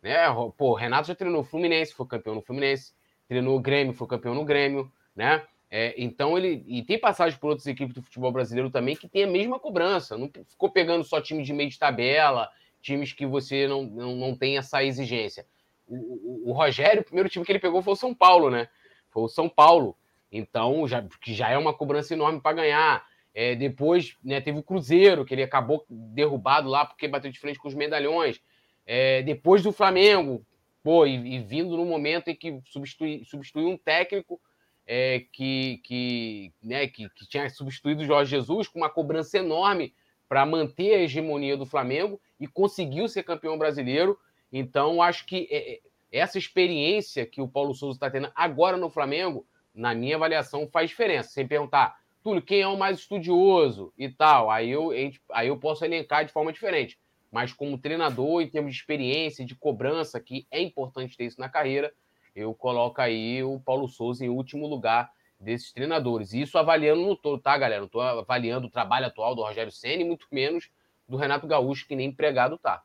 Né? 0.03 0.17
Pô, 0.57 0.71
o 0.71 0.75
Renato 0.75 1.09
já 1.09 1.15
treinou 1.15 1.41
o 1.41 1.45
Fluminense, 1.45 1.95
foi 1.95 2.07
campeão 2.07 2.35
no 2.35 2.43
Fluminense, 2.43 2.93
treinou 3.33 3.57
o 3.57 3.61
Grêmio, 3.61 3.95
foi 3.95 4.07
campeão 4.07 4.35
no 4.35 4.45
Grêmio, 4.45 4.93
né? 5.17 5.43
É, 5.71 5.95
então 5.97 6.37
ele. 6.37 6.63
E 6.67 6.83
tem 6.83 6.99
passagem 6.99 7.39
por 7.39 7.49
outras 7.49 7.67
equipes 7.67 7.95
do 7.95 8.03
futebol 8.03 8.31
brasileiro 8.31 8.69
também 8.71 8.95
que 8.95 9.09
tem 9.09 9.25
a 9.25 9.27
mesma 9.27 9.59
cobrança. 9.59 10.19
Não 10.19 10.31
ficou 10.47 10.71
pegando 10.71 11.03
só 11.03 11.19
time 11.19 11.43
de 11.43 11.53
meio 11.53 11.71
de 11.71 11.79
tabela, 11.79 12.51
times 12.83 13.15
que 13.15 13.25
você 13.25 13.67
não, 13.67 13.83
não, 13.85 14.15
não 14.15 14.37
tem 14.37 14.59
essa 14.59 14.85
exigência. 14.85 15.47
O, 15.89 15.97
o, 15.97 16.51
o, 16.51 16.53
Rogério, 16.53 17.01
o 17.01 17.05
primeiro 17.05 17.29
time 17.29 17.45
que 17.45 17.51
ele 17.51 17.59
pegou 17.59 17.81
foi 17.81 17.95
o 17.95 17.97
São 17.97 18.15
Paulo, 18.15 18.51
né? 18.51 18.69
Foi 19.09 19.23
o 19.23 19.29
São 19.29 19.49
Paulo. 19.49 19.97
Então, 20.31 20.87
já, 20.87 21.03
que 21.21 21.33
já 21.33 21.49
é 21.49 21.57
uma 21.57 21.73
cobrança 21.73 22.13
enorme 22.13 22.41
para 22.41 22.57
ganhar. 22.57 23.07
É, 23.35 23.55
depois 23.55 24.15
né, 24.23 24.43
teve 24.43 24.59
o 24.59 24.63
Cruzeiro, 24.63 25.25
que 25.25 25.35
ele 25.35 25.43
acabou 25.43 25.87
derrubado 25.89 26.69
lá 26.69 26.85
porque 26.85 27.09
bateu 27.09 27.31
de 27.31 27.41
frente 27.41 27.59
com 27.59 27.69
os 27.69 27.75
medalhões. 27.75 28.43
É, 28.87 29.23
depois 29.23 29.63
do 29.63 29.73
Flamengo, 29.73 30.45
pô, 30.83 31.07
e, 31.07 31.37
e, 31.37 31.39
vindo 31.41 31.77
no 31.77 31.85
momento 31.85 32.29
em 32.29 32.37
que 32.37 32.61
substitui, 32.67 33.25
substituiu 33.25 33.69
um 33.69 33.77
técnico 33.77 34.41
é, 34.87 35.25
que, 35.33 35.81
que, 35.85 36.53
né, 36.63 36.87
que, 36.87 37.09
que 37.11 37.27
tinha 37.29 37.49
substituído 37.49 38.03
o 38.03 38.07
Jorge 38.07 38.31
Jesus 38.31 38.69
com 38.69 38.81
uma 38.81 38.91
cobrança 38.91 39.39
enorme 39.39 39.95
para 40.29 40.47
manter 40.47 40.95
a 40.95 41.03
hegemonia 41.03 41.57
do 41.57 41.67
Flamengo 41.67 42.21
e 42.41 42.47
conseguiu 42.47 43.07
ser 43.07 43.23
campeão 43.23 43.59
brasileiro. 43.59 44.19
Então, 44.51 45.03
acho 45.03 45.27
que 45.27 45.47
é, 45.51 45.75
é, 45.75 45.81
essa 46.11 46.39
experiência 46.39 47.27
que 47.27 47.41
o 47.41 47.49
Paulo 47.49 47.75
Souza 47.75 47.97
está 47.97 48.11
tendo 48.11 48.31
agora 48.35 48.77
no 48.77 48.91
Flamengo, 48.91 49.47
na 49.75 49.95
minha 49.95 50.17
avaliação, 50.17 50.69
faz 50.69 50.91
diferença. 50.91 51.31
Sem 51.31 51.47
perguntar, 51.47 51.99
Túlio, 52.23 52.43
quem 52.43 52.61
é 52.61 52.67
o 52.67 52.79
mais 52.79 52.99
estudioso 52.99 53.93
e 53.97 54.09
tal, 54.09 54.51
aí 54.51 54.71
eu, 54.71 54.91
aí 55.33 55.49
eu 55.49 55.57
posso 55.57 55.85
elencar 55.85 56.25
de 56.25 56.33
forma 56.33 56.53
diferente. 56.53 56.99
Mas 57.33 57.51
como 57.51 57.79
treinador, 57.79 58.43
em 58.43 58.49
termos 58.49 58.73
de 58.73 58.79
experiência, 58.79 59.45
de 59.45 59.55
cobrança, 59.55 60.21
que 60.21 60.47
é 60.51 60.61
importante 60.61 61.17
ter 61.17 61.25
isso 61.25 61.41
na 61.41 61.49
carreira, 61.49 61.91
eu 62.37 62.55
coloco 62.55 63.01
aí 63.01 63.43
o 63.43 63.59
Paulo 63.59 63.89
Souza 63.89 64.23
em 64.23 64.29
último 64.29 64.67
lugar 64.67 65.11
desses 65.41 65.73
treinadores. 65.73 66.35
Isso 66.35 66.59
avaliando 66.59 67.01
no 67.01 67.17
todo, 67.17 67.41
tá, 67.41 67.57
galera? 67.57 67.81
Não 67.81 67.87
estou 67.87 68.03
avaliando 68.03 68.67
o 68.67 68.71
trabalho 68.71 69.07
atual 69.07 69.35
do 69.35 69.43
Rogério 69.43 69.73
Senna, 69.73 70.05
muito 70.05 70.27
menos 70.31 70.71
do 71.09 71.17
Renato 71.17 71.47
Gaúcho, 71.47 71.89
que 71.89 71.97
nem 71.97 72.09
empregado 72.09 72.59
tá. 72.59 72.83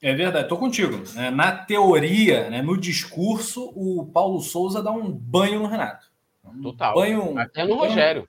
É 0.00 0.14
verdade, 0.14 0.48
tô 0.48 0.56
contigo. 0.56 1.02
É, 1.16 1.30
na 1.30 1.50
teoria, 1.50 2.50
né, 2.50 2.62
no 2.62 2.78
discurso, 2.78 3.72
o 3.74 4.06
Paulo 4.12 4.40
Souza 4.40 4.82
dá 4.82 4.92
um 4.92 5.10
banho 5.10 5.60
no 5.60 5.66
Renato. 5.66 6.12
Um 6.44 6.62
Total. 6.62 6.94
Banho, 6.94 7.36
Até 7.38 7.62
no 7.62 7.70
banho, 7.70 7.80
Rogério. 7.80 8.28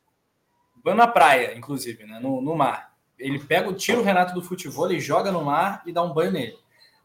Banho 0.84 0.98
na 0.98 1.08
praia, 1.08 1.56
inclusive, 1.56 2.06
né, 2.06 2.20
no, 2.20 2.42
no 2.42 2.56
mar. 2.56 2.95
Ele 3.18 3.40
pega, 3.40 3.70
o 3.70 4.04
Renato 4.04 4.34
do 4.34 4.42
futebol, 4.42 4.92
e 4.92 5.00
joga 5.00 5.32
no 5.32 5.44
mar 5.44 5.82
e 5.86 5.92
dá 5.92 6.04
um 6.04 6.14
banho 6.14 6.32
nele. 6.32 6.58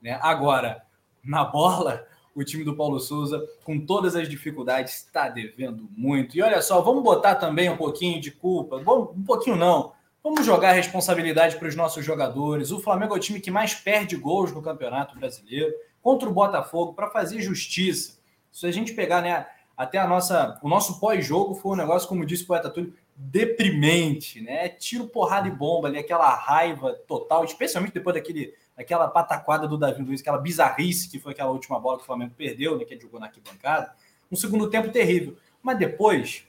Né? 0.03 0.19
Agora, 0.23 0.83
na 1.23 1.45
bola, 1.45 2.07
o 2.35 2.45
time 2.45 2.65
do 2.65 2.77
Paulo 2.77 2.99
Souza, 2.99 3.45
com 3.65 3.85
todas 3.85 4.17
as 4.17 4.29
dificuldades, 4.29 5.05
está 5.05 5.29
devendo 5.29 5.89
muito. 5.97 6.37
E 6.37 6.43
olha 6.43 6.63
só, 6.63 6.81
vamos 6.81 7.03
botar 7.03 7.35
também 7.37 7.69
um 7.69 7.77
pouquinho 7.77 8.21
de 8.21 8.31
culpa. 8.31 8.77
Um 8.77 9.25
pouquinho 9.25 9.57
não. 9.57 9.93
Vamos 10.23 10.45
jogar 10.45 10.73
responsabilidade 10.73 11.57
para 11.57 11.69
os 11.69 11.75
nossos 11.75 12.05
jogadores. 12.05 12.71
O 12.71 12.81
Flamengo 12.81 13.15
é 13.15 13.17
o 13.17 13.21
time 13.21 13.41
que 13.41 13.51
mais 13.51 13.75
perde 13.75 14.17
gols 14.17 14.53
no 14.53 14.63
Campeonato 14.63 15.19
Brasileiro 15.19 15.73
contra 16.03 16.29
o 16.29 16.33
Botafogo 16.33 16.93
para 16.93 17.11
fazer 17.11 17.41
justiça. 17.41 18.19
Se 18.53 18.67
a 18.67 18.71
gente 18.71 18.93
pegar, 18.93 19.23
né, 19.23 19.47
até 19.77 19.99
a 19.99 20.07
nossa, 20.07 20.59
o 20.63 20.69
nosso 20.69 21.01
pós-jogo 21.01 21.55
foi 21.55 21.73
um 21.73 21.77
negócio, 21.77 22.09
como 22.09 22.27
disse 22.27 22.45
o 22.45 22.47
poeta 22.47 22.69
Túlio, 22.69 22.95
deprimente, 23.23 24.41
né? 24.41 24.69
Tiro, 24.71 25.07
porrada 25.07 25.47
e 25.47 25.51
bomba 25.51 25.89
ali, 25.89 25.99
aquela 25.99 26.35
raiva 26.35 26.95
total, 27.07 27.45
especialmente 27.45 27.93
depois 27.93 28.15
daquele 28.15 28.55
aquela 28.77 29.07
pataquada 29.09 29.69
do 29.69 29.77
Davi 29.77 30.03
Luiz, 30.03 30.23
aquela 30.23 30.39
bizarrice 30.39 31.11
que 31.11 31.19
foi 31.19 31.33
aquela 31.33 31.51
última 31.51 31.79
bola 31.79 31.99
que 31.99 32.03
o 32.03 32.07
Flamengo 32.07 32.33
perdeu, 32.35 32.79
né, 32.79 32.85
que 32.87 32.99
jogou 32.99 33.21
na 33.21 33.27
arquibancada. 33.27 33.93
Um 34.33 34.37
segundo 34.37 34.71
tempo 34.71 34.89
terrível. 34.89 35.37
Mas 35.63 35.79
depois, 35.79 36.47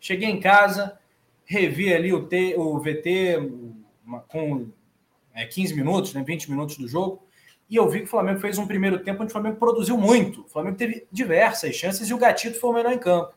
cheguei 0.00 0.28
em 0.30 0.40
casa, 0.40 0.98
revi 1.44 1.92
ali 1.92 2.14
o, 2.14 2.26
T, 2.26 2.54
o 2.56 2.78
VT 2.78 3.36
com 4.26 4.68
é, 5.34 5.44
15 5.44 5.74
minutos, 5.74 6.14
né, 6.14 6.24
20 6.24 6.50
minutos 6.50 6.78
do 6.78 6.88
jogo, 6.88 7.22
e 7.68 7.76
eu 7.76 7.86
vi 7.90 7.98
que 7.98 8.06
o 8.06 8.08
Flamengo 8.08 8.40
fez 8.40 8.56
um 8.56 8.66
primeiro 8.66 9.00
tempo 9.00 9.22
onde 9.22 9.30
o 9.30 9.32
Flamengo 9.32 9.56
produziu 9.56 9.98
muito. 9.98 10.42
O 10.42 10.48
Flamengo 10.48 10.78
teve 10.78 11.06
diversas 11.12 11.74
chances 11.74 12.08
e 12.08 12.14
o 12.14 12.18
Gatito 12.18 12.58
foi 12.58 12.70
o 12.70 12.72
melhor 12.72 12.92
em 12.92 12.98
campo. 12.98 13.34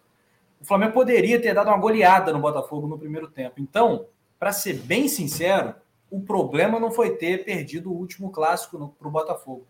O 0.60 0.66
Flamengo 0.66 0.94
poderia 0.94 1.42
ter 1.42 1.54
dado 1.54 1.68
uma 1.68 1.78
goleada 1.78 2.34
no 2.34 2.40
Botafogo 2.40 2.88
no 2.88 2.98
primeiro 2.98 3.30
tempo. 3.30 3.56
Então, 3.60 4.06
para 4.38 4.52
ser 4.52 4.74
bem 4.74 5.08
sincero, 5.08 5.76
o 6.10 6.22
problema 6.22 6.80
não 6.80 6.92
foi 6.92 7.16
ter 7.16 7.46
perdido 7.46 7.92
o 7.92 7.96
último 7.96 8.32
clássico 8.32 8.96
para 8.98 9.08
o 9.08 9.12
Botafogo. 9.12 9.66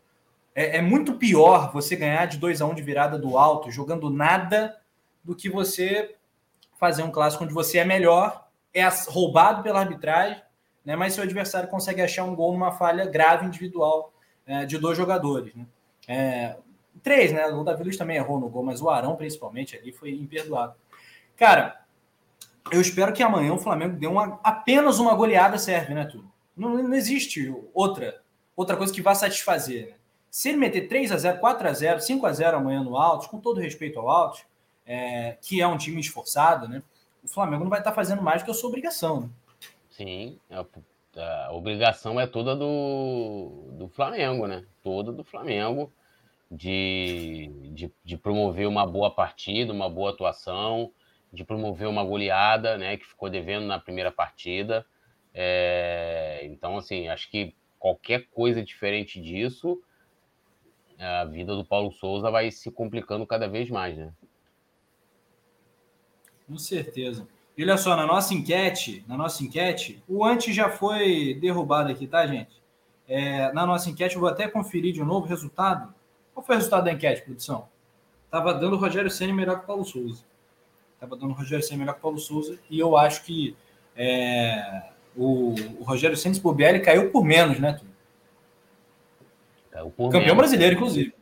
É, 0.55 0.77
é, 0.77 0.81
muito 0.81 1.13
pior 1.13 1.71
você 1.71 1.95
ganhar 1.95 2.25
de 2.25 2.37
2 2.37 2.61
a 2.61 2.65
1 2.65 2.71
um 2.71 2.75
de 2.75 2.81
virada 2.81 3.17
do 3.17 3.37
alto, 3.37 3.71
jogando 3.71 4.09
nada, 4.09 4.75
do 5.23 5.35
que 5.35 5.49
você 5.49 6.15
fazer 6.79 7.03
um 7.03 7.11
clássico 7.11 7.43
onde 7.43 7.53
você 7.53 7.77
é 7.77 7.85
melhor, 7.85 8.47
é 8.73 8.87
roubado 9.07 9.61
pela 9.61 9.79
arbitragem, 9.79 10.41
né, 10.83 10.95
mas 10.95 11.13
seu 11.13 11.23
adversário 11.23 11.69
consegue 11.69 12.01
achar 12.01 12.23
um 12.23 12.35
gol 12.35 12.53
numa 12.53 12.71
falha 12.71 13.05
grave 13.05 13.45
individual 13.45 14.13
é, 14.45 14.65
de 14.65 14.77
dois 14.77 14.97
jogadores. 14.97 15.53
Né? 15.53 15.65
É, 16.07 16.55
três, 16.99 17.31
né? 17.31 17.45
O 17.47 17.63
Davi 17.63 17.83
Luiz 17.83 17.97
também 17.97 18.17
errou 18.17 18.39
no 18.39 18.49
gol, 18.49 18.63
mas 18.63 18.81
o 18.81 18.89
Arão, 18.89 19.15
principalmente, 19.15 19.75
ali 19.75 19.91
foi 19.91 20.11
imperdoável. 20.11 20.75
Cara, 21.35 21.81
eu 22.71 22.81
espero 22.81 23.13
que 23.13 23.23
amanhã 23.23 23.53
o 23.53 23.59
Flamengo 23.59 23.97
dê 23.97 24.07
uma, 24.07 24.39
apenas 24.43 24.99
uma 24.99 25.13
goleada 25.15 25.57
serve, 25.57 25.93
né, 25.93 26.05
tudo. 26.05 26.29
Não, 26.55 26.77
não, 26.83 26.93
existe 26.93 27.53
outra 27.73 28.21
outra 28.55 28.75
coisa 28.75 28.93
que 28.93 29.01
vá 29.01 29.15
satisfazer. 29.15 29.87
Né? 29.87 29.93
Se 30.29 30.49
ele 30.49 30.57
meter 30.57 30.87
3 30.89 31.13
a 31.13 31.17
0 31.17 31.39
4 31.39 31.67
a 31.67 31.73
0 31.73 31.99
5 32.01 32.25
a 32.25 32.33
0 32.33 32.57
amanhã 32.57 32.83
no 32.83 32.97
Altos, 32.97 33.27
com 33.27 33.39
todo 33.39 33.61
respeito 33.61 33.97
ao 33.99 34.09
Altos, 34.09 34.43
é, 34.85 35.37
que 35.41 35.61
é 35.61 35.67
um 35.67 35.77
time 35.77 36.01
esforçado, 36.01 36.67
né? 36.67 36.83
O 37.23 37.27
Flamengo 37.27 37.63
não 37.63 37.69
vai 37.69 37.79
estar 37.79 37.93
fazendo 37.93 38.21
mais 38.21 38.41
do 38.41 38.45
que 38.45 38.51
a 38.51 38.53
sua 38.53 38.69
obrigação. 38.69 39.21
Né? 39.21 39.29
Sim, 39.89 40.39
a, 40.49 40.65
a, 41.47 41.53
obrigação 41.53 42.19
é 42.19 42.27
toda 42.27 42.55
do, 42.55 43.67
do 43.71 43.87
Flamengo, 43.89 44.47
né? 44.47 44.65
Toda 44.83 45.11
do 45.11 45.23
Flamengo 45.23 45.91
de, 46.51 47.51
de, 47.73 47.91
de 48.03 48.17
promover 48.17 48.67
uma 48.67 48.85
boa 48.85 49.13
partida, 49.13 49.71
uma 49.71 49.89
boa 49.89 50.11
atuação, 50.11 50.91
de 51.31 51.43
promover 51.43 51.87
uma 51.87 52.03
goleada, 52.03 52.77
né, 52.77 52.97
que 52.97 53.05
ficou 53.05 53.29
devendo 53.29 53.65
na 53.65 53.79
primeira 53.79 54.11
partida. 54.11 54.85
É, 55.33 56.41
então, 56.43 56.77
assim, 56.77 57.07
acho 57.07 57.29
que 57.29 57.55
qualquer 57.77 58.27
coisa 58.31 58.63
diferente 58.63 59.21
disso, 59.21 59.81
a 60.97 61.23
vida 61.25 61.55
do 61.55 61.63
Paulo 61.63 61.91
Souza 61.91 62.29
vai 62.29 62.51
se 62.51 62.69
complicando 62.71 63.25
cada 63.25 63.47
vez 63.47 63.69
mais, 63.69 63.97
né? 63.97 64.11
Com 66.47 66.57
certeza. 66.57 67.27
E 67.55 67.63
olha 67.63 67.77
só, 67.77 67.95
na 67.95 68.05
nossa 68.05 68.33
enquete, 68.33 69.03
na 69.07 69.15
nossa 69.15 69.43
enquete, 69.43 70.03
o 70.07 70.25
antes 70.25 70.53
já 70.53 70.69
foi 70.69 71.35
derrubado 71.35 71.91
aqui, 71.91 72.07
tá, 72.07 72.25
gente? 72.25 72.59
É, 73.07 73.51
na 73.53 73.65
nossa 73.65 73.89
enquete, 73.89 74.15
eu 74.15 74.21
vou 74.21 74.29
até 74.29 74.47
conferir 74.47 74.93
de 74.93 75.03
novo 75.03 75.25
o 75.25 75.29
resultado. 75.29 75.93
Qual 76.33 76.45
foi 76.45 76.55
o 76.55 76.57
resultado 76.57 76.85
da 76.85 76.91
enquete, 76.91 77.21
produção? 77.21 77.67
Tava 78.29 78.53
dando 78.53 78.75
o 78.75 78.79
Rogério 78.79 79.09
Senna 79.09 79.33
melhor 79.33 79.57
que 79.57 79.63
o 79.63 79.67
Paulo 79.67 79.83
Souza. 79.83 80.23
Tava 80.99 81.15
dando 81.15 81.31
o 81.31 81.33
Rogério 81.33 81.63
Senna 81.63 81.79
melhor 81.79 81.93
que 81.93 81.99
o 81.99 82.01
Paulo 82.03 82.19
Souza. 82.19 82.59
E 82.69 82.79
eu 82.79 82.95
acho 82.95 83.23
que 83.23 83.55
é, 83.95 84.83
o, 85.15 85.55
o, 85.79 85.83
Rogério 85.83 86.15
Senna 86.15 86.39
Bobielli 86.39 86.79
caiu 86.79 87.11
por 87.11 87.23
menos, 87.23 87.59
né, 87.59 87.79
Caiu 89.71 89.89
por 89.91 90.05
Campeão 90.05 90.21
menos. 90.21 90.37
brasileiro, 90.37 90.75
inclusive. 90.75 91.13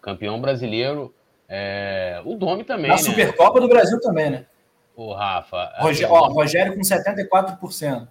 Campeão 0.00 0.40
brasileiro. 0.40 1.14
É, 1.48 2.20
o 2.24 2.34
Domi 2.36 2.64
também. 2.64 2.88
Na 2.88 2.96
né? 2.96 3.02
Supercopa 3.02 3.60
do 3.60 3.68
Brasil 3.68 4.00
também, 4.00 4.30
né? 4.30 4.46
O 4.94 5.12
Rafa. 5.12 5.72
Rogério, 5.78 6.12
ó, 6.12 6.28
Rogério 6.28 6.74
com 6.74 6.80
74%. 6.80 8.08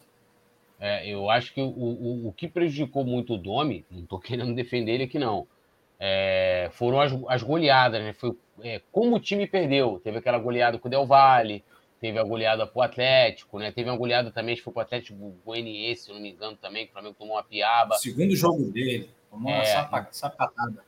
É, 0.79 1.07
eu 1.07 1.29
acho 1.29 1.53
que 1.53 1.61
o, 1.61 1.67
o, 1.67 2.27
o 2.27 2.33
que 2.33 2.47
prejudicou 2.47 3.03
muito 3.03 3.33
o 3.33 3.37
Domi, 3.37 3.85
não 3.89 4.01
estou 4.01 4.19
querendo 4.19 4.53
defender 4.53 4.93
ele 4.93 5.03
aqui 5.05 5.17
não, 5.17 5.47
é, 5.99 6.69
foram 6.71 6.99
as, 7.01 7.11
as 7.27 7.43
goleadas, 7.43 8.01
né? 8.01 8.13
Foi 8.13 8.35
é, 8.61 8.81
como 8.91 9.15
o 9.15 9.19
time 9.19 9.47
perdeu. 9.47 9.99
Teve 10.03 10.17
aquela 10.17 10.37
goleada 10.37 10.77
com 10.77 10.87
o 10.87 10.91
Del 10.91 11.05
Valle, 11.05 11.63
teve 11.99 12.19
a 12.19 12.23
goleada 12.23 12.65
pro 12.65 12.81
Atlético, 12.81 13.59
né? 13.59 13.71
Teve 13.71 13.89
uma 13.89 13.97
goleada 13.97 14.31
também, 14.31 14.53
acho 14.53 14.61
que 14.61 14.65
foi 14.65 14.73
pro 14.73 14.81
Atlético 14.81 15.35
Goianiense, 15.45 16.03
se 16.03 16.13
não 16.13 16.19
me 16.19 16.31
engano, 16.31 16.57
também, 16.57 16.85
que 16.85 16.91
o 16.91 16.93
Flamengo 16.93 17.15
tomou 17.17 17.35
uma 17.35 17.43
piaba. 17.43 17.95
Segundo 17.95 18.35
jogo 18.35 18.71
dele, 18.71 19.09
tomou 19.29 19.51
uma 19.51 19.61
é, 19.61 20.07
sapatada. 20.11 20.83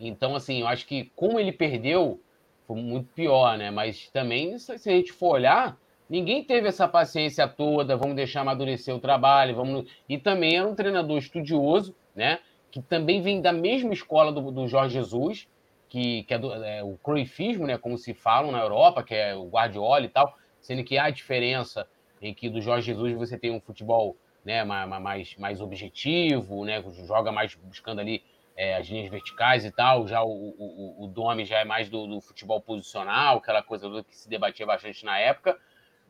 Então, 0.00 0.34
assim, 0.34 0.60
eu 0.60 0.68
acho 0.68 0.86
que 0.86 1.10
como 1.16 1.40
ele 1.40 1.52
perdeu, 1.52 2.20
foi 2.66 2.76
muito 2.76 3.08
pior, 3.14 3.58
né? 3.58 3.70
Mas 3.70 4.08
também, 4.12 4.58
se 4.58 4.72
a 4.72 4.76
gente 4.76 5.12
for 5.12 5.34
olhar, 5.34 5.76
ninguém 6.08 6.44
teve 6.44 6.68
essa 6.68 6.86
paciência 6.86 7.48
toda, 7.48 7.96
vamos 7.96 8.16
deixar 8.16 8.42
amadurecer 8.42 8.94
o 8.94 9.00
trabalho, 9.00 9.56
vamos. 9.56 9.90
E 10.08 10.18
também 10.18 10.56
era 10.56 10.68
um 10.68 10.74
treinador 10.74 11.18
estudioso, 11.18 11.94
né? 12.14 12.38
Que 12.70 12.82
também 12.82 13.22
vem 13.22 13.40
da 13.40 13.52
mesma 13.52 13.92
escola 13.92 14.32
do, 14.32 14.50
do 14.50 14.68
Jorge 14.68 14.94
Jesus, 14.94 15.48
que, 15.88 16.22
que 16.24 16.34
é, 16.34 16.38
do, 16.38 16.52
é, 16.52 16.82
o 16.82 16.98
croifismo, 17.02 17.66
né, 17.66 17.78
como 17.78 17.96
se 17.96 18.12
falam 18.12 18.52
na 18.52 18.60
Europa, 18.60 19.02
que 19.02 19.14
é 19.14 19.34
o 19.34 19.48
Guardiola 19.48 20.04
e 20.04 20.08
tal, 20.08 20.36
sendo 20.60 20.84
que 20.84 20.98
há 20.98 21.04
a 21.04 21.10
diferença 21.10 21.88
em 22.20 22.34
que 22.34 22.48
do 22.48 22.60
Jorge 22.60 22.86
Jesus 22.86 23.14
você 23.14 23.38
tem 23.38 23.50
um 23.50 23.60
futebol 23.60 24.16
né, 24.44 24.64
mais, 24.64 25.36
mais 25.36 25.60
objetivo, 25.60 26.64
né, 26.64 26.82
joga 27.06 27.32
mais 27.32 27.54
buscando 27.54 28.00
ali 28.00 28.22
é, 28.56 28.76
as 28.76 28.88
linhas 28.88 29.08
verticais 29.08 29.64
e 29.64 29.70
tal, 29.70 30.06
já 30.06 30.22
o, 30.22 30.28
o, 30.28 31.04
o 31.06 31.44
já 31.44 31.60
é 31.60 31.64
mais 31.64 31.88
do, 31.88 32.06
do, 32.06 32.20
futebol 32.20 32.60
posicional, 32.60 33.38
aquela 33.38 33.62
coisa 33.62 33.88
que 34.02 34.16
se 34.16 34.28
debatia 34.28 34.66
bastante 34.66 35.04
na 35.04 35.16
época, 35.18 35.56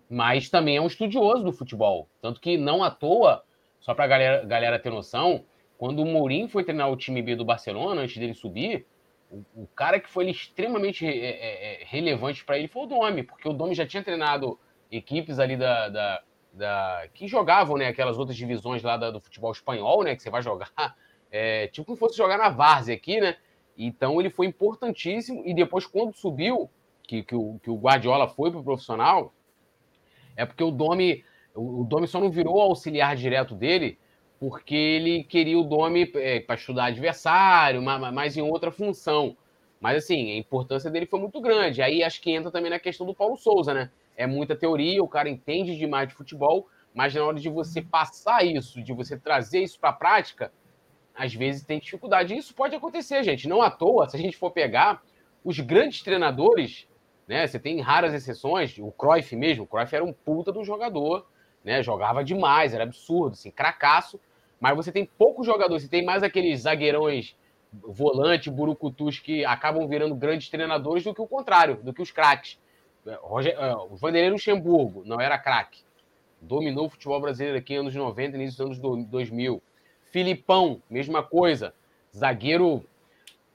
mas 0.08 0.48
também 0.48 0.76
é 0.76 0.80
um 0.80 0.86
estudioso 0.86 1.44
do 1.44 1.52
futebol, 1.52 2.08
tanto 2.22 2.40
que 2.40 2.56
não 2.56 2.82
à 2.82 2.90
toa, 2.90 3.44
só 3.80 3.94
para 3.94 4.04
a 4.04 4.08
galera, 4.08 4.44
galera 4.46 4.78
ter 4.78 4.90
noção, 4.90 5.44
quando 5.78 6.00
o 6.00 6.04
Mourinho 6.04 6.48
foi 6.48 6.64
treinar 6.64 6.90
o 6.90 6.96
time 6.96 7.22
B 7.22 7.36
do 7.36 7.44
Barcelona, 7.44 8.02
antes 8.02 8.18
dele 8.18 8.34
subir, 8.34 8.84
o, 9.30 9.44
o 9.54 9.66
cara 9.68 10.00
que 10.00 10.08
foi 10.10 10.28
extremamente 10.28 11.06
é, 11.06 11.10
é, 11.10 11.82
é 11.82 11.84
relevante 11.84 12.44
para 12.44 12.58
ele 12.58 12.66
foi 12.66 12.82
o 12.82 12.86
Domi, 12.86 13.22
porque 13.22 13.48
o 13.48 13.52
Domi 13.52 13.74
já 13.74 13.86
tinha 13.86 14.02
treinado 14.02 14.58
equipes 14.90 15.38
ali 15.38 15.56
da, 15.56 15.88
da, 15.88 16.22
da, 16.52 17.04
que 17.14 17.28
jogavam 17.28 17.76
né, 17.76 17.86
aquelas 17.86 18.18
outras 18.18 18.36
divisões 18.36 18.82
lá 18.82 18.96
da, 18.96 19.12
do 19.12 19.20
futebol 19.20 19.52
espanhol, 19.52 20.02
né, 20.02 20.16
que 20.16 20.22
você 20.22 20.30
vai 20.30 20.42
jogar, 20.42 20.72
é, 21.30 21.68
tipo 21.68 21.86
como 21.86 21.96
fosse 21.96 22.16
jogar 22.16 22.38
na 22.38 22.48
Várzea 22.48 22.96
aqui, 22.96 23.20
né? 23.20 23.36
Então 23.76 24.18
ele 24.18 24.30
foi 24.30 24.46
importantíssimo 24.46 25.44
e 25.46 25.54
depois 25.54 25.86
quando 25.86 26.12
subiu, 26.12 26.68
que, 27.04 27.22
que, 27.22 27.36
o, 27.36 27.60
que 27.62 27.70
o 27.70 27.76
Guardiola 27.76 28.26
foi 28.26 28.50
para 28.50 28.58
o 28.58 28.64
profissional, 28.64 29.32
é 30.36 30.44
porque 30.44 30.64
o 30.64 30.72
Domi, 30.72 31.24
o, 31.54 31.82
o 31.82 31.84
Domi 31.84 32.08
só 32.08 32.18
não 32.18 32.28
virou 32.28 32.60
auxiliar 32.60 33.14
direto 33.14 33.54
dele 33.54 33.96
porque 34.38 34.74
ele 34.74 35.24
queria 35.24 35.58
o 35.58 35.64
Domi 35.64 36.10
é, 36.14 36.40
para 36.40 36.54
estudar 36.54 36.86
adversário, 36.86 37.82
mas 37.82 38.36
em 38.36 38.42
outra 38.42 38.70
função. 38.70 39.36
Mas 39.80 40.04
assim, 40.04 40.32
a 40.32 40.36
importância 40.36 40.90
dele 40.90 41.06
foi 41.06 41.20
muito 41.20 41.40
grande. 41.40 41.82
Aí 41.82 42.02
acho 42.02 42.20
que 42.20 42.30
entra 42.30 42.50
também 42.50 42.70
na 42.70 42.78
questão 42.78 43.06
do 43.06 43.14
Paulo 43.14 43.36
Souza, 43.36 43.74
né? 43.74 43.90
É 44.16 44.26
muita 44.26 44.56
teoria, 44.56 45.02
o 45.02 45.08
cara 45.08 45.28
entende 45.28 45.76
demais 45.76 46.08
de 46.08 46.14
futebol, 46.14 46.68
mas 46.94 47.14
na 47.14 47.24
hora 47.24 47.38
de 47.38 47.48
você 47.48 47.82
passar 47.82 48.44
isso, 48.44 48.82
de 48.82 48.92
você 48.92 49.16
trazer 49.16 49.62
isso 49.62 49.78
para 49.78 49.90
a 49.90 49.92
prática, 49.92 50.52
às 51.14 51.34
vezes 51.34 51.64
tem 51.64 51.78
dificuldade. 51.78 52.34
E 52.34 52.38
isso 52.38 52.54
pode 52.54 52.74
acontecer, 52.74 53.22
gente. 53.22 53.48
Não 53.48 53.62
à 53.62 53.70
toa, 53.70 54.08
se 54.08 54.16
a 54.16 54.20
gente 54.20 54.36
for 54.36 54.50
pegar 54.50 55.02
os 55.44 55.58
grandes 55.60 56.02
treinadores, 56.02 56.88
né? 57.26 57.46
Você 57.46 57.58
tem 57.58 57.80
raras 57.80 58.14
exceções, 58.14 58.78
o 58.78 58.90
Cruyff 58.92 59.34
mesmo, 59.34 59.64
o 59.64 59.66
Cruyff 59.66 59.94
era 59.94 60.04
um 60.04 60.12
puta 60.12 60.52
do 60.52 60.64
jogador, 60.64 61.26
né? 61.64 61.82
Jogava 61.82 62.24
demais, 62.24 62.72
era 62.72 62.84
absurdo, 62.84 63.32
assim, 63.32 63.50
cracaço 63.50 64.20
mas 64.60 64.76
você 64.76 64.90
tem 64.90 65.04
poucos 65.04 65.46
jogadores, 65.46 65.82
você 65.82 65.88
tem 65.88 66.04
mais 66.04 66.22
aqueles 66.22 66.62
zagueirões 66.62 67.36
volante, 67.72 68.50
burucutus 68.50 69.18
que 69.18 69.44
acabam 69.44 69.86
virando 69.86 70.14
grandes 70.14 70.48
treinadores 70.48 71.04
do 71.04 71.14
que 71.14 71.20
o 71.20 71.26
contrário, 71.26 71.76
do 71.76 71.92
que 71.92 72.02
os 72.02 72.10
craques. 72.10 72.58
É, 73.06 73.18
Roger, 73.22 73.56
o 73.90 73.96
Vanderlei 73.96 74.30
Luxemburgo 74.30 75.02
não 75.04 75.20
era 75.20 75.38
craque. 75.38 75.82
Dominou 76.40 76.86
o 76.86 76.88
futebol 76.88 77.20
brasileiro 77.20 77.58
aqui 77.58 77.76
nos 77.76 77.94
anos 77.94 77.94
90, 77.94 78.36
início 78.36 78.66
dos 78.66 78.84
anos 78.84 79.06
2000. 79.06 79.62
Filipão, 80.10 80.82
mesma 80.88 81.22
coisa. 81.22 81.74
Zagueiro 82.16 82.84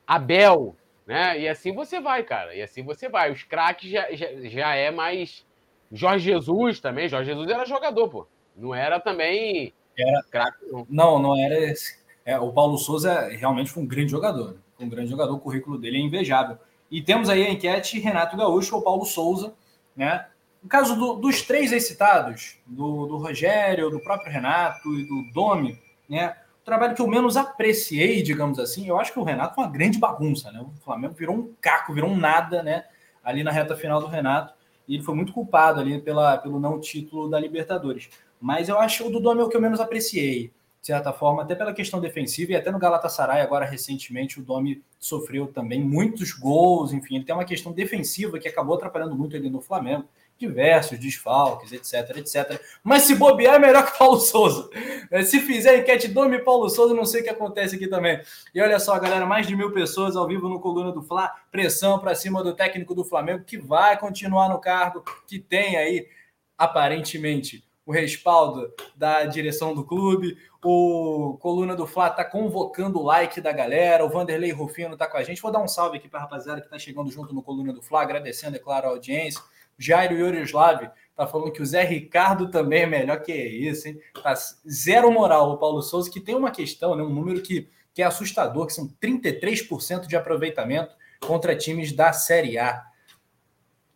Abel, 0.06 0.76
né? 1.06 1.40
E 1.40 1.48
assim 1.48 1.74
você 1.74 2.00
vai, 2.00 2.24
cara. 2.24 2.54
E 2.54 2.62
assim 2.62 2.84
você 2.84 3.10
vai. 3.10 3.32
Os 3.32 3.44
craques 3.44 3.90
já, 3.90 4.12
já, 4.12 4.28
já 4.42 4.76
é 4.76 4.92
mais. 4.92 5.46
Jorge 5.92 6.26
Jesus 6.26 6.80
também. 6.80 7.08
Jorge 7.08 7.32
Jesus 7.32 7.50
era 7.50 7.66
jogador, 7.66 8.10
pô. 8.10 8.28
Não 8.56 8.76
era 8.76 9.00
também 9.00 9.74
era 9.98 10.24
craque. 10.24 10.66
Não, 10.90 11.20
não 11.20 11.36
era 11.38 11.60
esse. 11.60 11.98
É, 12.26 12.40
o 12.40 12.52
Paulo 12.52 12.78
Souza 12.78 13.28
realmente 13.30 13.70
foi 13.70 13.84
um 13.84 13.88
grande 13.88 14.12
jogador. 14.12 14.54
Né? 14.54 14.86
Um 14.86 14.90
grande 14.90 15.10
jogador, 15.10 15.34
o 15.34 15.40
currículo 15.40 15.78
dele 15.78 15.98
é 15.98 16.02
invejável. 16.02 16.58
E 16.90 17.02
temos 17.02 17.30
aí 17.30 17.46
a 17.46 17.50
enquete 17.50 18.00
Renato 18.00 18.38
Gaúcho 18.38 18.76
ou 18.76 18.82
Paulo 18.82 19.06
Souza, 19.06 19.54
né? 19.96 20.28
No 20.62 20.70
caso 20.70 20.96
do, 20.96 21.16
dos 21.16 21.42
três 21.42 21.74
aí 21.74 21.82
citados, 21.82 22.58
do, 22.66 23.06
do 23.06 23.18
Rogério, 23.18 23.90
do 23.90 24.00
próprio 24.00 24.32
Renato 24.32 24.88
e 24.98 25.06
do 25.06 25.34
Domi, 25.34 25.78
né? 26.08 26.38
O 26.62 26.66
trabalho 26.66 26.96
que 26.96 27.02
eu 27.02 27.08
menos 27.08 27.36
apreciei, 27.36 28.24
digamos 28.24 28.58
assim, 28.58 28.88
eu 28.88 28.98
acho 28.98 29.12
que 29.12 29.20
o 29.20 29.24
Renato 29.24 29.56
foi 29.56 29.66
uma 29.66 29.70
grande 29.72 30.00
bagunça, 30.00 30.52
né? 30.52 30.62
O 30.62 30.72
Flamengo 30.82 31.14
virou 31.14 31.36
um 31.36 31.54
caco, 31.60 31.94
virou 31.94 32.10
um 32.10 32.16
nada, 32.16 32.64
né? 32.64 32.86
Ali 33.22 33.44
na 33.44 33.52
reta 33.52 33.76
final 33.76 34.00
do 34.00 34.08
Renato. 34.08 34.54
E 34.88 34.96
ele 34.96 35.04
foi 35.04 35.16
muito 35.16 35.34
culpado 35.34 35.82
ali 35.82 36.00
pela, 36.00 36.38
pelo 36.38 36.60
não 36.60 36.80
título 36.80 37.30
da 37.30 37.40
Libertadores. 37.40 38.10
Mas 38.44 38.68
eu 38.68 38.78
acho 38.78 39.08
o 39.08 39.22
Dome 39.22 39.40
é 39.40 39.44
o 39.46 39.48
que 39.48 39.56
eu 39.56 39.62
menos 39.62 39.80
apreciei, 39.80 40.52
de 40.82 40.88
certa 40.88 41.14
forma, 41.14 41.44
até 41.44 41.56
pela 41.56 41.72
questão 41.72 42.02
defensiva 42.02 42.52
e 42.52 42.56
até 42.58 42.70
no 42.70 42.78
Galatasaray, 42.78 43.40
agora 43.40 43.64
recentemente, 43.64 44.38
o 44.38 44.44
Domi 44.44 44.84
sofreu 45.00 45.48
também 45.48 45.80
muitos 45.80 46.34
gols, 46.34 46.92
enfim, 46.92 47.16
ele 47.16 47.24
tem 47.24 47.34
uma 47.34 47.46
questão 47.46 47.72
defensiva 47.72 48.38
que 48.38 48.50
acabou 48.50 48.76
atrapalhando 48.76 49.16
muito 49.16 49.34
ele 49.34 49.50
no 49.50 49.62
Flamengo, 49.62 50.04
diversos 50.38 51.00
desfalques, 51.00 51.72
etc, 51.72 52.18
etc. 52.18 52.62
Mas 52.84 53.04
se 53.04 53.16
bobear 53.16 53.56
é 53.56 53.60
melhor 53.60 53.86
que 53.90 53.98
Paulo 53.98 54.20
Souza. 54.20 54.70
É, 55.10 55.24
se 55.24 55.40
fizer 55.40 55.80
enquete 55.80 56.10
Domi 56.10 56.44
Paulo 56.44 56.70
Souza, 56.70 56.94
não 56.94 57.06
sei 57.06 57.22
o 57.22 57.24
que 57.24 57.30
acontece 57.30 57.78
aqui 57.78 57.88
também. 57.88 58.20
E 58.54 58.60
olha 58.60 58.78
só, 58.78 59.00
galera, 59.00 59.26
mais 59.26 59.48
de 59.48 59.56
mil 59.56 59.72
pessoas 59.72 60.18
ao 60.18 60.28
vivo 60.28 60.50
no 60.50 60.60
Coluna 60.60 60.92
do 60.92 61.02
Fla, 61.02 61.34
pressão 61.50 61.98
para 61.98 62.14
cima 62.14 62.44
do 62.44 62.54
técnico 62.54 62.94
do 62.94 63.06
Flamengo, 63.06 63.46
que 63.46 63.58
vai 63.58 63.98
continuar 63.98 64.50
no 64.50 64.60
cargo, 64.60 65.02
que 65.30 65.40
tem 65.40 65.78
aí, 65.78 66.10
aparentemente, 66.58 67.64
o 67.86 67.92
respaldo 67.92 68.74
da 68.96 69.26
direção 69.26 69.74
do 69.74 69.84
clube. 69.84 70.38
O 70.64 71.38
Coluna 71.42 71.76
do 71.76 71.86
Fla 71.86 72.08
está 72.08 72.24
convocando 72.24 73.00
o 73.00 73.04
like 73.04 73.42
da 73.42 73.52
galera. 73.52 74.06
O 74.06 74.10
Vanderlei 74.10 74.52
Rufino 74.52 74.94
está 74.94 75.08
com 75.08 75.18
a 75.18 75.24
gente. 75.24 75.42
Vou 75.42 75.52
dar 75.52 75.62
um 75.62 75.68
salve 75.68 75.98
aqui 75.98 76.08
para 76.08 76.20
a 76.20 76.24
rapaziada 76.24 76.62
que 76.62 76.68
está 76.68 76.80
chegando 76.80 77.12
junto 77.12 77.34
no 77.34 77.44
Coluna 77.44 77.74
do 77.74 77.82
Fla, 77.82 78.02
agradecendo, 78.02 78.56
é 78.56 78.60
claro, 78.60 78.88
a 78.88 78.90
audiência. 78.92 79.42
Jairo 79.78 80.16
Yorislav 80.16 80.92
está 81.10 81.28
falando 81.28 81.52
que 81.52 81.62
o 81.62 81.66
Zé 81.66 81.84
Ricardo 81.84 82.50
também 82.50 82.84
é 82.84 82.86
melhor 82.86 83.22
que 83.22 83.34
isso, 83.34 83.88
hein? 83.88 84.00
Tá 84.22 84.34
zero 84.70 85.12
moral 85.12 85.52
o 85.52 85.58
Paulo 85.58 85.82
Souza, 85.82 86.10
que 86.10 86.22
tem 86.22 86.36
uma 86.36 86.52
questão, 86.52 86.96
né? 86.96 87.04
um 87.04 87.10
número 87.10 87.42
que, 87.42 87.70
que 87.94 88.02
é 88.02 88.06
assustador, 88.06 88.68
que 88.68 88.74
são 88.74 88.88
33% 89.02 90.08
de 90.08 90.16
aproveitamento 90.16 90.96
contra 91.20 91.56
times 91.56 91.92
da 91.92 92.14
Série 92.14 92.58
A. 92.58 92.84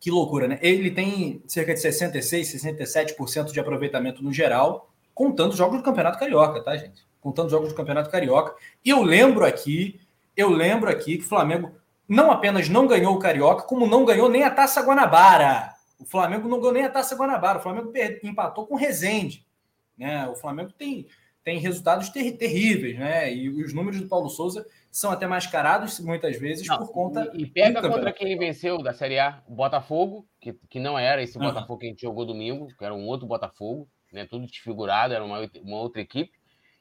Que 0.00 0.10
loucura, 0.10 0.46
né? 0.46 0.58
Ele 0.62 0.90
tem 0.90 1.42
cerca 1.46 1.74
de 1.74 1.80
66, 1.80 2.62
67% 2.62 3.52
de 3.52 3.58
aproveitamento 3.58 4.22
no 4.22 4.32
geral, 4.32 4.90
contando 5.12 5.56
jogos 5.56 5.78
do 5.78 5.82
Campeonato 5.82 6.18
Carioca, 6.18 6.62
tá, 6.62 6.76
gente? 6.76 7.06
Contando 7.20 7.50
jogos 7.50 7.70
do 7.70 7.74
Campeonato 7.74 8.10
Carioca. 8.10 8.54
E 8.84 8.90
eu 8.90 9.02
lembro 9.02 9.44
aqui, 9.44 10.00
eu 10.36 10.50
lembro 10.50 10.88
aqui 10.88 11.18
que 11.18 11.24
o 11.24 11.28
Flamengo 11.28 11.72
não 12.08 12.30
apenas 12.30 12.68
não 12.68 12.86
ganhou 12.86 13.14
o 13.14 13.18
Carioca, 13.18 13.64
como 13.64 13.86
não 13.86 14.04
ganhou 14.04 14.28
nem 14.28 14.44
a 14.44 14.50
Taça 14.50 14.80
Guanabara. 14.80 15.74
O 15.98 16.04
Flamengo 16.04 16.48
não 16.48 16.60
ganhou 16.60 16.72
nem 16.72 16.84
a 16.84 16.90
Taça 16.90 17.16
Guanabara. 17.16 17.58
O 17.58 17.62
Flamengo 17.62 17.92
empatou 18.22 18.66
com 18.66 18.74
o 18.74 18.78
Rezende. 18.78 19.44
Né? 19.96 20.28
O 20.28 20.36
Flamengo 20.36 20.72
tem, 20.72 21.08
tem 21.44 21.58
resultados 21.58 22.10
ter 22.10 22.32
terríveis, 22.32 22.98
né? 22.98 23.32
E 23.32 23.48
os 23.48 23.72
números 23.72 24.00
do 24.00 24.08
Paulo 24.08 24.28
Souza 24.28 24.66
são 24.90 25.10
até 25.10 25.26
mascarados 25.26 26.00
muitas 26.00 26.38
vezes 26.38 26.66
não, 26.66 26.78
por 26.78 26.92
conta. 26.92 27.30
E, 27.34 27.42
e 27.42 27.46
pega 27.46 27.80
contra 27.80 28.12
quem 28.12 28.36
venceu 28.38 28.78
da 28.78 28.92
Série 28.92 29.18
A, 29.18 29.42
o 29.46 29.54
Botafogo, 29.54 30.26
que, 30.40 30.52
que 30.68 30.80
não 30.80 30.98
era 30.98 31.22
esse 31.22 31.38
uhum. 31.38 31.44
Botafogo 31.44 31.80
que 31.80 31.86
a 31.86 31.88
gente 31.90 32.02
jogou 32.02 32.26
domingo, 32.26 32.68
que 32.76 32.84
era 32.84 32.94
um 32.94 33.06
outro 33.06 33.26
Botafogo, 33.26 33.88
né? 34.12 34.26
Tudo 34.26 34.46
desfigurado, 34.46 35.14
era 35.14 35.24
uma, 35.24 35.48
uma 35.62 35.76
outra 35.76 36.00
equipe. 36.00 36.32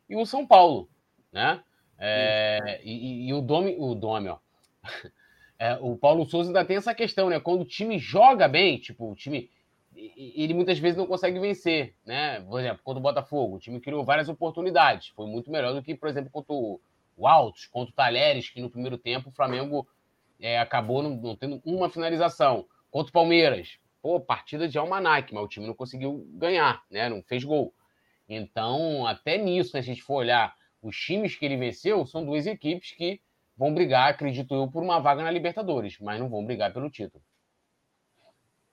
E 0.09 0.15
o 0.15 0.25
São 0.25 0.45
Paulo, 0.45 0.89
né? 1.31 1.61
É, 1.99 2.79
e, 2.83 3.27
e, 3.27 3.33
o 3.33 3.41
Dome, 3.41 3.75
o 3.77 3.95
Dome, 3.95 4.29
ó. 4.29 4.37
É, 5.59 5.73
o 5.81 5.97
Paulo 5.97 6.23
Souza 6.23 6.49
ainda 6.49 6.63
tem 6.63 6.77
essa 6.77 6.93
questão, 6.93 7.29
né? 7.29 7.39
Quando 7.39 7.61
o 7.61 7.65
time 7.65 7.97
joga 7.97 8.47
bem, 8.47 8.77
tipo, 8.77 9.11
o 9.11 9.15
time. 9.15 9.49
Ele 10.15 10.53
muitas 10.53 10.79
vezes 10.79 10.97
não 10.97 11.07
consegue 11.07 11.39
vencer, 11.39 11.95
né? 12.05 12.41
Por 12.41 12.59
exemplo, 12.59 12.81
contra 12.83 12.99
o 12.99 13.03
Botafogo, 13.03 13.55
o 13.55 13.59
time 13.59 13.79
criou 13.79 14.03
várias 14.03 14.29
oportunidades. 14.29 15.09
Foi 15.09 15.27
muito 15.27 15.51
melhor 15.51 15.73
do 15.73 15.81
que, 15.81 15.95
por 15.95 16.07
exemplo, 16.07 16.29
contra 16.31 16.53
o, 16.53 16.79
Altos, 17.23 17.65
contra 17.65 17.91
o 17.91 17.95
Talheres, 17.95 18.49
que 18.49 18.61
no 18.61 18.69
primeiro 18.69 18.97
tempo 18.97 19.29
o 19.29 19.31
Flamengo 19.31 19.87
é, 20.39 20.59
acabou 20.59 21.01
não, 21.01 21.15
não, 21.15 21.35
tendo 21.35 21.61
uma 21.65 21.89
finalização. 21.89 22.65
Contra 22.91 23.09
o 23.09 23.13
Palmeiras, 23.13 23.79
pô, 24.01 24.19
partida 24.19 24.67
de 24.67 24.77
almanac, 24.77 25.33
mas 25.33 25.43
o 25.43 25.47
time 25.47 25.67
não 25.67 25.73
conseguiu 25.73 26.25
ganhar, 26.33 26.83
né? 26.89 27.09
Não 27.09 27.21
fez 27.23 27.43
gol. 27.43 27.73
Então, 28.29 29.07
até 29.07 29.37
nisso, 29.37 29.71
se 29.71 29.77
a 29.77 29.81
gente 29.81 30.01
for 30.01 30.15
olhar 30.15 30.55
os 30.81 30.95
times 30.97 31.35
que 31.35 31.45
ele 31.45 31.57
venceu, 31.57 32.05
são 32.05 32.25
duas 32.25 32.45
equipes 32.45 32.91
que 32.91 33.21
vão 33.57 33.73
brigar, 33.73 34.09
acredito 34.09 34.53
eu, 34.53 34.67
por 34.69 34.83
uma 34.83 34.99
vaga 34.99 35.23
na 35.23 35.31
Libertadores, 35.31 35.97
mas 35.99 36.19
não 36.19 36.29
vão 36.29 36.45
brigar 36.45 36.71
pelo 36.71 36.89
título. 36.89 37.23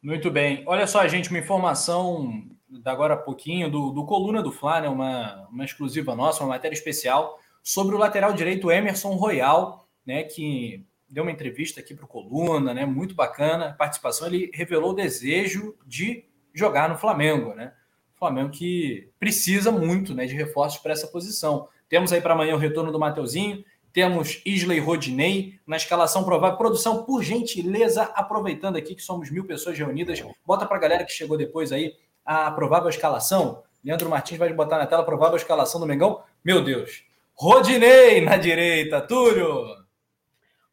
Muito 0.05 0.31
bem. 0.31 0.63
Olha 0.67 0.87
só, 0.87 1.09
gente, 1.09 1.31
uma 1.31 1.39
informação 1.39 2.45
da 2.69 2.93
agora 2.93 3.15
a 3.15 3.17
pouquinho 3.17 3.71
do, 3.71 3.91
do 3.91 4.05
Coluna 4.05 4.43
do 4.43 4.53
Fla, 4.53 4.83
né? 4.83 4.87
uma, 4.87 5.49
uma 5.51 5.65
exclusiva 5.65 6.15
nossa, 6.15 6.45
uma 6.45 6.51
matéria 6.51 6.75
especial 6.75 7.41
sobre 7.63 7.97
o 7.97 7.99
lateral 7.99 8.35
direito 8.35 8.71
Emerson 8.71 9.15
Royal, 9.15 9.89
né, 10.05 10.23
que 10.23 10.85
deu 11.09 11.23
uma 11.23 11.33
entrevista 11.33 11.81
aqui 11.81 11.95
para 11.95 12.05
o 12.05 12.09
Coluna, 12.09 12.75
né, 12.75 12.85
muito 12.85 13.15
bacana 13.15 13.71
a 13.71 13.73
participação. 13.73 14.27
Ele 14.27 14.51
revelou 14.53 14.91
o 14.91 14.95
desejo 14.95 15.75
de 15.87 16.27
jogar 16.53 16.87
no 16.91 16.99
Flamengo, 16.99 17.55
né? 17.55 17.73
O 18.15 18.19
Flamengo 18.19 18.51
que 18.51 19.09
precisa 19.19 19.73
muito, 19.73 20.15
né, 20.15 20.27
de 20.27 20.35
reforços 20.35 20.83
para 20.83 20.93
essa 20.93 21.07
posição. 21.07 21.67
Temos 21.89 22.13
aí 22.13 22.21
para 22.21 22.35
amanhã 22.35 22.55
o 22.55 22.59
retorno 22.59 22.93
do 22.93 22.99
Mateuzinho. 22.99 23.65
Temos 23.95 24.43
Isley 24.45 24.81
Rodinei 24.81 25.61
na 25.65 25.77
escalação 25.77 26.25
provável. 26.25 26.59
Produção, 26.59 27.05
por 27.05 27.23
gentileza, 27.23 28.03
aproveitando 28.17 28.75
aqui 28.75 28.93
que 28.93 29.01
somos 29.01 29.31
mil 29.31 29.47
pessoas 29.47 29.79
reunidas, 29.79 30.21
bota 30.45 30.67
para 30.67 30.77
a 30.77 30.81
galera 30.81 31.05
que 31.05 31.13
chegou 31.13 31.39
depois 31.39 31.71
aí 31.71 31.95
a 32.25 32.51
provável 32.51 32.89
escalação. 32.89 33.63
Leandro 33.85 34.11
Martins 34.11 34.37
vai 34.37 34.53
botar 34.53 34.79
na 34.79 34.87
tela 34.87 35.03
a 35.03 35.05
provável 35.05 35.37
escalação 35.37 35.81
do 35.81 35.87
Mengão. 35.87 36.21
Meu 36.45 36.61
Deus. 36.61 37.05
Rodinei 37.35 38.21
na 38.21 38.37
direita, 38.37 39.01
Túlio. 39.01 39.65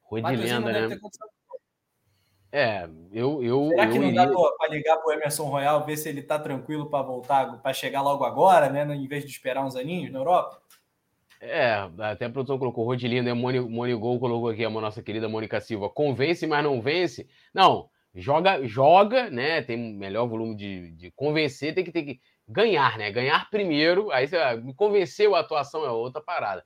Rodilenda, 0.02 0.88
né? 0.88 1.00
É, 2.52 2.90
eu. 3.14 3.44
eu 3.44 3.70
Será 3.70 3.88
que 3.88 3.98
eu 3.98 4.02
não 4.02 4.08
iria... 4.10 4.26
dá 4.26 4.34
para 4.58 4.70
ligar 4.72 4.98
para 4.98 5.08
o 5.08 5.14
Emerson 5.14 5.44
Royal, 5.44 5.86
ver 5.86 5.96
se 5.96 6.10
ele 6.10 6.22
está 6.22 6.40
tranquilo 6.40 6.90
para 6.90 7.04
voltar, 7.04 7.62
para 7.62 7.72
chegar 7.72 8.02
logo 8.02 8.24
agora, 8.24 8.68
né? 8.68 8.84
Em 8.96 9.08
vez 9.08 9.24
de 9.24 9.30
esperar 9.30 9.64
uns 9.64 9.76
aninhos 9.76 10.12
na 10.12 10.18
Europa? 10.18 10.60
É, 11.42 11.90
até 11.98 12.26
a 12.26 12.30
produção 12.30 12.60
colocou 12.60 12.86
Rodilinda, 12.86 13.34
Moni, 13.34 13.96
Gol 13.96 14.20
colocou 14.20 14.50
aqui 14.50 14.64
a 14.64 14.70
nossa 14.70 15.02
querida 15.02 15.28
Mônica 15.28 15.60
Silva. 15.60 15.90
Convence, 15.90 16.46
mas 16.46 16.64
não 16.64 16.80
vence. 16.80 17.28
Não, 17.52 17.90
joga, 18.14 18.64
joga, 18.68 19.28
né? 19.32 19.64
Tem 19.64 19.76
melhor 19.76 20.28
volume 20.28 20.56
de, 20.56 20.92
de 20.92 21.10
convencer, 21.12 21.74
tem 21.74 21.84
que 21.84 21.92
ter 21.92 22.04
que 22.04 22.22
ganhar, 22.48 22.96
né? 22.96 23.10
Ganhar 23.12 23.50
primeiro. 23.50 24.12
Aí 24.12 24.28
você 24.28 24.56
me 24.58 24.74
convenceu 24.76 25.36
a 25.36 25.40
atuação 25.40 25.84
é 25.84 25.90
outra 25.90 26.22
parada. 26.22 26.64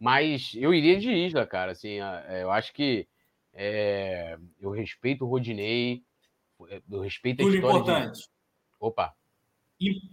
Mas 0.00 0.52
eu 0.54 0.72
iria 0.72 0.98
de 0.98 1.12
Isla, 1.12 1.46
cara. 1.46 1.72
Assim, 1.72 2.00
é, 2.00 2.42
eu 2.42 2.50
acho 2.50 2.72
que 2.72 3.06
é, 3.52 4.38
eu 4.58 4.70
respeito 4.70 5.26
o 5.26 5.28
Rodinei, 5.28 6.02
eu 6.90 7.00
respeito 7.00 7.42
a 7.42 7.44
Tudo 7.44 7.56
história 7.56 7.78
importante. 7.78 8.20
De... 8.20 8.28
Opa. 8.80 9.14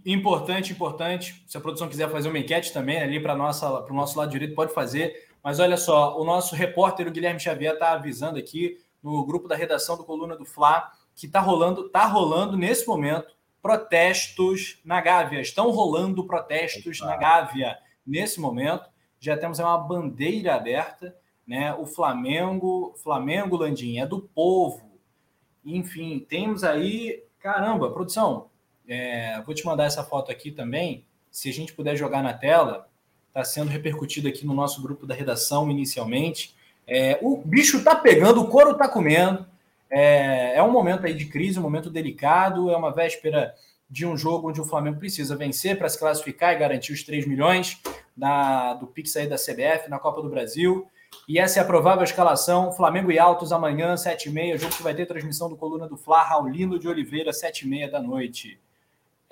Importante, 0.04 0.72
importante. 0.72 1.42
Se 1.46 1.56
a 1.56 1.60
produção 1.60 1.88
quiser 1.88 2.10
fazer 2.10 2.28
uma 2.28 2.38
enquete 2.38 2.72
também 2.72 3.00
ali 3.00 3.20
para 3.20 3.34
o 3.34 3.94
nosso 3.94 4.18
lado 4.18 4.30
direito, 4.30 4.54
pode 4.54 4.74
fazer. 4.74 5.28
Mas 5.42 5.58
olha 5.58 5.76
só, 5.76 6.20
o 6.20 6.24
nosso 6.24 6.54
repórter, 6.54 7.06
o 7.06 7.10
Guilherme 7.10 7.40
Xavier, 7.40 7.74
está 7.74 7.92
avisando 7.92 8.38
aqui 8.38 8.78
no 9.02 9.24
grupo 9.26 9.48
da 9.48 9.56
redação 9.56 9.96
do 9.96 10.04
Coluna 10.04 10.36
do 10.36 10.44
Fla 10.44 10.90
que 11.14 11.26
está 11.26 11.40
rolando, 11.40 11.88
tá 11.88 12.06
rolando 12.06 12.56
nesse 12.56 12.86
momento 12.86 13.34
protestos 13.60 14.80
na 14.84 15.00
Gávea. 15.00 15.40
Estão 15.40 15.70
rolando 15.70 16.24
protestos 16.24 17.00
na 17.00 17.16
Gávea 17.16 17.78
nesse 18.06 18.40
momento. 18.40 18.90
Já 19.20 19.36
temos 19.36 19.58
uma 19.58 19.78
bandeira 19.78 20.54
aberta, 20.54 21.16
né? 21.46 21.74
O 21.74 21.86
Flamengo, 21.86 22.94
Flamengo 23.02 23.56
Landim 23.56 23.98
é 23.98 24.06
do 24.06 24.20
povo. 24.20 24.98
Enfim, 25.64 26.18
temos 26.28 26.64
aí, 26.64 27.22
caramba, 27.38 27.92
produção, 27.92 28.50
é, 28.88 29.40
vou 29.42 29.54
te 29.54 29.64
mandar 29.64 29.84
essa 29.84 30.02
foto 30.02 30.30
aqui 30.30 30.50
também. 30.50 31.04
Se 31.30 31.48
a 31.48 31.52
gente 31.52 31.72
puder 31.72 31.96
jogar 31.96 32.22
na 32.22 32.32
tela, 32.32 32.88
está 33.28 33.44
sendo 33.44 33.68
repercutido 33.68 34.28
aqui 34.28 34.46
no 34.46 34.54
nosso 34.54 34.82
grupo 34.82 35.06
da 35.06 35.14
redação 35.14 35.70
inicialmente. 35.70 36.54
É, 36.86 37.18
o 37.22 37.36
bicho 37.36 37.78
está 37.78 37.94
pegando, 37.94 38.42
o 38.42 38.48
couro 38.48 38.72
está 38.72 38.88
comendo. 38.88 39.46
É, 39.90 40.56
é 40.56 40.62
um 40.62 40.70
momento 40.70 41.06
aí 41.06 41.14
de 41.14 41.26
crise, 41.26 41.58
um 41.58 41.62
momento 41.62 41.90
delicado. 41.90 42.70
É 42.70 42.76
uma 42.76 42.92
véspera 42.92 43.54
de 43.88 44.06
um 44.06 44.16
jogo 44.16 44.48
onde 44.48 44.60
o 44.60 44.64
Flamengo 44.64 44.98
precisa 44.98 45.36
vencer 45.36 45.78
para 45.78 45.88
se 45.88 45.98
classificar 45.98 46.54
e 46.54 46.58
garantir 46.58 46.92
os 46.92 47.02
3 47.02 47.26
milhões 47.26 47.80
do 48.80 48.86
Pix 48.86 49.16
aí 49.16 49.26
da 49.26 49.36
CBF 49.36 49.88
na 49.88 49.98
Copa 49.98 50.22
do 50.22 50.28
Brasil. 50.30 50.86
E 51.28 51.38
essa 51.38 51.60
é 51.60 51.62
a 51.62 51.66
provável 51.66 52.02
escalação. 52.02 52.72
Flamengo 52.72 53.12
e 53.12 53.18
Altos 53.18 53.52
amanhã, 53.52 53.94
7h30. 53.94 54.58
Jogo 54.58 54.74
que 54.74 54.82
vai 54.82 54.94
ter 54.94 55.06
transmissão 55.06 55.48
do 55.48 55.56
Coluna 55.56 55.86
do 55.86 55.96
Fla, 55.96 56.22
Raulino 56.22 56.78
de 56.78 56.88
Oliveira, 56.88 57.30
7h30 57.30 57.90
da 57.90 58.02
noite. 58.02 58.58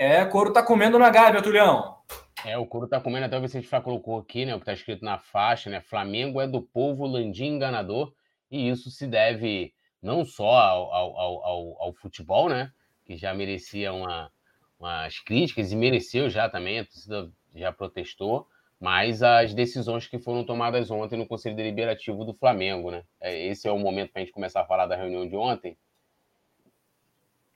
É, 0.00 0.24
couro 0.24 0.50
tá 0.50 0.62
comendo 0.62 0.98
na 0.98 1.10
Gávea, 1.10 1.42
Tulhão. 1.42 1.98
É, 2.42 2.56
o 2.56 2.64
couro 2.64 2.88
tá 2.88 2.98
comendo, 2.98 3.26
até 3.26 3.36
o 3.36 3.42
Vicente 3.42 3.66
Flá 3.68 3.82
colocou 3.82 4.18
aqui, 4.18 4.46
né? 4.46 4.54
O 4.54 4.58
que 4.58 4.64
tá 4.64 4.72
escrito 4.72 5.04
na 5.04 5.18
faixa, 5.18 5.68
né? 5.68 5.82
Flamengo 5.82 6.40
é 6.40 6.46
do 6.46 6.62
povo, 6.62 7.04
Landim 7.04 7.48
enganador. 7.48 8.10
E 8.50 8.70
isso 8.70 8.90
se 8.90 9.06
deve 9.06 9.74
não 10.00 10.24
só 10.24 10.52
ao, 10.52 10.90
ao, 10.90 11.44
ao, 11.44 11.82
ao 11.82 11.92
futebol, 11.92 12.48
né? 12.48 12.72
Que 13.04 13.14
já 13.14 13.34
merecia 13.34 13.92
uma, 13.92 14.32
umas 14.78 15.18
críticas 15.18 15.70
e 15.70 15.76
mereceu 15.76 16.30
já 16.30 16.48
também, 16.48 16.78
a 16.78 16.84
torcida 16.86 17.30
já 17.54 17.70
protestou, 17.70 18.48
mas 18.80 19.22
as 19.22 19.52
decisões 19.52 20.06
que 20.06 20.18
foram 20.18 20.46
tomadas 20.46 20.90
ontem 20.90 21.18
no 21.18 21.26
Conselho 21.26 21.56
Deliberativo 21.56 22.24
do 22.24 22.32
Flamengo, 22.32 22.90
né? 22.90 23.04
É, 23.20 23.38
esse 23.48 23.68
é 23.68 23.70
o 23.70 23.78
momento 23.78 24.12
para 24.12 24.22
a 24.22 24.24
gente 24.24 24.32
começar 24.32 24.62
a 24.62 24.66
falar 24.66 24.86
da 24.86 24.96
reunião 24.96 25.28
de 25.28 25.36
ontem. 25.36 25.76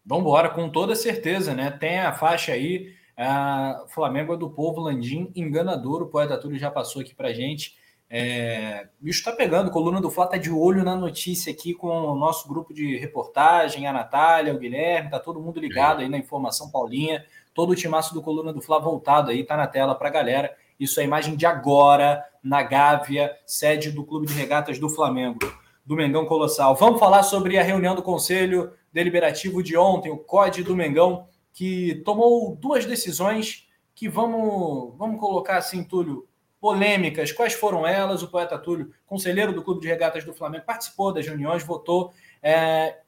Vamos 0.04 0.24
embora, 0.24 0.50
com 0.50 0.68
toda 0.68 0.94
certeza, 0.94 1.54
né? 1.54 1.70
Tem 1.70 2.00
a 2.00 2.12
faixa 2.12 2.52
aí, 2.52 2.92
a 3.16 3.84
Flamengo 3.88 4.34
é 4.34 4.36
do 4.36 4.50
povo, 4.50 4.80
Landim, 4.80 5.32
enganador, 5.34 6.02
o 6.02 6.06
poeta 6.06 6.36
Túlio 6.36 6.58
já 6.58 6.70
passou 6.70 7.00
aqui 7.00 7.14
pra 7.14 7.32
gente. 7.32 7.74
É, 8.10 8.86
bicho 9.00 9.24
tá 9.24 9.32
pegando, 9.32 9.70
coluna 9.70 10.00
do 10.00 10.10
Flá 10.10 10.26
tá 10.26 10.36
de 10.36 10.50
olho 10.50 10.84
na 10.84 10.94
notícia 10.94 11.50
aqui 11.50 11.72
com 11.72 11.88
o 11.88 12.14
nosso 12.14 12.46
grupo 12.46 12.74
de 12.74 12.96
reportagem, 12.96 13.86
a 13.86 13.92
Natália, 13.92 14.54
o 14.54 14.58
Guilherme, 14.58 15.10
tá 15.10 15.18
todo 15.18 15.40
mundo 15.40 15.58
ligado 15.58 16.00
aí 16.00 16.08
na 16.08 16.18
informação 16.18 16.70
Paulinha, 16.70 17.24
todo 17.54 17.70
o 17.70 17.74
timaço 17.74 18.12
do 18.12 18.22
Coluna 18.22 18.52
do 18.52 18.60
Flá 18.60 18.78
voltado 18.78 19.30
aí, 19.30 19.42
tá 19.42 19.56
na 19.56 19.66
tela 19.66 19.94
pra 19.94 20.10
galera. 20.10 20.54
Isso 20.78 21.00
é 21.00 21.04
imagem 21.04 21.34
de 21.34 21.46
agora, 21.46 22.22
na 22.42 22.62
Gávea, 22.62 23.34
sede 23.46 23.90
do 23.90 24.04
Clube 24.04 24.26
de 24.26 24.34
Regatas 24.34 24.78
do 24.78 24.88
Flamengo, 24.88 25.38
do 25.86 25.96
Mengão 25.96 26.26
Colossal. 26.26 26.74
Vamos 26.74 27.00
falar 27.00 27.22
sobre 27.22 27.58
a 27.58 27.62
reunião 27.62 27.94
do 27.94 28.02
Conselho 28.02 28.72
deliberativo 28.94 29.60
de 29.60 29.76
ontem, 29.76 30.10
o 30.10 30.16
COD 30.16 30.62
do 30.62 30.76
Mengão, 30.76 31.26
que 31.52 31.96
tomou 32.04 32.54
duas 32.54 32.86
decisões 32.86 33.66
que 33.92 34.08
vamos, 34.08 34.96
vamos 34.96 35.18
colocar 35.18 35.56
assim, 35.56 35.82
Túlio, 35.82 36.28
polêmicas. 36.60 37.32
Quais 37.32 37.52
foram 37.52 37.84
elas? 37.84 38.22
O 38.22 38.28
poeta 38.28 38.56
Túlio, 38.56 38.92
conselheiro 39.04 39.52
do 39.52 39.62
Clube 39.64 39.80
de 39.80 39.88
Regatas 39.88 40.24
do 40.24 40.32
Flamengo, 40.32 40.64
participou 40.64 41.12
das 41.12 41.26
reuniões, 41.26 41.64
votou. 41.64 42.12
É... 42.40 43.00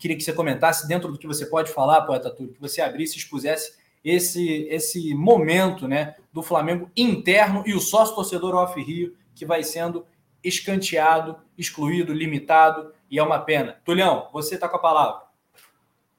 Queria 0.00 0.16
que 0.16 0.24
você 0.24 0.32
comentasse, 0.32 0.88
dentro 0.88 1.12
do 1.12 1.18
que 1.18 1.26
você 1.26 1.46
pode 1.46 1.70
falar, 1.70 2.02
poeta 2.02 2.30
Túlio, 2.30 2.52
que 2.52 2.60
você 2.60 2.80
abrisse 2.80 3.14
e 3.14 3.18
expusesse 3.18 3.78
esse, 4.04 4.66
esse 4.68 5.14
momento 5.14 5.86
né, 5.86 6.16
do 6.32 6.42
Flamengo 6.42 6.90
interno 6.96 7.62
e 7.66 7.74
o 7.74 7.80
sócio 7.80 8.16
torcedor 8.16 8.54
off-Rio, 8.56 9.14
que 9.34 9.46
vai 9.46 9.62
sendo 9.62 10.04
escanteado, 10.42 11.36
excluído, 11.56 12.12
limitado 12.12 12.92
e 13.10 13.18
é 13.18 13.22
uma 13.22 13.40
pena. 13.40 13.80
Tulhão, 13.84 14.28
você 14.32 14.54
está 14.54 14.68
com 14.68 14.76
a 14.76 14.80
palavra. 14.80 15.22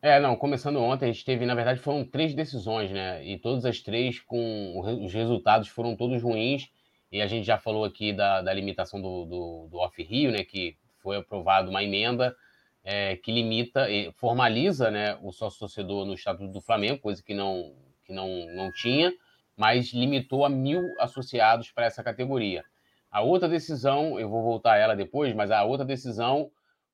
É, 0.02 0.20
não, 0.20 0.36
começando 0.36 0.78
ontem, 0.78 1.06
a 1.06 1.12
gente 1.12 1.24
teve, 1.24 1.46
na 1.46 1.54
verdade, 1.54 1.80
foram 1.80 2.04
três 2.04 2.34
decisões, 2.34 2.92
né? 2.92 3.24
E 3.24 3.38
todas 3.38 3.66
as 3.66 3.80
três, 3.80 4.20
com 4.20 4.80
os 5.06 5.14
resultados 5.14 5.70
foram 5.70 5.96
todos 5.96 6.22
ruins. 6.22 6.70
E 7.12 7.22
a 7.22 7.28
gente 7.28 7.46
já 7.46 7.58
falou 7.58 7.86
aqui 7.86 8.12
da, 8.12 8.42
da 8.42 8.52
limitação 8.52 9.02
do, 9.02 9.26
do, 9.26 9.68
do 9.70 9.78
Off-Rio, 9.78 10.32
né? 10.32 10.44
Que 10.44 10.76
foi 11.02 11.18
aprovada 11.18 11.70
uma 11.70 11.84
emenda 11.84 12.36
é, 12.84 13.16
que 13.16 13.32
limita 13.32 13.88
formaliza 14.16 14.89
né, 14.89 15.18
o 15.22 15.32
sócio-torcedor 15.32 16.06
no 16.06 16.14
Estatuto 16.14 16.52
do 16.52 16.62
Flamengo, 16.62 17.00
coisa 17.00 17.22
que 17.22 17.34
não, 17.34 17.74
que 18.06 18.14
não, 18.14 18.28
não 18.56 18.72
tinha, 18.72 19.14
mas 19.56 19.94
limitou 19.94 20.46
a 20.46 20.50
mil 20.50 20.82
associados 21.00 21.72
para 21.72 21.86
essa 21.86 22.04
categoria. 22.04 22.64
A 23.12 23.22
outra 23.22 23.48
decisão, 23.48 24.20
eu 24.20 24.30
vou 24.30 24.42
voltar 24.42 24.74
a 24.74 24.78
ela 24.78 24.96
depois, 24.96 25.36
mas 25.36 25.51
a 25.51 25.63
outra 25.63 25.86
decisão 25.86 26.50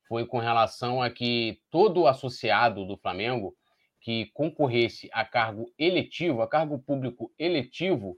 foi 0.08 0.26
com 0.26 0.40
relação 0.40 1.02
a 1.02 1.10
que 1.10 1.60
todo 1.70 2.08
associado 2.08 2.86
do 2.86 2.98
Flamengo 2.98 3.56
que 4.00 4.28
concorresse 4.34 5.10
a 5.12 5.26
cargo 5.26 5.72
eletivo, 5.78 6.42
a 6.42 6.48
cargo 6.48 6.80
público 6.80 7.32
eletivo, 7.38 8.18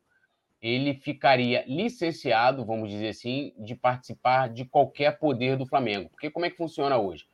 ele 0.62 0.94
ficaria 0.94 1.64
licenciado, 1.68 2.66
vamos 2.66 2.90
dizer 2.90 3.10
assim, 3.10 3.54
de 3.58 3.76
participar 3.76 4.50
de 4.50 4.66
qualquer 4.66 5.18
poder 5.18 5.58
do 5.58 5.66
Flamengo. 5.66 6.10
Porque 6.10 6.30
como 6.30 6.46
é 6.46 6.50
que 6.50 6.58
funciona 6.58 6.98
hoje? 6.98 7.26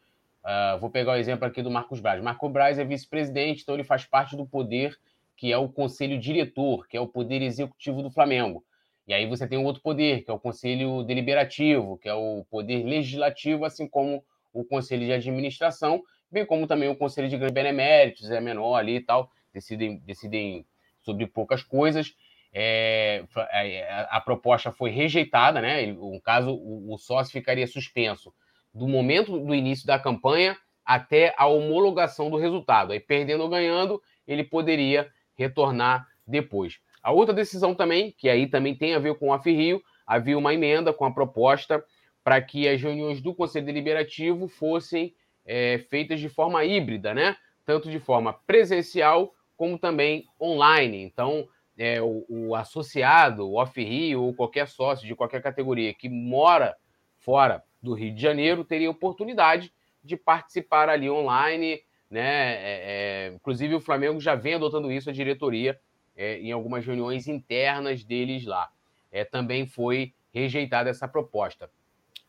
Uh, 0.43 0.79
vou 0.79 0.91
pegar 0.91 1.13
o 1.13 1.15
exemplo 1.15 1.45
aqui 1.45 1.61
do 1.61 1.71
Marcos 1.71 1.99
Braz. 1.99 2.21
Marcos 2.21 2.51
Braz 2.51 2.77
é 2.77 2.85
vice-presidente, 2.85 3.63
então 3.63 3.75
ele 3.75 3.83
faz 3.83 4.05
parte 4.05 4.37
do 4.37 4.45
poder 4.45 4.95
que 5.35 5.51
é 5.51 5.57
o 5.57 5.67
conselho 5.67 6.19
diretor, 6.19 6.87
que 6.87 6.95
é 6.95 7.01
o 7.01 7.07
poder 7.07 7.41
executivo 7.41 8.01
do 8.01 8.09
Flamengo. 8.09 8.63
E 9.07 9.13
aí 9.13 9.27
você 9.27 9.47
tem 9.47 9.57
um 9.57 9.65
outro 9.65 9.81
poder, 9.81 10.23
que 10.23 10.31
é 10.31 10.33
o 10.33 10.39
conselho 10.39 11.03
deliberativo, 11.03 11.97
que 11.97 12.07
é 12.07 12.13
o 12.13 12.45
poder 12.49 12.83
legislativo, 12.83 13.65
assim 13.65 13.87
como 13.87 14.23
o 14.55 14.63
conselho 14.63 15.05
de 15.05 15.11
administração, 15.11 16.01
bem 16.31 16.45
como 16.45 16.65
também 16.65 16.89
o 16.89 16.95
conselho 16.95 17.27
de 17.27 17.37
grandes 17.37 17.53
beneméritos, 17.53 18.31
é 18.31 18.39
menor 18.39 18.77
ali 18.77 18.95
e 18.95 19.01
tal, 19.01 19.29
decidem, 19.53 19.99
decidem 19.99 20.65
sobre 21.01 21.27
poucas 21.27 21.61
coisas. 21.61 22.15
É, 22.53 23.25
é 23.51 24.07
a, 24.09 24.21
proposta 24.21 24.71
foi 24.71 24.89
rejeitada, 24.89 25.61
né? 25.61 25.85
No 25.87 26.21
caso, 26.21 26.51
o, 26.51 26.93
o 26.93 26.97
sócio 26.97 27.33
ficaria 27.33 27.67
suspenso 27.67 28.33
do 28.73 28.87
momento 28.87 29.37
do 29.37 29.53
início 29.53 29.85
da 29.85 29.99
campanha 29.99 30.57
até 30.85 31.33
a 31.37 31.47
homologação 31.47 32.29
do 32.29 32.37
resultado. 32.37 32.93
Aí, 32.93 32.99
perdendo 32.99 33.43
ou 33.43 33.49
ganhando, 33.49 34.01
ele 34.25 34.43
poderia 34.43 35.09
retornar 35.35 36.07
depois. 36.25 36.79
A 37.03 37.11
outra 37.11 37.33
decisão 37.33 37.75
também, 37.75 38.15
que 38.17 38.29
aí 38.29 38.47
também 38.47 38.73
tem 38.73 38.95
a 38.95 38.99
ver 38.99 39.15
com 39.15 39.33
a 39.33 39.37
Rio, 39.37 39.81
havia 40.07 40.37
uma 40.37 40.53
emenda 40.53 40.93
com 40.93 41.05
a 41.05 41.11
proposta 41.11 41.83
para 42.25 42.41
que 42.41 42.67
as 42.67 42.81
reuniões 42.81 43.21
do 43.21 43.35
Conselho 43.35 43.67
Deliberativo 43.67 44.47
fossem 44.47 45.13
é, 45.45 45.77
feitas 45.91 46.19
de 46.19 46.27
forma 46.27 46.65
híbrida, 46.65 47.13
né? 47.13 47.37
Tanto 47.63 47.87
de 47.87 47.99
forma 47.99 48.33
presencial 48.33 49.31
como 49.55 49.77
também 49.77 50.25
online. 50.41 51.03
Então, 51.03 51.47
é, 51.77 52.01
o, 52.01 52.25
o, 52.27 52.55
associado, 52.55 53.47
o 53.47 53.61
off-Rio 53.61 54.23
ou 54.23 54.33
qualquer 54.33 54.67
sócio 54.67 55.05
de 55.05 55.13
qualquer 55.13 55.39
categoria 55.39 55.93
que 55.93 56.09
mora 56.09 56.75
fora 57.19 57.63
do 57.79 57.93
Rio 57.93 58.15
de 58.15 58.21
Janeiro 58.23 58.63
teria 58.63 58.89
oportunidade 58.89 59.71
de 60.03 60.17
participar 60.17 60.89
ali 60.89 61.07
online, 61.07 61.79
né? 62.09 62.55
É, 62.55 62.81
é, 63.27 63.33
inclusive 63.35 63.75
o 63.75 63.79
Flamengo 63.79 64.19
já 64.19 64.33
vem 64.33 64.55
adotando 64.55 64.91
isso, 64.91 65.11
a 65.11 65.13
diretoria, 65.13 65.79
é, 66.17 66.39
em 66.39 66.51
algumas 66.51 66.83
reuniões 66.83 67.27
internas 67.27 68.03
deles 68.03 68.45
lá. 68.45 68.67
É, 69.11 69.23
também 69.23 69.67
foi 69.67 70.11
rejeitada 70.33 70.89
essa 70.89 71.07
proposta. 71.07 71.69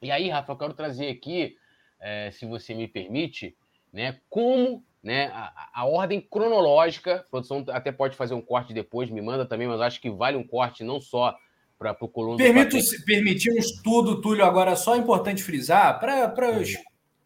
E 0.07 0.11
aí, 0.13 0.29
Rafa, 0.29 0.53
eu 0.53 0.57
quero 0.57 0.73
trazer 0.73 1.09
aqui, 1.09 1.57
é, 2.01 2.31
se 2.31 2.47
você 2.47 2.75
me 2.75 2.87
permite, 2.87 3.57
né, 3.93 4.21
como 4.31 4.85
né, 5.03 5.33
a, 5.35 5.71
a, 5.75 5.85
ordem 5.85 6.21
cronológica, 6.21 7.17
a 7.17 7.29
produção 7.29 7.65
até 7.71 7.91
pode 7.91 8.17
fazer 8.17 8.35
um 8.35 8.41
corte 8.41 8.73
depois, 8.73 9.11
me 9.11 9.21
manda 9.21 9.45
também, 9.45 9.67
mas 9.67 9.81
acho 9.81 10.01
que 10.01 10.09
vale 10.09 10.37
um 10.37 10.47
corte 10.47 10.85
não 10.85 11.01
só 11.01 11.37
para 11.77 11.97
o 12.01 12.09
coluna. 12.09 12.37
Permito, 12.37 12.77
permitimos 13.05 13.83
tudo, 13.83 14.21
Túlio, 14.21 14.45
agora 14.45 14.77
só 14.77 14.95
é 14.95 14.99
importante 14.99 15.43
frisar 15.43 15.99
para 15.99 16.57
os, 16.57 16.69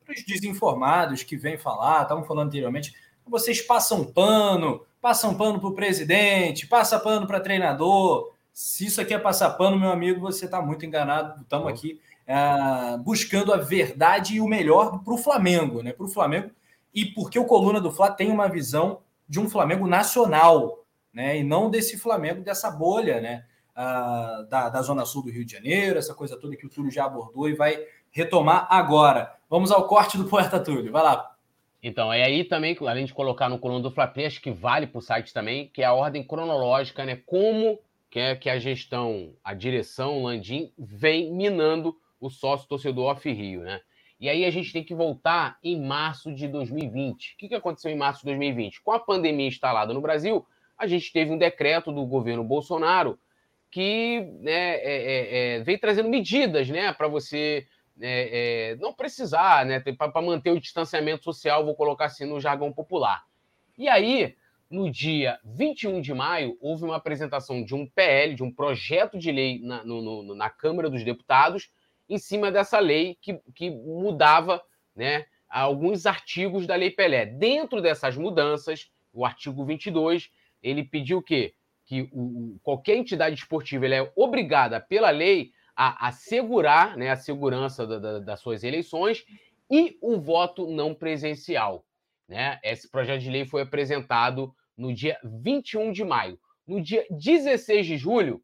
os 0.08 0.24
desinformados 0.26 1.22
que 1.22 1.36
vêm 1.36 1.58
falar, 1.58 2.02
estavam 2.02 2.24
falando 2.24 2.46
anteriormente, 2.46 2.94
vocês 3.26 3.60
passam 3.60 4.10
pano, 4.10 4.86
passam 5.02 5.36
pano 5.36 5.60
para 5.60 5.68
o 5.68 5.74
presidente, 5.74 6.66
passa 6.66 6.98
pano 6.98 7.26
para 7.26 7.40
treinador. 7.40 8.32
Se 8.54 8.86
isso 8.86 9.02
aqui 9.02 9.12
é 9.12 9.18
passar 9.18 9.50
pano, 9.50 9.78
meu 9.78 9.90
amigo, 9.90 10.20
você 10.20 10.46
está 10.46 10.62
muito 10.62 10.84
enganado. 10.86 11.42
Estamos 11.42 11.68
aqui 11.68 12.00
é, 12.30 12.96
buscando 12.98 13.52
a 13.52 13.56
verdade 13.56 14.36
e 14.36 14.40
o 14.40 14.46
melhor 14.46 15.02
para 15.02 15.12
o 15.12 15.18
Flamengo, 15.18 15.82
né? 15.82 15.92
Para 15.92 16.06
o 16.06 16.08
Flamengo 16.08 16.50
e 16.94 17.04
porque 17.04 17.36
o 17.36 17.44
Coluna 17.44 17.80
do 17.80 17.90
Fla 17.90 18.08
tem 18.08 18.30
uma 18.30 18.48
visão 18.48 19.00
de 19.28 19.40
um 19.40 19.50
Flamengo 19.50 19.88
nacional, 19.88 20.84
né? 21.12 21.38
E 21.38 21.42
não 21.42 21.68
desse 21.68 21.98
Flamengo 21.98 22.40
dessa 22.40 22.70
bolha, 22.70 23.20
né? 23.20 23.44
Ah, 23.74 24.46
da, 24.48 24.68
da 24.68 24.80
Zona 24.80 25.04
Sul 25.04 25.24
do 25.24 25.30
Rio 25.30 25.44
de 25.44 25.52
Janeiro, 25.52 25.98
essa 25.98 26.14
coisa 26.14 26.38
toda 26.38 26.56
que 26.56 26.64
o 26.64 26.70
Túlio 26.70 26.90
já 26.92 27.04
abordou 27.04 27.48
e 27.48 27.54
vai 27.54 27.84
retomar 28.12 28.68
agora. 28.70 29.34
Vamos 29.48 29.72
ao 29.72 29.88
corte 29.88 30.16
do 30.16 30.26
Poeta 30.26 30.60
Túlio. 30.60 30.92
Vai 30.92 31.02
lá. 31.02 31.34
Então, 31.82 32.12
é 32.12 32.22
aí 32.22 32.44
também, 32.44 32.76
além 32.86 33.06
de 33.06 33.14
colocar 33.14 33.48
no 33.48 33.58
coluna 33.58 33.82
do 33.82 33.90
Flapé, 33.90 34.26
acho 34.26 34.40
que 34.40 34.52
vale 34.52 34.86
para 34.86 34.98
o 34.98 35.02
site 35.02 35.34
também, 35.34 35.68
que 35.74 35.82
é 35.82 35.86
a 35.86 35.94
ordem 35.94 36.22
cronológica, 36.22 37.04
né? 37.04 37.16
Como 37.26 37.80
que, 38.08 38.20
é 38.20 38.36
que 38.36 38.48
a 38.48 38.58
gestão, 38.58 39.32
a 39.42 39.52
direção, 39.52 40.18
o 40.18 40.24
Landim, 40.24 40.72
vem 40.78 41.32
minando 41.32 41.96
o 42.20 42.28
sócio 42.28 42.68
torcedor 42.68 43.10
off-Rio, 43.10 43.62
né? 43.62 43.80
E 44.20 44.28
aí 44.28 44.44
a 44.44 44.50
gente 44.50 44.72
tem 44.72 44.84
que 44.84 44.94
voltar 44.94 45.58
em 45.64 45.80
março 45.80 46.32
de 46.34 46.46
2020. 46.46 47.32
O 47.32 47.36
que, 47.38 47.48
que 47.48 47.54
aconteceu 47.54 47.90
em 47.90 47.96
março 47.96 48.20
de 48.20 48.26
2020? 48.26 48.82
Com 48.82 48.92
a 48.92 48.98
pandemia 48.98 49.48
instalada 49.48 49.94
no 49.94 50.00
Brasil, 50.00 50.46
a 50.76 50.86
gente 50.86 51.10
teve 51.10 51.30
um 51.30 51.38
decreto 51.38 51.90
do 51.90 52.04
governo 52.04 52.44
Bolsonaro 52.44 53.18
que 53.70 54.20
né, 54.40 54.74
é, 54.76 54.82
é, 54.82 55.56
é, 55.56 55.60
veio 55.60 55.78
trazendo 55.78 56.08
medidas 56.08 56.68
né, 56.68 56.92
para 56.92 57.08
você 57.08 57.66
é, 58.00 58.72
é, 58.72 58.76
não 58.76 58.92
precisar, 58.92 59.64
né, 59.64 59.80
para 59.80 60.22
manter 60.22 60.50
o 60.50 60.60
distanciamento 60.60 61.24
social, 61.24 61.64
vou 61.64 61.74
colocar 61.74 62.06
assim 62.06 62.26
no 62.26 62.40
jargão 62.40 62.72
popular. 62.72 63.24
E 63.78 63.88
aí, 63.88 64.34
no 64.70 64.90
dia 64.90 65.38
21 65.44 66.00
de 66.00 66.12
maio, 66.12 66.58
houve 66.60 66.84
uma 66.84 66.96
apresentação 66.96 67.64
de 67.64 67.74
um 67.74 67.86
PL, 67.86 68.34
de 68.34 68.42
um 68.42 68.52
projeto 68.52 69.18
de 69.18 69.30
lei 69.30 69.60
na, 69.62 69.84
no, 69.84 70.22
no, 70.22 70.34
na 70.34 70.50
Câmara 70.50 70.90
dos 70.90 71.04
Deputados, 71.04 71.70
em 72.10 72.18
cima 72.18 72.50
dessa 72.50 72.80
lei 72.80 73.16
que, 73.22 73.40
que 73.54 73.70
mudava 73.70 74.60
né, 74.96 75.24
alguns 75.48 76.06
artigos 76.06 76.66
da 76.66 76.74
Lei 76.74 76.90
Pelé. 76.90 77.24
Dentro 77.24 77.80
dessas 77.80 78.16
mudanças, 78.16 78.90
o 79.12 79.24
artigo 79.24 79.64
22, 79.64 80.28
ele 80.60 80.82
pediu 80.82 81.18
o 81.18 81.22
quê? 81.22 81.54
Que 81.86 82.10
o, 82.12 82.58
qualquer 82.64 82.96
entidade 82.96 83.36
esportiva 83.36 83.86
é 83.86 84.12
obrigada 84.16 84.80
pela 84.80 85.10
lei 85.10 85.52
a 85.76 86.08
assegurar 86.08 86.96
né, 86.96 87.10
a 87.10 87.16
segurança 87.16 87.86
da, 87.86 87.98
da, 87.98 88.18
das 88.18 88.40
suas 88.40 88.64
eleições 88.64 89.24
e 89.70 89.96
o 90.02 90.20
voto 90.20 90.68
não 90.68 90.92
presencial. 90.92 91.86
Né? 92.28 92.58
Esse 92.64 92.90
projeto 92.90 93.20
de 93.20 93.30
lei 93.30 93.44
foi 93.44 93.62
apresentado 93.62 94.52
no 94.76 94.92
dia 94.92 95.16
21 95.22 95.92
de 95.92 96.04
maio. 96.04 96.38
No 96.66 96.80
dia 96.80 97.06
16 97.10 97.86
de 97.86 97.96
julho, 97.96 98.42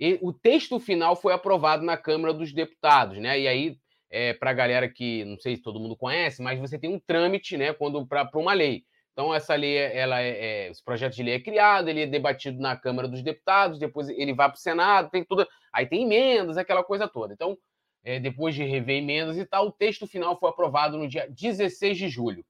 e 0.00 0.18
o 0.22 0.32
texto 0.32 0.78
final 0.78 1.16
foi 1.16 1.32
aprovado 1.32 1.84
na 1.84 1.96
Câmara 1.96 2.32
dos 2.32 2.52
Deputados, 2.52 3.18
né? 3.18 3.40
E 3.40 3.48
aí, 3.48 3.78
é, 4.10 4.32
para 4.32 4.50
a 4.50 4.54
galera 4.54 4.88
que 4.88 5.24
não 5.24 5.38
sei 5.38 5.56
se 5.56 5.62
todo 5.62 5.80
mundo 5.80 5.96
conhece, 5.96 6.40
mas 6.40 6.58
você 6.58 6.78
tem 6.78 6.92
um 6.92 7.00
trâmite, 7.00 7.56
né? 7.56 7.72
Quando 7.72 8.06
para 8.06 8.30
uma 8.34 8.52
lei. 8.52 8.84
Então 9.12 9.34
essa 9.34 9.56
lei, 9.56 9.76
ela 9.76 10.20
é, 10.20 10.28
é, 10.28 10.70
esse 10.70 10.82
projeto 10.84 11.16
de 11.16 11.24
lei 11.24 11.34
é 11.34 11.40
criado, 11.40 11.88
ele 11.88 12.02
é 12.02 12.06
debatido 12.06 12.60
na 12.60 12.76
Câmara 12.76 13.08
dos 13.08 13.20
Deputados, 13.20 13.78
depois 13.80 14.08
ele 14.08 14.32
vai 14.32 14.48
para 14.48 14.56
o 14.56 14.60
Senado, 14.60 15.10
tem 15.10 15.24
tudo, 15.24 15.44
aí 15.72 15.86
tem 15.86 16.04
emendas, 16.04 16.56
aquela 16.56 16.84
coisa 16.84 17.08
toda. 17.08 17.34
Então, 17.34 17.58
é, 18.04 18.20
depois 18.20 18.54
de 18.54 18.62
rever 18.62 18.98
emendas 18.98 19.36
e 19.36 19.44
tal, 19.44 19.66
o 19.66 19.72
texto 19.72 20.06
final 20.06 20.38
foi 20.38 20.48
aprovado 20.48 20.96
no 20.96 21.08
dia 21.08 21.28
16 21.28 21.98
de 21.98 22.08
julho. 22.08 22.44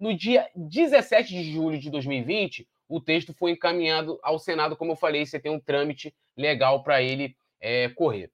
No 0.00 0.12
dia 0.16 0.48
17 0.56 1.28
de 1.28 1.52
julho 1.52 1.78
de 1.78 1.88
2020, 1.88 2.66
o 2.90 3.00
texto 3.00 3.32
foi 3.32 3.52
encaminhado 3.52 4.18
ao 4.20 4.38
Senado, 4.38 4.76
como 4.76 4.92
eu 4.92 4.96
falei, 4.96 5.24
você 5.24 5.38
tem 5.38 5.52
um 5.52 5.60
trâmite 5.60 6.12
legal 6.36 6.82
para 6.82 7.00
ele 7.00 7.36
é, 7.60 7.88
correr. 7.90 8.32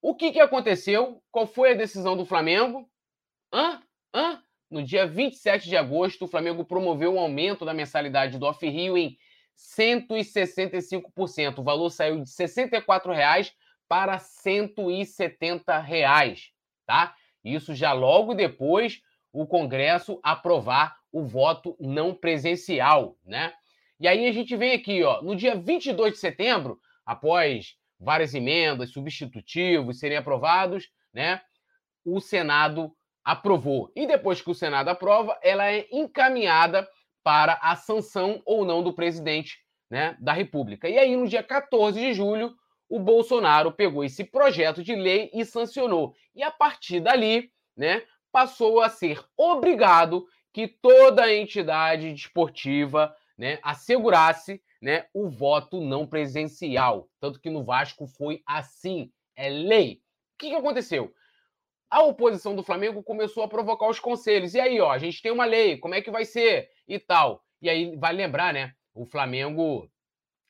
O 0.00 0.14
que, 0.14 0.30
que 0.30 0.38
aconteceu? 0.38 1.20
Qual 1.32 1.44
foi 1.44 1.72
a 1.72 1.76
decisão 1.76 2.16
do 2.16 2.24
Flamengo? 2.24 2.88
Hã? 3.52 3.82
Hã? 4.14 4.40
No 4.70 4.80
dia 4.80 5.08
27 5.08 5.68
de 5.68 5.76
agosto, 5.76 6.24
o 6.24 6.28
Flamengo 6.28 6.64
promoveu 6.64 7.14
um 7.14 7.18
aumento 7.18 7.64
da 7.64 7.74
mensalidade 7.74 8.38
do 8.38 8.46
Off-Rio 8.46 8.96
em 8.96 9.18
165%. 9.56 11.58
O 11.58 11.64
valor 11.64 11.90
saiu 11.90 12.22
de 12.22 12.30
64 12.30 13.12
reais 13.12 13.52
para 13.88 14.20
170 14.20 15.80
reais, 15.80 16.52
tá? 16.86 17.16
Isso 17.44 17.74
já 17.74 17.92
logo 17.92 18.34
depois 18.34 19.02
o 19.32 19.44
Congresso 19.46 20.20
aprovar 20.22 20.96
o 21.10 21.24
voto 21.24 21.76
não 21.80 22.14
presencial, 22.14 23.16
né? 23.24 23.52
E 23.98 24.06
aí 24.06 24.26
a 24.26 24.32
gente 24.32 24.54
vem 24.56 24.72
aqui, 24.72 25.02
ó, 25.02 25.22
no 25.22 25.34
dia 25.34 25.54
22 25.54 26.12
de 26.12 26.18
setembro, 26.18 26.78
após 27.04 27.74
várias 27.98 28.34
emendas, 28.34 28.90
substitutivos 28.90 29.98
serem 29.98 30.18
aprovados, 30.18 30.88
né? 31.12 31.40
O 32.04 32.20
Senado 32.20 32.94
aprovou. 33.24 33.90
E 33.96 34.06
depois 34.06 34.40
que 34.40 34.50
o 34.50 34.54
Senado 34.54 34.88
aprova, 34.88 35.38
ela 35.42 35.70
é 35.70 35.86
encaminhada 35.90 36.86
para 37.24 37.58
a 37.62 37.74
sanção 37.74 38.40
ou 38.44 38.64
não 38.64 38.82
do 38.82 38.92
presidente 38.92 39.58
né, 39.90 40.16
da 40.20 40.32
República. 40.32 40.88
E 40.88 40.98
aí, 40.98 41.16
no 41.16 41.26
dia 41.26 41.42
14 41.42 41.98
de 41.98 42.12
julho, 42.12 42.54
o 42.88 43.00
Bolsonaro 43.00 43.72
pegou 43.72 44.04
esse 44.04 44.22
projeto 44.22 44.82
de 44.82 44.94
lei 44.94 45.30
e 45.34 45.44
sancionou. 45.44 46.14
E 46.34 46.42
a 46.42 46.50
partir 46.50 47.00
dali, 47.00 47.50
né, 47.76 48.02
passou 48.30 48.80
a 48.80 48.88
ser 48.88 49.24
obrigado 49.36 50.24
que 50.52 50.68
toda 50.68 51.34
entidade 51.34 52.12
desportiva 52.12 53.12
né, 53.36 53.58
assegurasse 53.62 54.62
né, 54.80 55.06
o 55.12 55.28
voto 55.28 55.80
não 55.80 56.06
presencial. 56.06 57.08
Tanto 57.20 57.40
que 57.40 57.50
no 57.50 57.64
Vasco 57.64 58.06
foi 58.06 58.42
assim, 58.46 59.10
é 59.34 59.48
lei. 59.48 60.00
O 60.34 60.38
que, 60.38 60.50
que 60.50 60.56
aconteceu? 60.56 61.12
A 61.90 62.02
oposição 62.02 62.54
do 62.56 62.62
Flamengo 62.62 63.02
começou 63.02 63.42
a 63.42 63.48
provocar 63.48 63.88
os 63.88 64.00
conselhos. 64.00 64.54
E 64.54 64.60
aí, 64.60 64.80
ó, 64.80 64.90
a 64.90 64.98
gente 64.98 65.22
tem 65.22 65.32
uma 65.32 65.44
lei, 65.44 65.78
como 65.78 65.94
é 65.94 66.02
que 66.02 66.10
vai 66.10 66.24
ser? 66.24 66.68
E 66.86 66.98
tal. 66.98 67.42
E 67.60 67.70
aí, 67.70 67.96
vale 67.96 68.18
lembrar, 68.18 68.52
né? 68.52 68.72
O 68.94 69.06
Flamengo 69.06 69.90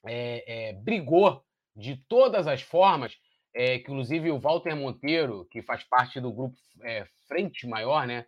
é, 0.04 0.68
é, 0.68 0.72
brigou 0.72 1.42
de 1.74 1.96
todas 2.08 2.46
as 2.46 2.62
formas, 2.62 3.16
é, 3.54 3.76
inclusive 3.76 4.30
o 4.30 4.40
Walter 4.40 4.74
Monteiro, 4.74 5.46
que 5.50 5.62
faz 5.62 5.84
parte 5.84 6.20
do 6.20 6.32
grupo 6.32 6.56
é, 6.82 7.04
Frente 7.28 7.66
Maior, 7.66 8.06
né? 8.06 8.26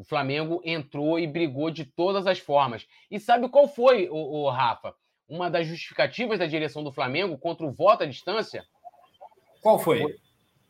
O 0.00 0.04
Flamengo 0.04 0.62
entrou 0.64 1.18
e 1.18 1.26
brigou 1.26 1.70
de 1.70 1.84
todas 1.84 2.26
as 2.26 2.38
formas. 2.38 2.86
E 3.10 3.20
sabe 3.20 3.50
qual 3.50 3.68
foi, 3.68 4.08
o, 4.08 4.14
o 4.16 4.48
Rafa? 4.48 4.94
Uma 5.28 5.50
das 5.50 5.66
justificativas 5.66 6.38
da 6.38 6.46
direção 6.46 6.82
do 6.82 6.90
Flamengo 6.90 7.36
contra 7.36 7.66
o 7.66 7.70
voto 7.70 8.04
à 8.04 8.06
distância? 8.06 8.64
Qual 9.60 9.78
foi? 9.78 9.98
Vou, 10.00 10.10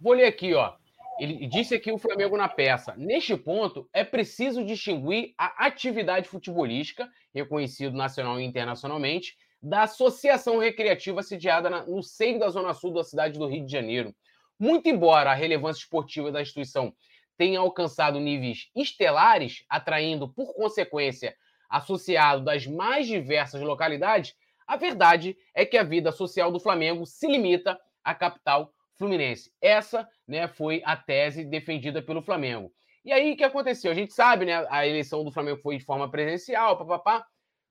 vou 0.00 0.12
ler 0.14 0.24
aqui, 0.24 0.52
ó. 0.52 0.74
Ele 1.20 1.46
disse 1.46 1.76
aqui 1.76 1.92
o 1.92 1.98
Flamengo 1.98 2.36
na 2.36 2.48
peça. 2.48 2.92
Neste 2.96 3.36
ponto, 3.36 3.88
é 3.92 4.02
preciso 4.02 4.64
distinguir 4.64 5.32
a 5.38 5.64
atividade 5.64 6.28
futebolística, 6.28 7.08
reconhecido 7.32 7.96
nacional 7.96 8.40
e 8.40 8.44
internacionalmente, 8.44 9.36
da 9.62 9.84
associação 9.84 10.58
recreativa 10.58 11.22
sediada 11.22 11.70
na, 11.70 11.86
no 11.86 12.02
seio 12.02 12.40
da 12.40 12.50
Zona 12.50 12.74
Sul 12.74 12.92
da 12.92 13.04
cidade 13.04 13.38
do 13.38 13.46
Rio 13.46 13.64
de 13.64 13.70
Janeiro. 13.70 14.12
Muito 14.58 14.88
embora 14.88 15.30
a 15.30 15.34
relevância 15.34 15.82
esportiva 15.82 16.32
da 16.32 16.42
instituição 16.42 16.92
tem 17.40 17.56
alcançado 17.56 18.20
níveis 18.20 18.68
estelares, 18.76 19.64
atraindo, 19.66 20.28
por 20.28 20.52
consequência, 20.52 21.34
associado 21.70 22.44
das 22.44 22.66
mais 22.66 23.06
diversas 23.06 23.62
localidades, 23.62 24.36
a 24.66 24.76
verdade 24.76 25.34
é 25.54 25.64
que 25.64 25.78
a 25.78 25.82
vida 25.82 26.12
social 26.12 26.52
do 26.52 26.60
Flamengo 26.60 27.06
se 27.06 27.26
limita 27.26 27.80
à 28.04 28.14
capital 28.14 28.74
fluminense. 28.98 29.50
Essa 29.58 30.06
né, 30.28 30.48
foi 30.48 30.82
a 30.84 30.94
tese 30.94 31.42
defendida 31.42 32.02
pelo 32.02 32.20
Flamengo. 32.20 32.70
E 33.02 33.10
aí, 33.10 33.32
o 33.32 33.36
que 33.38 33.44
aconteceu? 33.44 33.90
A 33.90 33.94
gente 33.94 34.12
sabe, 34.12 34.44
né? 34.44 34.66
A 34.68 34.86
eleição 34.86 35.24
do 35.24 35.32
Flamengo 35.32 35.62
foi 35.62 35.78
de 35.78 35.84
forma 35.86 36.10
presencial, 36.10 36.76
papapá. 36.76 37.24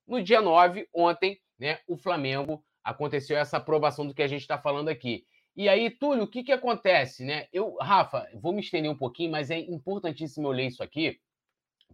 No 0.08 0.20
dia 0.20 0.42
9, 0.42 0.90
ontem, 0.92 1.40
né, 1.60 1.78
o 1.88 1.96
Flamengo 1.96 2.66
aconteceu 2.84 3.38
essa 3.38 3.58
aprovação 3.58 4.08
do 4.08 4.16
que 4.16 4.24
a 4.24 4.28
gente 4.28 4.42
está 4.42 4.58
falando 4.58 4.90
aqui. 4.90 5.26
E 5.56 5.68
aí, 5.68 5.90
Túlio, 5.90 6.24
o 6.24 6.28
que, 6.28 6.44
que 6.44 6.52
acontece, 6.52 7.26
né? 7.26 7.48
Eu, 7.52 7.76
Rafa, 7.82 8.28
vou 8.36 8.54
me 8.54 8.62
estender 8.62 8.90
um 8.90 8.98
pouquinho, 8.98 9.32
mas 9.32 9.52
é 9.52 9.60
importantíssimo 9.60 10.48
eu 10.48 10.52
ler 10.52 10.68
isso 10.68 10.82
aqui, 10.82 11.20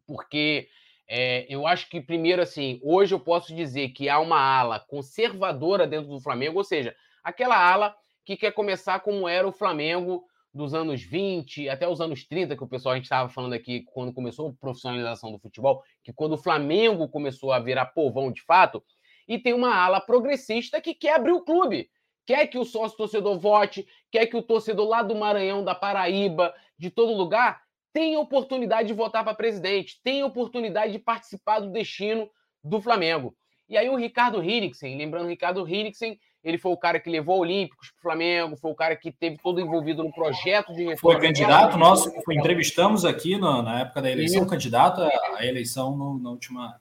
porque 0.05 0.67
é, 1.07 1.45
eu 1.49 1.65
acho 1.65 1.89
que, 1.89 2.01
primeiro, 2.01 2.41
assim, 2.41 2.79
hoje 2.83 3.13
eu 3.13 3.19
posso 3.19 3.55
dizer 3.55 3.89
que 3.89 4.09
há 4.09 4.19
uma 4.19 4.39
ala 4.39 4.79
conservadora 4.79 5.87
dentro 5.87 6.09
do 6.09 6.19
Flamengo, 6.19 6.57
ou 6.57 6.63
seja, 6.63 6.95
aquela 7.23 7.57
ala 7.57 7.95
que 8.23 8.35
quer 8.35 8.51
começar 8.51 8.99
como 8.99 9.27
era 9.27 9.47
o 9.47 9.51
Flamengo 9.51 10.25
dos 10.53 10.73
anos 10.73 11.01
20 11.03 11.67
até 11.69 11.87
os 11.87 11.99
anos 11.99 12.25
30, 12.25 12.55
que 12.55 12.63
o 12.63 12.67
pessoal 12.67 12.93
a 12.93 12.95
gente 12.95 13.05
estava 13.05 13.29
falando 13.29 13.53
aqui 13.53 13.81
quando 13.93 14.13
começou 14.13 14.49
a 14.49 14.53
profissionalização 14.53 15.31
do 15.31 15.37
futebol, 15.37 15.83
que 16.03 16.13
quando 16.13 16.33
o 16.33 16.37
Flamengo 16.37 17.09
começou 17.09 17.51
a 17.51 17.59
virar 17.59 17.87
povão 17.87 18.31
de 18.31 18.41
fato, 18.41 18.83
e 19.27 19.37
tem 19.37 19.53
uma 19.53 19.75
ala 19.75 19.99
progressista 19.99 20.79
que 20.79 20.93
quer 20.93 21.15
abrir 21.15 21.33
o 21.33 21.43
clube, 21.43 21.89
quer 22.25 22.47
que 22.47 22.57
o 22.57 22.65
sócio 22.65 22.97
torcedor 22.97 23.39
vote, 23.39 23.87
quer 24.11 24.25
que 24.25 24.37
o 24.37 24.41
torcedor 24.41 24.87
lá 24.87 25.01
do 25.01 25.15
Maranhão, 25.15 25.63
da 25.63 25.75
Paraíba, 25.75 26.53
de 26.77 26.89
todo 26.89 27.13
lugar, 27.13 27.61
tenha 27.93 28.19
oportunidade 28.19 28.87
de 28.87 28.93
votar 28.93 29.23
para 29.23 29.33
presidente, 29.33 29.99
tenha 30.03 30.25
oportunidade 30.25 30.91
de 30.91 30.99
participar 30.99 31.59
do 31.59 31.71
destino 31.71 32.29
do 32.63 32.81
Flamengo. 32.81 33.35
E 33.69 33.77
aí 33.77 33.89
o 33.89 33.95
Ricardo 33.95 34.43
Hiriksen, 34.43 34.97
lembrando 34.97 35.25
o 35.25 35.29
Ricardo 35.29 35.67
Hiriksen, 35.67 36.19
ele 36.43 36.59
foi 36.59 36.71
o 36.71 36.77
cara 36.77 36.99
que 36.99 37.09
levou 37.09 37.39
Olímpicos 37.39 37.89
para 37.89 37.97
o 37.97 38.01
Flamengo, 38.01 38.55
foi 38.55 38.71
o 38.71 38.75
cara 38.75 38.95
que 38.95 39.11
teve 39.11 39.37
todo 39.41 39.59
envolvido 39.59 40.03
no 40.03 40.11
projeto 40.11 40.73
de 40.73 40.83
reforma. 40.83 41.19
Foi 41.19 41.27
candidato 41.27 41.75
nosso, 41.75 42.11
foi, 42.23 42.35
entrevistamos 42.35 43.03
aqui 43.03 43.35
no, 43.35 43.63
na 43.63 43.81
época 43.81 44.03
da 44.03 44.11
eleição, 44.11 44.41
Isso. 44.41 44.49
candidato 44.49 45.01
à 45.01 45.43
eleição 45.43 45.97
no, 45.97 46.19
na 46.19 46.29
última. 46.29 46.79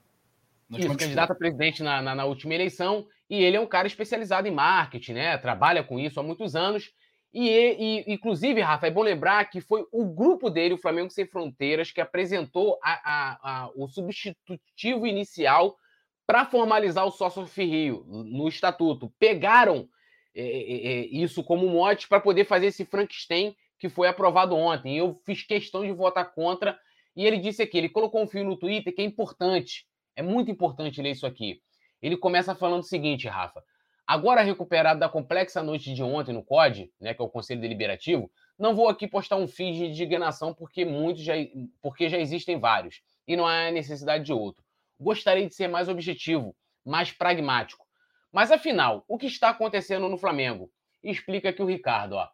Isso, 0.70 0.96
candidato 0.96 1.32
a 1.32 1.34
presidente 1.34 1.82
na, 1.82 2.00
na, 2.00 2.14
na 2.14 2.24
última 2.24 2.54
eleição, 2.54 3.06
e 3.28 3.42
ele 3.42 3.56
é 3.56 3.60
um 3.60 3.66
cara 3.66 3.86
especializado 3.86 4.48
em 4.48 4.50
marketing, 4.50 5.14
né? 5.14 5.38
Trabalha 5.38 5.82
com 5.82 5.98
isso 5.98 6.18
há 6.18 6.22
muitos 6.22 6.56
anos. 6.56 6.92
E, 7.32 7.48
e, 7.48 8.12
inclusive, 8.12 8.60
Rafa, 8.60 8.86
é 8.86 8.90
bom 8.90 9.02
lembrar 9.02 9.44
que 9.46 9.60
foi 9.60 9.84
o 9.90 10.04
grupo 10.04 10.48
dele, 10.48 10.74
o 10.74 10.78
Flamengo 10.78 11.10
Sem 11.10 11.26
Fronteiras, 11.26 11.90
que 11.90 12.00
apresentou 12.00 12.78
a, 12.82 12.92
a, 12.92 13.38
a, 13.64 13.70
o 13.74 13.88
substitutivo 13.88 15.06
inicial 15.06 15.76
para 16.26 16.46
formalizar 16.46 17.04
o 17.04 17.10
sócio 17.10 17.42
Rio 17.42 18.04
no 18.06 18.48
estatuto. 18.48 19.12
Pegaram 19.18 19.88
é, 20.34 20.42
é, 20.42 20.92
é 20.92 21.06
isso 21.06 21.42
como 21.44 21.68
mote 21.68 22.08
para 22.08 22.20
poder 22.20 22.44
fazer 22.44 22.66
esse 22.66 22.84
Frankenstein 22.84 23.54
que 23.78 23.88
foi 23.88 24.08
aprovado 24.08 24.56
ontem. 24.56 24.96
Eu 24.96 25.20
fiz 25.24 25.42
questão 25.42 25.84
de 25.84 25.92
votar 25.92 26.32
contra. 26.34 26.78
E 27.16 27.26
ele 27.26 27.38
disse 27.38 27.62
aqui: 27.62 27.78
ele 27.78 27.88
colocou 27.88 28.22
um 28.22 28.26
fio 28.26 28.44
no 28.44 28.56
Twitter 28.56 28.94
que 28.94 29.02
é 29.02 29.04
importante, 29.04 29.86
é 30.16 30.22
muito 30.22 30.50
importante 30.50 31.02
ler 31.02 31.10
isso 31.10 31.26
aqui. 31.26 31.60
Ele 32.00 32.16
começa 32.16 32.54
falando 32.54 32.80
o 32.80 32.86
seguinte, 32.86 33.28
Rafa. 33.28 33.62
Agora 34.06 34.42
recuperado 34.42 35.00
da 35.00 35.08
complexa 35.08 35.62
noite 35.62 35.94
de 35.94 36.02
ontem 36.02 36.32
no 36.32 36.44
COD, 36.44 36.92
né, 37.00 37.14
que 37.14 37.22
é 37.22 37.24
o 37.24 37.28
Conselho 37.28 37.60
Deliberativo, 37.60 38.30
não 38.58 38.74
vou 38.74 38.88
aqui 38.88 39.08
postar 39.08 39.36
um 39.36 39.48
feed 39.48 39.78
de 39.78 39.84
indignação 39.86 40.52
porque 40.52 40.84
muitos 40.84 41.22
já, 41.22 41.32
porque 41.80 42.08
já 42.08 42.18
existem 42.18 42.58
vários 42.58 43.00
e 43.26 43.34
não 43.34 43.46
há 43.46 43.70
necessidade 43.70 44.24
de 44.24 44.32
outro. 44.32 44.62
Gostaria 45.00 45.46
de 45.46 45.54
ser 45.54 45.68
mais 45.68 45.88
objetivo, 45.88 46.54
mais 46.84 47.10
pragmático. 47.10 47.86
Mas 48.30 48.52
afinal, 48.52 49.04
o 49.08 49.16
que 49.16 49.26
está 49.26 49.48
acontecendo 49.48 50.08
no 50.08 50.18
Flamengo? 50.18 50.70
Explica 51.02 51.48
aqui 51.48 51.62
o 51.62 51.66
Ricardo. 51.66 52.16
Ó. 52.16 52.28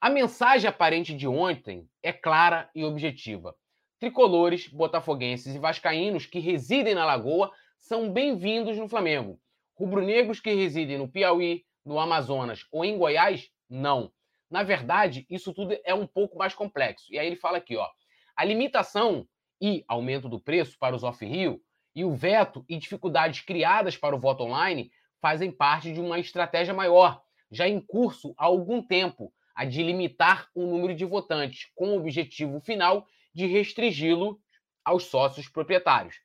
A 0.00 0.08
mensagem 0.08 0.68
aparente 0.68 1.14
de 1.14 1.26
ontem 1.26 1.88
é 2.02 2.12
clara 2.12 2.70
e 2.74 2.84
objetiva. 2.84 3.54
Tricolores, 3.98 4.68
botafoguenses 4.68 5.54
e 5.54 5.58
vascaínos 5.58 6.26
que 6.26 6.38
residem 6.38 6.94
na 6.94 7.06
Lagoa 7.06 7.50
são 7.78 8.12
bem-vindos 8.12 8.76
no 8.76 8.90
Flamengo 8.90 9.40
Rubro-negros 9.74 10.38
que 10.38 10.52
residem 10.52 10.98
no 10.98 11.08
Piauí, 11.08 11.64
no 11.82 11.98
Amazonas 11.98 12.66
ou 12.70 12.84
em 12.84 12.98
Goiás, 12.98 13.48
não. 13.68 14.12
Na 14.50 14.62
verdade, 14.62 15.26
isso 15.30 15.52
tudo 15.54 15.78
é 15.82 15.94
um 15.94 16.06
pouco 16.06 16.36
mais 16.36 16.54
complexo. 16.54 17.06
E 17.10 17.18
aí 17.18 17.26
ele 17.26 17.36
fala 17.36 17.56
aqui, 17.56 17.74
ó, 17.76 17.88
a 18.36 18.44
limitação 18.44 19.26
e 19.60 19.82
aumento 19.88 20.28
do 20.28 20.38
preço 20.38 20.78
para 20.78 20.94
os 20.94 21.02
off-rio 21.02 21.58
e 21.94 22.04
o 22.04 22.14
veto 22.14 22.66
e 22.68 22.76
dificuldades 22.76 23.40
criadas 23.40 23.96
para 23.96 24.14
o 24.14 24.18
voto 24.18 24.44
online 24.44 24.90
fazem 25.22 25.50
parte 25.50 25.90
de 25.90 26.00
uma 26.00 26.18
estratégia 26.18 26.74
maior, 26.74 27.22
já 27.50 27.66
em 27.66 27.80
curso 27.80 28.34
há 28.36 28.44
algum 28.44 28.82
tempo, 28.82 29.32
a 29.54 29.64
de 29.64 29.82
limitar 29.82 30.48
o 30.54 30.66
número 30.66 30.94
de 30.94 31.06
votantes, 31.06 31.70
com 31.74 31.92
o 31.92 31.96
objetivo 31.98 32.60
final 32.60 33.06
de 33.36 33.46
restringi-lo 33.46 34.40
aos 34.82 35.04
sócios 35.04 35.46
proprietários. 35.46 36.16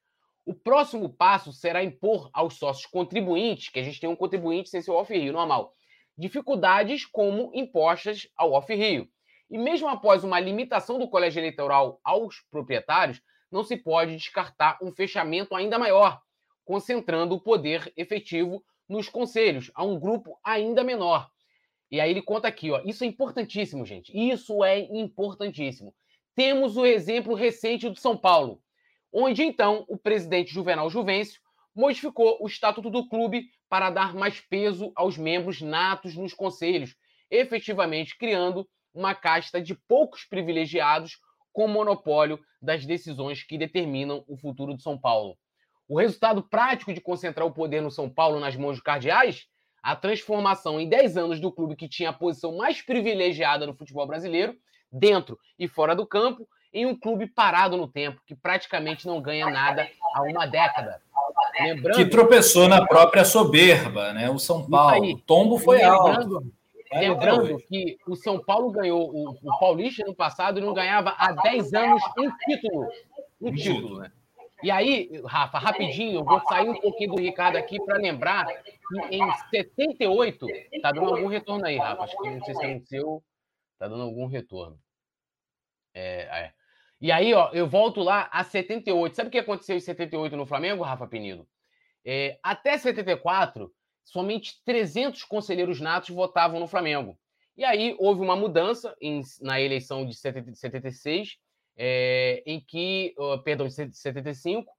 O 0.45 0.53
próximo 0.53 1.09
passo 1.09 1.51
será 1.51 1.83
impor 1.83 2.29
aos 2.31 2.53
sócios 2.53 2.85
contribuintes, 2.85 3.67
que 3.67 3.79
a 3.79 3.83
gente 3.83 3.99
tem 3.99 4.09
um 4.09 4.15
contribuinte 4.15 4.69
sem 4.69 4.81
seu 4.81 4.93
off-rio 4.93 5.33
normal, 5.33 5.73
dificuldades 6.17 7.05
como 7.05 7.51
impostas 7.53 8.29
ao 8.33 8.53
off-rio. 8.53 9.09
E 9.49 9.57
mesmo 9.57 9.89
após 9.89 10.23
uma 10.23 10.39
limitação 10.39 10.97
do 10.97 11.09
colégio 11.09 11.41
eleitoral 11.41 11.99
aos 12.01 12.45
proprietários, 12.49 13.21
não 13.51 13.61
se 13.61 13.75
pode 13.75 14.15
descartar 14.15 14.77
um 14.81 14.93
fechamento 14.93 15.53
ainda 15.53 15.77
maior, 15.77 16.21
concentrando 16.63 17.35
o 17.35 17.41
poder 17.41 17.91
efetivo 17.97 18.63
nos 18.87 19.09
conselhos, 19.09 19.69
a 19.75 19.83
um 19.83 19.99
grupo 19.99 20.39
ainda 20.45 20.81
menor. 20.81 21.29
E 21.91 21.99
aí 21.99 22.09
ele 22.09 22.21
conta 22.21 22.47
aqui, 22.47 22.71
ó, 22.71 22.81
isso 22.85 23.03
é 23.03 23.07
importantíssimo, 23.07 23.85
gente. 23.85 24.17
Isso 24.17 24.63
é 24.63 24.79
importantíssimo. 24.79 25.93
Temos 26.35 26.77
o 26.77 26.85
exemplo 26.85 27.33
recente 27.33 27.89
do 27.89 27.99
São 27.99 28.17
Paulo 28.17 28.61
onde 29.11 29.43
então 29.43 29.85
o 29.87 29.97
presidente 29.97 30.53
Juvenal 30.53 30.89
Juvencio 30.89 31.41
modificou 31.75 32.37
o 32.41 32.47
estatuto 32.47 32.89
do 32.89 33.07
clube 33.07 33.49
para 33.69 33.89
dar 33.89 34.13
mais 34.13 34.39
peso 34.39 34.91
aos 34.95 35.17
membros 35.17 35.61
natos 35.61 36.15
nos 36.15 36.33
conselhos, 36.33 36.95
efetivamente 37.29 38.17
criando 38.17 38.67
uma 38.93 39.15
casta 39.15 39.61
de 39.61 39.75
poucos 39.87 40.25
privilegiados 40.25 41.19
com 41.53 41.67
monopólio 41.67 42.39
das 42.61 42.85
decisões 42.85 43.43
que 43.43 43.57
determinam 43.57 44.23
o 44.27 44.37
futuro 44.37 44.75
de 44.75 44.83
São 44.83 44.97
Paulo. 44.97 45.37
O 45.87 45.99
resultado 45.99 46.43
prático 46.43 46.93
de 46.93 47.01
concentrar 47.01 47.45
o 47.45 47.53
poder 47.53 47.81
no 47.81 47.91
São 47.91 48.09
Paulo 48.09 48.39
nas 48.39 48.55
mãos 48.55 48.73
dos 48.73 48.81
cardeais? 48.81 49.47
A 49.83 49.95
transformação 49.95 50.79
em 50.79 50.87
10 50.87 51.17
anos 51.17 51.39
do 51.39 51.51
clube 51.51 51.75
que 51.75 51.89
tinha 51.89 52.11
a 52.11 52.13
posição 52.13 52.55
mais 52.55 52.81
privilegiada 52.81 53.65
no 53.65 53.73
futebol 53.73 54.05
brasileiro, 54.05 54.55
dentro 54.91 55.39
e 55.57 55.67
fora 55.67 55.95
do 55.95 56.05
campo, 56.05 56.47
em 56.73 56.85
um 56.85 56.97
clube 56.97 57.27
parado 57.27 57.77
no 57.77 57.87
tempo, 57.87 58.21
que 58.25 58.35
praticamente 58.35 59.05
não 59.05 59.21
ganha 59.21 59.49
nada 59.49 59.87
há 60.13 60.21
uma 60.23 60.45
década. 60.45 61.01
Lembrando, 61.59 61.97
que 61.97 62.05
tropeçou 62.05 62.67
na 62.67 62.85
própria 62.85 63.25
soberba, 63.25 64.13
né? 64.13 64.29
O 64.29 64.39
São 64.39 64.67
Paulo. 64.69 65.03
Aí, 65.03 65.13
o 65.13 65.17
tombo 65.19 65.57
foi 65.57 65.77
lembrando, 65.77 66.35
alto. 66.35 66.53
Lembrando 66.93 67.57
que 67.67 67.97
o 68.07 68.15
São 68.15 68.39
Paulo 68.39 68.71
ganhou 68.71 69.09
o, 69.13 69.31
o 69.31 69.59
Paulista 69.59 70.03
no 70.05 70.15
passado 70.15 70.59
e 70.59 70.61
não 70.61 70.73
ganhava 70.73 71.13
há 71.17 71.31
10 71.31 71.73
anos 71.73 72.01
um 72.17 72.31
título. 72.37 72.87
Um 73.41 73.53
título, 73.53 73.99
né? 73.99 74.11
E 74.63 74.69
aí, 74.69 75.09
Rafa, 75.25 75.57
rapidinho, 75.57 76.19
eu 76.19 76.23
vou 76.23 76.39
sair 76.41 76.69
um 76.69 76.79
pouquinho 76.79 77.15
do 77.15 77.21
Ricardo 77.21 77.57
aqui 77.57 77.83
para 77.83 77.97
lembrar 77.97 78.45
que 78.45 79.15
em 79.15 79.33
78, 79.49 80.45
tá 80.81 80.91
dando 80.91 81.15
algum 81.15 81.27
retorno 81.27 81.65
aí, 81.65 81.77
Rafa. 81.77 82.03
Acho 82.03 82.17
que 82.17 82.29
não 82.29 82.43
sei 82.43 82.55
se 82.55 82.65
é 82.65 82.75
no 82.75 82.85
seu, 82.85 83.23
tá 83.81 83.87
dando 83.87 84.03
algum 84.03 84.27
retorno. 84.27 84.79
É, 85.91 86.43
é. 86.43 86.53
E 87.01 87.11
aí, 87.11 87.33
ó, 87.33 87.49
eu 87.51 87.67
volto 87.67 87.99
lá 88.01 88.29
a 88.31 88.43
78. 88.43 89.15
Sabe 89.15 89.29
o 89.29 89.31
que 89.31 89.39
aconteceu 89.39 89.75
em 89.75 89.79
78 89.79 90.37
no 90.37 90.45
Flamengo, 90.45 90.83
Rafa 90.83 91.07
Penido? 91.07 91.47
É, 92.05 92.37
até 92.43 92.77
74, 92.77 93.73
somente 94.03 94.63
300 94.63 95.23
conselheiros 95.23 95.81
natos 95.81 96.09
votavam 96.09 96.59
no 96.59 96.67
Flamengo. 96.67 97.17
E 97.57 97.63
aí 97.63 97.95
houve 97.97 98.21
uma 98.21 98.35
mudança 98.35 98.95
em, 99.01 99.21
na 99.41 99.59
eleição 99.59 100.05
de 100.05 100.13
76, 100.13 101.37
é, 101.75 102.43
em 102.45 102.59
que, 102.59 103.15
perdão, 103.43 103.65
de 103.65 103.73
75, 103.73 104.71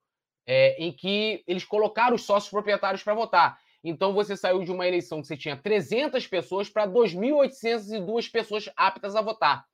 é, 0.46 0.76
em 0.80 0.92
que 0.92 1.42
eles 1.44 1.64
colocaram 1.64 2.14
os 2.14 2.22
sócios 2.22 2.52
proprietários 2.52 3.02
para 3.02 3.14
votar. 3.14 3.58
Então 3.82 4.12
você 4.12 4.36
saiu 4.36 4.62
de 4.62 4.70
uma 4.70 4.86
eleição 4.86 5.20
que 5.20 5.26
você 5.26 5.36
tinha 5.36 5.56
300 5.56 6.26
pessoas 6.26 6.68
para 6.68 6.86
2.802 6.86 8.30
pessoas 8.30 8.68
aptas 8.76 9.16
a 9.16 9.20
votar. 9.20 9.64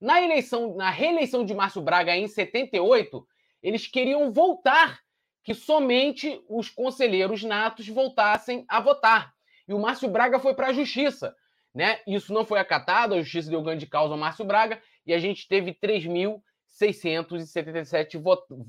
Na 0.00 0.22
eleição, 0.22 0.74
na 0.74 0.90
reeleição 0.90 1.44
de 1.44 1.54
Márcio 1.54 1.82
Braga 1.82 2.16
em 2.16 2.26
78, 2.26 3.26
eles 3.62 3.86
queriam 3.86 4.32
voltar 4.32 5.00
que 5.44 5.54
somente 5.54 6.42
os 6.48 6.70
conselheiros 6.70 7.42
natos 7.42 7.86
voltassem 7.88 8.64
a 8.68 8.80
votar. 8.80 9.34
E 9.68 9.74
o 9.74 9.78
Márcio 9.78 10.08
Braga 10.08 10.40
foi 10.40 10.54
para 10.54 10.68
a 10.68 10.72
justiça. 10.72 11.36
Né? 11.74 12.00
Isso 12.06 12.32
não 12.32 12.44
foi 12.44 12.58
acatado, 12.58 13.14
a 13.14 13.22
justiça 13.22 13.50
deu 13.50 13.62
grande 13.62 13.86
causa 13.86 14.14
ao 14.14 14.18
Márcio 14.18 14.44
Braga 14.44 14.82
e 15.06 15.14
a 15.14 15.18
gente 15.18 15.46
teve 15.48 15.72
3.677 15.74 18.22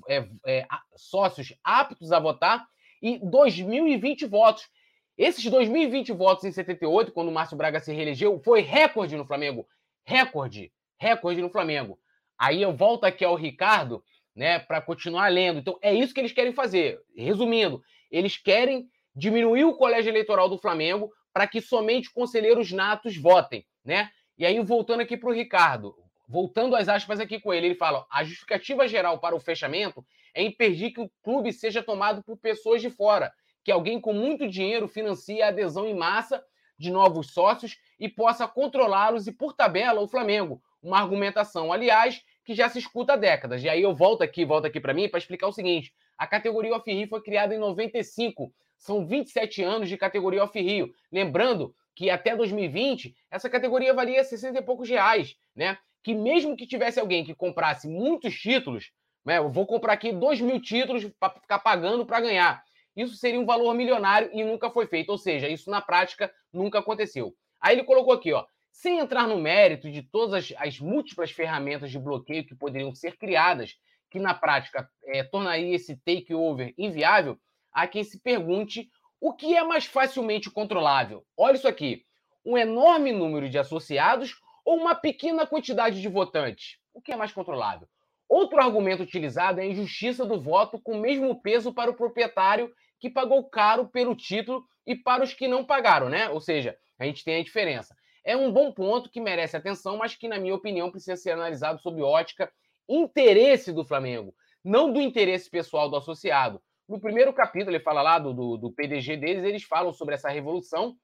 é, 0.08 0.30
é, 0.46 0.66
sócios 0.96 1.54
aptos 1.64 2.12
a 2.12 2.20
votar 2.20 2.68
e 3.04 3.20
2.020 3.20 4.28
votos. 4.28 4.68
Esses 5.16 5.46
2.020 5.46 6.16
votos 6.16 6.46
em 6.46 6.52
78, 6.52 7.12
quando 7.12 7.28
o 7.28 7.32
Márcio 7.32 7.56
Braga 7.56 7.80
se 7.80 7.94
reelegeu, 7.94 8.40
foi 8.40 8.62
recorde 8.62 9.16
no 9.16 9.26
Flamengo. 9.26 9.68
Recorde 10.04 10.72
recorde 11.04 11.42
no 11.42 11.50
Flamengo. 11.50 12.00
Aí 12.40 12.62
eu 12.62 12.74
volto 12.74 13.04
aqui 13.04 13.26
ao 13.26 13.36
Ricardo, 13.36 14.02
né, 14.34 14.58
para 14.58 14.82
continuar 14.82 15.28
lendo. 15.28 15.60
Então 15.60 15.78
é 15.82 15.94
isso 15.94 16.14
que 16.14 16.22
eles 16.22 16.32
querem 16.32 16.54
fazer. 16.54 17.00
Resumindo, 17.16 17.84
eles 18.10 18.38
querem 18.38 18.88
diminuir 19.14 19.66
o 19.66 19.76
colégio 19.76 20.10
eleitoral 20.10 20.48
do 20.48 20.58
Flamengo 20.58 21.12
para 21.34 21.46
que 21.46 21.60
somente 21.60 22.12
conselheiros 22.12 22.72
natos 22.72 23.18
votem, 23.18 23.66
né? 23.84 24.10
E 24.38 24.46
aí, 24.46 24.60
voltando 24.62 25.02
aqui 25.02 25.16
para 25.16 25.30
o 25.30 25.34
Ricardo, 25.34 25.96
voltando 26.28 26.76
às 26.76 26.88
aspas 26.88 27.20
aqui 27.20 27.40
com 27.40 27.54
ele, 27.54 27.68
ele 27.68 27.76
fala: 27.76 28.06
a 28.10 28.24
justificativa 28.24 28.88
geral 28.88 29.20
para 29.20 29.36
o 29.36 29.40
fechamento 29.40 30.04
é 30.34 30.44
impedir 30.44 30.92
que 30.92 31.02
o 31.02 31.12
clube 31.22 31.54
seja 31.54 31.84
tomado 31.84 32.24
por 32.24 32.38
pessoas 32.38 32.82
de 32.82 32.90
fora, 32.90 33.32
que 33.64 33.72
alguém 33.72 34.00
com 34.00 34.14
muito 34.14 34.48
dinheiro 34.48 34.88
financie 34.88 35.42
a 35.42 35.48
adesão 35.48 35.88
em 35.88 35.96
massa 35.96 36.44
de 36.78 36.92
novos 36.92 37.32
sócios 37.32 37.78
e 38.00 38.10
possa 38.10 38.48
controlá-los 38.48 39.28
e, 39.28 39.32
por 39.32 39.54
tabela, 39.54 40.02
o 40.02 40.08
Flamengo. 40.08 40.62
Uma 40.82 41.00
argumentação, 41.00 41.72
aliás, 41.72 42.22
que 42.44 42.54
já 42.54 42.68
se 42.68 42.80
escuta 42.80 43.14
há 43.14 43.16
décadas. 43.16 43.64
E 43.64 43.70
aí 43.70 43.82
eu 43.82 43.96
volto 43.96 44.22
aqui, 44.22 44.44
volto 44.44 44.66
aqui 44.66 44.80
para 44.80 44.94
mim 44.94 45.08
para 45.08 45.20
explicar 45.20 45.48
o 45.48 45.54
seguinte: 45.54 45.94
a 46.18 46.28
categoria 46.28 46.76
Off-Rio 46.76 47.08
foi 47.08 47.22
criada 47.22 47.56
em 47.56 47.58
95. 47.58 48.54
São 48.78 49.06
27 49.06 49.64
anos 49.64 49.88
de 49.88 49.98
categoria 49.98 50.44
Off-Rio. 50.44 50.94
Lembrando 51.12 51.74
que 51.96 52.10
até 52.10 52.36
2020 52.36 53.16
essa 53.32 53.50
categoria 53.50 53.94
valia 53.94 54.24
60 54.24 54.60
e 54.60 54.62
poucos 54.62 54.90
reais, 54.90 55.38
né? 55.56 55.78
Que 56.02 56.14
mesmo 56.14 56.58
que 56.58 56.68
tivesse 56.68 57.00
alguém 57.00 57.24
que 57.24 57.34
comprasse 57.34 57.88
muitos 57.88 58.36
títulos, 58.36 58.92
né? 59.26 59.38
Eu 59.38 59.50
vou 59.50 59.66
comprar 59.66 59.94
aqui 59.94 60.12
2 60.12 60.41
mil 60.41 60.62
títulos 60.62 61.06
para 61.20 61.34
ficar 61.34 61.60
pagando 61.60 62.06
para 62.06 62.22
ganhar. 62.22 62.64
Isso 62.95 63.16
seria 63.16 63.40
um 63.40 63.45
valor 63.45 63.74
milionário 63.74 64.30
e 64.34 64.44
nunca 64.44 64.70
foi 64.70 64.86
feito. 64.86 65.10
Ou 65.10 65.18
seja, 65.18 65.48
isso 65.48 65.70
na 65.70 65.82
prática 65.82 66.32
nunca 66.52 66.80
aconteceu. 66.80 67.34
Aí 67.60 67.76
ele 67.76 67.84
colocou 67.84 68.14
aqui, 68.14 68.32
ó. 68.34 68.45
Sem 68.72 69.00
entrar 69.00 69.28
no 69.28 69.38
mérito 69.38 69.90
de 69.90 70.02
todas 70.02 70.34
as, 70.34 70.54
as 70.58 70.80
múltiplas 70.80 71.32
ferramentas 71.32 71.91
de 71.91 72.00
bloqueio 72.00 72.45
que 72.45 72.56
poderiam 72.56 72.94
ser 72.94 73.18
criadas, 73.18 73.76
que 74.10 74.20
na 74.20 74.34
prática 74.34 74.90
é, 75.06 75.24
tornaria 75.24 75.76
esse 75.76 75.95
takeover 75.98 76.74
inviável, 76.78 77.38
há 77.72 77.88
quem 77.88 78.04
se 78.04 78.20
pergunte 78.20 78.90
o 79.20 79.34
que 79.34 79.56
é 79.56 79.64
mais 79.64 79.86
facilmente 79.86 80.52
controlável. 80.52 81.24
Olha 81.38 81.56
isso 81.56 81.68
aqui: 81.68 82.04
um 82.45 82.58
enorme 82.58 83.12
número 83.12 83.50
de 83.50 83.58
associados 83.58 84.36
ou 84.66 84.78
uma 84.78 84.95
pequena 84.95 85.48
quantidade 85.48 86.02
de 86.02 86.08
votantes? 86.08 86.78
O 86.94 87.02
que 87.02 87.12
é 87.12 87.16
mais 87.16 87.32
controlável? 87.32 87.88
Outro 88.34 88.60
argumento 88.60 89.04
utilizado 89.04 89.60
é 89.60 89.64
a 89.64 89.68
injustiça 89.68 90.26
do 90.26 90.42
voto 90.42 90.82
com 90.82 90.94
o 90.94 91.00
mesmo 91.00 91.40
peso 91.40 91.72
para 91.72 91.92
o 91.92 91.94
proprietário 91.94 92.74
que 93.00 93.08
pagou 93.08 93.48
caro 93.48 93.88
pelo 93.88 94.16
título 94.16 94.66
e 94.88 94.96
para 94.96 95.24
os 95.24 95.36
que 95.36 95.48
não 95.48 95.64
pagaram, 95.64 96.10
né? 96.10 96.28
Ou 96.30 96.42
seja, 96.42 96.76
a 96.98 97.06
gente 97.06 97.24
tem 97.24 97.40
a 97.40 97.44
diferença. 97.44 97.96
É 98.26 98.36
um 98.36 98.52
bom 98.52 98.72
ponto 98.72 99.08
que 99.12 99.22
merece 99.22 99.56
atenção, 99.56 99.98
mas 99.98 100.16
que, 100.16 100.28
na 100.28 100.40
minha 100.40 100.56
opinião, 100.56 100.90
precisa 100.90 101.16
ser 101.16 101.30
analisado 101.30 101.80
sob 101.80 102.02
ótica 102.02 102.52
interesse 102.90 103.72
do 103.72 103.86
Flamengo, 103.86 104.34
não 104.66 104.92
do 104.92 105.00
interesse 105.00 105.48
pessoal 105.48 105.88
do 105.88 105.96
associado. 105.96 106.60
No 106.90 107.00
primeiro 107.00 107.34
capítulo, 107.34 107.70
ele 107.76 107.84
fala 107.84 108.02
lá 108.02 108.18
do, 108.18 108.34
do, 108.34 108.58
do 108.58 108.72
PDG 108.72 109.16
deles, 109.16 109.44
eles 109.44 109.62
falam 109.62 109.94
sobre 109.94 110.16
essa 110.16 110.30
revolução 110.30 110.96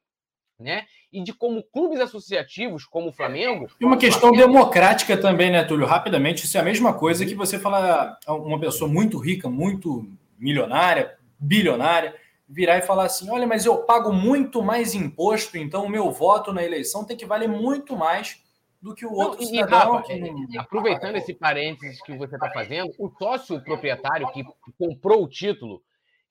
né? 0.59 0.85
E 1.11 1.23
de 1.23 1.33
como 1.33 1.63
clubes 1.63 1.99
associativos, 1.99 2.85
como 2.85 3.09
o 3.09 3.13
Flamengo. 3.13 3.67
E 3.79 3.85
uma 3.85 3.97
questão 3.97 4.29
Flamengo... 4.29 4.47
democrática 4.47 5.17
também, 5.17 5.49
né, 5.49 5.63
Túlio? 5.63 5.87
Rapidamente, 5.87 6.45
isso 6.45 6.57
é 6.57 6.61
a 6.61 6.63
mesma 6.63 6.93
coisa 6.93 7.25
que 7.25 7.33
você 7.33 7.57
falar 7.57 8.19
uma 8.27 8.59
pessoa 8.59 8.91
muito 8.91 9.17
rica, 9.17 9.49
muito 9.49 10.05
milionária, 10.37 11.17
bilionária, 11.39 12.15
virar 12.47 12.77
e 12.77 12.81
falar 12.81 13.05
assim: 13.05 13.29
olha, 13.29 13.47
mas 13.47 13.65
eu 13.65 13.77
pago 13.77 14.11
muito 14.11 14.61
mais 14.61 14.93
imposto, 14.93 15.57
então 15.57 15.85
o 15.85 15.89
meu 15.89 16.11
voto 16.11 16.51
na 16.51 16.63
eleição 16.63 17.05
tem 17.05 17.15
que 17.15 17.25
valer 17.25 17.47
muito 17.47 17.95
mais 17.95 18.43
do 18.81 18.95
que 18.95 19.05
o 19.05 19.13
outro 19.13 19.41
Não, 19.41 19.47
cidadão. 19.47 19.93
Rafa, 19.97 20.07
que... 20.07 20.57
Aproveitando 20.57 21.15
esse 21.17 21.33
parênteses 21.33 22.01
que 22.01 22.15
você 22.17 22.35
está 22.35 22.49
fazendo, 22.51 22.91
o 22.97 23.09
sócio 23.17 23.61
proprietário 23.63 24.31
que 24.31 24.43
comprou 24.77 25.23
o 25.23 25.29
título, 25.29 25.81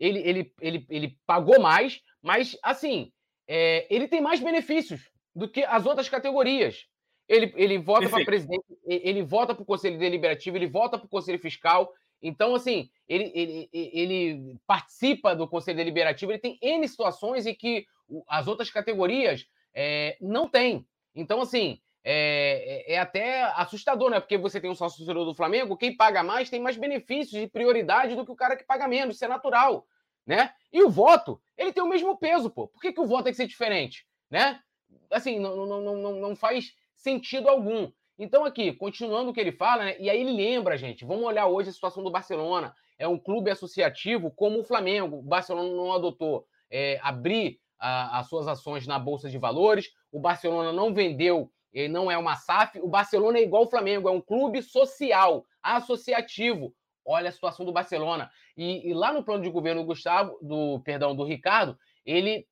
ele, 0.00 0.20
ele, 0.20 0.52
ele, 0.60 0.86
ele 0.88 1.18
pagou 1.26 1.60
mais, 1.60 2.00
mas 2.22 2.56
assim, 2.62 3.12
é, 3.48 3.86
ele 3.90 4.06
tem 4.06 4.20
mais 4.20 4.40
benefícios 4.40 5.10
do 5.34 5.48
que 5.48 5.64
as 5.64 5.86
outras 5.86 6.08
categorias. 6.08 6.86
Ele, 7.26 7.52
ele 7.56 7.78
vota 7.78 8.08
para 8.08 8.24
presidente, 8.24 8.64
ele 8.86 9.22
vota 9.22 9.54
para 9.54 9.62
o 9.62 9.66
Conselho 9.66 9.98
Deliberativo, 9.98 10.56
ele 10.56 10.66
vota 10.66 10.96
para 10.96 11.06
o 11.06 11.10
Conselho 11.10 11.38
Fiscal, 11.38 11.92
então, 12.22 12.54
assim, 12.54 12.90
ele, 13.08 13.30
ele, 13.34 13.70
ele 13.72 14.56
participa 14.66 15.34
do 15.34 15.48
Conselho 15.48 15.76
Deliberativo, 15.76 16.32
ele 16.32 16.38
tem 16.38 16.58
N 16.60 16.86
situações 16.88 17.46
em 17.46 17.54
que 17.54 17.86
as 18.26 18.48
outras 18.48 18.70
categorias 18.70 19.46
é, 19.74 20.16
não 20.20 20.48
têm. 20.48 20.86
Então, 21.14 21.40
assim, 21.40 21.80
é, 22.02 22.86
é, 22.86 22.94
é, 22.94 22.98
até 22.98 23.42
assustador, 23.54 24.10
né? 24.10 24.20
Porque 24.20 24.36
você 24.36 24.60
tem 24.60 24.70
um 24.70 24.74
sócio 24.74 24.98
torcedor 24.98 25.24
do 25.24 25.34
Flamengo, 25.34 25.76
quem 25.76 25.96
paga 25.96 26.22
mais 26.22 26.50
tem 26.50 26.60
mais 26.60 26.76
benefícios 26.76 27.40
e 27.40 27.46
prioridade 27.46 28.16
do 28.16 28.24
que 28.24 28.32
o 28.32 28.36
cara 28.36 28.56
que 28.56 28.64
paga 28.64 28.88
menos, 28.88 29.16
isso 29.16 29.24
é 29.24 29.28
natural, 29.28 29.86
né? 30.28 30.52
E 30.70 30.82
o 30.82 30.90
voto, 30.90 31.40
ele 31.56 31.72
tem 31.72 31.82
o 31.82 31.88
mesmo 31.88 32.18
peso, 32.18 32.50
pô. 32.50 32.68
Por 32.68 32.82
que, 32.82 32.92
que 32.92 33.00
o 33.00 33.06
voto 33.06 33.24
tem 33.24 33.32
que 33.32 33.38
ser 33.38 33.46
diferente, 33.46 34.06
né? 34.30 34.60
Assim, 35.10 35.38
não, 35.38 35.64
não, 35.64 35.80
não, 35.80 36.12
não 36.20 36.36
faz 36.36 36.74
sentido 36.94 37.48
algum. 37.48 37.90
Então, 38.18 38.44
aqui, 38.44 38.72
continuando 38.74 39.30
o 39.30 39.32
que 39.32 39.40
ele 39.40 39.52
fala, 39.52 39.86
né? 39.86 39.96
E 39.98 40.10
aí 40.10 40.20
ele 40.20 40.32
lembra, 40.32 40.76
gente, 40.76 41.06
vamos 41.06 41.24
olhar 41.24 41.46
hoje 41.46 41.70
a 41.70 41.72
situação 41.72 42.04
do 42.04 42.10
Barcelona. 42.10 42.74
É 42.98 43.08
um 43.08 43.18
clube 43.18 43.50
associativo 43.50 44.30
como 44.30 44.60
o 44.60 44.64
Flamengo. 44.64 45.16
O 45.16 45.22
Barcelona 45.22 45.74
não 45.74 45.92
adotou 45.94 46.44
é, 46.70 47.00
abrir 47.02 47.58
a, 47.78 48.18
as 48.18 48.28
suas 48.28 48.46
ações 48.46 48.86
na 48.86 48.98
Bolsa 48.98 49.30
de 49.30 49.38
Valores. 49.38 49.90
O 50.12 50.20
Barcelona 50.20 50.72
não 50.72 50.92
vendeu, 50.92 51.50
ele 51.72 51.88
não 51.88 52.10
é 52.10 52.18
uma 52.18 52.36
SAF. 52.36 52.78
O 52.80 52.88
Barcelona 52.88 53.38
é 53.38 53.42
igual 53.42 53.62
o 53.62 53.70
Flamengo, 53.70 54.08
é 54.08 54.12
um 54.12 54.20
clube 54.20 54.60
social, 54.62 55.46
associativo. 55.62 56.74
Olha 57.08 57.28
a 57.28 57.32
situação 57.32 57.64
do 57.64 57.72
Barcelona. 57.72 58.30
E, 58.56 58.88
e 58.90 58.94
lá 58.94 59.12
no 59.12 59.24
plano 59.24 59.42
de 59.42 59.50
governo 59.50 59.80
do 59.80 59.86
Gustavo, 59.86 60.38
do 60.42 60.80
perdão, 60.80 61.16
do 61.16 61.24
Ricardo, 61.24 61.78
ele 62.04 62.46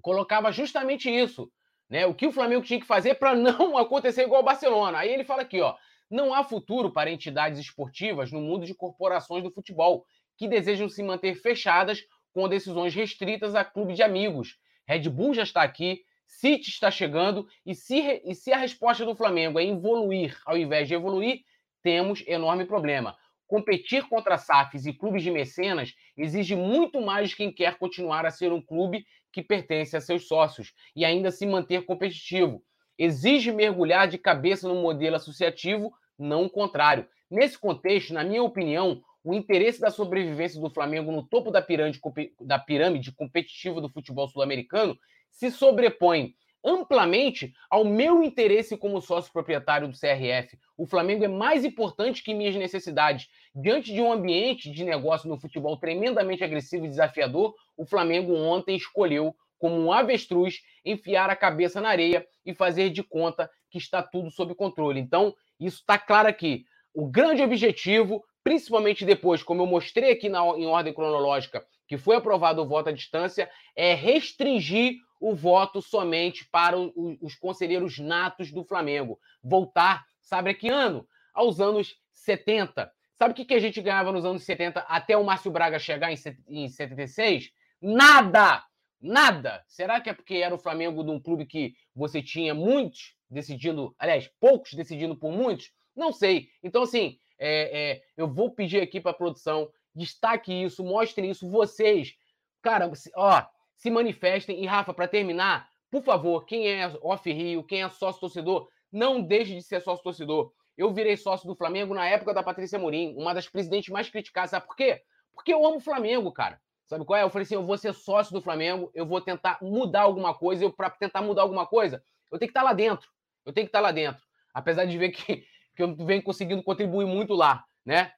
colocava 0.00 0.50
justamente 0.50 1.10
isso 1.10 1.50
né? 1.90 2.06
O 2.06 2.14
que 2.14 2.26
o 2.26 2.32
Flamengo 2.32 2.62
tinha 2.62 2.78
que 2.78 2.86
fazer 2.86 3.16
para 3.16 3.34
não 3.34 3.76
acontecer 3.76 4.22
igual 4.22 4.42
o 4.42 4.44
Barcelona. 4.44 4.98
Aí 4.98 5.12
ele 5.12 5.24
fala 5.24 5.42
aqui, 5.42 5.60
ó, 5.60 5.74
não 6.08 6.32
há 6.32 6.44
futuro 6.44 6.92
para 6.92 7.10
entidades 7.10 7.58
esportivas 7.58 8.30
no 8.30 8.40
mundo 8.40 8.64
de 8.64 8.74
corporações 8.74 9.42
do 9.42 9.50
futebol 9.50 10.06
que 10.38 10.46
desejam 10.46 10.88
se 10.88 11.02
manter 11.02 11.34
fechadas 11.34 12.00
com 12.32 12.48
decisões 12.48 12.94
restritas 12.94 13.56
a 13.56 13.64
clube 13.64 13.92
de 13.92 14.02
amigos. 14.02 14.56
Red 14.86 15.08
Bull 15.08 15.34
já 15.34 15.42
está 15.42 15.62
aqui, 15.62 16.02
City 16.26 16.70
está 16.70 16.90
chegando 16.90 17.46
e 17.66 17.74
se, 17.74 18.22
e 18.24 18.34
se 18.36 18.52
a 18.52 18.56
resposta 18.56 19.04
do 19.04 19.16
Flamengo 19.16 19.58
é 19.58 19.64
evoluir 19.64 20.40
ao 20.46 20.56
invés 20.56 20.86
de 20.86 20.94
evoluir, 20.94 21.40
temos 21.82 22.22
enorme 22.26 22.64
problema. 22.64 23.16
Competir 23.50 24.08
contra 24.08 24.38
SAFs 24.38 24.86
e 24.86 24.92
clubes 24.92 25.24
de 25.24 25.30
mecenas 25.32 25.92
exige 26.16 26.54
muito 26.54 27.00
mais 27.00 27.30
de 27.30 27.36
quem 27.36 27.52
quer 27.52 27.78
continuar 27.78 28.24
a 28.24 28.30
ser 28.30 28.52
um 28.52 28.62
clube 28.62 29.04
que 29.32 29.42
pertence 29.42 29.96
a 29.96 30.00
seus 30.00 30.28
sócios 30.28 30.72
e 30.94 31.04
ainda 31.04 31.32
se 31.32 31.44
manter 31.44 31.84
competitivo. 31.84 32.62
Exige 32.96 33.50
mergulhar 33.50 34.06
de 34.06 34.18
cabeça 34.18 34.68
no 34.68 34.76
modelo 34.76 35.16
associativo, 35.16 35.92
não 36.16 36.44
o 36.44 36.48
contrário. 36.48 37.08
Nesse 37.28 37.58
contexto, 37.58 38.14
na 38.14 38.22
minha 38.22 38.40
opinião, 38.40 39.02
o 39.24 39.34
interesse 39.34 39.80
da 39.80 39.90
sobrevivência 39.90 40.60
do 40.60 40.70
Flamengo 40.70 41.10
no 41.10 41.26
topo 41.26 41.50
da 41.50 41.60
pirâmide, 41.60 41.98
da 42.40 42.56
pirâmide 42.56 43.10
competitiva 43.10 43.80
do 43.80 43.90
futebol 43.90 44.28
sul-americano 44.28 44.96
se 45.28 45.50
sobrepõe 45.50 46.36
amplamente 46.64 47.52
ao 47.70 47.84
meu 47.84 48.22
interesse 48.22 48.76
como 48.76 49.00
sócio 49.00 49.32
proprietário 49.32 49.88
do 49.88 49.98
CRF. 49.98 50.58
O 50.76 50.86
Flamengo 50.86 51.24
é 51.24 51.28
mais 51.28 51.64
importante 51.64 52.22
que 52.22 52.34
minhas 52.34 52.54
necessidades. 52.54 53.28
Diante 53.54 53.92
de 53.92 54.00
um 54.00 54.12
ambiente 54.12 54.70
de 54.70 54.84
negócio 54.84 55.28
no 55.28 55.38
futebol 55.38 55.76
tremendamente 55.76 56.44
agressivo 56.44 56.86
e 56.86 56.88
desafiador, 56.88 57.54
o 57.76 57.86
Flamengo 57.86 58.34
ontem 58.34 58.76
escolheu, 58.76 59.34
como 59.58 59.76
um 59.76 59.92
avestruz, 59.92 60.60
enfiar 60.84 61.28
a 61.30 61.36
cabeça 61.36 61.80
na 61.80 61.90
areia 61.90 62.26
e 62.44 62.54
fazer 62.54 62.90
de 62.90 63.02
conta 63.02 63.50
que 63.70 63.78
está 63.78 64.02
tudo 64.02 64.30
sob 64.30 64.54
controle. 64.54 65.00
Então, 65.00 65.34
isso 65.58 65.78
está 65.78 65.98
claro 65.98 66.28
aqui. 66.28 66.64
O 66.94 67.06
grande 67.06 67.42
objetivo, 67.42 68.24
principalmente 68.42 69.04
depois, 69.04 69.42
como 69.42 69.62
eu 69.62 69.66
mostrei 69.66 70.12
aqui 70.12 70.28
na, 70.28 70.40
em 70.56 70.66
ordem 70.66 70.92
cronológica, 70.92 71.64
que 71.86 71.98
foi 71.98 72.16
aprovado 72.16 72.62
o 72.62 72.66
voto 72.66 72.88
à 72.88 72.92
distância, 72.92 73.50
é 73.76 73.94
restringir 73.94 74.94
o 75.20 75.34
voto 75.34 75.82
somente 75.82 76.48
para 76.48 76.78
o, 76.78 77.18
os 77.20 77.34
conselheiros 77.34 77.98
natos 77.98 78.50
do 78.50 78.64
Flamengo. 78.64 79.20
Voltar, 79.42 80.04
sabe 80.20 80.50
a 80.50 80.54
que 80.54 80.68
ano? 80.68 81.06
Aos 81.34 81.60
anos 81.60 81.94
70. 82.12 82.90
Sabe 83.14 83.32
o 83.32 83.34
que, 83.34 83.44
que 83.44 83.54
a 83.54 83.60
gente 83.60 83.82
ganhava 83.82 84.10
nos 84.10 84.24
anos 84.24 84.42
70 84.44 84.80
até 84.80 85.16
o 85.16 85.22
Márcio 85.22 85.50
Braga 85.50 85.78
chegar 85.78 86.10
em, 86.10 86.16
em 86.48 86.68
76? 86.68 87.52
Nada! 87.80 88.64
Nada! 88.98 89.62
Será 89.66 90.00
que 90.00 90.08
é 90.08 90.14
porque 90.14 90.36
era 90.36 90.54
o 90.54 90.58
Flamengo 90.58 91.04
de 91.04 91.10
um 91.10 91.20
clube 91.20 91.44
que 91.44 91.74
você 91.94 92.22
tinha 92.22 92.54
muitos 92.54 93.14
decidindo, 93.28 93.94
aliás, 93.98 94.28
poucos 94.40 94.72
decidindo 94.72 95.16
por 95.16 95.30
muitos? 95.32 95.70
Não 95.94 96.12
sei. 96.12 96.48
Então, 96.62 96.82
assim, 96.82 97.18
é, 97.38 97.92
é, 97.92 98.02
eu 98.16 98.26
vou 98.26 98.50
pedir 98.50 98.80
aqui 98.80 99.00
para 99.00 99.10
a 99.10 99.14
produção, 99.14 99.70
destaque 99.94 100.52
isso, 100.52 100.84
mostrem 100.84 101.30
isso, 101.30 101.48
vocês. 101.48 102.14
Cara, 102.62 102.90
ó, 103.16 103.42
se 103.80 103.90
manifestem. 103.90 104.62
E, 104.62 104.66
Rafa, 104.66 104.94
para 104.94 105.08
terminar, 105.08 105.68
por 105.90 106.02
favor, 106.02 106.44
quem 106.44 106.68
é 106.68 106.86
off-Rio, 107.02 107.64
quem 107.64 107.82
é 107.82 107.88
sócio-torcedor, 107.88 108.68
não 108.92 109.22
deixe 109.22 109.54
de 109.54 109.62
ser 109.62 109.80
sócio-torcedor. 109.80 110.52
Eu 110.76 110.92
virei 110.92 111.16
sócio 111.16 111.48
do 111.48 111.56
Flamengo 111.56 111.94
na 111.94 112.06
época 112.06 112.34
da 112.34 112.42
Patrícia 112.42 112.78
Morim, 112.78 113.14
uma 113.16 113.34
das 113.34 113.48
presidentes 113.48 113.88
mais 113.88 114.08
criticadas. 114.08 114.50
Sabe 114.50 114.66
por 114.66 114.76
quê? 114.76 115.02
Porque 115.32 115.52
eu 115.52 115.64
amo 115.64 115.78
o 115.78 115.80
Flamengo, 115.80 116.30
cara. 116.30 116.60
Sabe 116.86 117.04
qual 117.04 117.18
é? 117.18 117.22
Eu 117.22 117.30
falei 117.30 117.44
assim: 117.44 117.54
eu 117.54 117.64
vou 117.64 117.78
ser 117.78 117.94
sócio 117.94 118.32
do 118.32 118.42
Flamengo, 118.42 118.90
eu 118.94 119.06
vou 119.06 119.20
tentar 119.20 119.58
mudar 119.62 120.02
alguma 120.02 120.34
coisa. 120.34 120.64
Eu, 120.64 120.72
para 120.72 120.90
tentar 120.90 121.22
mudar 121.22 121.42
alguma 121.42 121.66
coisa, 121.66 122.02
eu 122.30 122.38
tenho 122.38 122.48
que 122.48 122.50
estar 122.50 122.60
tá 122.60 122.66
lá 122.66 122.72
dentro. 122.72 123.08
Eu 123.46 123.52
tenho 123.52 123.66
que 123.66 123.68
estar 123.68 123.78
tá 123.78 123.82
lá 123.82 123.92
dentro. 123.92 124.22
Apesar 124.52 124.84
de 124.84 124.98
ver 124.98 125.10
que, 125.10 125.44
que 125.74 125.82
eu 125.82 125.94
venho 125.96 126.22
conseguindo 126.22 126.62
contribuir 126.62 127.06
muito 127.06 127.32
lá, 127.34 127.64
né? 127.84 128.12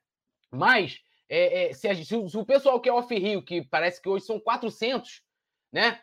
Mas, 0.50 1.00
é, 1.28 1.70
é, 1.70 1.72
se, 1.72 1.88
a, 1.88 1.94
se, 1.94 2.16
o 2.16 2.46
pessoal 2.46 2.80
que 2.80 2.88
é 2.88 2.92
off-rio, 2.92 3.42
que 3.42 3.62
parece 3.62 4.00
que 4.02 4.08
hoje 4.08 4.24
são 4.24 4.40
400, 4.40 5.22
né? 5.72 6.00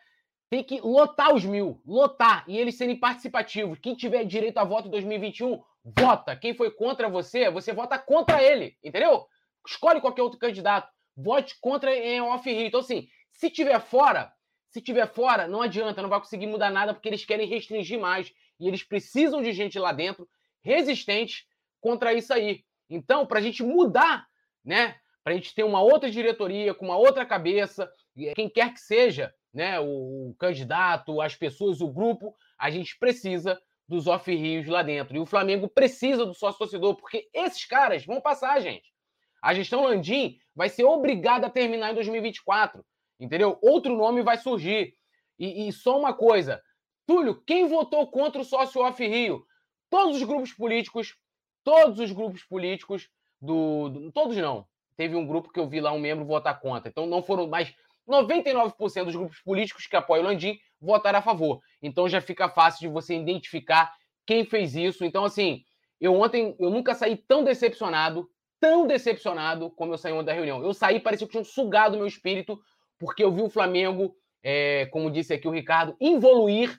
Tem 0.50 0.64
que 0.64 0.80
lotar 0.80 1.32
os 1.32 1.44
mil, 1.44 1.80
lotar, 1.86 2.44
e 2.48 2.58
eles 2.58 2.76
serem 2.76 2.96
participativos. 2.96 3.78
Quem 3.78 3.94
tiver 3.94 4.24
direito 4.24 4.58
a 4.58 4.64
voto 4.64 4.88
em 4.88 4.90
2021, 4.90 5.62
vota. 5.84 6.34
Quem 6.34 6.54
foi 6.54 6.70
contra 6.70 7.08
você, 7.08 7.48
você 7.50 7.72
vota 7.72 7.98
contra 7.98 8.42
ele, 8.42 8.76
entendeu? 8.82 9.26
Escolhe 9.66 10.00
qualquer 10.00 10.22
outro 10.22 10.38
candidato. 10.38 10.90
Vote 11.16 11.56
contra 11.60 11.94
em 11.94 12.20
off-rio. 12.20 12.66
Então, 12.66 12.80
assim, 12.80 13.08
se 13.30 13.48
tiver 13.48 13.80
fora, 13.80 14.32
se 14.70 14.80
tiver 14.80 15.06
fora, 15.06 15.46
não 15.46 15.62
adianta, 15.62 16.02
não 16.02 16.08
vai 16.08 16.18
conseguir 16.18 16.46
mudar 16.46 16.70
nada, 16.70 16.94
porque 16.94 17.08
eles 17.08 17.24
querem 17.24 17.46
restringir 17.46 18.00
mais. 18.00 18.32
E 18.58 18.66
eles 18.66 18.82
precisam 18.82 19.40
de 19.40 19.52
gente 19.52 19.78
lá 19.78 19.92
dentro 19.92 20.28
resistente 20.62 21.46
contra 21.80 22.12
isso 22.12 22.32
aí. 22.32 22.64
Então, 22.88 23.24
para 23.24 23.38
a 23.38 23.42
gente 23.42 23.62
mudar, 23.62 24.26
né? 24.64 24.96
Para 25.22 25.32
a 25.32 25.36
gente 25.36 25.54
ter 25.54 25.64
uma 25.64 25.80
outra 25.80 26.10
diretoria, 26.10 26.74
com 26.74 26.86
uma 26.86 26.96
outra 26.96 27.24
cabeça, 27.24 27.90
quem 28.34 28.48
quer 28.48 28.72
que 28.72 28.80
seja, 28.80 29.32
né? 29.52 29.80
O, 29.80 30.34
candidato, 30.38 31.20
as 31.20 31.34
pessoas, 31.34 31.80
o 31.80 31.88
grupo, 31.88 32.34
a 32.58 32.70
gente 32.70 32.98
precisa 32.98 33.60
dos 33.88 34.06
off-rios 34.06 34.66
lá 34.66 34.82
dentro. 34.82 35.16
E 35.16 35.20
o 35.20 35.26
Flamengo 35.26 35.68
precisa 35.68 36.24
do 36.24 36.34
sócio-torcedor, 36.34 36.96
porque 36.96 37.28
esses 37.34 37.64
caras 37.64 38.04
vão 38.04 38.20
passar, 38.20 38.60
gente. 38.60 38.92
A 39.42 39.54
gestão 39.54 39.84
Landim 39.84 40.38
vai 40.54 40.68
ser 40.68 40.84
obrigada 40.84 41.46
a 41.46 41.50
terminar 41.50 41.90
em 41.90 41.94
2024, 41.94 42.84
entendeu? 43.18 43.58
Outro 43.62 43.96
nome 43.96 44.22
vai 44.22 44.36
surgir. 44.36 44.94
E, 45.38 45.66
e 45.66 45.72
só 45.72 45.98
uma 45.98 46.12
coisa, 46.12 46.62
Túlio, 47.06 47.42
quem 47.44 47.66
votou 47.66 48.06
contra 48.08 48.40
o 48.40 48.44
sócio 48.44 48.82
off-rio? 48.82 49.44
Todos 49.88 50.16
os 50.16 50.22
grupos 50.22 50.52
políticos, 50.52 51.16
todos 51.64 51.98
os 51.98 52.12
grupos 52.12 52.44
políticos 52.44 53.08
do, 53.40 53.88
do, 53.88 54.12
Todos 54.12 54.36
não. 54.36 54.66
Teve 54.96 55.16
um 55.16 55.26
grupo 55.26 55.50
que 55.50 55.58
eu 55.58 55.68
vi 55.68 55.80
lá 55.80 55.92
um 55.92 55.98
membro 55.98 56.24
votar 56.24 56.60
contra. 56.60 56.88
Então 56.88 57.06
não 57.06 57.22
foram 57.22 57.48
mais. 57.48 57.74
99% 58.10 59.04
dos 59.04 59.16
grupos 59.16 59.40
políticos 59.40 59.86
que 59.86 59.96
apoiam 59.96 60.24
o 60.24 60.26
Landim 60.26 60.58
votaram 60.80 61.18
a 61.18 61.22
favor. 61.22 61.60
Então 61.82 62.08
já 62.08 62.20
fica 62.20 62.48
fácil 62.48 62.80
de 62.80 62.88
você 62.88 63.14
identificar 63.14 63.92
quem 64.26 64.44
fez 64.44 64.74
isso. 64.74 65.04
Então, 65.04 65.24
assim, 65.24 65.62
eu 66.00 66.14
ontem 66.14 66.54
eu 66.58 66.70
nunca 66.70 66.94
saí 66.94 67.16
tão 67.16 67.44
decepcionado, 67.44 68.28
tão 68.58 68.86
decepcionado 68.86 69.70
como 69.70 69.92
eu 69.92 69.98
saí 69.98 70.12
ontem 70.12 70.26
da 70.26 70.32
reunião. 70.32 70.62
Eu 70.62 70.74
saí, 70.74 71.00
parecia 71.00 71.26
que 71.26 71.32
tinham 71.32 71.44
sugado 71.44 71.96
meu 71.96 72.06
espírito, 72.06 72.58
porque 72.98 73.22
eu 73.22 73.32
vi 73.32 73.42
o 73.42 73.50
Flamengo, 73.50 74.14
é, 74.42 74.86
como 74.86 75.10
disse 75.10 75.32
aqui 75.32 75.48
o 75.48 75.52
Ricardo, 75.52 75.96
evoluir 76.00 76.78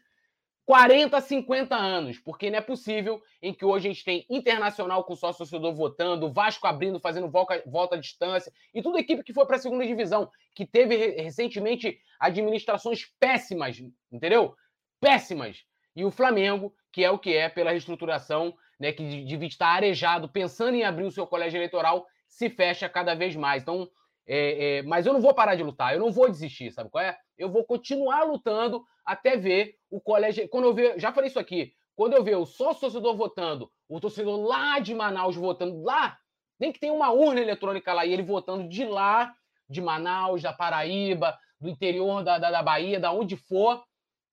40, 0.65 1.19
50 1.19 1.75
anos, 1.75 2.19
porque 2.19 2.49
não 2.49 2.57
é 2.57 2.61
possível 2.61 3.21
em 3.41 3.53
que 3.53 3.65
hoje 3.65 3.87
a 3.87 3.91
gente 3.91 4.05
tem 4.05 4.25
Internacional 4.29 5.03
com 5.03 5.15
sócio 5.15 5.39
torcedor 5.39 5.73
votando, 5.73 6.31
Vasco 6.31 6.67
abrindo, 6.67 6.99
fazendo 6.99 7.29
volta, 7.29 7.61
volta 7.65 7.95
à 7.95 7.99
distância, 7.99 8.53
e 8.73 8.79
a 8.79 8.99
equipe 8.99 9.23
que 9.23 9.33
foi 9.33 9.45
para 9.45 9.57
a 9.57 9.59
segunda 9.59 9.85
divisão, 9.85 10.29
que 10.55 10.65
teve 10.65 11.21
recentemente 11.21 11.99
administrações 12.19 13.05
péssimas, 13.19 13.81
entendeu? 14.11 14.55
Péssimas. 14.99 15.63
E 15.95 16.05
o 16.05 16.11
Flamengo, 16.11 16.73
que 16.91 17.03
é 17.03 17.11
o 17.11 17.19
que 17.19 17.35
é 17.35 17.49
pela 17.49 17.71
reestruturação, 17.71 18.53
né, 18.79 18.91
que 18.91 19.25
devia 19.25 19.47
estar 19.47 19.69
arejado, 19.69 20.29
pensando 20.29 20.75
em 20.75 20.83
abrir 20.83 21.05
o 21.05 21.11
seu 21.11 21.27
colégio 21.27 21.57
eleitoral, 21.57 22.05
se 22.27 22.49
fecha 22.49 22.87
cada 22.87 23.13
vez 23.13 23.35
mais. 23.35 23.61
Então, 23.61 23.89
é, 24.25 24.77
é, 24.77 24.83
mas 24.83 25.05
eu 25.05 25.13
não 25.13 25.21
vou 25.21 25.33
parar 25.33 25.55
de 25.55 25.63
lutar, 25.63 25.93
eu 25.93 25.99
não 25.99 26.11
vou 26.11 26.29
desistir, 26.29 26.71
sabe 26.71 26.89
qual 26.89 27.03
é? 27.03 27.17
Eu 27.41 27.49
vou 27.49 27.63
continuar 27.63 28.23
lutando 28.23 28.85
até 29.03 29.35
ver 29.35 29.75
o 29.89 29.99
colégio. 29.99 30.47
Quando 30.47 30.65
eu 30.65 30.73
ver, 30.73 30.99
já 30.99 31.11
falei 31.11 31.29
isso 31.29 31.39
aqui, 31.39 31.73
quando 31.95 32.13
eu 32.13 32.23
ver 32.23 32.35
o 32.35 32.45
sócio 32.45 32.81
torcedor 32.81 33.15
votando, 33.17 33.71
o 33.89 33.99
torcedor 33.99 34.39
lá 34.39 34.79
de 34.79 34.93
Manaus 34.93 35.35
votando 35.35 35.81
lá, 35.81 36.17
nem 36.59 36.71
que 36.71 36.79
tenha 36.79 36.93
uma 36.93 37.11
urna 37.11 37.41
eletrônica 37.41 37.91
lá 37.91 38.05
e 38.05 38.13
ele 38.13 38.21
votando 38.21 38.69
de 38.69 38.85
lá, 38.85 39.33
de 39.67 39.81
Manaus, 39.81 40.43
da 40.43 40.53
Paraíba, 40.53 41.37
do 41.59 41.67
interior 41.67 42.23
da, 42.23 42.37
da, 42.37 42.51
da 42.51 42.61
Bahia, 42.61 42.99
da 42.99 43.11
onde 43.11 43.35
for, 43.35 43.83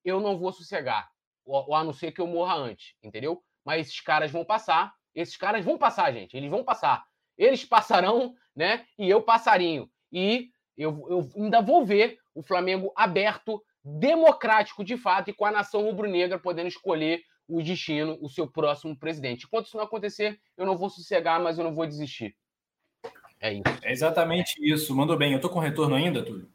eu 0.05 0.21
não 0.21 0.37
vou 0.37 0.53
sossegar. 0.53 1.09
Ou 1.47 1.75
a 1.75 1.83
não 1.83 1.93
ser 1.93 2.13
que 2.13 2.21
eu 2.21 2.27
morra 2.27 2.57
antes, 2.57 2.95
entendeu? 3.03 3.43
Mas 3.65 3.87
esses 3.87 4.01
caras 4.01 4.31
vão 4.31 4.45
passar, 4.45 4.95
esses 5.15 5.37
caras 5.37 5.65
vão 5.65 5.79
passar, 5.79 6.13
gente, 6.13 6.37
eles 6.37 6.51
vão 6.51 6.63
passar. 6.63 7.07
Eles 7.37 7.65
passarão, 7.65 8.35
né? 8.55 8.85
E 8.99 9.09
eu 9.09 9.23
passarinho. 9.23 9.91
E 10.13 10.51
eu, 10.79 11.07
eu 11.11 11.31
ainda 11.37 11.61
vou 11.61 11.85
ver 11.85 12.19
o 12.35 12.43
Flamengo 12.43 12.93
aberto, 12.95 13.63
democrático 13.85 14.85
de 14.85 14.97
fato, 14.97 15.31
e 15.31 15.35
com 15.35 15.45
a 15.45 15.51
nação 15.51 15.83
rubro-negra 15.83 16.39
podendo 16.39 16.69
escolher 16.69 17.23
o 17.49 17.63
destino, 17.63 18.19
o 18.21 18.29
seu 18.29 18.47
próximo 18.47 18.97
presidente. 18.97 19.47
Enquanto 19.47 19.67
isso 19.67 19.77
não 19.77 19.85
acontecer, 19.85 20.39
eu 20.57 20.65
não 20.65 20.77
vou 20.77 20.89
sossegar, 20.89 21.41
mas 21.41 21.59
eu 21.59 21.65
não 21.65 21.75
vou 21.75 21.87
desistir. 21.87 22.37
É 23.41 23.53
isso. 23.53 23.63
É 23.83 23.93
exatamente 23.93 24.55
isso. 24.61 24.95
Mandou 24.95 25.17
bem. 25.17 25.33
Eu 25.33 25.41
tô 25.41 25.49
com 25.49 25.59
retorno 25.59 25.95
ainda, 25.95 26.23
Túlio? 26.23 26.49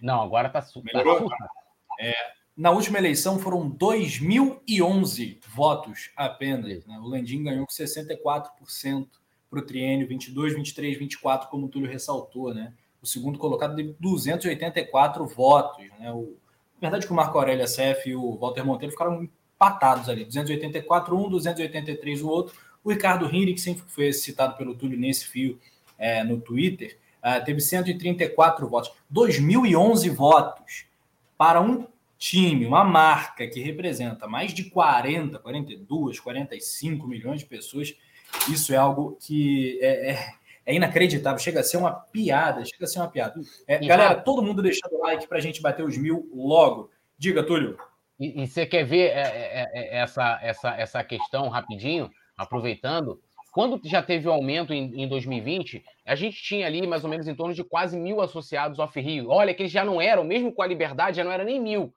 Não, 0.00 0.20
agora 0.22 0.48
tá, 0.50 0.62
Melhorou? 0.82 1.28
Tá 1.28 1.48
é, 1.98 2.14
na 2.56 2.70
última 2.70 2.98
eleição 2.98 3.38
foram 3.38 3.70
2.011 3.70 5.40
votos 5.48 6.10
apenas. 6.14 6.84
Né? 6.84 6.98
O 6.98 7.06
Landim 7.08 7.42
ganhou 7.42 7.66
com 7.66 7.72
64% 7.72 9.08
para 9.48 9.58
o 9.58 9.62
triênio 9.62 10.06
22, 10.06 10.54
23, 10.54 10.98
24, 10.98 11.48
como 11.48 11.66
o 11.66 11.68
Túlio 11.68 11.90
ressaltou, 11.90 12.52
né? 12.52 12.74
O 13.04 13.06
segundo 13.06 13.38
colocado 13.38 13.76
teve 13.76 13.94
284 14.00 15.26
votos, 15.26 15.84
né? 16.00 16.10
O, 16.10 16.36
na 16.80 16.88
verdade 16.88 17.06
que 17.06 17.12
o 17.12 17.14
Marco 17.14 17.38
Aurélio 17.38 17.68
SF 17.68 18.08
e 18.08 18.16
o 18.16 18.34
Walter 18.36 18.64
Monteiro 18.64 18.92
ficaram 18.92 19.22
empatados 19.22 20.08
ali, 20.08 20.24
284 20.24 21.14
um, 21.14 21.28
283 21.28 22.22
o 22.22 22.28
outro. 22.28 22.56
O 22.82 22.90
Ricardo 22.90 23.26
Hinrich, 23.26 23.54
que 23.54 23.60
sempre 23.60 23.84
foi 23.86 24.10
citado 24.12 24.56
pelo 24.56 24.74
Túlio 24.74 24.98
nesse 24.98 25.26
fio 25.26 25.60
é, 25.98 26.24
no 26.24 26.40
Twitter, 26.40 26.98
é, 27.22 27.38
teve 27.40 27.60
134 27.60 28.66
votos. 28.66 28.90
2.011 29.12 30.10
votos 30.10 30.86
para 31.36 31.60
um 31.60 31.86
time, 32.18 32.64
uma 32.64 32.84
marca 32.84 33.46
que 33.46 33.60
representa 33.60 34.26
mais 34.26 34.54
de 34.54 34.64
40, 34.64 35.38
42, 35.38 36.20
45 36.20 37.06
milhões 37.06 37.40
de 37.40 37.46
pessoas 37.46 37.94
isso 38.48 38.72
é 38.72 38.76
algo 38.76 39.16
que 39.20 39.78
é, 39.80 40.12
é, 40.12 40.34
é, 40.66 40.74
inacreditável, 40.74 41.38
chega 41.38 41.60
a 41.60 41.62
ser 41.62 41.76
uma 41.76 41.92
piada, 41.92 42.64
chega 42.64 42.84
a 42.84 42.86
ser 42.86 42.98
uma 42.98 43.08
piada. 43.08 43.40
É, 43.66 43.78
galera, 43.86 44.14
todo 44.14 44.42
mundo 44.42 44.62
deixando 44.62 44.94
o 44.94 45.02
like 45.02 45.26
para 45.26 45.38
a 45.38 45.40
gente 45.40 45.60
bater 45.60 45.84
os 45.84 45.96
mil 45.96 46.28
logo. 46.34 46.90
Diga, 47.18 47.42
Túlio. 47.42 47.76
E, 48.18 48.42
e 48.42 48.46
você 48.46 48.64
quer 48.64 48.84
ver 48.84 49.10
é, 49.10 49.20
é, 49.20 49.70
é, 49.72 49.98
essa, 49.98 50.38
essa, 50.42 50.70
essa 50.76 51.04
questão 51.04 51.48
rapidinho, 51.48 52.10
aproveitando? 52.36 53.20
Quando 53.52 53.80
já 53.84 54.02
teve 54.02 54.26
o 54.26 54.32
aumento 54.32 54.72
em, 54.72 55.02
em 55.02 55.08
2020, 55.08 55.84
a 56.04 56.14
gente 56.14 56.42
tinha 56.42 56.66
ali 56.66 56.86
mais 56.86 57.04
ou 57.04 57.10
menos 57.10 57.28
em 57.28 57.34
torno 57.34 57.54
de 57.54 57.62
quase 57.62 57.96
mil 57.96 58.20
associados 58.20 58.78
off-Rio. 58.78 59.28
Olha 59.28 59.54
que 59.54 59.62
eles 59.62 59.72
já 59.72 59.84
não 59.84 60.00
eram, 60.00 60.24
mesmo 60.24 60.52
com 60.52 60.62
a 60.62 60.66
liberdade, 60.66 61.18
já 61.18 61.24
não 61.24 61.30
era 61.30 61.44
nem 61.44 61.60
mil. 61.60 61.94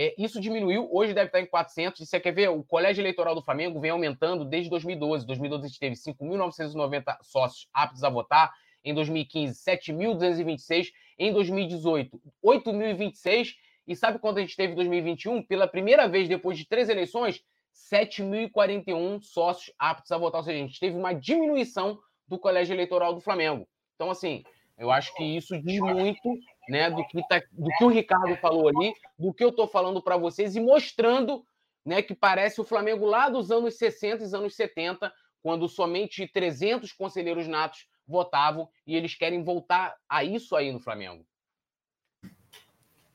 É, 0.00 0.14
isso 0.16 0.40
diminuiu, 0.40 0.88
hoje 0.92 1.12
deve 1.12 1.26
estar 1.26 1.40
em 1.40 1.46
400. 1.46 2.00
E 2.00 2.06
você 2.06 2.20
quer 2.20 2.30
ver, 2.30 2.48
o 2.50 2.62
colégio 2.62 3.02
eleitoral 3.02 3.34
do 3.34 3.42
Flamengo 3.42 3.80
vem 3.80 3.90
aumentando 3.90 4.44
desde 4.44 4.70
2012. 4.70 5.24
Em 5.24 5.26
2012 5.26 5.64
a 5.64 5.68
gente 5.68 5.80
teve 5.80 5.96
5.990 5.96 7.16
sócios 7.22 7.68
aptos 7.74 8.04
a 8.04 8.08
votar. 8.08 8.52
Em 8.84 8.94
2015, 8.94 9.60
7.226. 9.60 10.92
Em 11.18 11.32
2018, 11.32 12.20
8.026. 12.44 13.56
E 13.88 13.96
sabe 13.96 14.20
quanto 14.20 14.38
a 14.38 14.40
gente 14.40 14.54
teve 14.54 14.72
em 14.74 14.76
2021? 14.76 15.42
Pela 15.42 15.66
primeira 15.66 16.06
vez 16.06 16.28
depois 16.28 16.56
de 16.56 16.64
três 16.64 16.88
eleições, 16.88 17.42
7.041 17.74 19.20
sócios 19.20 19.74
aptos 19.76 20.12
a 20.12 20.18
votar. 20.18 20.38
Ou 20.38 20.44
seja, 20.44 20.58
a 20.58 20.66
gente 20.66 20.78
teve 20.78 20.96
uma 20.96 21.12
diminuição 21.12 21.98
do 22.28 22.38
colégio 22.38 22.72
eleitoral 22.72 23.14
do 23.14 23.20
Flamengo. 23.20 23.66
Então, 23.96 24.10
assim, 24.10 24.44
eu 24.78 24.92
acho 24.92 25.12
que 25.16 25.24
isso 25.24 25.60
diz 25.60 25.80
muito 25.80 26.38
né, 26.68 26.90
do, 26.90 27.04
que 27.06 27.26
tá, 27.28 27.42
do 27.52 27.70
que 27.78 27.84
o 27.84 27.88
Ricardo 27.88 28.36
falou 28.36 28.68
ali, 28.68 28.92
do 29.18 29.32
que 29.32 29.42
eu 29.42 29.48
estou 29.48 29.66
falando 29.66 30.02
para 30.02 30.16
vocês 30.16 30.54
e 30.54 30.60
mostrando 30.60 31.44
né, 31.84 32.02
que 32.02 32.14
parece 32.14 32.60
o 32.60 32.64
Flamengo 32.64 33.06
lá 33.06 33.28
dos 33.28 33.50
anos 33.50 33.76
60 33.76 34.24
e 34.24 34.34
anos 34.34 34.54
70, 34.54 35.12
quando 35.42 35.68
somente 35.68 36.26
300 36.26 36.92
conselheiros 36.92 37.48
natos 37.48 37.86
votavam 38.06 38.68
e 38.86 38.94
eles 38.94 39.14
querem 39.14 39.42
voltar 39.42 39.96
a 40.08 40.22
isso 40.22 40.54
aí 40.54 40.72
no 40.72 40.80
Flamengo. 40.80 41.24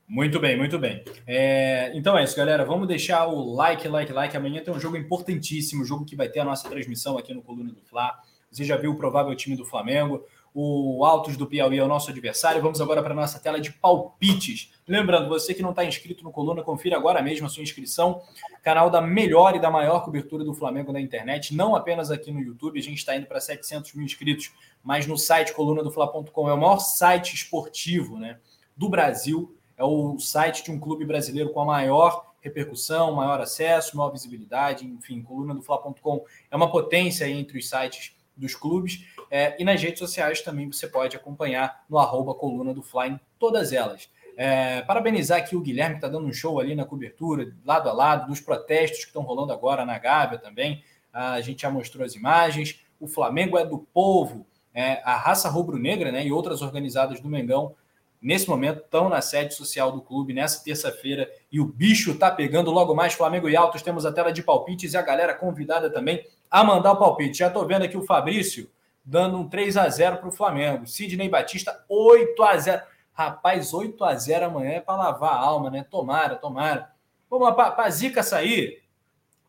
Muito 0.08 0.40
bem, 0.40 0.58
muito 0.58 0.78
bem. 0.78 1.04
É, 1.26 1.92
então 1.96 2.18
é 2.18 2.24
isso, 2.24 2.36
galera. 2.36 2.66
Vamos 2.66 2.88
deixar 2.88 3.26
o 3.28 3.54
like, 3.54 3.88
like, 3.88 4.12
like. 4.12 4.36
Amanhã 4.36 4.62
tem 4.62 4.74
um 4.74 4.80
jogo 4.80 4.98
importantíssimo, 4.98 5.86
jogo 5.86 6.06
que 6.06 6.16
vai 6.16 6.30
ter 6.30 6.42
a 6.42 6.46
nossa 6.46 6.70
transmissão 6.70 7.18
aqui 7.18 7.34
no 7.34 7.42
Coluna 7.42 7.72
do 7.72 7.82
Fla. 7.82 8.14
Você 8.52 8.64
já 8.64 8.78
viu 8.78 8.92
o 8.92 8.98
provável 8.98 9.34
time 9.36 9.56
do 9.56 9.66
Flamengo. 9.66 10.24
O 10.54 11.04
Altos 11.04 11.36
do 11.36 11.48
Piauí 11.48 11.80
é 11.80 11.84
o 11.84 11.88
nosso 11.88 12.12
adversário. 12.12 12.62
Vamos 12.62 12.80
agora 12.80 13.02
para 13.02 13.14
a 13.14 13.16
nossa 13.16 13.40
tela 13.40 13.60
de 13.60 13.72
palpites. 13.72 14.72
Lembrando, 14.88 15.28
você 15.28 15.54
que 15.54 15.64
não 15.64 15.72
está 15.72 15.84
inscrito 15.84 16.24
no 16.24 16.32
Coluna, 16.32 16.62
confira 16.62 16.96
agora 16.96 17.22
mesmo 17.22 17.48
a 17.48 17.50
sua 17.50 17.64
inscrição. 17.64 18.22
Canal 18.62 18.90
da 18.90 19.02
melhor 19.02 19.56
e 19.56 19.60
da 19.60 19.72
maior 19.72 20.06
cobertura 20.06 20.44
do 20.44 20.54
Flamengo 20.54 20.92
na 20.92 21.02
internet, 21.02 21.56
não 21.56 21.76
apenas 21.76 22.12
aqui 22.12 22.32
no 22.32 22.40
YouTube. 22.40 22.80
A 22.80 22.84
gente 22.84 22.98
está 22.98 23.16
indo 23.16 23.26
para 23.26 23.40
700 23.40 23.94
mil 23.94 24.06
inscritos, 24.06 24.52
mas 24.84 25.08
no 25.08 25.18
site 25.18 25.54
colunadofla.com 25.54 26.50
é 26.50 26.54
o 26.54 26.58
maior 26.58 26.80
site 26.80 27.34
esportivo, 27.34 28.18
né? 28.20 28.38
do 28.76 28.90
Brasil. 28.90 29.56
É 29.78 29.84
o 29.84 30.20
site 30.20 30.64
de 30.64 30.72
um 30.72 30.80
clube 30.80 31.06
brasileiro 31.06 31.52
com 31.52 31.62
a 31.62 31.66
maior 31.66 32.34
repercussão, 32.42 33.14
maior 33.14 33.40
acesso, 33.40 33.96
maior 33.96 34.12
visibilidade, 34.12 34.86
enfim, 34.86 35.22
coluna 35.22 35.56
do 35.56 35.62
Fla.com 35.62 36.26
é 36.52 36.56
uma 36.56 36.70
potência 36.70 37.28
entre 37.28 37.58
os 37.58 37.70
sites 37.70 38.16
dos 38.36 38.56
clubes. 38.56 39.06
É, 39.30 39.56
e 39.60 39.64
nas 39.64 39.82
redes 39.82 40.00
sociais 40.00 40.42
também 40.42 40.72
você 40.72 40.88
pode 40.88 41.16
acompanhar 41.16 41.84
no 41.90 41.98
arroba 41.98 42.34
coluna 42.34 42.74
do 42.74 42.82
Fly 42.82 43.10
em 43.10 43.20
todas 43.40 43.72
elas. 43.72 44.10
É, 44.36 44.82
parabenizar 44.82 45.38
aqui 45.38 45.56
o 45.56 45.62
Guilherme, 45.62 45.96
que 45.96 46.00
está 46.00 46.08
dando 46.08 46.28
um 46.28 46.34
show 46.34 46.60
ali 46.60 46.76
na 46.76 46.86
cobertura, 46.86 47.54
lado 47.64 47.90
a 47.90 47.94
lado, 47.94 48.28
dos 48.28 48.40
protestos 48.40 49.02
que 49.02 49.08
estão 49.08 49.22
rolando 49.22 49.54
agora 49.54 49.86
na 49.86 49.98
Gávea 49.98 50.40
também. 50.40 50.84
A 51.12 51.40
gente 51.42 51.62
já 51.62 51.70
mostrou 51.70 52.04
as 52.04 52.16
imagens. 52.16 52.80
O 53.00 53.08
Flamengo 53.08 53.58
é 53.58 53.66
do 53.66 53.78
povo. 53.78 54.46
É, 54.74 55.02
a 55.04 55.16
raça 55.16 55.48
rubro-negra 55.48 56.12
né, 56.12 56.26
e 56.26 56.32
outras 56.32 56.64
organizadas 56.64 57.20
do 57.22 57.30
Mengão, 57.30 57.76
nesse 58.20 58.50
momento, 58.50 58.80
estão 58.80 59.08
na 59.08 59.22
sede 59.22 59.54
social 59.54 59.92
do 59.92 60.02
clube 60.02 60.34
nessa 60.34 60.64
terça-feira. 60.64 61.30
E 61.52 61.60
o 61.60 61.66
bicho 61.66 62.18
tá 62.18 62.32
pegando 62.32 62.72
logo 62.72 62.96
mais. 62.96 63.14
Flamengo 63.14 63.48
e 63.48 63.56
Altos, 63.56 63.84
temos 63.84 64.04
a 64.04 64.12
tela 64.12 64.34
de 64.34 64.42
palpites 64.42 64.94
e 64.94 64.98
a 64.98 65.02
galera 65.04 65.36
convidada 65.36 65.92
também 65.92 66.26
a 66.54 66.64
mandar 66.64 66.92
o 66.92 66.98
palpite. 66.98 67.40
Já 67.40 67.48
estou 67.48 67.66
vendo 67.66 67.82
aqui 67.82 67.98
o 67.98 68.06
Fabrício 68.06 68.70
dando 69.04 69.40
um 69.40 69.50
3 69.50 69.76
a 69.76 69.90
0 69.90 70.18
para 70.18 70.30
o 70.30 70.32
Flamengo. 70.32 70.86
Sidney 70.86 71.28
Batista, 71.28 71.84
8 71.90 72.44
a 72.44 72.58
0 72.58 72.82
Rapaz, 73.12 73.74
8 73.74 74.04
a 74.04 74.14
0 74.14 74.46
amanhã 74.46 74.74
é 74.74 74.80
para 74.80 74.96
lavar 74.96 75.34
a 75.34 75.40
alma, 75.40 75.72
né? 75.72 75.84
Tomara, 75.84 76.36
tomara. 76.36 76.92
Vamos 77.28 77.48
lá, 77.48 77.54
para 77.54 77.84
a 77.84 77.90
Zica 77.90 78.22
sair, 78.22 78.84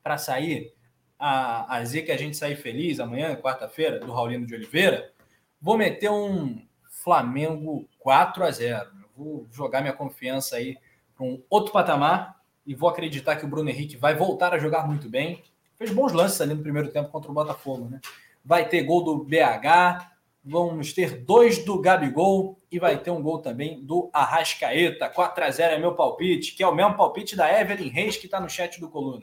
para 0.02 0.16
sair, 0.16 0.74
a, 1.18 1.76
a 1.76 1.85
Zica 1.85 2.12
a 2.14 2.16
gente 2.16 2.39
sair 2.39 2.56
feliz 2.56 2.98
amanhã, 3.01 3.36
quarta-feira, 3.36 3.98
do 3.98 4.10
Raulino 4.10 4.47
de 4.47 4.55
Oliveira, 4.55 5.12
vou 5.60 5.76
meter 5.76 6.10
um 6.10 6.62
Flamengo 6.89 7.86
4 7.98 8.44
a 8.44 8.51
0 8.51 8.90
Vou 9.14 9.47
jogar 9.52 9.82
minha 9.82 9.93
confiança 9.93 10.56
aí 10.56 10.78
para 11.14 11.24
um 11.24 11.43
outro 11.51 11.72
patamar 11.72 12.40
e 12.66 12.74
vou 12.74 12.89
acreditar 12.89 13.36
que 13.36 13.44
o 13.44 13.48
Bruno 13.48 13.68
Henrique 13.68 13.97
vai 13.97 14.14
voltar 14.14 14.55
a 14.55 14.59
jogar 14.59 14.86
muito 14.86 15.09
bem. 15.09 15.43
Fez 15.76 15.90
bons 15.90 16.12
lances 16.12 16.40
ali 16.40 16.55
no 16.55 16.62
primeiro 16.62 16.90
tempo 16.90 17.10
contra 17.10 17.30
o 17.30 17.34
Botafogo, 17.34 17.88
né? 17.88 18.01
Vai 18.44 18.68
ter 18.68 18.82
gol 18.82 19.02
do 19.02 19.24
BH, 19.24 20.06
vamos 20.44 20.92
ter 20.92 21.24
dois 21.24 21.64
do 21.64 21.80
Gabigol 21.80 22.60
e 22.70 22.78
vai 22.78 22.98
ter 22.98 23.10
um 23.10 23.22
gol 23.22 23.38
também 23.38 23.84
do 23.84 24.10
Arrascaeta. 24.12 25.09
4 25.09 25.44
a 25.44 25.51
0 25.51 25.74
é 25.74 25.78
meu 25.78 25.94
palpite, 25.94 26.55
que 26.55 26.62
é 26.62 26.66
o 26.66 26.74
mesmo 26.74 26.96
palpite 26.96 27.34
da 27.34 27.60
Evelyn 27.60 27.88
Reis, 27.88 28.16
que 28.16 28.26
está 28.26 28.38
no 28.38 28.48
chat 28.48 28.78
do 28.78 28.90
Coluna. 28.90 29.22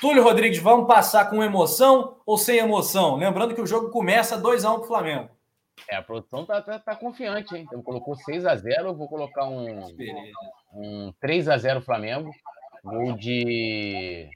Túlio 0.00 0.22
Rodrigues, 0.22 0.58
vamos 0.58 0.86
passar 0.86 1.28
com 1.30 1.42
emoção 1.42 2.16
ou 2.26 2.38
sem 2.38 2.58
emoção? 2.58 3.16
Lembrando 3.16 3.54
que 3.54 3.60
o 3.60 3.66
jogo 3.66 3.90
começa 3.90 4.38
2 4.38 4.64
a 4.64 4.72
1 4.72 4.74
para 4.74 4.82
o 4.82 4.86
Flamengo. 4.86 5.30
É, 5.88 5.96
a 5.96 6.02
produção 6.02 6.46
tá, 6.46 6.62
tá, 6.62 6.78
tá, 6.78 6.96
confiante, 6.96 7.54
hein? 7.54 7.64
Então 7.66 7.82
colocou 7.82 8.14
6 8.14 8.46
a 8.46 8.56
0 8.56 8.94
vou 8.94 9.08
colocar 9.08 9.44
um, 9.48 9.84
um 10.72 11.12
3 11.20 11.48
a 11.48 11.58
0 11.58 11.82
Flamengo. 11.82 12.30
Gol 12.82 13.12
de 13.16 14.28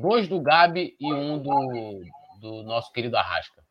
dois 0.00 0.28
do 0.28 0.40
Gabi 0.40 0.96
e 1.00 1.12
um 1.12 1.38
do, 1.38 2.02
do 2.40 2.62
nosso 2.62 2.92
querido 2.92 3.16
Arrasca. 3.16 3.62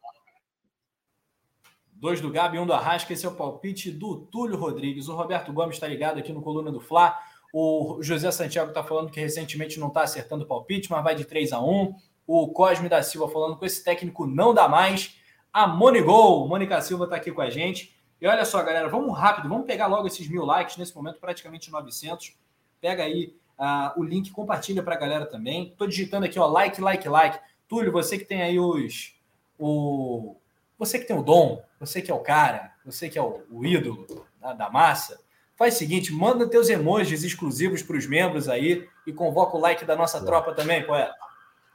Dois 1.94 2.22
do 2.22 2.32
Gabi, 2.32 2.60
um 2.60 2.66
do 2.66 2.74
Arrasca. 2.74 3.14
Esse 3.14 3.26
é 3.26 3.30
o 3.30 3.36
palpite 3.36 3.90
do 3.90 4.18
Túlio 4.28 4.58
Rodrigues. 4.58 5.08
O 5.08 5.16
Roberto 5.16 5.52
Gomes 5.52 5.76
está 5.76 5.88
ligado 5.88 6.20
aqui 6.20 6.32
no 6.32 6.41
Coluna 6.41 6.72
do 6.72 6.80
Fla. 6.80 7.18
O 7.52 7.98
José 8.02 8.30
Santiago 8.30 8.70
está 8.70 8.84
falando 8.84 9.10
que 9.10 9.20
recentemente 9.20 9.80
não 9.80 9.88
está 9.88 10.04
acertando 10.04 10.44
o 10.44 10.48
palpite, 10.48 10.91
mas 10.91 11.04
vai 11.04 11.16
de 11.16 11.26
3 11.26 11.54
a 11.54 11.62
1 11.62 11.95
O 12.28 12.49
Cosme 12.49 12.88
da 12.88 13.02
Silva 13.02 13.32
falando 13.32 13.58
que 13.58 13.66
esse 13.66 13.84
técnico 13.84 14.28
não 14.28 14.54
dá 14.54 14.68
mais. 14.68 15.18
A 15.52 15.66
Monigol, 15.66 16.48
Mônica 16.48 16.80
Silva 16.82 17.06
está 17.06 17.16
aqui 17.16 17.32
com 17.32 17.41
a 17.41 17.49
gente. 17.49 17.98
E 18.22 18.28
olha 18.28 18.45
só, 18.45 18.62
galera, 18.64 18.90
vamos 18.90 19.18
rápido, 19.18 19.49
vamos 19.49 19.66
pegar 19.66 19.88
logo 19.88 20.08
esses 20.08 20.28
mil 20.28 20.44
likes, 20.44 20.78
nesse 20.78 20.95
momento 20.95 21.20
praticamente 21.20 21.72
900. 21.72 22.36
Pega 22.80 23.04
aí 23.04 23.36
uh, 23.60 24.00
o 24.00 24.04
link, 24.04 24.32
compartilha 24.32 24.84
para 24.84 24.96
a 24.96 25.00
galera 25.00 25.26
também. 25.26 25.68
Estou 25.68 25.88
digitando 25.88 26.26
aqui, 26.26 26.40
ó, 26.40 26.48
like, 26.48 26.82
like, 26.82 27.08
like. 27.08 27.40
Túlio, 27.68 27.92
você 27.92 28.18
que 28.18 28.26
tem 28.26 28.42
aí 28.42 28.60
os... 28.60 29.16
O, 29.60 30.36
você 30.78 31.00
que 31.00 31.06
tem 31.06 31.18
o 31.18 31.24
dom, 31.24 31.62
você 31.80 32.02
que 32.02 32.12
é 32.12 32.14
o 32.14 32.20
cara, 32.20 32.72
você 32.86 33.10
que 33.10 33.18
é 33.18 33.22
o, 33.22 33.42
o 33.50 33.66
ídolo 33.66 34.06
da, 34.40 34.54
da, 34.54 34.70
massa, 34.70 35.20
faz 35.56 35.76
o 35.76 35.78
seguinte: 35.80 36.14
manda 36.14 36.48
teus 36.48 36.70
emojis 36.70 37.24
exclusivos 37.24 37.82
para 37.82 37.98
os 37.98 38.06
membros 38.06 38.48
aí 38.48 38.88
e 39.06 39.12
convoca 39.12 39.58
o 39.58 39.60
like 39.60 39.84
da 39.86 39.96
nossa 39.96 40.24
tropa 40.24 40.54
também, 40.54 40.86
poeta. 40.86 41.14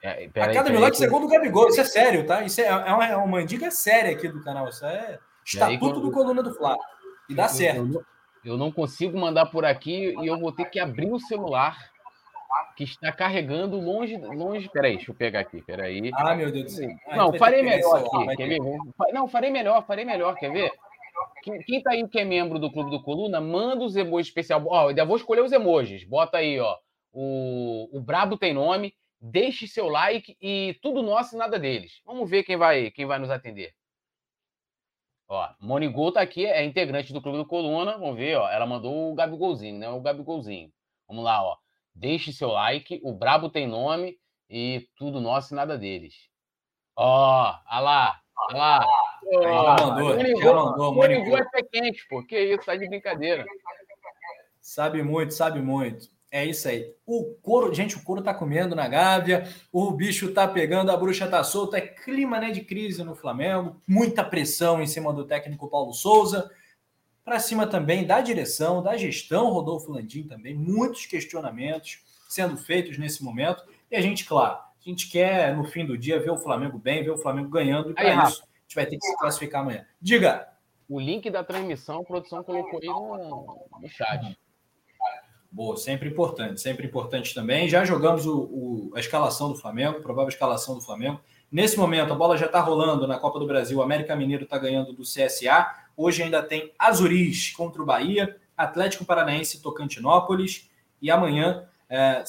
É, 0.03 0.29
a 0.35 0.53
cada 0.53 0.69
mil 0.69 0.81
likes 0.81 1.01
é 1.01 1.07
gol 1.07 1.21
do 1.21 1.29
Gabigol. 1.29 1.69
Isso 1.69 1.81
é 1.81 1.85
sério, 1.85 2.27
tá? 2.27 2.43
Isso 2.43 2.61
é, 2.61 2.65
é, 2.65 2.93
uma, 2.93 3.07
é 3.07 3.17
uma 3.17 3.45
dica 3.45 3.71
séria 3.71 4.11
aqui 4.11 4.29
do 4.29 4.43
canal. 4.43 4.69
Isso 4.69 4.85
é 4.85 5.19
estatuto 5.45 5.97
aí, 5.97 6.03
do 6.03 6.11
Coluna 6.11 6.43
do 6.43 6.53
Flávio. 6.53 6.83
E 7.29 7.35
dá 7.35 7.49
certo. 7.49 8.05
Eu, 8.44 8.56
não 8.56 8.73
consigo 8.73 9.19
mandar 9.19 9.47
por 9.47 9.64
aqui 9.64 10.14
e 10.20 10.27
eu 10.27 10.39
vou 10.39 10.52
ter 10.52 10.64
que 10.66 10.81
abrir 10.81 11.12
o 11.12 11.20
celular 11.20 11.78
que 12.77 12.85
está 12.85 13.12
carregando 13.12 13.78
longe. 13.78 14.16
longe 14.16 14.69
peraí, 14.69 14.97
deixa 14.97 15.10
eu 15.10 15.14
pegar 15.14 15.40
aqui, 15.40 15.62
peraí. 15.62 16.10
Ah, 16.14 16.35
meu 16.35 16.51
Deus 16.51 16.64
do 16.64 16.70
céu. 16.70 16.90
Ah, 17.06 17.16
não, 17.16 17.32
farei 17.35 17.62
melhor 17.62 17.98
aqui. 17.98 18.36
Quer 18.36 18.48
ver? 18.48 18.59
Não, 19.12 19.28
farei 19.28 19.51
melhor, 19.51 19.86
farei 19.86 20.05
melhor, 20.05 20.35
quer 20.36 20.51
ver? 20.51 20.73
Quem, 21.43 21.60
está 21.69 21.93
aí 21.93 22.06
que 22.09 22.20
é 22.20 22.24
membro 22.24 22.59
do 22.59 22.70
Clube 22.70 22.90
do 22.90 23.02
Coluna, 23.02 23.40
manda 23.40 23.85
os 23.85 23.97
emojis 23.97 24.28
especial. 24.28 24.62
Ó, 24.66 24.89
ainda 24.89 25.05
vou 25.05 25.16
escolher 25.16 25.43
os 25.43 25.52
emojis. 25.52 26.05
Bota 26.05 26.39
aí, 26.39 26.59
ó. 26.59 26.77
O, 27.12 27.89
o 27.93 28.01
Brabo 28.01 28.36
tem 28.36 28.55
nome. 28.55 28.94
Deixe 29.20 29.69
seu 29.69 29.89
like 29.89 30.36
e 30.40 30.77
tudo 30.82 31.02
nosso 31.02 31.36
e 31.36 31.39
nada 31.39 31.59
deles. 31.59 32.01
Vamos 32.05 32.28
ver 32.28 32.43
quem 32.43 32.56
vai, 32.56 32.90
quem 32.90 33.06
vai 33.06 33.19
nos 33.19 33.31
atender. 33.31 33.73
Ó, 35.33 35.49
Monigol 35.59 36.13
tá 36.13 36.21
aqui, 36.21 36.45
é 36.45 36.63
integrante 36.63 37.11
do 37.11 37.23
Clube 37.23 37.39
do 37.39 37.47
Coluna. 37.47 37.97
Vamos 37.97 38.17
ver, 38.17 38.37
ó. 38.37 38.51
Ela 38.51 38.67
mandou 38.67 39.11
o 39.11 39.15
Gabigolzinho, 39.15 39.79
né? 39.79 39.89
O 39.89 39.99
Gabigolzinho. 39.99 40.71
Vamos 41.09 41.25
lá, 41.25 41.43
ó. 41.43 41.57
Deixe 41.95 42.35
seu 42.35 42.49
like. 42.49 43.01
O 43.03 43.15
Brabo 43.15 43.49
tem 43.49 43.67
nome 43.67 44.19
e 44.51 44.87
tudo 44.95 45.23
nosso 45.23 45.55
e 45.55 45.57
nada 45.57 45.79
deles. 45.79 46.29
Ó, 46.95 47.51
oh, 47.51 47.81
lá, 47.81 48.21
olha 48.51 48.59
lá. 48.59 48.87
Oh, 49.25 49.87
mandou, 49.87 50.17
mandou. 50.67 50.95
Monigol 50.95 51.39
é 51.39 51.45
pé 51.49 51.63
quente, 51.63 52.07
pô. 52.11 52.23
Que 52.23 52.39
isso, 52.39 52.67
tá 52.67 52.77
de 52.77 52.87
brincadeira. 52.87 53.47
Sabe 54.61 55.03
muito, 55.03 55.33
sabe 55.33 55.63
muito. 55.63 56.09
É 56.33 56.47
isso 56.47 56.67
aí. 56.67 56.91
O 57.05 57.35
couro, 57.43 57.75
gente, 57.75 57.95
o 57.95 58.03
couro 58.03 58.23
tá 58.23 58.33
comendo 58.33 58.75
na 58.75 58.89
Gávea, 58.89 59.47
o 59.71 59.91
bicho 59.91 60.33
tá 60.33 60.49
pegando, 60.49 60.91
a 60.91 60.97
bruxa 60.97 61.29
tá 61.29 61.45
solta. 61.45 61.77
É 61.77 61.83
clima 61.83 62.41
né, 62.41 62.51
de 62.51 62.63
crise 62.63 63.05
no 63.05 63.15
Flamengo, 63.15 63.77
muita 63.87 64.25
pressão 64.25 64.81
em 64.81 64.87
cima 64.87 65.13
do 65.13 65.27
técnico 65.27 65.69
Paulo 65.69 65.93
Souza 65.93 66.51
para 67.25 67.39
cima 67.39 67.67
também 67.67 68.05
da 68.05 68.21
direção, 68.21 68.83
da 68.83 68.97
gestão 68.97 69.51
Rodolfo 69.51 69.93
Landim 69.93 70.25
também, 70.25 70.55
muitos 70.55 71.07
questionamentos 71.07 72.01
sendo 72.29 72.57
feitos 72.57 72.99
nesse 72.99 73.23
momento. 73.23 73.63
E 73.91 73.97
a 73.97 74.01
gente, 74.01 74.25
claro, 74.25 74.57
a 74.57 74.89
gente 74.89 75.11
quer 75.11 75.55
no 75.55 75.65
fim 75.65 75.85
do 75.85 75.97
dia 75.97 76.19
ver 76.19 76.31
o 76.31 76.39
Flamengo 76.39 76.79
bem, 76.79 77.05
ver 77.05 77.11
o 77.11 77.19
Flamengo 77.19 77.49
ganhando, 77.49 77.91
e 77.91 77.95
para 77.95 78.25
isso 78.25 78.43
a 78.43 78.63
gente 78.63 78.75
vai 78.75 78.87
ter 78.87 78.97
que 78.97 79.07
se 79.07 79.19
classificar 79.19 79.61
amanhã. 79.61 79.87
Diga! 80.01 80.49
O 80.89 80.99
link 80.99 81.31
da 81.31 81.45
transmissão, 81.45 82.01
a 82.01 82.05
produção 82.05 82.43
colocou 82.43 82.81
aí 82.83 82.89
no, 82.89 83.67
no 83.81 83.89
chat. 83.89 84.37
Boa, 85.53 85.77
sempre 85.77 86.09
importante, 86.09 86.62
sempre 86.62 86.87
importante 86.87 87.35
também. 87.35 87.69
Já 87.69 87.85
jogamos 87.85 88.24
o, 88.24 88.39
o, 88.39 88.93
a 88.95 89.01
escalação 89.01 89.53
do 89.53 89.59
Flamengo, 89.59 90.01
provável 90.01 90.31
escalação 90.31 90.77
do 90.77 90.81
Flamengo. 90.81 91.20
Nesse 91.51 91.77
momento, 91.77 92.11
a 92.11 92.16
bola 92.16 92.39
já 92.39 92.47
está 92.47 92.59
rolando 92.59 93.07
na 93.07 93.19
Copa 93.19 93.39
do 93.39 93.47
Brasil. 93.47 93.77
O 93.77 93.83
América 93.83 94.16
Mineiro 94.16 94.45
está 94.45 94.57
ganhando 94.57 94.95
do 94.95 95.03
CSA. 95.03 95.70
Hoje 95.95 96.23
ainda 96.23 96.43
tem 96.43 96.73
Azuris 96.79 97.53
contra 97.53 97.83
o 97.83 97.85
Bahia, 97.85 98.35
Atlético 98.57 99.05
Paranaense 99.05 99.61
Tocantinópolis. 99.61 100.70
E 101.03 101.11
amanhã 101.11 101.66
é, 101.87 102.24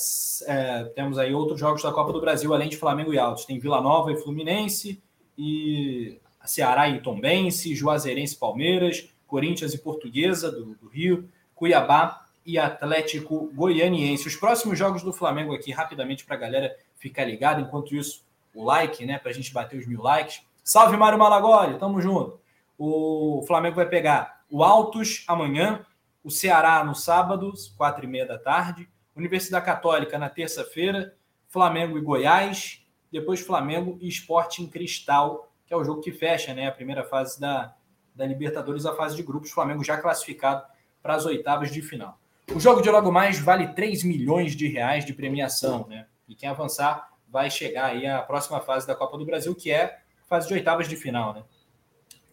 é, 0.47 0.83
temos 0.93 1.17
aí 1.17 1.33
outros 1.33 1.57
jogos 1.57 1.81
da 1.81 1.93
Copa 1.93 2.11
do 2.11 2.19
Brasil, 2.19 2.53
além 2.53 2.67
de 2.67 2.75
Flamengo 2.75 3.13
e 3.13 3.17
Altos. 3.17 3.45
Tem 3.45 3.57
Vila 3.57 3.79
Nova 3.79 4.11
e 4.11 4.17
Fluminense, 4.17 5.01
e 5.37 6.19
Ceará 6.43 6.89
e 6.89 6.99
Tombense, 6.99 7.73
Juazeirense 7.73 8.35
e 8.35 8.37
Palmeiras, 8.37 9.07
Corinthians 9.25 9.73
e 9.73 9.77
Portuguesa 9.77 10.51
do, 10.51 10.75
do 10.75 10.89
Rio, 10.89 11.29
Cuiabá 11.55 12.22
e 12.45 12.57
Atlético 12.57 13.51
Goianiense. 13.53 14.27
Os 14.27 14.35
próximos 14.35 14.77
jogos 14.77 15.01
do 15.01 15.13
Flamengo 15.13 15.53
aqui, 15.53 15.71
rapidamente 15.71 16.25
para 16.25 16.35
a 16.35 16.39
galera 16.39 16.75
ficar 16.97 17.25
ligada. 17.25 17.61
Enquanto 17.61 17.95
isso, 17.95 18.23
o 18.53 18.63
like, 18.63 19.05
né, 19.05 19.17
para 19.17 19.31
a 19.31 19.33
gente 19.33 19.53
bater 19.53 19.79
os 19.79 19.87
mil 19.87 20.01
likes. 20.01 20.41
Salve, 20.63 20.95
Mário 20.95 21.19
Malagoli, 21.19 21.77
tamo 21.77 22.01
junto. 22.01 22.39
O 22.77 23.43
Flamengo 23.47 23.75
vai 23.75 23.87
pegar 23.87 24.43
o 24.49 24.63
Altos 24.63 25.23
amanhã, 25.27 25.85
o 26.23 26.29
Ceará 26.29 26.83
no 26.83 26.95
sábado, 26.95 27.53
quatro 27.77 28.05
e 28.05 28.07
meia 28.07 28.25
da 28.25 28.37
tarde, 28.37 28.87
Universidade 29.15 29.65
Católica 29.65 30.17
na 30.17 30.29
terça-feira, 30.29 31.15
Flamengo 31.47 31.97
e 31.97 32.01
Goiás, 32.01 32.85
depois 33.11 33.41
Flamengo 33.41 33.97
e 34.01 34.07
Sporting 34.07 34.67
Cristal, 34.67 35.51
que 35.65 35.73
é 35.73 35.77
o 35.77 35.83
jogo 35.83 36.01
que 36.01 36.11
fecha 36.11 36.53
né, 36.53 36.67
a 36.67 36.71
primeira 36.71 37.03
fase 37.03 37.39
da, 37.39 37.75
da 38.15 38.25
Libertadores, 38.25 38.85
a 38.85 38.95
fase 38.95 39.15
de 39.15 39.23
grupos, 39.23 39.51
Flamengo 39.51 39.83
já 39.83 39.97
classificado 39.97 40.63
para 41.01 41.15
as 41.15 41.25
oitavas 41.25 41.71
de 41.71 41.81
final. 41.81 42.17
O 42.53 42.59
jogo 42.59 42.81
de 42.81 42.89
logo 42.89 43.11
mais 43.11 43.39
vale 43.39 43.67
3 43.69 44.03
milhões 44.03 44.55
de 44.55 44.67
reais 44.67 45.05
de 45.05 45.13
premiação, 45.13 45.87
né? 45.87 46.07
E 46.27 46.35
quem 46.35 46.49
avançar 46.49 47.09
vai 47.29 47.49
chegar 47.49 47.85
aí 47.85 48.05
à 48.05 48.21
próxima 48.21 48.59
fase 48.59 48.87
da 48.87 48.95
Copa 48.95 49.17
do 49.17 49.25
Brasil, 49.25 49.53
que 49.55 49.71
é 49.71 49.99
fase 50.27 50.47
de 50.47 50.53
oitavas 50.53 50.87
de 50.87 50.95
final, 50.95 51.33
né? 51.33 51.43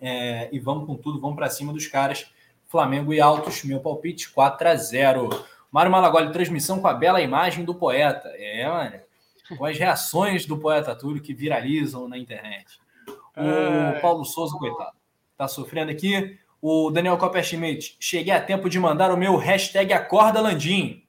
é, 0.00 0.48
e 0.50 0.58
vamos 0.58 0.86
com 0.86 0.96
tudo, 0.96 1.20
vamos 1.20 1.36
para 1.36 1.50
cima 1.50 1.72
dos 1.72 1.86
caras. 1.86 2.32
Flamengo 2.66 3.12
e 3.12 3.20
Altos, 3.20 3.62
meu 3.64 3.80
palpite 3.80 4.30
4 4.30 4.68
a 4.68 4.74
0 4.76 5.28
Mário 5.70 5.92
Malagoli, 5.92 6.32
transmissão 6.32 6.80
com 6.80 6.88
a 6.88 6.94
bela 6.94 7.20
imagem 7.20 7.64
do 7.64 7.74
poeta. 7.74 8.28
É, 8.36 8.66
mano. 8.66 9.00
Com 9.56 9.64
as 9.64 9.76
reações 9.76 10.46
do 10.46 10.56
poeta 10.56 10.94
Túlio 10.94 11.22
que 11.22 11.34
viralizam 11.34 12.08
na 12.08 12.16
internet. 12.16 12.80
O 13.36 14.00
Paulo 14.00 14.24
Souza, 14.24 14.56
coitado, 14.56 14.96
tá 15.36 15.48
sofrendo 15.48 15.90
aqui. 15.90 16.38
O 16.62 16.90
Daniel 16.90 17.16
Copperschmidt, 17.16 17.96
cheguei 17.98 18.34
a 18.34 18.40
tempo 18.40 18.68
de 18.68 18.78
mandar 18.78 19.10
o 19.10 19.16
meu 19.16 19.36
hashtag 19.36 19.92
Acorda 19.94 20.40
Landim. 20.40 21.06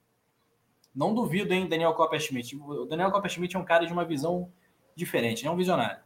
Não 0.96 1.14
duvido, 1.14 1.54
hein, 1.54 1.68
Daniel 1.68 1.94
Copperschmidt. 1.94 2.56
O 2.56 2.86
Daniel 2.86 3.12
Copperschmidt 3.12 3.56
é 3.56 3.60
um 3.60 3.66
cara 3.66 3.86
de 3.86 3.92
uma 3.92 4.06
visão 4.06 4.52
diferente, 4.96 5.46
é 5.46 5.52
um 5.52 5.56
visionário. 5.56 6.00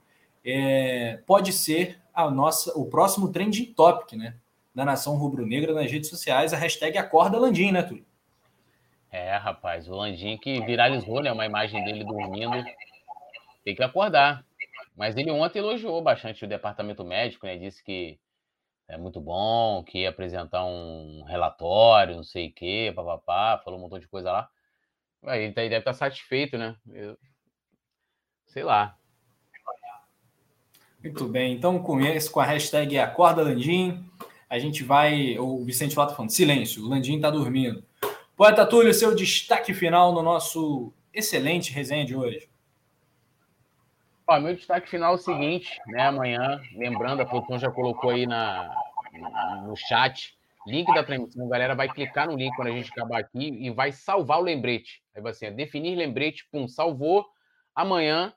É, 0.44 1.20
pode 1.28 1.54
ser 1.54 2.00
a 2.14 2.30
nossa, 2.30 2.78
o 2.78 2.86
próximo 2.86 3.32
trending 3.32 3.66
topic, 3.74 4.14
né? 4.18 4.36
Da 4.74 4.84
nação 4.84 5.16
rubro-negra 5.16 5.74
nas 5.74 5.92
redes 5.92 6.10
sociais, 6.10 6.54
a 6.54 6.58
hashtag 6.58 6.98
Acorda 6.98 7.38
Landim, 7.38 7.72
né, 7.72 7.84
Túlio? 7.84 8.06
É, 9.12 9.36
rapaz, 9.38 9.88
o 9.88 9.96
Landim 9.96 10.38
que 10.38 10.60
viralizou, 10.66 11.22
né? 11.22 11.32
Uma 11.32 11.46
imagem 11.46 11.84
dele 11.86 12.04
dormindo. 12.04 12.66
Tem 13.64 13.76
que 13.76 13.84
acordar. 13.84 14.44
Mas 14.98 15.16
ele 15.16 15.32
ontem 15.32 15.60
elogiou 15.60 16.02
bastante 16.02 16.46
o 16.46 16.48
departamento 16.48 17.04
médico, 17.04 17.46
né? 17.46 17.58
Disse 17.58 17.84
que 17.84 18.18
é 18.88 18.98
muito 18.98 19.20
bom, 19.20 19.84
que 19.84 20.00
ia 20.00 20.10
apresentar 20.10 20.64
um 20.66 21.24
relatório, 21.24 22.16
não 22.16 22.24
sei 22.24 22.50
o 22.50 22.54
quê, 22.54 22.94
papapá, 22.96 23.62
falou 23.64 23.80
um 23.80 23.82
montão 23.82 24.00
de 24.00 24.08
coisa 24.08 24.32
lá. 24.32 24.50
Ele 25.24 25.52
tá, 25.54 25.62
deve 25.62 25.78
estar 25.78 25.92
tá 25.92 25.94
satisfeito, 25.94 26.58
né? 26.58 26.76
Eu... 26.92 27.18
Sei 28.46 28.64
lá. 28.64 28.98
Muito 31.04 31.28
bem, 31.28 31.54
então 31.54 31.82
com 31.82 32.00
esse, 32.02 32.30
com 32.30 32.40
a 32.40 32.46
hashtag 32.46 32.98
Acorda 32.98 33.44
Landim, 33.44 34.10
a 34.50 34.58
gente 34.58 34.84
vai. 34.84 35.38
O 35.38 35.64
Vicente 35.64 35.98
Lata 35.98 36.16
falando, 36.16 36.32
silêncio, 36.32 36.84
o 36.84 36.90
Landim 36.90 37.20
tá 37.20 37.30
dormindo. 37.30 37.84
Poeta 38.36 38.66
Túlio, 38.66 38.94
seu 38.94 39.16
destaque 39.16 39.74
final 39.74 40.14
no 40.14 40.22
nosso 40.22 40.92
excelente 41.14 41.72
resenha 41.72 42.06
de 42.06 42.16
hoje. 42.16 42.50
Ó, 44.28 44.40
meu 44.40 44.56
destaque 44.56 44.90
final 44.90 45.12
é 45.12 45.16
o 45.16 45.20
seguinte, 45.20 45.80
né? 45.86 46.02
Amanhã, 46.08 46.60
lembrando, 46.74 47.22
a 47.22 47.26
produção 47.26 47.60
já 47.60 47.70
colocou 47.70 48.10
aí 48.10 48.26
na, 48.26 48.76
no 49.64 49.76
chat, 49.76 50.36
link 50.66 50.92
da 50.94 51.04
transmissão, 51.04 51.46
a 51.46 51.50
galera 51.50 51.76
vai 51.76 51.88
clicar 51.88 52.28
no 52.28 52.36
link 52.36 52.56
quando 52.56 52.70
a 52.70 52.72
gente 52.72 52.92
acabar 52.92 53.20
aqui 53.20 53.50
e 53.64 53.70
vai 53.70 53.92
salvar 53.92 54.40
o 54.40 54.44
lembrete. 54.44 55.04
Aí 55.16 55.22
vai 55.22 55.32
assim, 55.32 55.52
definir 55.54 55.96
lembrete, 55.96 56.48
pum, 56.52 56.68
salvou. 56.68 57.24
Amanhã, 57.76 58.34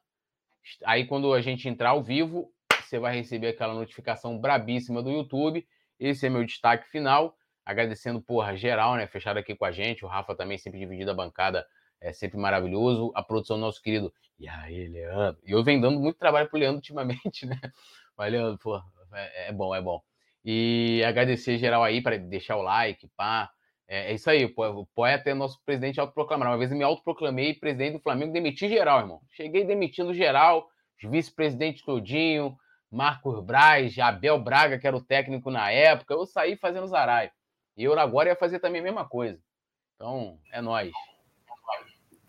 aí 0.85 1.07
quando 1.07 1.33
a 1.33 1.41
gente 1.41 1.67
entrar 1.69 1.91
ao 1.91 2.03
vivo, 2.03 2.53
você 2.83 2.99
vai 2.99 3.15
receber 3.15 3.49
aquela 3.49 3.73
notificação 3.73 4.39
brabíssima 4.39 5.03
do 5.03 5.11
YouTube. 5.11 5.67
Esse 5.99 6.27
é 6.27 6.31
meu 6.31 6.45
destaque 6.45 6.87
final. 6.91 7.35
Agradecendo, 7.65 8.21
porra, 8.21 8.57
geral, 8.57 8.95
né? 8.97 9.07
Fechado 9.07 9.39
aqui 9.39 9.55
com 9.55 9.65
a 9.65 9.73
gente. 9.73 10.05
O 10.05 10.09
Rafa 10.09 10.35
também 10.35 10.59
sempre 10.59 10.79
dividido 10.79 11.11
a 11.11 11.15
bancada, 11.15 11.67
é 12.01 12.13
sempre 12.13 12.39
maravilhoso. 12.39 13.13
A 13.15 13.23
produção 13.23 13.57
do 13.57 13.63
nosso 13.63 13.83
querido. 13.83 14.13
E 14.39 14.49
aí, 14.49 14.89
Leandro? 14.89 15.41
E 15.45 15.53
eu 15.53 15.63
venho 15.65 15.81
dando 15.81 15.99
muito 15.99 16.19
trabalho 16.19 16.49
pro 16.49 16.59
Leandro 16.59 16.77
ultimamente, 16.77 17.45
né? 17.47 17.61
Mas, 18.17 18.33
Leandro, 18.33 18.59
porra, 18.59 18.85
é, 19.13 19.49
é 19.49 19.53
bom, 19.53 19.75
é 19.75 19.81
bom. 19.81 20.01
E 20.45 21.03
agradecer 21.07 21.59
geral 21.59 21.83
aí 21.83 22.01
para 22.01 22.17
deixar 22.19 22.57
o 22.57 22.63
like, 22.63 23.09
pá. 23.17 23.51
É, 23.89 24.11
é 24.11 24.15
isso 24.15 24.31
aí, 24.31 24.45
o 24.45 24.87
poeta 24.95 25.31
é 25.31 25.35
nosso 25.35 25.61
presidente 25.65 25.99
autoproclamado. 25.99 26.51
Uma 26.51 26.59
vez 26.59 26.71
eu 26.71 26.77
me 26.77 26.85
autoproclamei 26.85 27.55
presidente 27.55 27.95
do 27.95 28.01
Flamengo, 28.03 28.33
demiti 28.33 28.69
geral, 28.69 29.01
irmão. 29.01 29.21
Cheguei 29.33 29.65
demitindo 29.65 30.13
geral, 30.15 30.69
os 31.03 31.11
vice-presidentes 31.11 31.83
todinho, 31.83 32.57
Marcos 32.91 33.43
Braz, 33.45 33.99
Abel 33.99 34.39
Braga, 34.39 34.79
que 34.79 34.87
era 34.87 34.97
o 34.97 35.05
técnico 35.05 35.51
na 35.51 35.71
época. 35.71 36.15
Eu 36.15 36.27
saí 36.27 36.57
fazendo 36.57 36.87
zarai. 36.87 37.31
E 37.77 37.85
eu 37.85 37.99
agora 37.99 38.31
ia 38.31 38.37
fazer 38.37 38.59
também 38.59 38.81
a 38.81 38.85
mesma 38.85 39.09
coisa. 39.09 39.41
Então, 39.95 40.39
é 40.53 40.61
nós. 40.61 40.93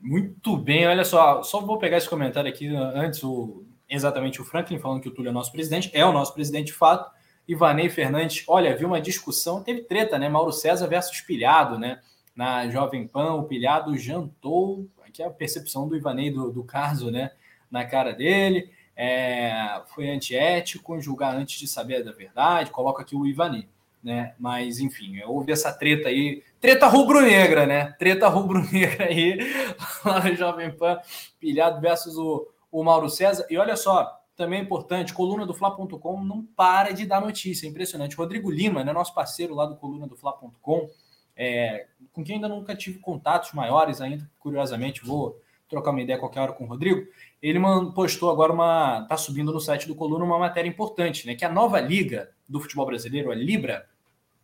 Muito 0.02 0.56
bem, 0.56 0.88
olha 0.88 1.04
só, 1.04 1.44
só 1.44 1.60
vou 1.60 1.78
pegar 1.78 1.98
esse 1.98 2.10
comentário 2.10 2.50
aqui 2.50 2.68
antes, 2.68 3.22
o, 3.24 3.66
exatamente 3.90 4.42
o 4.42 4.46
Franklin 4.46 4.80
falando 4.80 5.02
que 5.02 5.10
o 5.10 5.12
Túlio 5.12 5.30
é 5.30 5.34
nosso 5.34 5.52
presidente, 5.52 5.92
é 5.94 6.06
o 6.06 6.14
nosso 6.14 6.34
presidente 6.34 6.68
de 6.68 6.74
fato. 6.74 7.12
Ivanei 7.48 7.90
Fernandes, 7.90 8.44
olha, 8.48 8.78
viu 8.78 8.88
uma 8.88 9.02
discussão, 9.02 9.62
teve 9.62 9.82
treta, 9.82 10.18
né? 10.18 10.30
Mauro 10.30 10.54
César 10.54 10.88
versus 10.88 11.20
Pilhado, 11.22 11.78
né? 11.78 12.00
Na 12.36 12.70
Jovem 12.70 13.08
Pan, 13.08 13.34
o 13.34 13.44
Pilhado 13.44 13.98
jantou, 13.98 14.88
aqui 15.06 15.22
é 15.22 15.26
a 15.26 15.32
percepção 15.32 15.88
do 15.88 15.98
Ivanei 15.98 16.32
do, 16.32 16.52
do 16.52 16.64
caso, 16.64 17.12
né? 17.12 17.32
Na 17.70 17.84
cara 17.84 18.14
dele, 18.14 18.72
é, 18.96 19.82
foi 19.88 20.10
antiético, 20.10 21.02
julgar 21.02 21.36
antes 21.36 21.60
de 21.60 21.68
saber 21.68 22.04
da 22.04 22.12
verdade, 22.12 22.72
coloca 22.72 23.02
aqui 23.02 23.16
o 23.16 23.28
Ivanei 23.28 23.68
né? 24.04 24.34
Mas, 24.40 24.80
enfim, 24.80 25.22
houve 25.24 25.52
essa 25.52 25.72
treta 25.72 26.10
aí, 26.10 26.44
treta 26.60 26.88
rubro-negra, 26.88 27.66
né? 27.66 27.92
Treta 28.00 28.28
rubro-negra 28.28 29.06
aí, 29.06 29.40
lá 30.06 30.24
no 30.24 30.36
Jovem 30.36 30.72
Pan, 30.72 31.00
pilhado 31.40 31.82
versus 31.82 32.18
o, 32.18 32.48
o 32.72 32.84
Mauro 32.84 33.10
César. 33.10 33.46
E 33.50 33.58
olha 33.58 33.76
só, 33.76 34.20
também 34.36 34.60
é 34.60 34.64
importante, 34.64 35.14
coluna 35.14 35.46
do 35.46 35.54
Fla.com 35.54 36.24
não 36.24 36.46
para 36.46 36.92
de 36.92 37.06
dar 37.06 37.22
notícia, 37.22 37.68
é 37.68 37.70
impressionante. 37.70 38.16
Rodrigo 38.16 38.50
Lima, 38.50 38.84
né, 38.84 38.94
nosso 38.94 39.14
parceiro 39.14 39.54
lá 39.54 39.66
do 39.66 39.76
coluna 39.76 40.08
do 40.08 40.16
Fla.com, 40.16 40.90
é, 41.36 41.88
com 42.14 42.24
quem 42.24 42.36
ainda 42.36 42.48
nunca 42.48 42.76
tive 42.76 43.00
contatos 43.00 43.52
maiores 43.54 44.00
ainda, 44.00 44.30
curiosamente, 44.40 45.06
vou 45.06 45.42
trocar 45.70 45.92
uma 45.92 46.02
ideia 46.02 46.18
qualquer 46.18 46.42
hora 46.42 46.54
com 46.54 46.64
o 46.64 46.68
Rodrigo. 46.68 47.08
Ele 47.42 47.60
postou 47.94 48.32
agora 48.32 48.52
uma. 48.52 49.06
tá 49.08 49.16
subindo 49.16 49.54
no 49.54 49.60
site 49.60 49.88
do 49.88 49.96
Coluna 49.96 50.26
uma 50.26 50.40
matéria 50.40 50.68
importante, 50.68 51.28
né? 51.28 51.36
Que 51.36 51.46
a 51.46 51.50
nova 51.50 51.80
liga 51.80 52.32
do 52.48 52.60
futebol 52.60 52.86
brasileiro, 52.86 53.32
a 53.32 53.36
Libra, 53.36 53.88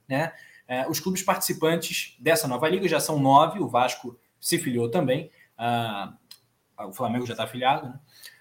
né? 0.07 0.31
É, 0.67 0.87
os 0.89 0.99
clubes 0.99 1.21
participantes 1.21 2.15
dessa 2.19 2.47
nova 2.47 2.67
liga 2.67 2.87
já 2.87 2.99
são 2.99 3.19
nove, 3.19 3.59
o 3.59 3.67
Vasco 3.67 4.19
se 4.39 4.57
filiou 4.57 4.89
também, 4.89 5.29
ah, 5.57 6.13
o 6.79 6.91
Flamengo 6.91 7.25
já 7.25 7.33
está 7.33 7.43
afiliado, 7.43 7.87
né? 7.87 7.99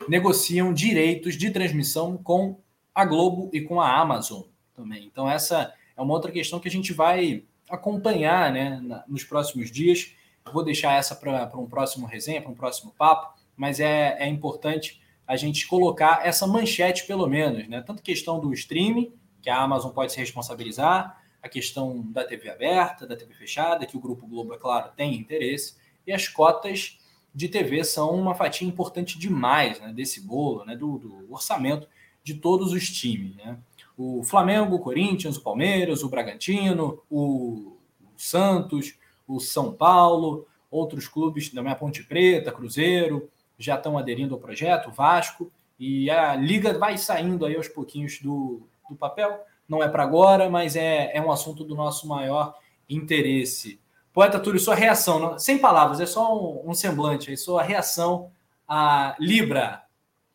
negociam 0.09 0.73
direitos 0.73 1.37
de 1.37 1.51
transmissão 1.51 2.17
com 2.17 2.61
a 2.95 3.05
Globo 3.05 3.51
e 3.53 3.61
com 3.61 3.81
a 3.81 4.01
Amazon 4.01 4.43
também. 4.75 5.07
Então, 5.07 5.31
essa 5.31 5.73
é 5.97 6.01
uma 6.01 6.13
outra 6.13 6.33
questão 6.33 6.59
que 6.59 6.69
a 6.69 6.71
gente 6.71 6.93
vai 6.93 7.45
acompanhar 7.69 8.53
né, 8.53 8.81
nos 9.07 9.25
próximos 9.25 9.71
dias. 9.71 10.13
Vou 10.53 10.65
deixar 10.65 10.93
essa 10.93 11.15
para 11.15 11.51
um 11.57 11.67
próximo 11.67 12.07
resenha, 12.07 12.43
para 12.43 12.51
um 12.51 12.55
próximo 12.55 12.93
papo, 12.97 13.35
mas 13.57 13.81
é, 13.81 14.17
é 14.19 14.29
importante 14.29 15.01
a 15.27 15.37
gente 15.37 15.67
colocar 15.67 16.27
essa 16.27 16.47
manchete, 16.47 17.07
pelo 17.07 17.27
menos, 17.27 17.67
né? 17.67 17.81
Tanto 17.81 18.03
questão 18.03 18.39
do 18.39 18.53
streaming, 18.53 19.15
que 19.41 19.49
a 19.49 19.59
Amazon 19.59 19.91
pode 19.91 20.13
se 20.13 20.19
responsabilizar, 20.19 21.23
a 21.45 21.49
questão 21.49 22.01
da 22.11 22.25
TV 22.25 22.49
aberta, 22.49 23.07
da 23.07 23.15
TV 23.15 23.35
fechada, 23.35 23.85
que 23.85 23.99
o 23.99 24.01
Grupo 24.01 24.27
Globo, 24.27 24.55
é 24.55 24.59
claro, 24.59 24.91
tem 24.97 25.15
interesse, 25.15 25.77
e 26.07 26.13
as 26.13 26.27
cotas 26.27 26.99
de 27.35 27.51
TV 27.51 27.85
são 27.85 28.13
uma 28.13 28.35
fatia 28.35 28.67
importante 28.67 29.19
demais 29.19 29.79
né, 29.79 29.93
desse 29.93 30.23
bolo, 30.23 30.65
né, 30.65 30.75
do, 30.75 30.99
do, 30.99 31.31
orçamento 31.31 31.87
de 32.23 32.33
todos 32.33 32.73
os 32.73 32.89
times. 32.89 33.37
Né? 33.37 33.59
O 33.95 34.23
Flamengo, 34.23 34.75
o 34.75 34.79
Corinthians, 34.79 35.37
o 35.37 35.43
Palmeiras, 35.43 36.03
o 36.03 36.09
Bragantino, 36.09 37.03
o 37.11 37.77
Santos, 38.17 38.95
o 39.29 39.39
São 39.39 39.71
Paulo, 39.71 40.47
outros 40.71 41.07
clubes 41.07 41.53
da 41.53 41.61
minha 41.61 41.77
Ponte 41.77 42.03
Preta, 42.05 42.53
Cruzeiro, 42.53 43.29
já 43.59 43.75
estão 43.75 43.99
aderindo 43.99 44.35
ao 44.35 44.41
projeto, 44.41 44.91
Vasco, 44.91 45.53
e 45.79 46.09
a 46.09 46.35
liga 46.35 46.79
vai 46.79 46.97
saindo 46.97 47.45
aí 47.45 47.55
aos 47.55 47.69
pouquinhos 47.69 48.19
do, 48.21 48.67
do 48.89 48.97
papel 48.97 49.45
não 49.69 49.83
é 49.83 49.89
para 49.89 50.03
agora, 50.03 50.49
mas 50.51 50.77
é, 50.77 51.17
é 51.17 51.21
um 51.21 51.31
assunto 51.31 51.65
do 51.65 51.75
nosso 51.75 52.07
maior 52.07 52.55
interesse. 52.89 53.81
Poeta 54.13 54.39
Túlio, 54.39 54.61
sua 54.61 54.75
reação, 54.75 55.19
não, 55.19 55.39
sem 55.39 55.59
palavras, 55.59 56.01
é 56.01 56.07
só 56.07 56.37
um, 56.37 56.71
um 56.71 56.75
semblante 56.75 57.31
aí, 57.31 57.37
sua 57.37 57.63
reação 57.63 58.31
a 58.69 59.17
Libra. 59.19 59.83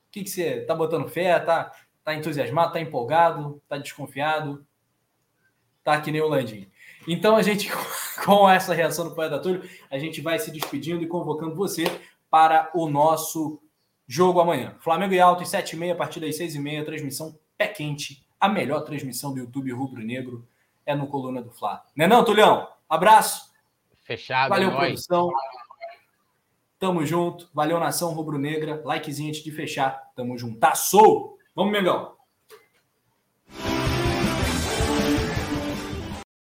O 0.07 0.11
que, 0.11 0.23
que 0.23 0.29
você 0.29 0.59
está 0.61 0.75
botando 0.75 1.07
fé? 1.07 1.39
Tá, 1.39 1.71
tá 2.03 2.13
entusiasmado? 2.13 2.73
Tá 2.73 2.79
empolgado? 2.79 3.61
Tá 3.67 3.77
desconfiado? 3.77 4.65
Tá 5.83 6.01
que 6.01 6.11
nem 6.11 6.21
o 6.21 6.27
Landim. 6.27 6.69
Então 7.07 7.35
a 7.35 7.41
gente, 7.41 7.71
com 8.25 8.49
essa 8.49 8.73
reação 8.73 9.07
do 9.07 9.15
Poeta 9.15 9.39
Túlio, 9.39 9.67
a 9.89 9.97
gente 9.97 10.21
vai 10.21 10.39
se 10.39 10.51
despedindo 10.51 11.01
e 11.03 11.07
convocando 11.07 11.55
você 11.55 11.85
para 12.29 12.69
o 12.73 12.89
nosso 12.89 13.61
jogo 14.07 14.39
amanhã. 14.39 14.75
Flamengo 14.79 15.13
e 15.13 15.19
Alto, 15.19 15.43
7h30, 15.43 15.93
a 15.93 15.95
partir 15.95 16.19
das 16.19 16.37
6h30, 16.37 16.85
transmissão 16.85 17.37
pé 17.57 17.67
quente 17.67 18.27
a 18.39 18.47
melhor 18.47 18.81
transmissão 18.81 19.33
do 19.33 19.39
YouTube 19.39 19.71
rubro-negro 19.71 20.47
é 20.85 20.95
no 20.95 21.07
Coluna 21.07 21.41
do 21.41 21.51
Fla. 21.51 21.83
Né 21.95 22.07
não, 22.07 22.23
Tulhão? 22.23 22.67
Abraço. 22.89 23.51
Fechado, 24.03 24.49
Valeu, 24.49 24.71
é 24.71 24.75
produção. 24.75 25.29
Tamo 26.79 27.05
junto. 27.05 27.49
Valeu, 27.53 27.79
nação 27.79 28.13
rubro-negra. 28.13 28.81
Likezinho 28.85 29.29
antes 29.29 29.43
de 29.43 29.51
fechar. 29.51 30.11
Tamo 30.15 30.37
juntasso. 30.37 31.37
Vamos, 31.53 31.71
Mengão. 31.71 32.15